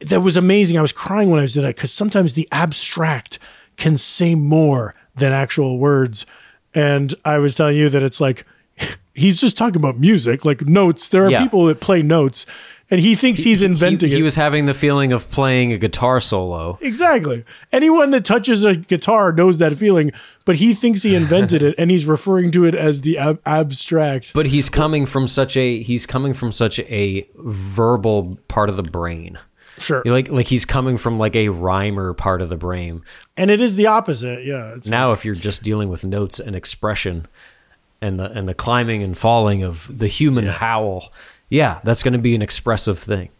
"That 0.00 0.20
was 0.20 0.36
amazing. 0.36 0.76
I 0.78 0.82
was 0.82 0.92
crying 0.92 1.30
when 1.30 1.38
I 1.38 1.42
was 1.42 1.54
doing 1.54 1.66
that 1.66 1.76
because 1.76 1.92
sometimes 1.92 2.34
the 2.34 2.48
abstract 2.52 3.38
can 3.76 3.96
say 3.96 4.34
more 4.34 4.94
than 5.14 5.32
actual 5.32 5.78
words." 5.78 6.26
And 6.74 7.14
I 7.24 7.38
was 7.38 7.54
telling 7.54 7.76
you 7.76 7.88
that 7.88 8.02
it's 8.02 8.20
like 8.20 8.44
he's 9.14 9.40
just 9.40 9.56
talking 9.56 9.76
about 9.76 9.98
music, 9.98 10.44
like 10.44 10.62
notes. 10.62 11.08
There 11.08 11.26
are 11.26 11.30
Yeah. 11.30 11.42
people 11.42 11.66
that 11.66 11.80
play 11.80 12.02
notes, 12.02 12.46
and 12.90 13.00
he 13.00 13.14
thinks 13.14 13.42
he's 13.42 13.62
inventing 13.62 14.08
he, 14.08 14.14
it. 14.14 14.18
he 14.18 14.22
was 14.22 14.34
having 14.34 14.66
the 14.66 14.74
feeling 14.74 15.12
of 15.12 15.30
playing 15.30 15.72
a 15.72 15.78
guitar 15.78 16.20
solo 16.20 16.76
Exactly. 16.80 17.44
Anyone 17.72 18.10
that 18.10 18.24
touches 18.24 18.64
a 18.64 18.74
guitar 18.76 19.32
knows 19.32 19.58
that 19.58 19.76
feeling, 19.78 20.10
but 20.44 20.56
he 20.56 20.74
thinks 20.74 21.02
he 21.02 21.14
invented 21.14 21.62
it 21.62 21.74
and 21.78 21.90
he's 21.90 22.04
referring 22.06 22.50
to 22.52 22.64
it 22.64 22.74
as 22.74 23.02
the 23.02 23.16
ab- 23.18 23.40
abstract. 23.46 24.32
but 24.32 24.46
he's 24.46 24.68
coming 24.68 25.06
from 25.06 25.28
such 25.28 25.56
a 25.56 25.82
he's 25.82 26.04
coming 26.06 26.32
from 26.34 26.50
such 26.50 26.78
a 26.80 27.28
verbal 27.36 28.38
part 28.48 28.68
of 28.68 28.76
the 28.76 28.82
brain 28.82 29.38
Sure. 29.78 30.02
like 30.04 30.28
like 30.30 30.46
he's 30.46 30.66
coming 30.66 30.98
from 30.98 31.18
like 31.18 31.34
a 31.34 31.48
rhymer 31.48 32.12
part 32.12 32.42
of 32.42 32.50
the 32.50 32.56
brain 32.56 33.00
And 33.38 33.50
it 33.50 33.60
is 33.62 33.76
the 33.76 33.86
opposite. 33.86 34.44
Yeah. 34.44 34.74
It's, 34.74 34.88
now 34.90 35.12
if 35.12 35.24
you're 35.24 35.34
just 35.34 35.62
dealing 35.62 35.88
with 35.88 36.04
notes 36.04 36.38
and 36.38 36.54
expression 36.54 37.26
and 38.00 38.18
the 38.18 38.30
and 38.32 38.48
the 38.48 38.54
climbing 38.54 39.02
and 39.02 39.16
falling 39.16 39.62
of 39.62 39.90
the 39.96 40.08
human 40.08 40.46
howl 40.46 41.12
yeah 41.48 41.80
that's 41.84 42.02
going 42.02 42.12
to 42.12 42.18
be 42.18 42.34
an 42.34 42.42
expressive 42.42 42.98
thing 42.98 43.30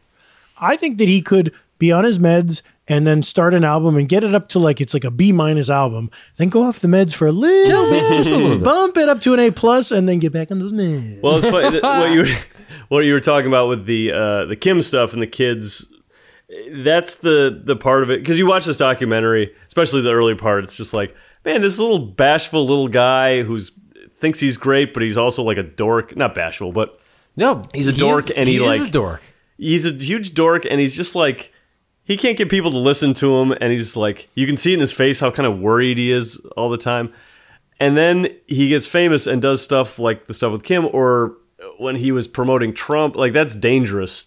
I 0.60 0.76
think 0.76 0.98
that 0.98 1.08
he 1.08 1.22
could 1.22 1.52
be 1.78 1.90
on 1.90 2.04
his 2.04 2.18
meds 2.18 2.62
and 2.86 3.06
then 3.06 3.22
start 3.22 3.54
an 3.54 3.64
album 3.64 3.96
and 3.96 4.08
get 4.08 4.24
it 4.24 4.34
up 4.34 4.48
to 4.50 4.58
like 4.58 4.80
it's 4.80 4.92
like 4.92 5.04
a 5.04 5.10
B 5.10 5.32
minus 5.32 5.70
album, 5.70 6.10
then 6.36 6.48
go 6.48 6.64
off 6.64 6.80
the 6.80 6.88
meds 6.88 7.14
for 7.14 7.26
a 7.26 7.32
little 7.32 7.88
bit, 7.88 8.12
just 8.14 8.32
a 8.32 8.36
little 8.36 8.50
bit, 8.58 8.64
bump 8.64 8.96
it 8.96 9.08
up 9.08 9.20
to 9.22 9.32
an 9.32 9.40
A 9.40 9.50
plus, 9.50 9.90
and 9.90 10.08
then 10.08 10.18
get 10.18 10.32
back 10.32 10.50
on 10.50 10.58
those 10.58 10.72
meds. 10.72 11.22
Well, 11.22 11.36
it's 11.36 11.48
funny 11.48 11.80
what 11.80 12.10
you 12.10 12.20
were, 12.20 12.38
what 12.88 13.00
you 13.04 13.12
were 13.12 13.20
talking 13.20 13.46
about 13.46 13.68
with 13.68 13.86
the 13.86 14.12
uh, 14.12 14.44
the 14.46 14.56
Kim 14.56 14.82
stuff 14.82 15.12
and 15.12 15.22
the 15.22 15.26
kids. 15.26 15.86
That's 16.72 17.16
the 17.16 17.62
the 17.64 17.76
part 17.76 18.02
of 18.02 18.10
it 18.10 18.20
because 18.20 18.36
you 18.38 18.46
watch 18.46 18.66
this 18.66 18.76
documentary, 18.76 19.54
especially 19.68 20.02
the 20.02 20.12
early 20.12 20.34
part. 20.34 20.64
It's 20.64 20.76
just 20.76 20.92
like, 20.92 21.14
man, 21.44 21.62
this 21.62 21.78
little 21.78 22.00
bashful 22.00 22.66
little 22.66 22.88
guy 22.88 23.42
who's 23.42 23.70
thinks 24.20 24.40
he's 24.40 24.56
great, 24.56 24.92
but 24.94 25.02
he's 25.02 25.16
also 25.16 25.42
like 25.42 25.56
a 25.58 25.62
dork. 25.62 26.16
Not 26.16 26.34
bashful, 26.34 26.72
but 26.72 27.00
no 27.36 27.62
He's 27.74 27.88
a 27.88 27.92
he 27.92 27.98
dork 27.98 28.20
is- 28.24 28.30
and 28.30 28.48
he, 28.48 28.56
is 28.56 28.62
like- 28.62 28.88
a 28.88 28.90
dork 28.92 29.22
he's 29.58 29.86
a 29.86 29.92
huge 29.92 30.34
dork, 30.34 30.64
and 30.68 30.80
he's 30.80 30.96
just 30.96 31.14
like 31.14 31.52
he 32.04 32.16
can't 32.16 32.36
get 32.38 32.48
people 32.48 32.70
to 32.72 32.78
listen 32.78 33.14
to 33.14 33.36
him, 33.38 33.52
and 33.52 33.70
he's 33.72 33.96
like 33.96 34.28
you 34.34 34.46
can 34.46 34.56
see 34.56 34.74
in 34.74 34.80
his 34.80 34.92
face 34.92 35.20
how 35.20 35.30
kind 35.30 35.46
of 35.46 35.58
worried 35.58 35.98
he 35.98 36.10
is 36.12 36.36
all 36.56 36.68
the 36.70 36.78
time. 36.78 37.12
And 37.78 37.96
then 37.96 38.28
he 38.46 38.68
gets 38.68 38.86
famous 38.86 39.26
and 39.26 39.40
does 39.40 39.62
stuff 39.62 39.98
like 39.98 40.26
the 40.26 40.34
stuff 40.34 40.52
with 40.52 40.64
Kim, 40.64 40.86
or 40.92 41.36
when 41.78 41.96
he 41.96 42.12
was 42.12 42.26
promoting 42.28 42.74
Trump. 42.74 43.16
Like 43.16 43.32
that's 43.32 43.54
dangerous 43.54 44.26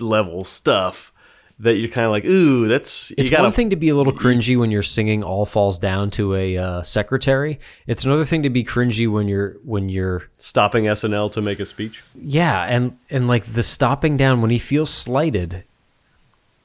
level 0.00 0.44
stuff 0.44 1.12
that 1.60 1.74
you're 1.74 1.90
kind 1.90 2.04
of 2.04 2.10
like, 2.10 2.24
ooh, 2.24 2.66
that's 2.66 3.10
you 3.10 3.16
It's 3.18 3.30
gotta 3.30 3.44
one 3.44 3.52
thing 3.52 3.70
to 3.70 3.76
be 3.76 3.88
a 3.88 3.96
little 3.96 4.12
cringy 4.12 4.58
when 4.58 4.70
you're 4.70 4.82
singing 4.82 5.22
"All 5.22 5.46
Falls 5.46 5.78
Down" 5.78 6.10
to 6.12 6.34
a 6.34 6.56
uh, 6.56 6.82
secretary. 6.82 7.58
It's 7.86 8.04
another 8.04 8.24
thing 8.24 8.42
to 8.42 8.50
be 8.50 8.64
cringy 8.64 9.10
when 9.10 9.28
you're 9.28 9.56
when 9.64 9.88
you're 9.88 10.28
stopping 10.38 10.84
SNL 10.84 11.32
to 11.32 11.42
make 11.42 11.60
a 11.60 11.66
speech. 11.66 12.02
yeah, 12.14 12.64
and 12.64 12.98
and 13.10 13.28
like 13.28 13.44
the 13.44 13.62
stopping 13.62 14.16
down 14.16 14.40
when 14.40 14.50
he 14.50 14.58
feels 14.58 14.90
slighted. 14.90 15.64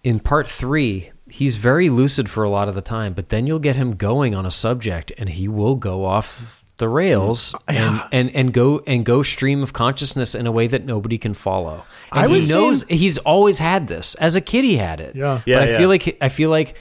In 0.02 0.22
part 0.22 0.48
three, 0.48 1.12
he's 1.30 1.58
very 1.58 1.90
lucid 1.90 2.30
for 2.30 2.44
a 2.46 2.50
lot 2.50 2.70
of 2.70 2.76
the 2.76 2.82
time, 2.82 3.14
but 3.14 3.30
then 3.30 3.46
you'll 3.46 3.60
get 3.60 3.76
him 3.76 3.96
going 3.96 4.34
on 4.34 4.46
a 4.46 4.52
subject, 4.52 5.12
and 5.18 5.28
he 5.28 5.48
will 5.48 5.76
go 5.76 6.06
off 6.06 6.59
the 6.80 6.90
rails 6.90 7.54
mm. 7.54 7.76
and, 7.76 8.02
and 8.12 8.36
and 8.36 8.54
go 8.54 8.82
and 8.88 9.06
go 9.06 9.22
stream 9.22 9.62
of 9.62 9.74
consciousness 9.74 10.34
in 10.34 10.48
a 10.48 10.52
way 10.52 10.68
that 10.68 10.86
nobody 10.86 11.18
can 11.18 11.34
follow. 11.34 11.86
And 12.12 12.22
I 12.22 12.28
he 12.28 12.34
was 12.34 12.50
knows 12.50 12.82
saying- 12.82 13.00
he's 13.00 13.18
always 13.20 13.60
had 13.60 13.88
this. 13.88 14.16
As 14.16 14.36
a 14.36 14.42
kid, 14.42 14.64
he 14.64 14.78
had 14.78 15.00
it. 15.00 15.16
Yeah. 15.16 15.42
Yeah, 15.46 15.60
but 15.60 15.64
I 15.64 15.72
yeah. 15.72 15.78
feel 15.78 15.90
like 15.90 16.18
I 16.22 16.30
feel 16.30 16.50
like 16.50 16.78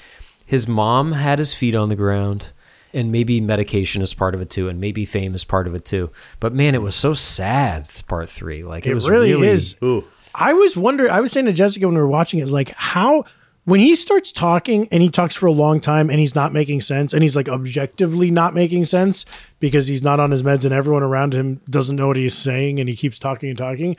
his 0.47 0.67
mom 0.67 1.13
had 1.13 1.39
his 1.39 1.53
feet 1.53 1.75
on 1.75 1.91
the 1.91 1.97
ground, 1.97 2.53
and 2.95 3.13
maybe 3.13 3.41
medication 3.41 4.01
is 4.01 4.15
part 4.15 4.35
of 4.35 4.41
it 4.41 4.49
too, 4.49 4.69
and 4.69 4.81
maybe 4.81 5.05
fame 5.05 5.35
is 5.35 5.45
part 5.45 5.67
of 5.67 5.75
it 5.75 5.85
too. 5.85 6.11
But 6.41 6.55
man, 6.55 6.75
it 6.75 6.83
was 6.83 6.95
so 6.95 7.13
sad. 7.13 7.87
Part 8.07 8.31
three, 8.31 8.65
like 8.65 8.87
it, 8.87 8.91
it 8.93 8.95
was 8.95 9.09
really, 9.09 9.33
really 9.33 9.49
is. 9.49 9.77
Ooh. 9.83 10.05
I 10.35 10.55
was 10.55 10.77
wondering. 10.77 11.11
I 11.11 11.21
was 11.21 11.33
saying 11.33 11.47
to 11.47 11.53
Jessica 11.53 11.87
when 11.87 11.95
we 11.95 12.01
were 12.01 12.07
watching 12.07 12.41
it, 12.41 12.45
is 12.45 12.53
like 12.53 12.73
how 12.77 13.25
when 13.69 13.81
he 13.81 13.95
starts 13.95 14.33
talking 14.33 14.89
and 14.91 15.03
he 15.03 15.11
talks 15.11 15.35
for 15.35 15.45
a 15.45 15.53
long 15.53 15.79
time 15.79 16.09
and 16.09 16.19
he's 16.19 16.35
not 16.35 16.55
making 16.55 16.81
sense 16.81 17.13
and 17.13 17.23
he's 17.23 17.37
like 17.37 17.51
objectively 17.51 18.31
not 18.31 18.55
making 18.55 18.85
sense 18.87 19.27
because 19.61 19.89
he's 19.89 20.03
not 20.03 20.19
on 20.19 20.31
his 20.31 20.43
meds 20.43 20.65
and 20.65 20.73
everyone 20.73 21.03
around 21.03 21.35
him 21.35 21.61
doesn't 21.69 21.97
know 21.97 22.07
what 22.07 22.17
he's 22.17 22.35
saying 22.35 22.81
and 22.81 22.89
he 22.89 22.97
keeps 22.97 23.19
talking 23.19 23.51
and 23.51 23.59
talking. 23.59 23.95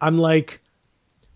I'm 0.00 0.18
like, 0.18 0.60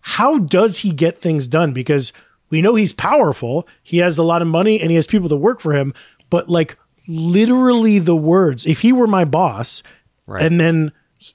how 0.01 0.39
does 0.39 0.79
he 0.79 0.91
get 0.91 1.18
things 1.18 1.47
done? 1.47 1.74
Because 1.74 2.14
we 2.49 2.62
know 2.62 2.77
he's 2.77 2.95
powerful, 2.95 3.68
he 3.83 3.99
has 3.99 4.16
a 4.16 4.22
lot 4.22 4.41
of 4.41 4.49
money, 4.49 4.81
and 4.81 4.91
he 4.91 4.95
has 4.97 5.07
people 5.07 5.29
to 5.29 5.37
work 5.37 5.61
for 5.61 5.74
him. 5.74 5.93
But 6.31 6.49
like 6.49 6.79
literally 7.07 7.99
the 7.99 8.16
words, 8.16 8.64
if 8.64 8.81
he 8.81 8.93
were 8.93 9.07
my 9.07 9.27
boss, 9.27 9.83
Right. 10.27 10.43
and 10.43 10.59
then 10.59 10.93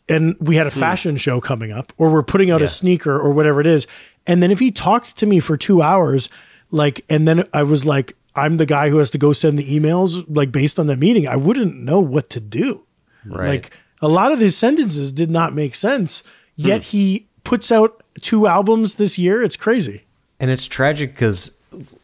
and 0.09 0.35
we 0.39 0.55
had 0.55 0.67
a 0.67 0.71
hmm. 0.71 0.79
fashion 0.79 1.17
show 1.17 1.41
coming 1.41 1.71
up, 1.71 1.93
or 1.97 2.11
we're 2.11 2.23
putting 2.23 2.51
out 2.51 2.61
a 2.61 2.67
sneaker 2.67 3.17
or 3.19 3.31
whatever 3.31 3.61
it 3.61 3.67
is, 3.67 3.87
and 4.27 4.41
then 4.41 4.51
if 4.51 4.59
he 4.59 4.71
talked 4.71 5.17
to 5.17 5.25
me 5.25 5.39
for 5.39 5.57
two 5.57 5.81
hours, 5.81 6.29
like, 6.69 7.03
and 7.09 7.27
then 7.27 7.43
I 7.53 7.63
was 7.63 7.85
like, 7.85 8.15
I'm 8.35 8.57
the 8.57 8.65
guy 8.65 8.89
who 8.89 8.97
has 8.97 9.09
to 9.11 9.17
go 9.17 9.33
send 9.33 9.59
the 9.59 9.79
emails, 9.79 10.23
like 10.27 10.51
based 10.51 10.79
on 10.79 10.87
the 10.87 10.95
meeting, 10.95 11.27
I 11.27 11.35
wouldn't 11.35 11.75
know 11.75 11.99
what 11.99 12.29
to 12.31 12.39
do. 12.39 12.85
Right. 13.25 13.47
Like 13.47 13.71
a 14.01 14.07
lot 14.07 14.31
of 14.31 14.39
his 14.39 14.57
sentences 14.57 15.11
did 15.11 15.29
not 15.29 15.53
make 15.53 15.75
sense. 15.75 16.21
Hmm. 16.55 16.67
Yet 16.67 16.83
he 16.83 17.27
puts 17.43 17.71
out 17.71 18.03
two 18.21 18.47
albums 18.47 18.95
this 18.95 19.17
year. 19.17 19.43
It's 19.43 19.57
crazy. 19.57 20.03
And 20.39 20.49
it's 20.49 20.65
tragic 20.65 21.13
because 21.13 21.51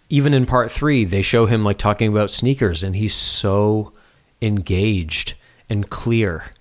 even 0.09 0.33
in 0.33 0.45
part 0.45 0.71
three, 0.71 1.05
they 1.05 1.21
show 1.21 1.45
him 1.45 1.63
like 1.63 1.77
talking 1.77 2.09
about 2.09 2.31
sneakers, 2.31 2.83
and 2.83 2.95
he's 2.95 3.13
so 3.13 3.93
engaged 4.41 5.33
and 5.69 5.89
clear 5.89 6.51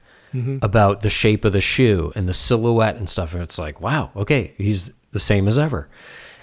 about 0.63 1.01
the 1.03 1.11
shape 1.11 1.45
of 1.45 1.53
the 1.53 1.61
shoe 1.61 2.13
and 2.17 2.29
the 2.29 2.35
silhouette 2.35 2.97
and 2.97 3.09
stuff. 3.09 3.35
And 3.35 3.43
it's 3.43 3.59
like, 3.59 3.81
wow, 3.81 4.11
okay, 4.17 4.53
he's 4.59 4.93
the 5.13 5.19
same 5.21 5.49
as 5.49 5.59
ever. 5.59 5.89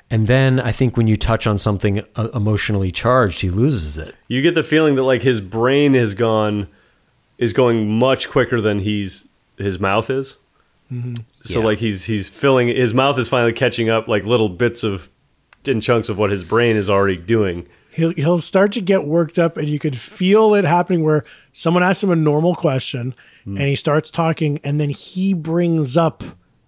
And 0.09 0.27
then 0.27 0.59
I 0.59 0.71
think 0.71 0.95
when 0.97 1.07
you 1.07 1.15
touch 1.15 1.47
on 1.47 1.57
something 1.57 2.03
uh, 2.15 2.27
emotionally 2.35 2.91
charged, 2.91 3.41
he 3.41 3.49
loses 3.49 3.97
it. 3.97 4.15
You 4.27 4.41
get 4.41 4.53
the 4.55 4.63
feeling 4.63 4.95
that 4.95 5.03
like 5.03 5.21
his 5.23 5.41
brain 5.41 5.93
has 5.95 6.13
gone 6.13 6.67
is 7.37 7.51
going 7.53 7.89
much 7.89 8.29
quicker 8.29 8.61
than 8.61 8.79
he's 8.79 9.27
his 9.57 9.79
mouth 9.79 10.09
is. 10.09 10.37
So 11.41 11.59
Yeah. 11.59 11.65
like 11.65 11.79
he's 11.79 12.05
he's 12.05 12.29
filling 12.29 12.67
his 12.67 12.93
mouth 12.93 13.17
is 13.17 13.27
finally 13.27 13.53
catching 13.53 13.89
up 13.89 14.07
like 14.07 14.23
little 14.25 14.49
bits 14.49 14.83
of 14.83 15.09
in 15.65 15.81
chunks 15.81 16.09
of 16.09 16.17
what 16.19 16.29
his 16.29 16.43
brain 16.43 16.75
is 16.75 16.89
already 16.89 17.17
doing. 17.17 17.65
He'll 17.89 18.13
he'll 18.13 18.39
start 18.39 18.71
to 18.73 18.81
get 18.81 19.05
worked 19.07 19.39
up, 19.39 19.57
and 19.57 19.67
you 19.67 19.79
could 19.79 19.97
feel 19.97 20.53
it 20.53 20.65
happening. 20.65 21.03
Where 21.03 21.23
someone 21.51 21.81
asks 21.83 22.03
him 22.03 22.11
a 22.11 22.15
normal 22.15 22.53
question, 22.55 23.15
and 23.45 23.59
he 23.59 23.75
starts 23.75 24.09
talking, 24.11 24.59
and 24.63 24.79
then 24.79 24.89
he 24.89 25.33
brings 25.33 25.97
up 25.97 26.23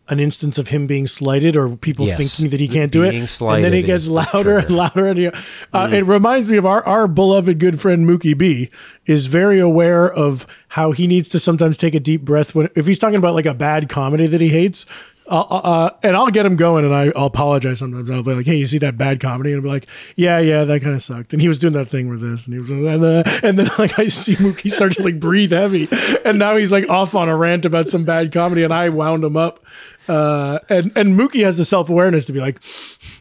an 0.08 0.20
instance 0.20 0.60
of 0.60 0.68
him 0.68 0.86
being 0.86 1.08
slighted 1.08 1.56
or 1.56 1.76
people 1.76 2.06
Yes. 2.06 2.18
thinking 2.38 2.52
that 2.52 2.60
he 2.60 2.68
can't 2.68 2.92
do 2.92 3.02
Being 3.02 3.24
it, 3.24 3.42
and 3.42 3.64
then 3.66 3.74
he 3.74 3.82
gets 3.82 4.08
louder 4.08 4.60
and 4.60 4.70
louder. 4.70 5.08
And 5.08 5.28
uh, 5.74 5.90
it 5.92 6.06
reminds 6.06 6.48
me 6.50 6.58
of 6.58 6.66
our 6.66 6.84
our 6.86 7.08
beloved 7.08 7.58
good 7.60 7.82
friend 7.82 8.08
Mookie 8.08 8.38
B 8.38 8.70
is 9.08 9.26
very 9.26 9.60
aware 9.60 10.12
of 10.12 10.46
how 10.70 10.92
he 10.92 11.08
needs 11.08 11.30
to 11.30 11.40
sometimes 11.40 11.76
take 11.76 11.96
a 11.96 12.00
deep 12.00 12.22
breath 12.22 12.54
when 12.54 12.70
if 12.76 12.86
he's 12.86 13.00
talking 13.00 13.16
about 13.16 13.34
like 13.34 13.48
a 13.48 13.56
bad 13.56 13.90
comedy 13.90 14.28
that 14.28 14.42
he 14.42 14.50
hates. 14.50 14.86
Uh, 15.28 15.40
uh, 15.50 15.90
and 16.04 16.16
I'll 16.16 16.30
get 16.30 16.46
him 16.46 16.56
going, 16.56 16.86
and 16.86 16.94
I, 16.94 17.12
I'll 17.16 17.26
apologize 17.26 17.80
sometimes. 17.80 18.12
I'll 18.12 18.22
be 18.22 18.36
like, 18.36 18.46
"Hey, 18.46 18.58
you 18.58 18.68
see 18.68 18.78
that 18.78 18.96
bad 18.96 19.20
comedy?" 19.20 19.52
And 19.54 19.58
I'll 19.60 19.64
be 19.64 19.70
like, 19.70 19.88
"Yeah, 20.16 20.38
yeah, 20.40 20.64
that 20.66 20.82
kind 20.84 20.94
of 20.94 21.02
sucked." 21.02 21.34
And 21.34 21.42
he 21.42 21.48
was 21.48 21.58
doing 21.58 21.74
that 21.74 21.90
thing 21.90 22.10
with 22.10 22.22
this, 22.22 22.46
and 22.46 22.54
he 22.54 22.60
was, 22.60 22.70
and, 22.70 23.04
uh, 23.04 23.24
and 23.42 23.58
then 23.58 23.68
like 23.80 23.98
I 23.98 24.08
see 24.10 24.36
Mookie 24.36 24.70
start 24.70 24.92
to 24.94 25.04
like 25.04 25.20
breathe 25.20 25.52
heavy, 25.52 25.88
and 26.24 26.38
now 26.38 26.56
he's 26.56 26.72
like 26.72 26.88
off 26.90 27.16
on 27.16 27.28
a 27.28 27.36
rant 27.36 27.66
about 27.66 27.88
some 27.90 28.06
bad 28.06 28.32
comedy, 28.32 28.62
and 28.64 28.72
I 28.74 28.90
wound 28.90 29.24
him 29.24 29.36
up. 29.36 29.64
Uh, 30.08 30.60
and 30.70 30.92
and 30.96 31.20
Mookie 31.20 31.44
has 31.44 31.58
the 31.58 31.66
self 31.66 31.90
awareness 31.90 32.26
to 32.26 32.34
be 32.34 32.40
like, 32.40 32.60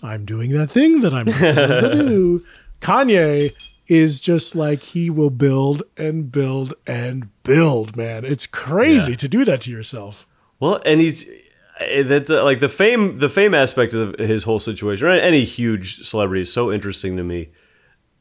"I'm 0.02 0.26
doing 0.26 0.50
that 0.50 0.66
thing 0.66 1.00
that 1.00 1.14
I'm 1.14 1.28
supposed 1.28 1.80
to 1.80 1.94
do." 2.09 2.44
Kanye 2.82 3.55
is 3.86 4.20
just 4.20 4.55
like 4.55 4.80
he 4.82 5.09
will 5.11 5.30
build 5.30 5.82
and 5.96 6.30
build 6.30 6.74
and 6.86 7.28
build. 7.44 7.96
Man, 7.96 8.24
it's 8.26 8.46
crazy 8.46 9.12
Yeah. 9.12 9.16
to 9.16 9.28
do 9.28 9.44
that 9.46 9.62
to 9.62 9.70
yourself. 9.70 10.26
Well, 10.61 10.82
and 10.84 11.00
he's 11.00 11.26
that's 11.81 12.31
uh, 12.31 12.45
like 12.45 12.61
the 12.61 12.68
fame 12.68 13.18
the 13.18 13.29
fame 13.29 13.55
aspect 13.55 13.95
of 13.95 14.18
his 14.18 14.45
whole 14.45 14.59
situation. 14.61 15.07
Or 15.07 15.11
any 15.11 15.45
huge 15.45 16.05
celebrity 16.07 16.43
is 16.43 16.53
so 16.53 16.72
interesting 16.72 17.16
to 17.16 17.22
me. 17.25 17.51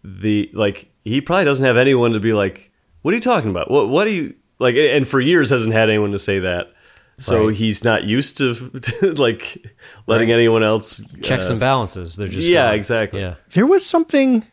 The 0.03 0.49
like 0.53 0.91
he 1.03 1.21
probably 1.21 1.45
doesn't 1.45 1.65
have 1.65 1.77
anyone 1.77 2.13
to 2.13 2.19
be 2.19 2.33
like, 2.33 2.71
"What 3.01 3.11
are 3.11 3.15
you 3.15 3.21
talking 3.21 3.49
about? 3.51 3.69
What 3.69 3.89
what 3.89 4.05
do 4.05 4.11
you 4.11 4.35
like?" 4.59 4.75
And 4.75 5.07
for 5.07 5.19
years 5.19 5.49
hasn't 5.49 5.73
had 5.73 5.89
anyone 5.89 6.11
to 6.11 6.19
say 6.19 6.39
that. 6.39 6.73
So 7.19 7.47
Right. 7.47 7.55
he's 7.55 7.83
not 7.83 8.05
used 8.05 8.37
to, 8.39 8.55
to 8.81 9.13
like 9.13 9.63
letting 10.07 10.31
anyone 10.31 10.63
else 10.63 11.03
Checks 11.21 11.49
uh, 11.49 11.53
and 11.53 11.59
balances. 11.59 12.15
They're 12.15 12.27
just 12.27 12.47
yeah, 12.47 12.69
gone. 12.69 12.75
exactly. 12.75 13.19
Yeah. 13.21 13.35
there 13.53 13.67
was 13.67 13.85
something 13.85 14.43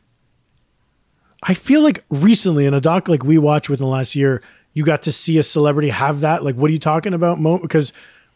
I 1.43 1.55
feel 1.55 1.83
like 1.83 2.05
recently 2.11 2.67
in 2.67 2.75
a 2.75 2.81
doc 2.81 3.09
like 3.09 3.25
we 3.25 3.39
watched 3.39 3.71
within 3.71 3.87
the 3.87 3.91
last 3.91 4.15
year, 4.15 4.43
you 4.73 4.85
got 4.85 5.03
to 5.03 5.13
see 5.13 5.39
a 5.39 5.43
celebrity 5.43 5.89
have 5.89 6.21
that. 6.21 6.45
Like, 6.45 6.55
what 6.55 6.69
are 6.69 6.73
you 6.73 6.79
talking 6.79 7.15
about? 7.15 7.41
Mo? 7.41 7.59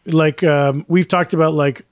Like 0.06 0.42
um, 0.44 0.84
we've 0.88 1.08
talked 1.08 1.32
about 1.34 1.54
like 1.54 1.86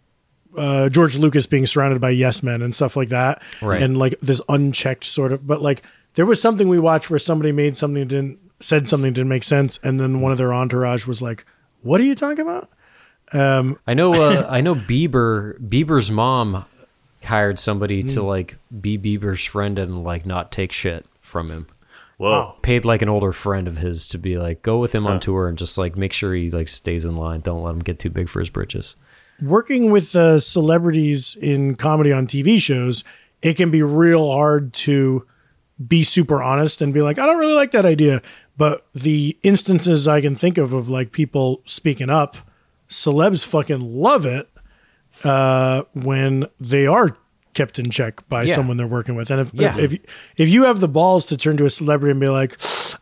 uh, 0.57 0.89
George 0.91 1.19
Lucas 1.19 1.47
being 1.47 1.67
surrounded 1.67 2.01
by 2.01 2.11
yes 2.11 2.43
men 2.43 2.61
and 2.63 2.75
stuff 2.75 2.97
like 2.97 3.09
that, 3.09 3.43
Right. 3.63 3.83
and 3.83 3.97
like 3.97 4.19
this 4.21 4.41
unchecked 4.49 5.05
sort 5.05 5.33
of. 5.33 5.47
But 5.47 5.63
like 5.63 5.83
there 6.15 6.27
was 6.27 6.41
something 6.41 6.69
we 6.69 6.79
watched 6.79 7.09
where 7.11 7.19
somebody 7.19 7.53
made 7.53 7.77
something 7.77 8.07
didn't 8.07 8.39
said 8.61 8.87
something 8.87 9.13
didn't 9.13 9.29
make 9.31 9.45
sense, 9.45 9.79
and 9.83 9.99
then 9.99 10.21
one 10.21 10.31
of 10.33 10.39
their 10.39 10.53
entourage 10.53 11.07
was 11.07 11.23
like, 11.23 11.45
"What 11.83 12.01
are 12.01 12.05
you 12.05 12.15
talking 12.15 12.41
about?" 12.41 12.69
I 13.33 13.95
know. 13.95 14.13
Uh, 14.15 14.47
I 14.51 14.61
know. 14.61 14.75
Bieber. 14.75 15.59
Bieber's 15.59 16.11
mom 16.11 16.65
hired 17.25 17.59
somebody 17.59 18.03
to 18.03 18.23
like 18.23 18.57
be 18.81 18.99
Bieber's 18.99 19.45
friend 19.45 19.79
and 19.79 20.05
like 20.05 20.27
not 20.27 20.53
take 20.53 20.73
shit 20.73 21.07
from 21.21 21.51
him. 21.51 21.67
Whoa. 22.23 22.55
Paid 22.63 22.85
like 22.85 23.03
an 23.03 23.09
older 23.09 23.33
friend 23.33 23.67
of 23.67 23.79
his 23.79 24.07
to 24.09 24.19
be 24.19 24.39
like 24.39 24.63
go 24.63 24.79
with 24.79 24.95
him 24.95 25.09
on 25.09 25.19
tour 25.19 25.49
and 25.49 25.59
just 25.59 25.77
like 25.77 25.97
make 25.97 26.13
sure 26.13 26.33
he 26.33 26.53
like 26.53 26.69
stays 26.69 27.05
in 27.05 27.17
line. 27.17 27.41
Don't 27.41 27.65
let 27.65 27.73
him 27.73 27.81
get 27.81 27.99
too 27.99 28.11
big 28.11 28.29
for 28.29 28.39
his 28.39 28.49
britches. 28.49 28.95
working 29.41 29.91
with 29.91 30.15
uh, 30.15 30.39
celebrities 30.39 31.35
in 31.35 31.75
comedy 31.75 32.13
on 32.13 32.29
TV 32.29 32.61
shows, 32.61 33.03
it 33.43 33.55
can 33.55 33.73
be 33.73 33.83
real 33.83 34.31
hard 34.31 34.73
to 34.73 35.27
be 35.85 36.05
super 36.05 36.41
honest 36.41 36.81
and 36.81 36.95
be 36.95 37.03
like, 37.03 37.19
I 37.19 37.27
don't 37.27 37.39
really 37.39 37.55
like 37.55 37.73
that 37.73 37.85
idea. 37.85 38.23
But 38.57 38.87
the 38.95 39.37
instances 39.43 40.07
I 40.07 40.21
can 40.21 40.37
think 40.37 40.59
of 40.59 40.73
of 40.73 40.89
like 40.89 41.11
people 41.11 41.61
speaking 41.65 42.09
up, 42.09 42.37
celebs 42.89 43.45
fucking 43.45 43.81
love 43.81 44.25
it 44.25 44.49
uh, 45.25 45.83
when 45.93 46.47
they 46.61 46.87
are 46.87 47.17
kept 47.55 47.79
in 47.79 47.91
check 47.91 48.27
by 48.29 48.45
Yeah. 48.45 48.55
someone 48.55 48.77
they're 48.77 48.87
working 48.87 49.15
with. 49.15 49.31
And 49.31 49.41
if, 49.41 49.51
Yeah. 49.55 49.77
if 49.79 49.99
if 50.37 50.49
you 50.49 50.65
have 50.65 50.81
the 50.81 50.89
balls 50.89 51.27
to 51.27 51.37
turn 51.37 51.57
to 51.59 51.65
a 51.67 51.71
celebrity 51.71 52.11
and 52.13 52.21
be 52.21 52.29
like, 52.29 52.57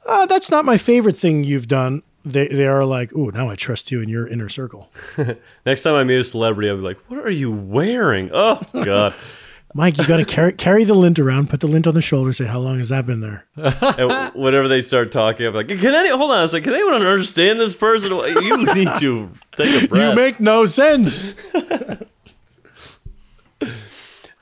ah, 0.08 0.26
that's 0.26 0.50
not 0.50 0.64
my 0.64 0.76
favorite 0.76 1.16
thing 1.16 1.44
you've 1.44 1.68
done, 1.68 2.02
they 2.24 2.48
they 2.48 2.66
are 2.66 2.84
like, 2.84 3.12
oh, 3.16 3.30
now 3.32 3.48
I 3.48 3.54
trust 3.56 3.90
you 3.90 4.00
in 4.02 4.08
your 4.08 4.26
inner 4.26 4.48
circle. 4.48 4.90
Next 5.66 5.82
time 5.82 5.94
I 5.94 6.04
meet 6.04 6.18
a 6.18 6.24
celebrity, 6.24 6.68
I'll 6.68 6.76
be 6.76 6.82
like, 6.82 6.98
"What 7.08 7.18
are 7.20 7.30
you 7.30 7.50
wearing?" 7.50 8.30
Oh 8.32 8.60
God. 8.82 9.14
Mike, 9.72 9.98
you 9.98 10.04
got 10.04 10.16
to 10.16 10.24
carry 10.24 10.52
carry 10.52 10.82
the 10.82 10.94
lint 10.94 11.20
around. 11.20 11.48
Put 11.48 11.60
the 11.60 11.68
lint 11.68 11.86
on 11.86 11.94
the 11.94 12.02
shoulder. 12.02 12.32
Say, 12.32 12.44
how 12.46 12.58
long 12.58 12.78
has 12.78 12.88
that 12.88 13.06
been 13.06 13.20
there? 13.20 13.44
and 13.56 14.34
whenever 14.34 14.66
they 14.66 14.80
start 14.80 15.12
talking, 15.12 15.46
I'm 15.46 15.54
like, 15.54 15.68
"Can 15.68 15.78
any 15.94 16.08
hold 16.10 16.32
on 16.32 16.42
a 16.42 16.48
second? 16.48 16.64
Can 16.64 16.74
anyone 16.74 16.94
understand 17.06 17.60
this 17.60 17.72
person? 17.74 18.10
You 18.10 18.64
need 18.74 18.88
to 18.98 19.30
take 19.56 19.84
a 19.84 19.86
breath." 19.88 20.10
You 20.10 20.14
make 20.16 20.40
no 20.40 20.66
sense. 20.66 21.34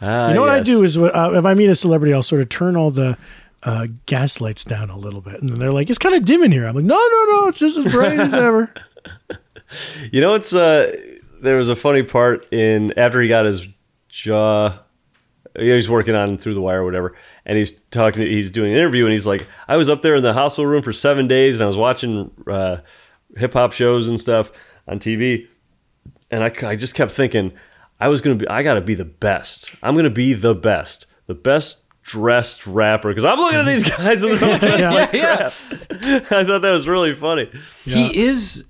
Ah, 0.01 0.29
You 0.29 0.35
know 0.35 0.41
what 0.43 0.51
I 0.51 0.61
do 0.61 0.85
is 0.85 0.97
uh, 0.97 1.33
if 1.35 1.45
I 1.45 1.55
meet 1.55 1.69
a 1.71 1.75
celebrity, 1.75 2.13
I'll 2.15 2.23
sort 2.23 2.41
of 2.43 2.49
turn 2.49 2.77
all 2.77 2.91
the 2.91 3.17
uh, 3.65 3.89
gas 4.07 4.41
lights 4.41 4.63
down 4.65 4.91
a 4.91 4.97
little 4.97 5.21
bit, 5.21 5.41
and 5.41 5.49
then 5.49 5.59
they're 5.59 5.73
like, 5.73 5.91
"It's 5.91 5.99
kind 5.99 6.15
of 6.15 6.25
dim 6.25 6.43
in 6.45 6.53
here." 6.53 6.67
I'm 6.67 6.75
like, 6.77 6.85
"No, 6.85 6.95
no, 6.97 7.25
no, 7.31 7.49
it's 7.49 7.59
just 7.59 7.77
as 7.77 7.93
bright 7.93 8.19
as 8.21 8.33
ever." 8.49 8.73
You 10.13 10.21
know, 10.21 10.35
it's 10.35 10.55
uh, 10.55 10.97
there 11.43 11.57
was 11.57 11.69
a 11.69 11.77
funny 11.77 12.03
part 12.03 12.47
in 12.53 12.97
after 12.99 13.21
he 13.21 13.29
got 13.29 13.45
his 13.45 13.67
jaw. 14.09 14.79
You 15.59 15.69
know, 15.71 15.75
he's 15.75 15.91
working 15.91 16.15
on 16.15 16.39
through 16.39 16.55
the 16.55 16.61
wire 16.61 16.83
or 16.83 16.85
whatever, 16.85 17.17
and 17.45 17.59
he's 17.59 17.73
talking. 17.91 18.23
He's 18.23 18.51
doing 18.53 18.71
an 18.73 18.79
interview, 18.79 19.03
and 19.05 19.13
he's 19.13 19.27
like, 19.27 19.47
"I 19.67 19.77
was 19.77 19.91
up 19.91 20.03
there 20.03 20.15
in 20.15 20.23
the 20.23 20.33
hospital 20.33 20.67
room 20.67 20.83
for 20.83 20.93
seven 20.93 21.27
days, 21.27 21.59
and 21.59 21.65
I 21.65 21.67
was 21.67 21.77
watching 21.77 22.31
uh, 22.47 22.79
hip 23.37 23.55
hop 23.55 23.73
shows 23.73 24.07
and 24.09 24.21
stuff 24.21 24.53
on 24.87 25.01
TV, 25.01 25.49
and 26.31 26.45
I, 26.45 26.53
I 26.67 26.77
just 26.77 26.95
kept 26.95 27.11
thinking, 27.11 27.53
I 28.01 28.09
was 28.09 28.21
gonna 28.21 28.37
be, 28.37 28.47
I 28.49 28.63
gotta 28.63 28.81
be 28.81 28.95
the 28.95 29.05
best. 29.05 29.75
I'm 29.83 29.95
gonna 29.97 30.11
be 30.11 30.33
the 30.33 30.55
best, 30.55 31.07
the 31.27 31.35
best 31.35 31.83
dressed 32.03 32.67
rapper 32.67 33.09
because 33.09 33.25
I'm 33.25 33.39
looking 33.39 33.59
at 33.61 33.67
these 33.67 33.85
guys 33.97 34.23
and 34.23 34.39
they're 34.39 34.53
all 34.53 34.59
dressed 34.61 34.79
Yeah. 34.81 34.91
like 34.91 35.13
Yeah. 35.13 35.47
I 36.39 36.45
thought 36.45 36.63
that 36.63 36.71
was 36.73 36.87
really 36.89 37.13
funny. 37.15 37.51
He 37.85 38.17
is. 38.25 38.65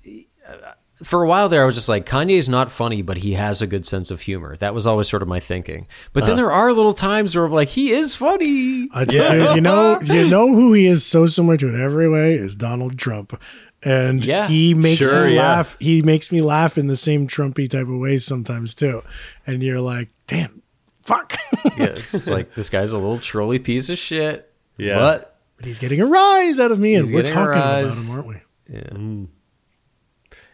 For 1.01 1.23
a 1.23 1.27
while 1.29 1.47
there, 1.47 1.61
I 1.63 1.65
was 1.65 1.75
just 1.75 1.87
like, 1.87 2.05
Kanye's 2.05 2.49
not 2.49 2.69
funny, 2.69 3.01
but 3.01 3.15
he 3.15 3.31
has 3.31 3.61
a 3.61 3.67
good 3.67 3.85
sense 3.85 4.11
of 4.11 4.19
humor. 4.19 4.57
That 4.57 4.73
was 4.73 4.85
always 4.85 5.07
sort 5.07 5.21
of 5.21 5.29
my 5.29 5.39
thinking. 5.39 5.87
But 6.11 6.25
then 6.25 6.35
there 6.35 6.51
are 6.51 6.73
little 6.73 6.91
times 6.91 7.33
where 7.37 7.45
I'm 7.45 7.53
like, 7.53 7.69
he 7.69 7.91
is 7.93 8.15
funny. 8.15 8.89
Uh, 8.93 9.05
dude, 9.05 9.55
you 9.55 9.61
know, 9.61 10.01
you 10.01 10.27
know 10.27 10.53
who 10.53 10.73
he 10.73 10.85
is 10.87 11.05
so 11.05 11.25
similar 11.25 11.55
to 11.55 11.69
in 11.69 11.81
every 11.81 12.09
way 12.09 12.33
is 12.33 12.53
Donald 12.53 12.97
Trump, 12.99 13.41
and 13.83 14.25
Yeah. 14.25 14.47
he 14.47 14.73
makes 14.73 14.99
Sure, 14.99 15.25
me 15.27 15.35
yeah. 15.35 15.41
laugh. 15.41 15.77
He 15.79 16.01
makes 16.01 16.31
me 16.31 16.41
laugh 16.41 16.77
in 16.77 16.87
the 16.87 16.97
same 16.97 17.27
Trumpy 17.27 17.69
type 17.69 17.87
of 17.87 17.99
ways 17.99 18.25
sometimes 18.25 18.73
too. 18.73 19.03
And 19.47 19.61
you're 19.63 19.79
like, 19.81 20.09
damn, 20.27 20.61
fuck. 21.01 21.35
Yeah, 21.77 21.87
it's 21.87 22.29
like 22.29 22.55
this 22.55 22.69
guy's 22.69 22.93
a 22.93 22.97
little 22.97 23.19
trolly 23.19 23.59
piece 23.59 23.89
of 23.89 23.97
shit. 23.97 24.49
Yeah. 24.77 24.97
But 24.97 25.39
but 25.57 25.65
he's 25.65 25.77
getting 25.79 25.99
a 25.99 26.05
rise 26.05 26.57
out 26.59 26.71
of 26.71 26.79
me, 26.79 26.95
and 26.95 27.11
we're 27.13 27.23
talking 27.23 27.59
about 27.59 27.85
him, 27.93 28.11
aren't 28.11 28.27
we? 28.27 28.35
Yeah. 28.69 29.25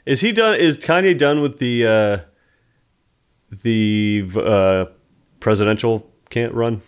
Is 0.07 0.21
he 0.21 0.32
done? 0.32 0.55
Is 0.55 0.78
Kanye 0.78 1.15
done 1.15 1.41
with 1.41 1.59
the 1.59 1.86
uh, 1.86 2.17
the 3.63 4.28
uh, 4.36 4.86
presidential 5.39 6.11
can't 6.32 6.53
run? 6.53 6.82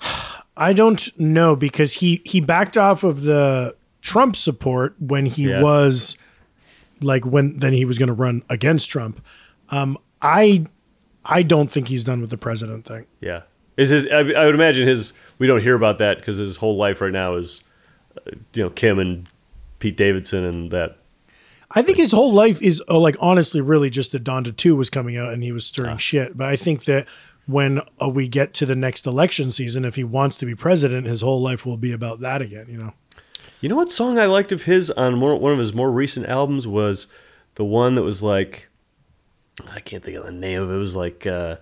I 0.56 0.72
don't 0.72 1.16
know 1.18 1.54
because 1.54 1.94
he 1.94 2.20
he 2.24 2.40
backed 2.40 2.76
off 2.76 3.04
of 3.04 3.22
the 3.22 3.76
Trump 4.00 4.36
support 4.36 4.94
when 4.98 5.26
he 5.26 5.48
Yeah. 5.50 5.62
was 5.62 6.16
like 7.00 7.24
when 7.24 7.58
then 7.58 7.72
he 7.72 7.84
was 7.84 7.98
going 7.98 8.08
to 8.08 8.12
run 8.12 8.42
against 8.48 8.90
Trump. 8.90 9.24
Um, 9.70 9.98
I 10.22 10.66
I 11.24 11.42
don't 11.42 11.70
think 11.70 11.88
he's 11.88 12.04
done 12.04 12.20
with 12.20 12.30
the 12.30 12.38
president 12.38 12.84
thing. 12.86 13.06
Yeah, 13.20 13.42
is 13.76 13.90
his? 13.90 14.06
I, 14.06 14.18
I 14.20 14.46
would 14.46 14.54
imagine 14.54 14.86
his. 14.88 15.12
We 15.38 15.46
don't 15.46 15.62
hear 15.62 15.74
about 15.74 15.98
that 15.98 16.18
because 16.18 16.38
his 16.38 16.56
whole 16.56 16.76
life 16.76 17.00
right 17.00 17.12
now 17.12 17.34
is, 17.36 17.62
uh, 18.16 18.30
you 18.54 18.62
know, 18.64 18.70
Kim 18.70 18.98
and 18.98 19.28
Pete 19.78 19.96
Davidson 19.96 20.44
and 20.44 20.70
that. 20.70 20.96
I 21.70 21.82
think 21.82 21.98
his 21.98 22.12
whole 22.12 22.32
life 22.32 22.62
is 22.62 22.82
uh, 22.88 22.98
like 22.98 23.14
honestly 23.20 23.60
really 23.60 23.90
just 23.90 24.12
that 24.12 24.24
Donda 24.24 24.56
2 24.56 24.74
was 24.74 24.88
coming 24.88 25.18
out 25.18 25.34
and 25.34 25.42
he 25.42 25.52
was 25.52 25.66
stirring 25.66 25.92
Ah. 25.92 25.96
shit. 25.98 26.34
But 26.36 26.46
I 26.48 26.56
think 26.56 26.84
that 26.86 27.06
when 27.46 27.82
uh, 28.02 28.08
we 28.08 28.26
get 28.26 28.54
to 28.54 28.66
the 28.66 28.74
next 28.74 29.06
election 29.06 29.50
season, 29.50 29.84
if 29.84 29.94
he 29.94 30.02
wants 30.02 30.38
to 30.38 30.46
be 30.46 30.54
president, 30.54 31.06
his 31.06 31.20
whole 31.20 31.42
life 31.42 31.66
will 31.66 31.76
be 31.76 31.92
about 31.92 32.20
that 32.20 32.40
again, 32.40 32.66
you 32.70 32.78
know? 32.78 32.94
You 33.60 33.68
know 33.68 33.76
what 33.76 33.90
song 33.90 34.18
I 34.18 34.26
liked 34.26 34.52
of 34.52 34.64
his 34.64 34.90
on 34.92 35.16
more, 35.16 35.34
one 35.36 35.52
of 35.52 35.58
his 35.58 35.74
more 35.74 35.90
recent 35.90 36.26
albums 36.26 36.66
was 36.66 37.06
the 37.56 37.64
one 37.64 37.94
that 37.94 38.02
was 38.02 38.22
like, 38.22 38.68
I 39.70 39.80
can't 39.80 40.04
think 40.04 40.16
of 40.16 40.24
the 40.24 40.32
name 40.32 40.62
of 40.62 40.70
it. 40.70 40.74
It 40.74 40.78
was 40.78 40.96
like. 40.96 41.26
Uh, 41.26 41.56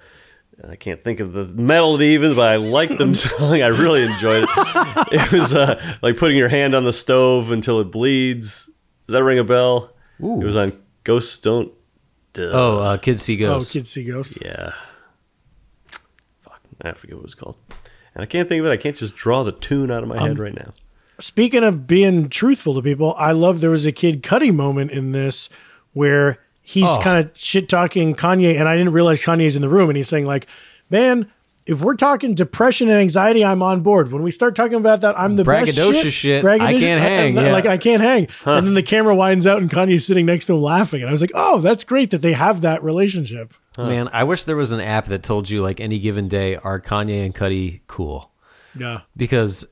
I 0.66 0.74
can't 0.76 1.02
think 1.04 1.20
of 1.20 1.34
the 1.34 1.44
melody 1.44 2.06
even, 2.06 2.34
but 2.34 2.48
I 2.48 2.56
liked 2.56 2.96
the 2.96 3.14
song. 3.14 3.60
I 3.60 3.66
really 3.66 4.04
enjoyed 4.04 4.44
it. 4.48 5.12
It 5.12 5.30
was 5.32 5.54
uh, 5.54 5.98
like 6.00 6.16
putting 6.16 6.38
your 6.38 6.48
hand 6.48 6.74
on 6.74 6.84
the 6.84 6.94
stove 6.94 7.50
until 7.50 7.78
it 7.80 7.90
bleeds. 7.90 8.64
Does 9.06 9.12
that 9.12 9.22
ring 9.22 9.38
a 9.38 9.44
bell? 9.44 9.92
Ooh. 10.22 10.40
It 10.40 10.44
was 10.44 10.56
on 10.56 10.72
Ghosts 11.04 11.38
Don't. 11.40 11.72
Duh. 12.32 12.50
Oh, 12.54 12.78
uh, 12.78 12.96
Kids 12.96 13.20
See 13.20 13.36
Ghosts. 13.36 13.70
Oh, 13.70 13.72
Kids 13.74 13.90
See 13.90 14.04
Ghosts. 14.04 14.38
Yeah. 14.40 14.72
Fuck. 16.40 16.60
I 16.80 16.92
forget 16.92 17.16
what 17.16 17.20
it 17.20 17.24
was 17.26 17.34
called. 17.34 17.56
And 18.14 18.22
I 18.22 18.26
can't 18.26 18.48
think 18.48 18.60
of 18.60 18.66
it. 18.66 18.70
I 18.70 18.78
can't 18.78 18.96
just 18.96 19.14
draw 19.14 19.42
the 19.42 19.52
tune 19.52 19.90
out 19.90 20.02
of 20.02 20.08
my 20.08 20.16
Um, 20.16 20.26
head 20.26 20.38
right 20.38 20.54
now. 20.54 20.70
Speaking 21.18 21.64
of 21.64 21.86
being 21.86 22.28
truthful 22.28 22.74
to 22.74 22.82
people, 22.82 23.14
I 23.18 23.32
love 23.32 23.60
there 23.60 23.70
was 23.70 23.86
a 23.86 23.92
Kid 23.92 24.22
Cudi 24.22 24.52
moment 24.54 24.90
in 24.90 25.12
this 25.12 25.48
where 25.92 26.38
he's 26.62 26.86
Oh. 26.88 26.98
kind 27.02 27.24
of 27.24 27.30
shit 27.34 27.68
talking 27.68 28.14
Kanye, 28.14 28.58
and 28.58 28.68
I 28.68 28.76
didn't 28.76 28.92
realize 28.92 29.22
Kanye's 29.24 29.56
in 29.56 29.62
the 29.62 29.68
room, 29.68 29.88
and 29.88 29.96
he's 29.96 30.08
saying 30.08 30.26
like, 30.26 30.46
"Man, 30.90 31.30
if 31.64 31.80
we're 31.80 31.94
talking 31.96 32.34
depression 32.34 32.88
and 32.90 32.98
anxiety, 33.00 33.44
I'm 33.44 33.62
on 33.62 33.80
board. 33.80 34.12
When 34.12 34.22
we 34.22 34.30
start 34.30 34.54
talking 34.54 34.76
about 34.76 35.00
that, 35.00 35.18
I'm 35.18 35.36
the 35.36 35.44
best 35.44 35.72
Braggadocious 35.78 36.02
shit. 36.02 36.12
shit, 36.12 36.44
I 36.44 36.78
can't 36.78 37.00
hang, 37.00 37.34
yeah. 37.34 37.50
Like 37.52 37.66
I 37.66 37.78
can't 37.78 38.02
hang." 38.02 38.28
And 38.44 38.66
then 38.66 38.74
the 38.74 38.82
camera 38.82 39.14
winds 39.14 39.46
out, 39.46 39.62
and 39.62 39.70
Kanye's 39.70 40.04
sitting 40.06 40.26
next 40.26 40.44
to 40.46 40.54
him 40.54 40.60
laughing, 40.60 41.00
and 41.00 41.08
I 41.08 41.12
was 41.12 41.20
like, 41.22 41.32
"Oh, 41.34 41.60
that's 41.60 41.82
great 41.82 42.10
that 42.10 42.20
they 42.22 42.32
have 42.34 42.60
that 42.60 42.84
relationship." 42.84 43.54
Man, 43.78 44.08
I 44.12 44.24
wish 44.24 44.44
there 44.44 44.56
was 44.56 44.72
an 44.72 44.80
app 44.80 45.06
that 45.06 45.22
told 45.22 45.48
you 45.48 45.62
like 45.62 45.80
any 45.80 45.98
given 45.98 46.28
day 46.28 46.56
are 46.56 46.80
Kanye 46.80 47.24
and 47.24 47.34
Cudi 47.34 47.80
cool 47.86 48.30
Yeah. 48.78 49.00
because 49.16 49.66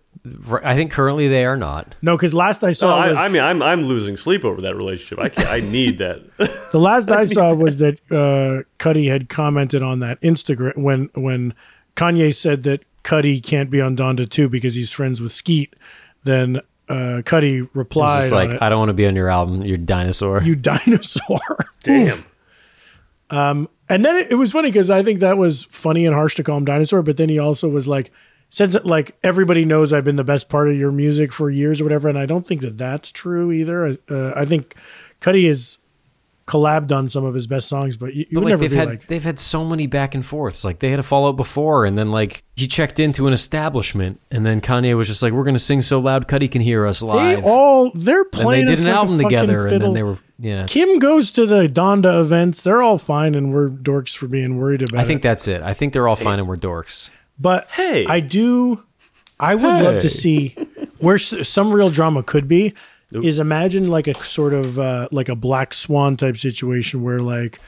I 0.63 0.75
think 0.75 0.91
currently 0.91 1.29
they 1.29 1.45
are 1.45 1.57
not. 1.57 1.95
No, 2.01 2.17
because 2.17 2.33
last 2.33 2.65
I 2.65 2.69
No, 2.69 2.73
saw 2.73 2.97
I, 2.99 3.11
was 3.11 3.19
I 3.19 3.29
mean, 3.29 3.43
I'm 3.43 3.63
I'm 3.63 3.83
losing 3.83 4.17
sleep 4.17 4.43
over 4.45 4.63
that 4.63 4.75
relationship. 4.75 5.19
I 5.19 5.29
can't, 5.29 5.49
I 5.49 5.61
need 5.61 5.99
that. 5.99 6.23
The 6.73 6.81
last 6.81 7.11
I 7.11 7.25
saw 7.25 7.55
was 7.55 7.77
that 7.77 8.01
uh, 8.11 8.65
Cudi 8.79 9.09
had 9.09 9.29
commented 9.29 9.83
on 9.83 10.01
that 10.01 10.21
Instagram 10.23 10.77
when 10.77 11.11
when 11.15 11.55
Kanye 11.95 12.35
said 12.35 12.63
that 12.65 12.85
Cudi 13.05 13.43
can't 13.43 13.71
be 13.71 13.81
on 13.81 13.97
Donda 13.97 14.29
2 14.29 14.49
because 14.49 14.75
he's 14.75 14.93
friends 14.93 15.21
with 15.21 15.31
Skete. 15.33 15.75
Then 16.25 16.57
uh, 16.89 17.21
Cudi 17.23 17.69
replied, 17.75 18.21
just 18.23 18.33
on 18.33 18.39
like 18.47 18.51
it, 18.57 18.63
I 18.63 18.69
don't 18.71 18.79
want 18.79 18.89
to 18.89 18.95
be 18.95 19.07
on 19.07 19.15
your 19.15 19.29
album, 19.29 19.63
you 19.63 19.77
dinosaur. 19.77 20.43
"You 20.43 20.55
dinosaur." 20.57 21.39
Damn. 21.83 22.25
um, 23.31 23.69
and 23.89 24.05
then 24.05 24.17
it, 24.17 24.33
it 24.33 24.35
was 24.37 24.53
funny 24.53 24.71
because 24.71 24.89
I 24.91 25.03
think 25.03 25.21
that 25.21 25.37
was 25.37 25.65
funny 25.65 26.07
and 26.07 26.15
harsh 26.15 26.35
to 26.37 26.43
call 26.43 26.57
him 26.57 26.65
dinosaur. 26.65 27.03
But 27.03 27.19
then 27.19 27.29
he 27.29 27.39
also 27.39 27.69
was 27.69 27.87
like, 27.87 28.11
said 28.55 28.71
that, 28.71 28.87
like 28.87 29.17
everybody 29.25 29.65
knows 29.65 29.93
I've 29.93 30.05
been 30.05 30.15
the 30.15 30.23
best 30.23 30.49
part 30.49 30.69
of 30.69 30.77
your 30.77 30.93
music 30.93 31.33
for 31.33 31.51
years 31.51 31.81
or 31.81 31.85
whatever. 31.85 32.09
And 32.09 32.17
I 32.17 32.25
don't 32.25 32.47
think 32.47 32.61
that 32.61 32.79
that's 32.79 33.11
true 33.11 33.51
either. 33.51 33.99
Uh, 34.09 34.33
I 34.37 34.45
think 34.45 34.77
Cudi 35.21 35.49
has 35.49 35.79
collabed 36.47 36.93
on 36.93 37.09
some 37.09 37.25
of 37.25 37.35
his 37.35 37.47
best 37.49 37.67
songs, 37.67 37.97
but 37.97 38.15
you, 38.15 38.27
you 38.29 38.35
But 38.35 38.41
would 38.41 38.45
like 38.45 38.51
never 38.51 38.61
they've 38.61 38.71
be 38.71 38.77
had 38.77 38.89
like. 38.89 39.07
they've 39.09 39.25
had 39.25 39.39
so 39.41 39.65
many 39.65 39.89
back 39.89 40.15
and 40.15 40.25
forths. 40.25 40.65
Like 40.65 40.79
they 40.79 40.91
had 40.91 41.01
a 41.01 41.03
fallout 41.03 41.37
before, 41.37 41.85
and 41.85 41.99
then 41.99 42.13
like 42.13 42.45
he 42.55 42.69
checked 42.69 43.01
into 43.01 43.27
an 43.27 43.33
establishment, 43.33 44.21
and 44.31 44.47
then 44.47 44.61
Kanye 44.61 44.97
was 44.97 45.09
just 45.09 45.21
like, 45.21 45.33
"We're 45.33 45.45
gonna 45.45 45.59
sing 45.59 45.81
so 45.81 45.99
loud, 45.99 46.29
Cudi 46.29 46.49
can 46.49 46.61
hear 46.61 46.87
us 46.87 47.03
live." 47.03 47.43
They 47.43 47.49
all 47.49 47.91
they're 47.93 48.21
and 48.23 48.31
playing. 48.33 48.67
they 48.67 48.71
did 48.71 48.79
us 48.79 48.85
an 48.85 48.87
like 48.89 48.97
album 48.97 49.17
fucking 49.17 49.29
together, 49.31 49.67
and 49.67 49.83
then 49.83 49.93
they 49.95 50.03
were 50.05 50.19
yeah. 50.39 50.67
Kim 50.69 50.99
goes 51.01 51.33
to 51.33 51.45
the 51.47 51.67
Donda 51.69 52.21
events. 52.21 52.63
They're 52.63 52.83
all 52.83 52.99
fine, 52.99 53.35
and 53.35 53.53
we're 53.53 53.71
dorks 53.71 54.17
for 54.17 54.29
being 54.29 54.59
worried 54.59 54.83
about. 54.83 55.01
I 55.01 55.05
think 55.05 55.21
it. 55.21 55.23
that's 55.23 55.49
it. 55.49 55.61
I 55.63 55.75
think 55.75 55.93
they're 55.93 56.07
all 56.07 56.15
fine 56.15 56.39
and 56.39 56.47
we're 56.47 56.57
dorks. 56.57 57.11
But 57.39 57.71
Hey. 57.71 58.07
I 58.07 58.21
do. 58.21 58.85
I 59.39 59.55
would 59.55 59.63
love 59.63 60.01
to 60.01 60.09
see 60.09 60.57
where 60.99 61.19
some 61.19 61.73
real 61.73 61.91
drama 61.91 62.23
could 62.23 62.49
be. 62.49 62.75
Is 63.13 63.39
imagine 63.39 63.89
like 63.89 64.09
a 64.09 64.15
sort 64.25 64.53
of 64.53 64.77
uh, 64.77 65.07
like 65.13 65.29
a 65.29 65.37
black 65.37 65.73
swan 65.73 66.17
type 66.17 66.37
situation 66.37 67.01
where 67.03 67.21
like, 67.21 67.61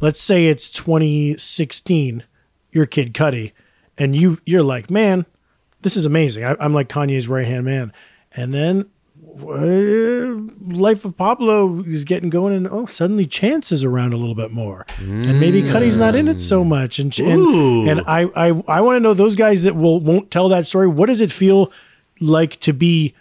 let's 0.00 0.20
say 0.20 0.46
it's 0.46 0.68
2016, 0.70 2.24
you're 2.72 2.86
Kid 2.86 3.14
Cudi, 3.14 3.52
and 3.96 4.16
you 4.16 4.38
you're 4.44 4.64
like, 4.64 4.90
man, 4.90 5.24
this 5.82 5.96
is 5.96 6.04
amazing. 6.04 6.42
I, 6.44 6.56
I'm 6.58 6.74
like 6.74 6.88
Kanye's 6.88 7.28
right 7.28 7.46
hand 7.46 7.64
man, 7.64 7.92
and 8.34 8.52
then. 8.52 8.90
Uh, 9.36 10.48
Life 10.72 11.04
of 11.04 11.16
Pablo 11.16 11.80
is 11.80 12.04
getting 12.04 12.28
going, 12.30 12.54
and 12.54 12.66
oh, 12.68 12.86
suddenly 12.86 13.26
Chance 13.26 13.72
is 13.72 13.84
around 13.84 14.12
a 14.12 14.16
little 14.16 14.34
bit 14.34 14.50
more, 14.50 14.84
and 14.98 15.40
maybe 15.40 15.62
Cudi's 15.62 15.96
not 15.96 16.14
in 16.14 16.28
it 16.28 16.40
so 16.40 16.64
much. 16.64 16.98
And 16.98 17.16
and, 17.18 17.88
and 17.88 18.00
I 18.06 18.24
I, 18.34 18.62
I 18.68 18.80
want 18.80 18.96
to 18.96 19.00
know 19.00 19.14
those 19.14 19.36
guys 19.36 19.62
that 19.62 19.76
will 19.76 20.00
won't 20.00 20.30
tell 20.30 20.48
that 20.50 20.66
story. 20.66 20.88
What 20.88 21.06
does 21.06 21.20
it 21.20 21.32
feel 21.32 21.72
like 22.20 22.58
to 22.60 22.72
be 22.72 23.14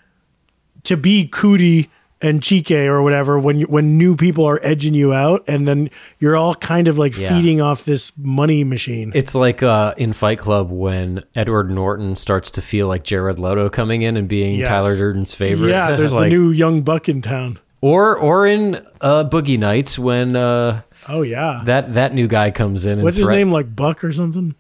to 0.84 0.98
be 0.98 1.28
Coodie 1.28 1.88
and 2.22 2.42
Chike 2.42 2.88
or 2.88 3.02
whatever 3.04 3.38
when 3.40 3.60
you, 3.60 3.66
when 3.68 3.98
new 3.98 4.16
people 4.16 4.46
are 4.46 4.60
edging 4.64 4.94
you 4.96 5.14
out, 5.14 5.44
and 5.48 5.68
then 5.68 5.90
you're 6.20 6.36
all 6.36 6.56
kind 6.56 6.88
of 6.88 6.98
like 6.98 7.18
Yeah. 7.18 7.30
feeding 7.30 7.62
off 7.62 7.86
this 7.86 8.12
money 8.18 8.64
machine. 8.64 9.12
It's 9.14 9.36
like 9.36 9.62
uh, 9.62 9.94
in 9.98 10.14
Fight 10.14 10.40
Club 10.40 10.72
when 10.72 11.24
Edward 11.36 11.70
Norton 11.70 12.16
starts 12.16 12.50
to 12.52 12.62
feel 12.62 12.88
like 12.88 13.04
Jared 13.04 13.38
Leto 13.40 13.70
coming 13.70 14.02
in 14.02 14.18
and 14.18 14.28
being 14.28 14.56
Yes. 14.60 14.68
Tyler 14.68 14.96
Durden's 14.98 15.34
favorite. 15.34 15.70
Yeah, 15.70 15.96
there's 15.96 16.16
Like- 16.16 16.26
the 16.32 16.36
new 16.36 16.50
young 16.52 16.82
buck 16.82 17.08
in 17.08 17.22
town. 17.22 17.60
or 17.82 18.18
or 18.18 18.48
in 18.48 18.76
uh, 19.02 19.24
Boogie 19.26 19.60
Nights 19.60 20.00
when 20.00 20.36
uh, 20.36 20.82
Oh 21.08 21.22
yeah, 21.22 21.62
that 21.66 21.94
that 21.94 22.14
new 22.16 22.28
guy 22.28 22.50
comes 22.52 22.86
in. 22.88 22.94
And 22.94 23.04
what's 23.04 23.18
his 23.18 23.28
threat- 23.28 23.38
name? 23.38 23.52
Like 23.52 23.76
Buck 23.76 24.04
or 24.04 24.12
something? 24.12 24.56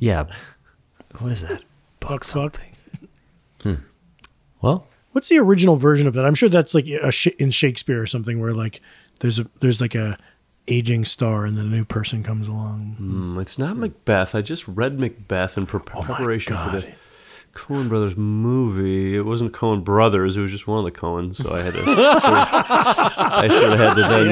Yeah, 0.00 0.24
what 1.20 1.30
is 1.30 1.42
that? 1.42 1.62
Buck 2.00 2.24
Buck. 2.34 2.60
Well, 4.60 4.86
What's 5.14 5.28
the 5.28 5.38
original 5.38 5.76
version 5.76 6.06
of 6.06 6.14
that? 6.14 6.26
I'm 6.26 6.34
sure 6.34 6.48
that's 6.48 6.74
like 6.74 6.86
a 6.86 7.10
sh- 7.10 7.28
in 7.38 7.50
Shakespeare 7.50 8.02
or 8.02 8.06
something 8.06 8.40
where 8.40 8.52
like 8.52 8.80
there's 9.20 9.38
a 9.38 9.46
there's 9.60 9.80
like 9.80 9.94
a 9.94 10.18
aging 10.68 11.04
star 11.04 11.44
and 11.44 11.56
then 11.56 11.66
a 11.66 11.68
new 11.68 11.84
person 11.84 12.22
comes 12.22 12.48
along. 12.48 12.96
Mm, 13.00 13.40
it's 13.40 13.58
not 13.58 13.76
Macbeth. 13.76 14.34
I 14.34 14.40
just 14.42 14.66
read 14.66 14.98
Macbeth 14.98 15.56
in 15.56 15.66
pre- 15.66 15.80
preparation 15.80 16.56
for 16.56 16.70
the 16.70 16.80
God. 16.82 16.94
Coen 17.54 17.88
Brothers 17.88 18.16
movie. 18.16 19.14
It 19.16 19.20
wasn't 19.24 19.52
Coen 19.52 19.84
Brothers. 19.84 20.36
It 20.36 20.40
was 20.40 20.50
just 20.50 20.66
one 20.66 20.84
of 20.84 20.92
the 20.92 20.98
Coens. 21.00 21.36
So 21.36 21.54
I 21.54 21.60
had 21.62 21.72
to. 21.74 21.78
sort 21.84 21.88
of, 21.98 22.04
I 22.26 23.46
sort 23.48 23.72
of 23.72 23.78
had 23.78 23.94
to 23.94 24.00
then 24.02 24.26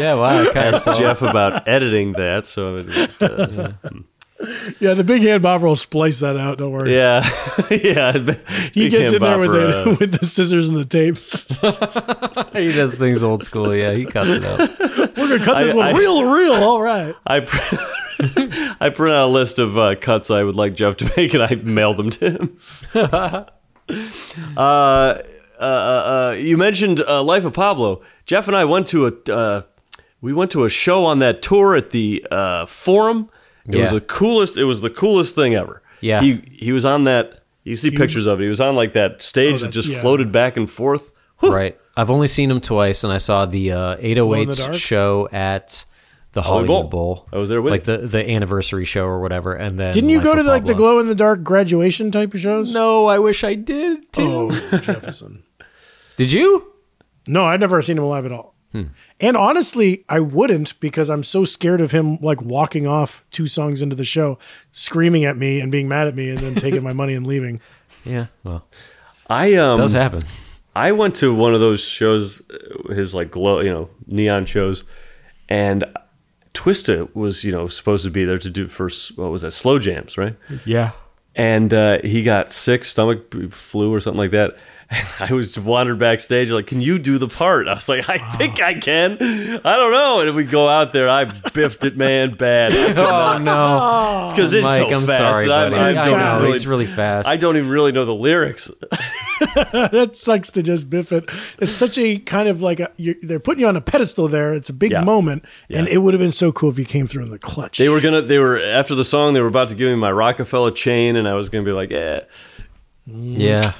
yeah, 0.00 0.14
wow, 0.14 0.26
I 0.42 0.44
kind 0.52 0.74
of 0.74 0.74
ask. 0.74 0.98
Jeff 0.98 1.22
about 1.22 1.68
editing 1.68 2.12
that. 2.14 2.46
So 2.46 2.76
it, 2.78 3.22
uh, 3.22 3.48
Yeah, 3.52 4.00
the 4.38 5.04
big 5.04 5.22
Hand 5.22 5.42
Bopper 5.42 5.62
will 5.62 5.76
splice 5.76 6.20
that 6.20 6.36
out. 6.36 6.58
Don't 6.58 6.70
worry. 6.72 6.94
yeah, 6.94 7.28
yeah. 7.70 8.12
he 8.72 8.88
gets 8.88 9.12
in 9.12 9.20
there 9.22 9.38
with 9.38 9.50
the 9.52 9.96
with 10.00 10.12
the 10.20 10.24
scissors 10.26 10.68
and 10.68 10.78
the 10.78 10.84
tape. 10.84 11.16
he 12.56 12.72
does 12.72 12.96
things 12.98 13.22
old 13.22 13.42
school. 13.42 13.74
Yeah, 13.74 13.92
he 13.92 14.04
cuts 14.06 14.28
it 14.30 14.44
out. 14.44 14.58
We're 15.16 15.28
gonna 15.38 15.44
cut 15.44 15.62
this 15.64 15.72
I- 15.72 15.76
one 15.76 15.86
I- 15.86 15.92
real, 15.98 16.24
real. 16.30 16.52
All 16.54 16.80
right. 16.82 17.14
I 17.26 17.40
pr- 17.40 17.76
I 18.80 18.90
print 18.90 19.14
out 19.14 19.26
a 19.26 19.30
list 19.32 19.58
of 19.58 19.76
uh, 19.78 19.94
cuts 19.96 20.30
I 20.30 20.42
would 20.42 20.56
like 20.56 20.74
Jeff 20.74 20.96
to 20.98 21.12
make, 21.16 21.34
and 21.34 21.42
I 21.42 21.54
mail 21.56 21.94
them 21.94 22.10
to 22.10 22.30
him. 22.30 22.58
uh, 22.94 23.44
uh, 24.56 25.22
uh, 25.60 25.62
uh, 25.62 26.36
you 26.38 26.56
mentioned 26.56 27.00
uh, 27.00 27.22
Life 27.22 27.44
of 27.44 27.52
Pablo. 27.52 28.02
Jeff 28.26 28.46
and 28.48 28.56
I 28.56 28.64
went 28.64 28.86
to 28.88 29.06
a 29.06 29.32
uh, 29.32 29.62
we 30.20 30.32
went 30.32 30.50
to 30.52 30.64
a 30.64 30.68
show 30.68 31.04
on 31.04 31.18
that 31.20 31.42
tour 31.42 31.76
at 31.76 31.90
the 31.90 32.26
uh, 32.30 32.66
Forum. 32.66 33.30
It 33.68 33.80
was 33.80 33.90
the 33.90 34.00
coolest. 34.00 34.56
It 34.56 34.64
was 34.64 34.80
the 34.80 34.90
coolest 34.90 35.34
thing 35.34 35.54
ever. 35.54 35.82
Yeah. 36.00 36.20
he 36.20 36.42
he 36.52 36.72
was 36.72 36.84
on 36.84 37.04
that. 37.04 37.42
You 37.64 37.76
see 37.76 37.90
pictures 37.90 38.26
of 38.26 38.40
it. 38.40 38.44
He 38.44 38.48
was 38.48 38.60
on 38.60 38.76
like 38.76 38.94
that 38.94 39.22
stage 39.22 39.54
Oh, 39.54 39.58
that 39.58 39.64
that- 39.66 39.72
just 39.72 39.88
yeah. 39.88 40.00
floated 40.00 40.32
back 40.32 40.56
and 40.56 40.68
forth. 40.70 41.10
Right. 41.42 41.78
I've 41.96 42.10
only 42.10 42.28
seen 42.28 42.50
him 42.50 42.60
twice, 42.60 43.04
and 43.04 43.12
I 43.12 43.18
saw 43.18 43.44
the 43.46 43.72
uh, 43.72 43.96
Glow 43.96 44.32
in 44.34 44.48
the 44.48 44.72
show 44.72 45.28
at 45.32 45.84
the 46.32 46.42
Hollywood 46.42 46.68
Hollywood 46.68 46.90
Bowl. 46.90 47.14
Bowl. 47.14 47.28
I 47.32 47.36
was 47.38 47.48
there 47.50 47.60
with 47.60 47.72
like 47.72 47.84
the 47.84 47.98
the 47.98 48.28
anniversary 48.30 48.84
show 48.84 49.04
or 49.04 49.20
whatever. 49.20 49.52
And 49.52 49.78
then 49.78 49.92
Didn't 49.94 50.10
you 50.10 50.18
Life 50.18 50.24
go 50.24 50.34
to 50.36 50.42
the, 50.42 50.50
like 50.50 50.64
the 50.64 50.74
glow 50.74 50.98
in 51.00 51.08
the 51.08 51.14
dark 51.14 51.42
graduation 51.42 52.10
type 52.10 52.32
of 52.34 52.40
shows? 52.40 52.72
No, 52.72 53.06
I 53.06 53.18
wish 53.18 53.44
I 53.44 53.54
did 53.54 54.10
too. 54.12 54.50
Oh, 54.52 54.78
Jefferson. 54.80 55.42
Did 56.16 56.32
you? 56.32 56.72
No, 57.26 57.44
I'd 57.46 57.60
never 57.60 57.82
seen 57.82 57.98
him 57.98 58.04
live 58.04 58.24
at 58.24 58.32
all. 58.32 58.54
And 58.72 59.36
honestly, 59.36 60.04
I 60.08 60.20
wouldn't 60.20 60.78
because 60.78 61.10
I'm 61.10 61.22
so 61.22 61.44
scared 61.44 61.80
of 61.80 61.90
him 61.90 62.18
like 62.20 62.40
walking 62.42 62.86
off 62.86 63.24
two 63.30 63.46
songs 63.46 63.82
into 63.82 63.96
the 63.96 64.04
show, 64.04 64.38
screaming 64.72 65.24
at 65.24 65.36
me 65.36 65.60
and 65.60 65.72
being 65.72 65.88
mad 65.88 66.06
at 66.06 66.14
me, 66.14 66.30
and 66.30 66.38
then 66.38 66.54
taking 66.54 66.82
my 66.82 66.92
money 66.92 67.14
and 67.14 67.26
leaving. 67.26 67.60
Yeah, 68.04 68.26
well, 68.42 68.64
I 69.28 69.54
um, 69.56 69.76
does 69.76 69.92
happen. 69.92 70.20
I 70.74 70.92
went 70.92 71.16
to 71.16 71.34
one 71.34 71.52
of 71.52 71.60
those 71.60 71.80
shows, 71.82 72.40
uh, 72.48 72.94
his 72.94 73.12
like 73.12 73.30
glow, 73.30 73.60
you 73.60 73.70
know, 73.70 73.90
neon 74.06 74.46
shows, 74.46 74.84
and 75.48 75.84
Twista 76.54 77.12
was, 77.14 77.44
you 77.44 77.52
know, 77.52 77.66
supposed 77.66 78.04
to 78.04 78.10
be 78.10 78.24
there 78.24 78.38
to 78.38 78.48
do 78.48 78.66
first. 78.66 79.18
What 79.18 79.30
was 79.30 79.42
that? 79.42 79.50
Slow 79.50 79.78
jams, 79.78 80.16
right? 80.16 80.36
Yeah. 80.64 80.92
And 81.34 81.74
uh, 81.74 81.98
he 82.02 82.22
got 82.22 82.50
sick, 82.50 82.84
stomach 82.84 83.32
flu 83.52 83.92
or 83.92 84.00
something 84.00 84.18
like 84.18 84.30
that. 84.30 84.56
I 85.20 85.34
was 85.34 85.58
wandered 85.58 85.98
backstage, 85.98 86.50
like, 86.50 86.66
can 86.66 86.80
you 86.80 86.98
do 86.98 87.18
the 87.18 87.28
part? 87.28 87.68
I 87.68 87.74
was 87.74 87.88
like, 87.90 88.08
I 88.08 88.16
think 88.38 88.62
I 88.62 88.72
can. 88.72 89.12
I 89.20 89.76
don't 89.76 89.92
know. 89.92 90.20
And 90.20 90.34
we 90.34 90.44
go 90.44 90.66
out 90.66 90.94
there, 90.94 91.10
I 91.10 91.24
biffed 91.24 91.84
it, 91.84 91.96
man, 91.96 92.34
bad. 92.36 92.72
Oh 92.98 93.38
no, 93.38 93.78
oh. 93.82 94.30
Because 94.30 94.52
it's 94.54 94.64
Mike, 94.64 94.78
so 94.80 94.86
I'm 94.86 95.02
fast. 95.06 95.18
sorry, 95.18 95.44
and 95.44 95.52
I'm- 95.52 95.70
buddy. 95.72 95.82
I, 95.82 95.88
I, 95.90 95.92
don't 96.08 96.18
know, 96.18 96.24
know 96.24 96.40
really, 96.40 96.52
he's 96.52 96.66
really 96.66 96.86
fast. 96.86 97.28
I 97.28 97.36
don't 97.36 97.56
even 97.56 97.68
really 97.68 97.92
know 97.92 98.04
the 98.06 98.14
lyrics. 98.14 98.70
that 99.54 100.10
sucks 100.14 100.50
to 100.52 100.62
just 100.62 100.88
biff 100.88 101.12
it. 101.12 101.24
It's 101.58 101.72
such 101.72 101.98
a 101.98 102.18
kind 102.18 102.48
of 102.48 102.62
like 102.62 102.80
a 102.80 102.90
you 102.96 103.14
they're 103.22 103.38
putting 103.40 103.60
you 103.60 103.68
on 103.68 103.76
a 103.76 103.80
pedestal 103.82 104.26
there. 104.28 104.54
It's 104.54 104.68
a 104.70 104.72
big 104.72 104.92
Yeah. 104.92 105.04
moment, 105.04 105.44
and 105.70 105.86
it 105.86 105.98
would 105.98 106.14
have 106.14 106.20
been 106.20 106.32
so 106.32 106.50
cool 106.50 106.70
if 106.70 106.78
you 106.78 106.84
came 106.86 107.06
through 107.06 107.24
in 107.24 107.30
the 107.30 107.38
clutch. 107.38 107.76
They 107.78 107.88
were 107.90 108.00
gonna. 108.00 108.22
They 108.22 108.38
were 108.38 108.58
after 108.58 108.94
the 108.94 109.04
song. 109.04 109.34
They 109.34 109.40
were 109.40 109.48
about 109.48 109.68
to 109.68 109.74
give 109.74 109.88
me 109.90 109.96
my 109.96 110.10
Roc-A-Fella 110.10 110.72
chain, 110.74 111.14
and 111.16 111.28
I 111.28 111.34
was 111.34 111.50
gonna 111.50 111.64
be 111.64 111.72
like, 111.72 111.92
eh. 111.92 112.20
yeah. 113.06 113.14
yeah. 113.62 113.72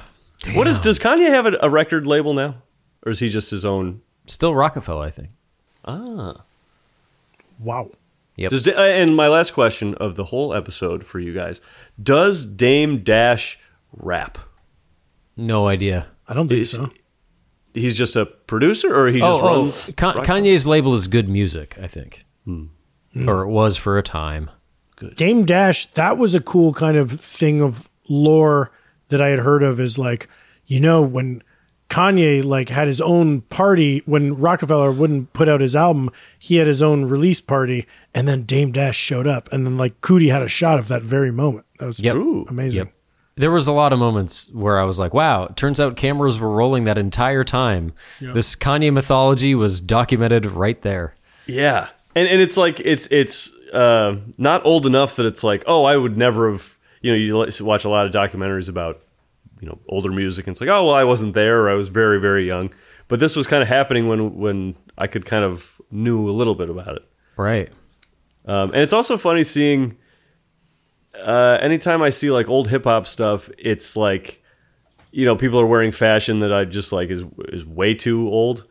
What 0.53 0.67
is? 0.67 0.79
Does 0.79 0.99
Kanye 0.99 1.29
have 1.29 1.45
a, 1.45 1.57
a 1.61 1.69
record 1.69 2.07
label 2.07 2.33
now, 2.33 2.55
or 3.05 3.11
is 3.11 3.19
he 3.19 3.29
just 3.29 3.51
his 3.51 3.65
own? 3.65 4.01
Still 4.25 4.53
Roc-A-Fella, 4.55 5.07
I 5.07 5.09
think. 5.09 5.29
Ah. 5.85 6.43
wow. 7.59 7.89
Yep. 8.37 8.51
Does, 8.51 8.67
uh, 8.67 8.71
and 8.79 9.15
my 9.15 9.27
last 9.27 9.51
question 9.51 9.95
of 9.95 10.15
the 10.15 10.25
whole 10.25 10.53
episode 10.53 11.03
for 11.03 11.19
you 11.19 11.33
guys: 11.33 11.59
Does 12.01 12.45
Dame 12.45 12.99
Dash 12.99 13.59
rap? 13.91 14.37
no 15.35 15.67
idea. 15.67 16.07
I 16.27 16.33
don't 16.33 16.47
think 16.47 16.61
Is- 16.61 16.71
so. 16.71 16.91
He's 17.73 17.95
just 17.95 18.15
a 18.15 18.25
producer, 18.25 18.93
or 18.93 19.07
he 19.09 19.19
just 19.19 19.29
Oh, 19.29 19.47
oh, 19.47 19.61
runs? 19.61 19.91
Ka- 19.95 20.07
Roc-A-Fella? 20.13 20.25
Kanye's 20.41 20.65
label 20.65 20.93
is 20.95 21.07
Good 21.07 21.29
Music, 21.29 21.77
I 21.81 21.87
think, 21.87 22.25
Hmm. 22.43 22.65
or 23.27 23.43
it 23.43 23.47
was 23.49 23.77
for 23.77 23.97
a 23.97 24.03
time. 24.03 24.49
Good. 24.95 25.15
Dame 25.15 25.45
Dash, 25.45 25.85
that 25.85 26.17
was 26.17 26.33
a 26.33 26.41
cool 26.41 26.73
kind 26.73 26.97
of 26.97 27.11
thing 27.11 27.61
of 27.61 27.87
lore 28.09 28.71
that 29.09 29.21
I 29.21 29.27
had 29.29 29.39
heard 29.39 29.61
of 29.63 29.79
is 29.79 29.99
like, 29.99 30.27
you 30.65 30.79
know, 30.79 31.01
when 31.01 31.43
Kanye 31.89 32.43
like 32.43 32.69
had 32.69 32.87
his 32.87 33.01
own 33.01 33.41
party 33.41 34.03
when 34.05 34.35
Roc-A-Fella 34.37 34.91
wouldn't 34.91 35.33
put 35.33 35.49
out 35.49 35.59
his 35.61 35.75
album, 35.75 36.11
he 36.37 36.57
had 36.57 36.67
his 36.67 36.83
own 36.83 37.05
release 37.05 37.41
party 37.41 37.87
and 38.13 38.27
then 38.27 38.43
Dame 38.43 38.71
Dash 38.71 38.95
showed 38.97 39.25
up 39.27 39.51
and 39.51 39.65
then 39.65 39.77
like 39.77 39.99
Coodie 40.01 40.31
had 40.31 40.41
a 40.43 40.47
shot 40.47 40.77
of 40.77 40.87
that 40.89 41.01
very 41.01 41.31
moment. 41.31 41.65
That 41.79 41.87
was 41.87 41.99
Yep. 41.99 42.15
Ooh. 42.15 42.45
amazing. 42.47 42.85
Yep. 42.85 42.93
There 43.37 43.51
was 43.51 43.67
a 43.67 43.71
lot 43.71 43.93
of 43.93 43.99
moments 43.99 44.51
where 44.53 44.77
I 44.77 44.83
was 44.83 44.99
like, 44.99 45.13
"Wow!" 45.13 45.47
Turns 45.55 45.79
out 45.79 45.95
cameras 45.95 46.37
were 46.37 46.49
rolling 46.51 46.83
that 46.83 46.97
entire 46.97 47.45
time. 47.45 47.93
This 48.19 48.53
Kanye 48.53 48.91
mythology 48.91 49.55
was 49.55 49.79
documented 49.79 50.45
right 50.45 50.81
there. 50.81 51.15
Yeah, 51.47 51.87
and 52.15 52.27
and 52.27 52.41
it's 52.41 52.57
like 52.57 52.81
it's 52.81 53.07
it's 53.11 53.49
uh, 53.71 54.17
not 54.37 54.65
old 54.65 54.85
enough 54.85 55.15
that 55.15 55.25
it's 55.25 55.41
like 55.41 55.63
oh 55.67 55.85
I 55.85 55.95
would 55.95 56.17
never 56.17 56.51
have 56.51 56.77
you 57.01 57.11
know 57.11 57.17
you 57.17 57.63
watch 57.65 57.85
a 57.85 57.89
lot 57.89 58.05
of 58.05 58.11
documentaries 58.11 58.69
about 58.69 59.01
you 59.61 59.67
know 59.67 59.77
older 59.87 60.11
music 60.11 60.47
and 60.47 60.53
it's 60.53 60.61
like 60.61 60.69
oh 60.69 60.85
well 60.85 60.95
I 60.95 61.03
wasn't 61.03 61.33
there 61.33 61.61
or 61.61 61.69
I 61.69 61.73
was 61.73 61.87
very 61.89 62.19
very 62.19 62.45
young 62.47 62.71
but 63.07 63.19
this 63.19 63.35
was 63.35 63.47
kind 63.47 63.61
of 63.61 63.67
happening 63.69 64.07
when 64.07 64.37
when 64.37 64.75
I 64.97 65.07
could 65.07 65.25
kind 65.25 65.43
of 65.45 65.79
knew 65.91 66.29
a 66.29 66.31
little 66.31 66.55
bit 66.55 66.69
about 66.69 66.95
it 66.95 67.03
Right. 67.37 67.69
um, 68.45 68.71
and 68.73 68.81
it's 68.81 68.93
also 68.93 69.17
funny 69.17 69.43
seeing 69.43 69.97
uh, 71.15 71.57
anytime 71.61 72.01
I 72.01 72.09
see 72.09 72.31
like 72.31 72.47
old 72.47 72.69
hip 72.69 72.83
hop 72.85 73.07
stuff 73.07 73.49
it's 73.57 73.95
like 73.95 74.41
you 75.11 75.25
know 75.25 75.35
people 75.35 75.59
are 75.59 75.65
wearing 75.67 75.91
fashion 75.91 76.39
that 76.39 76.53
I 76.53 76.65
just 76.65 76.91
like 76.91 77.09
is 77.09 77.23
is 77.49 77.65
way 77.65 77.93
too 77.95 78.29
old. 78.29 78.65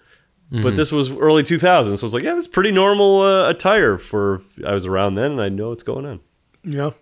But 0.50 0.76
this 0.76 0.90
was 0.92 1.10
early 1.10 1.42
2000s, 1.42 1.98
so 1.98 2.06
it's 2.06 2.14
like, 2.14 2.22
yeah, 2.22 2.32
that's 2.34 2.48
pretty 2.48 2.70
normal 2.72 3.20
uh, 3.20 3.50
attire 3.50 3.98
for 3.98 4.40
I 4.66 4.72
was 4.72 4.86
around 4.86 5.16
then, 5.16 5.32
and 5.32 5.42
I 5.42 5.50
know 5.50 5.68
what's 5.68 5.82
going 5.82 6.06
on. 6.06 6.20
Yeah. 6.64 6.92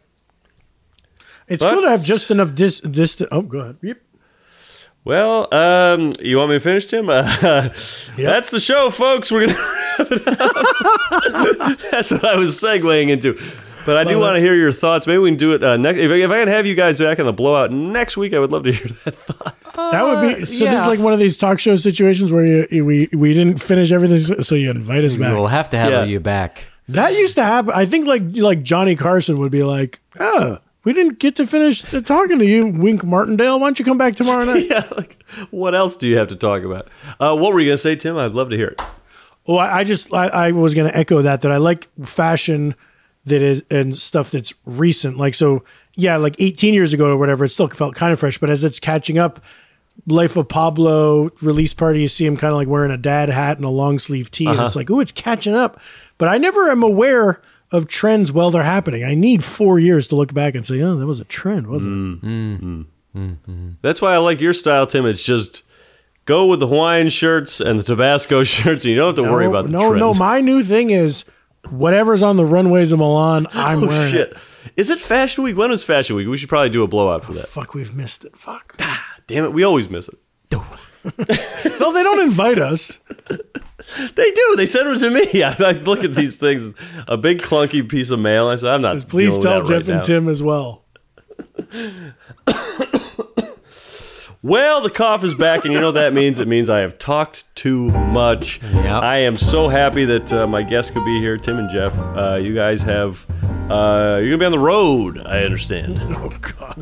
It's 1.48 1.62
But- 1.64 1.72
cool 1.74 1.82
to 1.82 1.88
have 1.90 2.02
just 2.02 2.30
enough 2.30 2.54
dis 2.54 2.80
this 2.84 3.20
oh 3.30 3.42
go 3.42 3.58
ahead. 3.60 3.76
Yep. 3.82 3.98
Well, 5.04 5.54
um, 5.54 6.12
you 6.20 6.36
want 6.36 6.50
me 6.50 6.56
to 6.56 6.60
finish, 6.60 6.86
Tim? 6.86 7.08
Uh, 7.10 7.22
That's 8.16 8.50
the 8.50 8.58
show, 8.58 8.90
folks. 8.90 9.30
We're 9.30 9.46
gonna 9.46 9.58
wrap 9.98 10.10
it 10.10 10.28
up. 10.28 11.78
that's 11.92 12.10
what 12.10 12.24
I 12.24 12.34
was 12.36 12.60
segueing 12.60 13.10
into. 13.10 13.38
But 13.84 13.96
I 13.96 14.02
do 14.02 14.14
Love 14.14 14.20
want 14.22 14.34
to 14.36 14.40
hear 14.40 14.54
your 14.56 14.72
thoughts. 14.72 15.06
Maybe 15.06 15.18
we 15.18 15.30
can 15.30 15.38
do 15.38 15.52
it 15.52 15.62
uh, 15.62 15.76
next. 15.76 16.00
If, 16.00 16.10
I- 16.10 16.14
if 16.14 16.30
I 16.32 16.40
can 16.40 16.48
have 16.48 16.66
you 16.66 16.74
guys 16.74 16.98
back 16.98 17.20
in 17.20 17.26
the 17.26 17.32
blowout 17.32 17.70
next 17.70 18.16
week, 18.16 18.34
I 18.34 18.40
would 18.40 18.50
love 18.50 18.64
to 18.64 18.72
hear 18.72 18.88
that 19.04 19.14
thought. 19.14 19.56
That 19.92 20.02
would 20.04 20.20
be 20.22 20.44
so. 20.44 20.64
This 20.64 20.80
is 20.80 20.86
like 20.88 20.98
one 20.98 21.12
of 21.12 21.20
these 21.20 21.36
talk 21.36 21.60
show 21.60 21.76
situations 21.76 22.32
where 22.32 22.66
you, 22.74 22.84
we 22.84 23.08
we 23.16 23.32
didn't 23.32 23.62
finish 23.62 23.92
everything, 23.92 24.42
so 24.42 24.56
you 24.56 24.72
invite 24.72 25.04
us 25.04 25.16
back. 25.16 25.32
We'll 25.34 25.46
have 25.46 25.70
to 25.70 25.78
have 25.78 25.90
Yeah. 25.92 26.04
you 26.04 26.18
back. 26.18 26.64
That 26.88 27.12
used 27.14 27.36
to 27.36 27.44
happen. 27.44 27.72
I 27.76 27.86
think 27.86 28.08
like 28.08 28.22
like 28.34 28.64
Johnny 28.64 28.96
Carson 28.96 29.38
would 29.38 29.52
be 29.52 29.62
like, 29.62 30.00
"Oh, 30.18 30.58
we 30.86 30.92
didn't 30.92 31.18
get 31.18 31.34
to 31.36 31.46
finish 31.46 31.82
talking 31.82 32.38
to 32.38 32.46
you, 32.46 32.68
Wink 32.68 33.02
Martindale. 33.02 33.58
Why 33.58 33.66
don't 33.66 33.78
you 33.78 33.84
come 33.84 33.98
back 33.98 34.14
tomorrow 34.14 34.44
night?" 34.52 34.66
yeah, 34.70 34.88
like 34.96 35.22
what 35.50 35.74
else 35.74 35.96
do 35.96 36.08
you 36.08 36.16
have 36.16 36.28
to 36.28 36.36
talk 36.36 36.62
about? 36.62 36.88
Uh, 37.20 37.34
what 37.34 37.52
were 37.52 37.60
you 37.60 37.68
gonna 37.68 37.76
say, 37.76 37.96
Tim? 37.96 38.16
I'd 38.16 38.32
love 38.32 38.50
to 38.50 38.56
hear 38.56 38.68
it. 38.68 38.80
Well, 39.46 39.58
I, 39.58 39.78
I 39.78 39.84
just 39.84 40.14
I, 40.14 40.28
I 40.28 40.52
was 40.52 40.74
going 40.74 40.90
to 40.90 40.96
echo 40.96 41.22
that 41.22 41.40
that 41.42 41.52
I 41.52 41.56
like 41.56 41.88
fashion 42.04 42.74
that 43.24 43.42
is 43.42 43.64
and 43.70 43.94
stuff 43.94 44.30
that's 44.30 44.54
recent. 44.64 45.18
Like 45.18 45.34
so, 45.34 45.64
yeah, 45.94 46.16
like 46.16 46.36
18 46.38 46.74
years 46.74 46.92
ago 46.92 47.10
or 47.10 47.16
whatever, 47.16 47.44
it 47.44 47.50
still 47.50 47.68
felt 47.68 47.94
kind 47.94 48.12
of 48.12 48.20
fresh. 48.20 48.38
But 48.38 48.50
as 48.50 48.64
it's 48.64 48.80
catching 48.80 49.18
up, 49.18 49.40
Life 50.06 50.36
of 50.36 50.48
Pablo 50.48 51.30
release 51.40 51.72
party, 51.74 52.02
you 52.02 52.08
see 52.08 52.26
him 52.26 52.36
kind 52.36 52.52
of 52.52 52.56
like 52.56 52.68
wearing 52.68 52.90
a 52.90 52.98
dad 52.98 53.28
hat 53.28 53.56
and 53.56 53.64
a 53.64 53.70
long 53.70 53.98
sleeve 53.98 54.30
tee, 54.30 54.46
and 54.46 54.60
it's 54.60 54.76
like, 54.76 54.90
oh, 54.90 55.00
it's 55.00 55.12
catching 55.12 55.54
up. 55.54 55.80
But 56.18 56.28
I 56.28 56.38
never 56.38 56.70
am 56.70 56.82
aware 56.82 57.40
of 57.70 57.88
trends 57.88 58.32
while 58.32 58.50
they're 58.50 58.62
happening. 58.62 59.04
I 59.04 59.14
need 59.14 59.42
four 59.44 59.78
years 59.78 60.08
to 60.08 60.16
look 60.16 60.32
back 60.32 60.54
and 60.54 60.64
say, 60.64 60.80
oh, 60.82 60.96
that 60.96 61.06
was 61.06 61.20
a 61.20 61.24
trend, 61.24 61.66
wasn't 61.66 62.22
it? 62.22 62.26
Mm. 62.26 62.60
Mm. 62.60 62.60
Mm. 62.60 62.86
Mm-hmm. 63.16 63.70
That's 63.82 64.02
why 64.02 64.14
I 64.14 64.18
like 64.18 64.40
your 64.40 64.52
style, 64.52 64.86
Tim. 64.86 65.06
It's 65.06 65.22
just 65.22 65.62
go 66.26 66.46
with 66.46 66.60
the 66.60 66.66
Hawaiian 66.66 67.08
shirts 67.08 67.60
and 67.60 67.78
the 67.78 67.82
Tabasco 67.82 68.42
shirts, 68.44 68.84
and 68.84 68.90
you 68.90 68.96
don't 68.96 69.16
have 69.16 69.24
to 69.24 69.30
worry 69.30 69.46
about 69.46 69.66
the 69.66 69.72
no, 69.72 69.92
no. 69.92 70.12
trends. 70.12 70.18
My 70.18 70.40
new 70.40 70.62
thing 70.62 70.90
is 70.90 71.24
whatever's 71.70 72.22
on 72.22 72.36
the 72.36 72.44
runways 72.44 72.92
of 72.92 72.98
Milan, 72.98 73.46
oh, 73.54 73.60
I'm 73.60 73.84
oh 73.84 73.86
wearing 73.88 74.12
shit! 74.12 74.32
it. 74.32 74.38
Is 74.76 74.90
it 74.90 75.00
Fashion 75.00 75.44
Week? 75.44 75.56
When 75.56 75.70
is 75.70 75.82
Fashion 75.82 76.16
Week? 76.16 76.28
We 76.28 76.36
should 76.36 76.48
probably 76.48 76.70
do 76.70 76.82
a 76.82 76.86
blowout 76.86 77.24
for 77.24 77.32
that. 77.34 77.48
Fuck, 77.48 77.74
we've 77.74 77.94
missed 77.94 78.24
it. 78.24 78.36
Fuck. 78.36 78.76
Damn 79.26 79.44
it, 79.44 79.52
we 79.52 79.64
always 79.64 79.88
miss 79.88 80.08
it. 80.08 80.18
no, 81.80 81.92
they 81.92 82.02
don't 82.02 82.20
invite 82.20 82.58
us. 82.58 82.98
They 83.28 84.30
do. 84.32 84.54
They 84.56 84.66
send 84.66 84.88
them 84.88 84.98
to 84.98 85.10
me. 85.10 85.42
I, 85.44 85.54
I 85.58 85.72
look 85.72 86.04
at 86.04 86.14
these 86.14 86.36
things, 86.36 86.74
a 87.06 87.16
big 87.16 87.42
clunky 87.42 87.88
piece 87.88 88.10
of 88.10 88.18
mail. 88.18 88.48
I 88.48 88.56
said, 88.56 88.70
I'm 88.70 88.82
not. 88.82 89.06
Please 89.08 89.38
tell 89.38 89.60
with 89.60 89.68
that 89.68 89.78
Jeff 89.78 89.88
right 89.88 89.94
and 89.94 89.98
now. 89.98 90.02
Tim 90.02 90.28
as 90.28 90.42
well. 90.42 90.84
Well, 94.42 94.80
the 94.80 94.90
cough 94.90 95.24
is 95.24 95.34
back, 95.34 95.64
and 95.64 95.74
you 95.74 95.80
know 95.80 95.88
what 95.88 95.96
that 95.96 96.12
means? 96.14 96.38
It 96.38 96.46
means 96.46 96.70
I 96.70 96.78
have 96.78 96.98
talked 96.98 97.52
too 97.56 97.88
much. 97.88 98.62
Yep. 98.62 99.02
I 99.02 99.16
am 99.16 99.36
so 99.36 99.68
happy 99.68 100.04
that 100.04 100.32
uh, 100.32 100.46
my 100.46 100.62
guests 100.62 100.92
could 100.92 101.04
be 101.04 101.18
here, 101.18 101.36
Tim 101.36 101.58
and 101.58 101.68
Jeff. 101.68 101.92
Uh, 101.98 102.38
you 102.40 102.54
guys 102.54 102.82
have. 102.82 103.26
Uh, 103.68 104.20
you're 104.20 104.28
gonna 104.30 104.38
be 104.38 104.44
on 104.44 104.52
the 104.52 104.58
road. 104.60 105.18
I 105.18 105.42
understand. 105.42 106.00
Oh 106.16 106.28
God. 106.28 106.76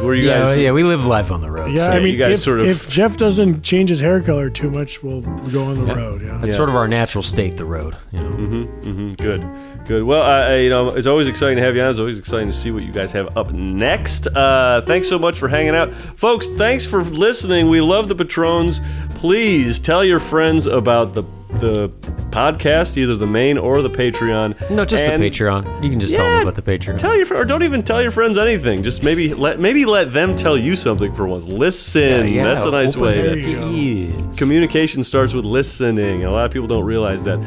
Where 0.00 0.14
you 0.14 0.28
Yeah, 0.28 0.42
guys? 0.42 0.56
yeah, 0.58 0.70
we 0.70 0.84
live 0.84 1.04
life 1.06 1.32
on 1.32 1.40
the 1.40 1.50
road. 1.50 1.70
Yeah, 1.72 1.86
so 1.86 1.92
I 1.92 1.98
mean, 2.00 2.12
you 2.12 2.18
guys 2.18 2.30
if, 2.38 2.40
sort 2.40 2.60
of- 2.60 2.66
if 2.66 2.88
Jeff 2.88 3.16
doesn't 3.16 3.62
change 3.62 3.90
his 3.90 4.00
hair 4.00 4.20
color 4.22 4.48
too 4.48 4.70
much, 4.70 5.02
we'll 5.02 5.22
go 5.22 5.64
on 5.64 5.84
the 5.86 5.92
road. 5.94 6.22
Yeah. 6.22 6.38
That's 6.40 6.54
sort 6.56 6.68
of 6.68 6.76
our 6.76 6.86
natural 6.86 7.22
state, 7.22 7.56
the 7.56 7.64
road. 7.64 7.96
You 8.12 8.20
know? 8.20 8.30
Mm-hmm. 8.30 9.12
Good, 9.14 9.44
good. 9.86 10.04
Well, 10.04 10.22
I, 10.22 10.52
I- 10.52 10.56
you 10.58 10.70
know, 10.70 10.88
it's 10.90 11.06
always 11.08 11.26
exciting 11.26 11.56
to 11.56 11.62
have 11.62 11.74
you 11.74 11.82
on. 11.82 11.90
It's 11.90 11.98
always 11.98 12.18
exciting 12.18 12.46
to 12.48 12.52
see 12.56 12.70
what 12.70 12.84
you 12.84 12.92
guys 12.92 13.10
have 13.12 13.36
up 13.36 13.52
next. 13.52 14.28
Uh, 14.28 14.82
thanks 14.86 15.08
so 15.08 15.18
much 15.18 15.38
for 15.38 15.48
hanging 15.48 15.74
out, 15.74 15.92
folks. 15.94 16.48
Thanks 16.48 16.86
for 16.86 17.02
listening. 17.02 17.68
We 17.68 17.80
love 17.80 18.08
the 18.08 18.14
patrons. 18.14 18.80
Please 19.16 19.80
tell 19.80 20.04
your 20.04 20.20
friends 20.20 20.66
about 20.66 21.14
the 21.14 21.24
the 21.54 21.88
podcast, 22.30 22.96
either 22.96 23.16
the 23.16 23.26
main 23.26 23.56
or 23.58 23.80
the 23.82 23.90
Patreon. 23.90 24.70
No, 24.70 24.84
just 24.84 25.04
And 25.04 25.22
the 25.22 25.30
Patreon. 25.30 25.82
You 25.82 25.90
can 25.90 25.98
just 25.98 26.14
tell 26.14 26.24
Yeah, 26.26 26.38
them 26.40 26.48
about 26.48 26.62
the 26.62 26.62
Patreon. 26.78 26.98
Tell 26.98 27.16
your 27.16 27.34
or 27.34 27.44
don't 27.44 27.62
even 27.62 27.82
tell 27.82 28.02
your 28.02 28.10
friends 28.10 28.36
anything. 28.36 28.82
Just 28.82 29.02
maybe 29.02 29.32
let 29.34 29.58
maybe 29.58 29.84
let 29.86 30.12
them 30.12 30.36
tell 30.36 30.56
you 30.58 30.76
something 30.76 31.12
for 31.14 31.26
once. 31.26 31.46
Listen. 31.46 32.28
Yeah, 32.28 32.44
That's 32.44 32.64
a 32.66 32.70
nice 32.70 32.94
open 32.96 33.06
way. 33.06 33.42
to-. 33.42 34.30
Communication 34.36 35.02
starts 35.02 35.32
with 35.32 35.44
listening. 35.46 36.24
A 36.24 36.30
lot 36.30 36.44
of 36.46 36.52
people 36.52 36.68
don't 36.68 36.84
realize 36.84 37.24
that. 37.24 37.40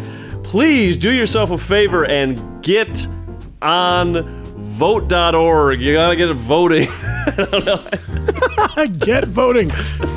Please 0.43 0.97
do 0.97 1.11
yourself 1.11 1.51
a 1.51 1.57
favor 1.57 2.03
and 2.05 2.63
get 2.63 3.07
on 3.61 4.23
vote.org. 4.57 5.79
You 5.81 5.93
gotta 5.93 6.15
get 6.15 6.33
voting. 6.35 6.87
I 6.91 7.47
don't 7.51 7.65
know. 7.65 7.79
Get 8.99 9.27
voting. 9.27 9.71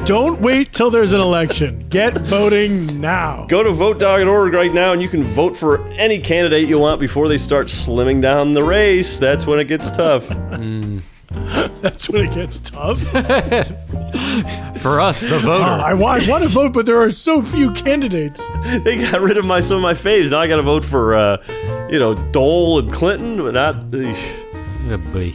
Don't 0.05 0.41
wait 0.41 0.73
till 0.73 0.91
there's 0.91 1.12
an 1.12 1.21
election. 1.21 1.89
Get 1.89 2.15
voting 2.19 3.01
now. 3.01 3.47
Go 3.49 3.62
to 3.62 3.71
vote.org 3.71 4.53
right 4.53 4.73
now 4.73 4.93
and 4.93 5.01
you 5.03 5.09
can 5.09 5.25
vote 5.25 5.57
for 5.57 5.87
any 5.93 6.19
candidate 6.19 6.69
you 6.69 6.79
want 6.79 7.01
before 7.01 7.29
they 7.29 7.39
start 7.39 7.66
slimming 7.69 8.21
down 8.21 8.53
the 8.53 8.65
race. 8.65 9.19
That's 9.19 9.47
when 9.47 9.59
it 9.59 9.65
gets 9.65 9.91
tough. 9.91 10.29
That's 11.81 12.09
when 12.09 12.27
it 12.27 12.35
gets 12.35 12.59
tough. 12.59 13.01
For 14.81 15.01
us, 15.01 15.23
the 15.23 15.41
voter. 15.41 15.65
I 15.65 15.93
want, 15.95 16.23
I 16.23 16.31
want 16.31 16.45
to 16.45 16.49
vote, 16.49 16.73
but 16.73 16.87
there 16.87 17.01
are 17.03 17.11
so 17.11 17.43
few 17.43 17.73
candidates. 17.73 18.47
they 18.85 18.99
got 18.99 19.21
rid 19.21 19.37
of 19.37 19.45
my 19.45 19.61
some 19.61 19.79
of 19.79 19.83
my 19.83 19.95
faves. 19.95 20.31
Now 20.31 20.39
I 20.39 20.47
got 20.47 20.57
to 20.57 20.62
vote 20.62 20.85
for, 20.85 21.15
uh, 21.15 21.43
you 21.91 21.99
know, 21.99 22.15
Dole 22.15 22.79
and 22.79 22.93
Clinton, 22.93 23.39
but 23.39 23.55
not. 23.55 23.91
eesh. 23.91 24.45
Oh, 24.91 24.99
boy. 25.12 25.35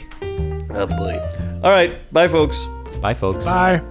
Oh 0.71 0.85
boy. 0.85 1.59
All 1.63 1.71
right, 1.71 2.13
bye, 2.13 2.27
folks. 2.27 2.65
Bye, 3.01 3.13
folks. 3.13 3.45
Bye. 3.45 3.81